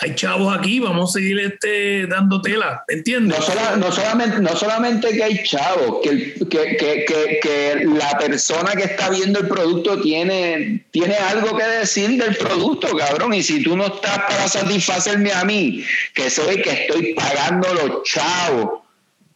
hay 0.00 0.14
chavos 0.14 0.56
aquí, 0.56 0.78
vamos 0.78 1.10
a 1.10 1.18
seguir 1.18 1.40
este, 1.40 2.06
dando 2.06 2.40
tela, 2.40 2.84
¿entiendes? 2.86 3.36
No, 3.76 3.90
solamente, 3.90 4.38
no 4.40 4.54
solamente 4.54 5.08
que 5.10 5.24
hay 5.24 5.42
chavos, 5.42 6.00
que, 6.04 6.34
que, 6.48 6.76
que, 6.76 7.40
que, 7.42 7.84
la 7.84 8.16
persona 8.16 8.72
que 8.76 8.84
está 8.84 9.10
viendo 9.10 9.40
el 9.40 9.48
producto 9.48 10.00
tiene, 10.00 10.84
tiene 10.92 11.16
algo 11.16 11.56
que 11.56 11.64
decir 11.64 12.22
del 12.22 12.36
producto, 12.36 12.96
cabrón. 12.96 13.34
Y 13.34 13.42
si 13.42 13.62
tú 13.64 13.76
no 13.76 13.86
estás 13.86 14.18
para 14.18 14.46
satisfacerme 14.46 15.32
a 15.32 15.44
mí, 15.44 15.84
que 16.14 16.30
soy 16.30 16.62
que 16.62 16.70
estoy 16.70 17.14
pagando 17.14 17.74
los 17.74 18.04
chavos 18.04 18.82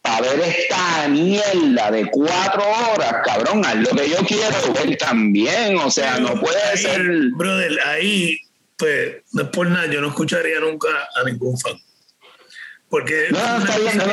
para 0.01 0.21
ver 0.21 0.39
esta 0.41 1.07
mierda 1.09 1.91
de 1.91 2.05
cuatro 2.09 2.63
horas, 2.93 3.15
cabrón, 3.25 3.65
haz 3.65 3.75
lo 3.75 3.89
que 3.89 4.09
yo 4.09 4.17
quiero 4.25 4.73
ver 4.73 4.97
también. 4.97 5.77
O 5.77 5.91
sea, 5.91 6.19
no 6.19 6.39
puede 6.39 6.77
ser. 6.77 7.01
Brother, 7.35 7.77
ahí 7.85 8.37
pues 8.83 9.23
no 9.31 9.43
es 9.43 9.47
por 9.47 9.69
nada, 9.69 9.85
yo 9.87 10.01
no 10.01 10.09
escucharía 10.09 10.59
nunca 10.59 10.89
a 11.15 11.23
ningún 11.23 11.57
fan. 11.57 11.71
Porque. 12.89 13.27
No, 13.31 13.37
está 13.59 13.77
bien, 13.77 13.97
no, 13.97 14.03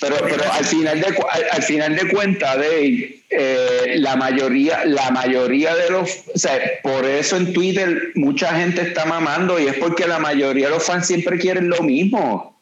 pero, 0.00 0.16
pero, 0.18 0.52
al 0.52 0.64
final 0.64 1.00
de 1.00 1.14
al, 1.52 1.62
final 1.62 1.94
de 1.94 2.08
cuentas, 2.08 2.56
Dave, 2.56 3.22
eh, 3.28 3.96
la 3.98 4.16
mayoría, 4.16 4.86
la 4.86 5.10
mayoría 5.10 5.76
de 5.76 5.90
los, 5.90 6.22
o 6.34 6.38
sea, 6.38 6.58
por 6.82 7.04
eso 7.04 7.36
en 7.36 7.52
Twitter 7.52 8.12
mucha 8.14 8.58
gente 8.58 8.80
está 8.80 9.04
mamando 9.04 9.60
y 9.60 9.66
es 9.66 9.76
porque 9.76 10.08
la 10.08 10.18
mayoría 10.18 10.68
de 10.68 10.72
los 10.72 10.82
fans 10.82 11.06
siempre 11.06 11.38
quieren 11.38 11.68
lo 11.68 11.82
mismo. 11.82 12.58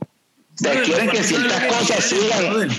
O 0.00 0.08
sea, 0.54 0.80
quieren 0.82 1.10
que 1.10 1.22
ciertas 1.22 1.64
cosas 1.66 2.02
sigan. 2.02 2.70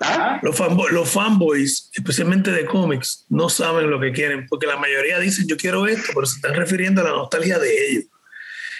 ¿Ah? 0.00 0.40
Los, 0.42 0.58
los 0.92 1.10
fanboys, 1.10 1.90
especialmente 1.92 2.50
de 2.50 2.64
cómics, 2.64 3.26
no 3.28 3.50
saben 3.50 3.90
lo 3.90 4.00
que 4.00 4.12
quieren, 4.12 4.46
porque 4.48 4.66
la 4.66 4.78
mayoría 4.78 5.18
dicen 5.18 5.46
yo 5.46 5.58
quiero 5.58 5.86
esto, 5.86 6.12
pero 6.14 6.26
se 6.26 6.36
están 6.36 6.54
refiriendo 6.54 7.02
a 7.02 7.04
la 7.04 7.10
nostalgia 7.10 7.58
de 7.58 7.90
ellos. 7.90 8.04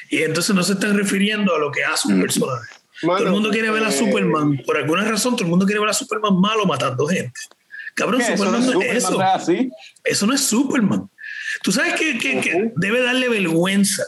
Y 0.09 0.22
entonces 0.22 0.55
no 0.55 0.62
se 0.62 0.72
están 0.72 0.97
refiriendo 0.97 1.55
a 1.55 1.59
lo 1.59 1.70
que 1.70 1.84
hace 1.84 2.09
un 2.09 2.20
personaje. 2.20 2.68
todo 3.02 3.18
el 3.18 3.30
mundo 3.30 3.51
quiere 3.51 3.70
ver 3.70 3.84
a 3.84 3.90
eh, 3.90 3.92
Superman, 3.92 4.62
por 4.66 4.78
alguna 4.78 5.05
razón, 5.05 5.36
todo 5.36 5.44
el 5.44 5.51
mundo 5.51 5.66
quiere 5.66 5.80
ver 5.80 5.90
a 5.90 5.94
Superman 5.94 6.40
malo 6.40 6.64
matando 6.64 7.06
gente. 7.06 7.38
Cabrón, 7.94 8.22
Superman 8.22 8.66
no 8.66 8.82
es 8.82 9.05
eso. 9.05 9.20
Eso 10.02 10.26
no 10.26 10.34
es 10.34 10.40
Superman. 10.40 11.10
Tú 11.62 11.70
sabes 11.70 11.94
que, 11.94 12.18
que 12.18 12.72
debe 12.76 13.02
darle 13.02 13.28
vergüenza 13.28 14.05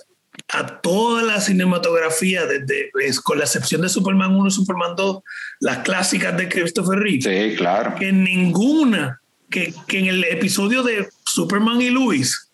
a 0.52 0.80
toda 0.80 1.22
la 1.22 1.40
cinematografía, 1.40 2.44
desde, 2.46 2.90
con 3.24 3.38
la 3.38 3.44
excepción 3.44 3.80
de 3.80 3.88
Superman 3.88 4.34
1 4.36 4.48
y 4.48 4.50
Superman 4.50 4.94
2, 4.96 5.22
las 5.60 5.78
clásicas 5.78 6.36
de 6.36 6.48
Christopher 6.48 6.98
Reeve. 6.98 7.22
Sí, 7.22 7.56
claro. 7.56 7.94
Que 7.98 8.12
ninguna, 8.12 9.20
que, 9.50 9.72
que 9.86 9.98
en 9.98 10.06
el 10.06 10.24
episodio 10.24 10.82
de 10.82 11.08
Superman 11.24 11.80
y 11.80 11.88
Luis, 11.88 12.50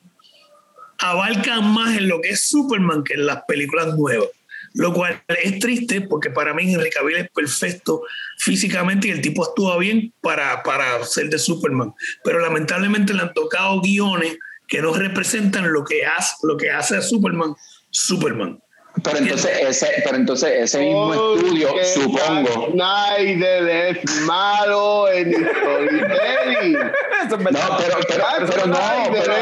abarcan 0.98 1.72
más 1.72 1.96
en 1.96 2.08
lo 2.08 2.20
que 2.20 2.30
es 2.30 2.48
Superman 2.48 3.02
que 3.02 3.14
en 3.14 3.26
las 3.26 3.42
películas 3.48 3.96
nuevas. 3.96 4.28
Lo 4.74 4.92
cual 4.92 5.20
es 5.26 5.58
triste 5.58 6.02
porque 6.02 6.30
para 6.30 6.54
mí 6.54 6.72
Henry 6.72 6.90
Cavill 6.90 7.16
es 7.16 7.30
perfecto 7.30 8.02
físicamente 8.36 9.08
y 9.08 9.10
el 9.10 9.20
tipo 9.20 9.44
actúa 9.44 9.76
bien 9.78 10.12
para, 10.20 10.62
para 10.62 11.02
ser 11.04 11.30
de 11.30 11.38
Superman. 11.38 11.94
Pero 12.22 12.38
lamentablemente 12.38 13.12
le 13.12 13.22
han 13.22 13.34
tocado 13.34 13.80
guiones 13.80 14.36
que 14.68 14.82
no 14.82 14.92
representan 14.92 15.72
lo 15.72 15.84
que 15.84 16.04
hace, 16.04 16.34
lo 16.42 16.56
que 16.56 16.70
hace 16.70 16.96
a 16.96 17.02
Superman 17.02 17.54
Superman. 18.06 18.60
Pero 19.02 19.18
entonces 19.18 19.50
ese, 19.60 19.86
pero 20.04 20.16
entonces 20.16 20.50
ese 20.54 20.80
mismo 20.80 21.12
estudio, 21.14 21.68
supongo. 21.84 22.72
Snyder 22.72 23.68
es 23.68 24.20
malo 24.22 25.08
en 25.10 25.32
storytelling. 25.32 26.72
no, 26.72 27.38
pero, 27.78 27.98
pero, 28.08 28.24
pero 28.48 28.66
no. 28.66 28.78
Pero, 29.12 29.34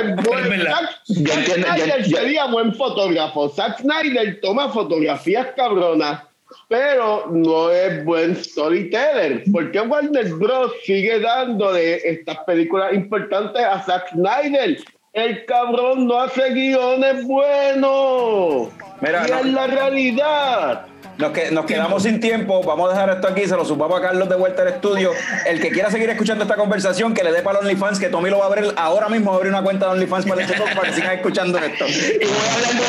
yo 1.07 1.33
entiendo, 1.33 1.66
Snyder 1.69 2.05
sería 2.05 2.47
buen 2.47 2.74
fotógrafo. 2.74 3.49
Zack 3.51 3.81
Snyder 3.81 4.41
toma 4.43 4.69
fotografías 4.69 5.49
cabronas, 5.57 6.23
pero 6.69 7.27
no 7.31 7.70
es 7.70 8.05
buen 8.05 8.37
storyteller. 8.37 9.45
¿Por 9.53 9.70
qué 9.70 9.81
Warner 9.81 10.35
Bros. 10.35 10.73
sigue 10.85 11.20
dándole 11.20 11.97
estas 12.09 12.39
películas 12.45 12.93
importantes 12.93 13.62
a 13.62 13.83
Zack 13.83 14.11
Snyder? 14.11 14.78
El 15.16 15.44
cabrón 15.47 16.06
no 16.06 16.20
hace 16.20 16.51
guiones 16.51 17.24
buenos. 17.24 18.68
Mira, 19.01 19.26
y 19.26 19.32
es 19.32 19.47
la 19.47 19.66
realidad. 19.66 20.84
Nos, 21.16 21.30
que, 21.30 21.51
nos 21.51 21.64
quedamos 21.64 22.02
sin 22.02 22.20
tiempo, 22.20 22.62
vamos 22.62 22.90
a 22.90 22.93
dejar 22.93 23.09
esto 23.09 23.28
aquí, 23.28 23.47
se 23.47 23.56
lo 23.56 23.64
subamos 23.64 23.98
a 23.98 24.02
Carlos 24.02 24.28
de 24.28 24.36
vuelta 24.36 24.60
al 24.60 24.68
estudio. 24.68 25.12
El 25.47 25.59
que 25.59 25.70
quiera 25.70 25.90
seguir 25.90 26.10
escuchando 26.10 26.44
esta 26.44 26.56
conversación, 26.56 27.14
que 27.14 27.24
le 27.24 27.32
dé 27.32 27.40
para 27.40 27.60
OnlyFans, 27.60 27.98
que 27.98 28.10
Tommy 28.10 28.28
lo 28.28 28.40
va 28.40 28.44
a 28.44 28.48
abrir 28.48 28.74
ahora 28.76 29.09
mismo, 29.09 29.30
va 29.30 29.36
a 29.36 29.38
abrir 29.38 29.55
una 29.55 29.62
cuenta 29.62 29.86
de 29.86 29.93
OnlyFans 29.93 30.26
para, 30.26 30.43
el 30.43 30.48
para 30.52 30.82
que 30.82 30.93
sigan 30.93 31.16
escuchando 31.16 31.59
esto. 31.60 31.86
Y 31.86 32.26
voy 32.26 32.36
a 32.36 32.52
hablar 32.52 32.74
de 32.74 32.82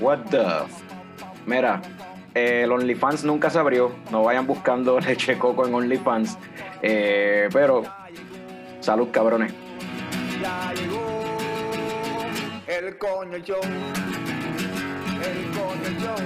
What 0.00 0.18
the? 0.30 0.44
Mira, 1.46 1.82
eh, 2.34 2.62
el 2.64 2.72
OnlyFans 2.72 3.24
nunca 3.24 3.48
se 3.50 3.58
abrió. 3.58 3.92
No 4.10 4.22
vayan 4.24 4.46
buscando 4.46 4.98
leche 5.06 5.38
coco 5.38 5.66
en 5.66 5.74
OnlyFans. 5.74 6.38
Eh, 6.82 7.48
pero, 7.52 7.82
salud, 8.80 9.08
cabrones. 9.10 9.52
Ya 10.40 10.72
llegó 10.74 11.24
el 12.66 12.98
coño 12.98 13.38
show. 13.38 13.60
El 15.22 15.50
coño 15.52 15.90
show. 16.00 16.16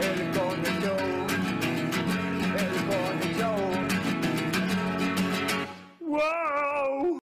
El 0.00 0.30
coño 0.30 0.70
show. 0.80 1.00
El 2.56 2.72
coño 2.88 3.28
show. 3.38 3.58
¡Wow! 6.00 7.21